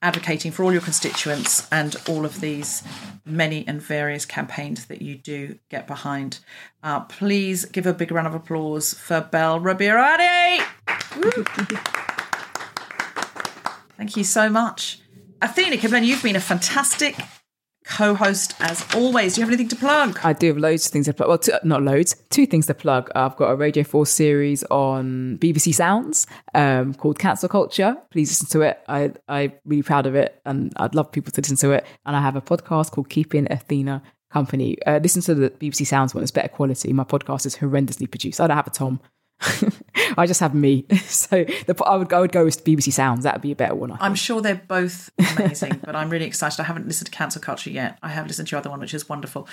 advocating 0.00 0.52
for 0.52 0.62
all 0.62 0.72
your 0.72 0.82
constituents 0.82 1.66
and 1.72 1.96
all 2.08 2.24
of 2.24 2.40
these 2.40 2.84
many 3.24 3.66
and 3.66 3.82
various 3.82 4.24
campaigns 4.24 4.86
that 4.86 5.02
you 5.02 5.16
do 5.16 5.58
get 5.68 5.88
behind. 5.88 6.38
Uh, 6.84 7.00
please 7.00 7.64
give 7.64 7.84
a 7.84 7.92
big 7.92 8.12
round 8.12 8.28
of 8.28 8.34
applause 8.34 8.94
for 8.94 9.20
Bell 9.20 9.58
Ribeiro-Addy. 9.58 10.62
Thank 13.96 14.16
you 14.16 14.24
so 14.24 14.48
much. 14.48 15.00
Athena 15.40 15.76
Kugblenu, 15.76 16.06
you've 16.06 16.22
been 16.22 16.36
a 16.36 16.40
fantastic 16.40 17.16
co-host 17.84 18.54
as 18.60 18.86
always. 18.94 19.34
Do 19.34 19.40
you 19.40 19.44
have 19.44 19.50
anything 19.50 19.68
to 19.68 19.76
plug? 19.76 20.18
I 20.22 20.32
do 20.32 20.48
have 20.48 20.56
loads 20.56 20.86
of 20.86 20.92
things 20.92 21.06
to 21.06 21.14
plug. 21.14 21.28
Well, 21.28 21.38
two, 21.38 21.52
not 21.64 21.82
loads, 21.82 22.14
two 22.30 22.46
things 22.46 22.66
to 22.66 22.74
plug. 22.74 23.10
I've 23.14 23.36
got 23.36 23.50
a 23.50 23.56
Radio 23.56 23.84
4 23.84 24.06
series 24.06 24.62
on 24.64 25.38
BBC 25.38 25.74
Sounds 25.74 26.26
um, 26.54 26.94
called 26.94 27.18
Cancel 27.18 27.48
Culture. 27.48 27.96
Please 28.10 28.30
listen 28.30 28.48
to 28.48 28.60
it. 28.66 28.80
I, 28.88 29.12
I'm 29.28 29.52
really 29.64 29.82
proud 29.82 30.06
of 30.06 30.14
it 30.14 30.40
and 30.44 30.72
I'd 30.76 30.94
love 30.94 31.10
people 31.12 31.32
to 31.32 31.40
listen 31.40 31.56
to 31.56 31.72
it. 31.72 31.86
And 32.06 32.16
I 32.16 32.20
have 32.20 32.36
a 32.36 32.40
podcast 32.40 32.92
called 32.92 33.08
Keeping 33.08 33.50
Athena 33.50 34.02
Company. 34.32 34.80
Uh, 34.86 35.00
listen 35.02 35.22
to 35.22 35.34
the 35.34 35.50
BBC 35.50 35.86
Sounds 35.86 36.14
one, 36.14 36.22
it's 36.22 36.30
better 36.30 36.48
quality. 36.48 36.92
My 36.92 37.04
podcast 37.04 37.46
is 37.46 37.56
horrendously 37.56 38.10
produced. 38.10 38.40
I 38.40 38.46
don't 38.46 38.56
have 38.56 38.66
a 38.66 38.70
Tom. 38.70 39.00
I 40.16 40.26
just 40.26 40.40
have 40.40 40.54
me. 40.54 40.86
So 41.12 41.44
the, 41.44 41.76
I, 41.84 41.96
would, 41.96 42.12
I 42.12 42.20
would 42.20 42.32
go 42.32 42.44
with 42.44 42.64
BBC 42.64 42.92
Sounds. 42.92 43.24
That 43.24 43.34
would 43.34 43.42
be 43.42 43.52
a 43.52 43.56
better 43.56 43.74
one. 43.74 43.92
I 43.92 43.98
I'm 44.00 44.14
sure 44.14 44.40
they're 44.40 44.62
both 44.66 45.10
amazing, 45.36 45.80
but 45.84 45.94
I'm 45.94 46.08
really 46.10 46.24
excited. 46.24 46.58
I 46.60 46.64
haven't 46.64 46.86
listened 46.86 47.06
to 47.06 47.12
Cancel 47.12 47.40
Culture 47.40 47.70
yet. 47.70 47.98
I 48.02 48.08
have 48.08 48.26
listened 48.26 48.48
to 48.48 48.52
your 48.52 48.58
other 48.60 48.70
one, 48.70 48.80
which 48.80 48.94
is 48.94 49.08
wonderful. 49.08 49.46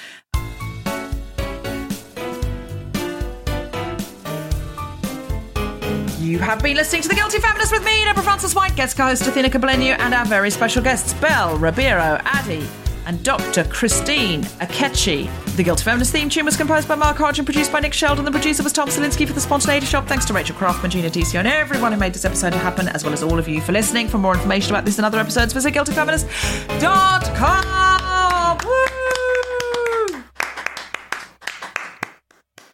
You 6.20 6.40
have 6.40 6.62
been 6.62 6.78
listening 6.78 7.02
to 7.02 7.10
The 7.10 7.16
Guilty 7.16 7.40
Feminist 7.40 7.72
with 7.72 7.84
me, 7.84 8.04
Deborah 8.04 8.24
Frances-White, 8.24 8.76
guest 8.76 8.96
co-host 8.96 9.26
Athena 9.26 9.50
Kugblenu, 9.50 9.98
and 9.98 10.14
our 10.14 10.26
very 10.26 10.52
special 10.52 10.84
guests, 10.84 11.14
Bell, 11.16 11.58
Ribeiro, 11.58 12.20
Addy, 12.24 12.66
and 13.10 13.22
Dr. 13.24 13.64
Christine 13.66 14.44
Ekechi. 14.62 15.28
The 15.56 15.64
Guilty 15.64 15.84
Feminist 15.84 16.12
theme 16.12 16.30
tune 16.30 16.46
was 16.46 16.56
composed 16.56 16.88
by 16.88 16.94
Mark 16.94 17.18
Hodge 17.18 17.40
and 17.40 17.48
produced 17.48 17.72
by 17.72 17.80
Nick 17.80 17.92
Sheldon. 17.92 18.24
The 18.24 18.30
producer 18.30 18.62
was 18.62 18.72
Tom 18.72 18.88
Salinsky 18.88 19.26
for 19.26 19.34
The 19.34 19.42
Spontaneity 19.42 19.88
Shop. 19.88 20.06
Thanks 20.06 20.26
to 20.26 20.34
Rachel 20.34 20.56
Craftman, 20.56 20.92
Gina 20.92 21.10
Dicio, 21.10 21.40
and 21.40 21.48
everyone 21.48 21.92
who 21.92 21.98
made 21.98 22.14
this 22.14 22.24
episode 22.24 22.54
happen, 22.54 22.88
as 22.88 23.04
well 23.04 23.12
as 23.12 23.24
all 23.24 23.40
of 23.40 23.48
you 23.48 23.62
for 23.62 23.72
listening. 23.72 24.08
For 24.08 24.20
more 24.20 24.36
information 24.36 24.70
about 24.72 24.86
this 24.86 25.00
and 25.00 25.08
other 25.08 25.18
episodes, 25.20 25.54
visit 25.54 25.74
guiltyfeminist.com. 25.74 28.58
Woo! 28.64 30.24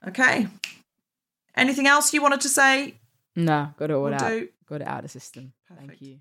Okay. 0.09 0.47
Anything 1.55 1.87
else 1.87 2.13
you 2.13 2.21
wanted 2.21 2.41
to 2.41 2.49
say? 2.49 2.95
no, 3.37 3.69
got 3.77 3.89
it 3.89 3.93
all 3.93 4.03
Will 4.03 4.13
out. 4.13 4.19
do. 4.19 4.49
Got 4.67 4.81
it 4.81 4.87
out 4.87 4.97
of 4.97 5.03
the 5.03 5.09
system. 5.09 5.53
Thank 5.79 6.01
you. 6.01 6.17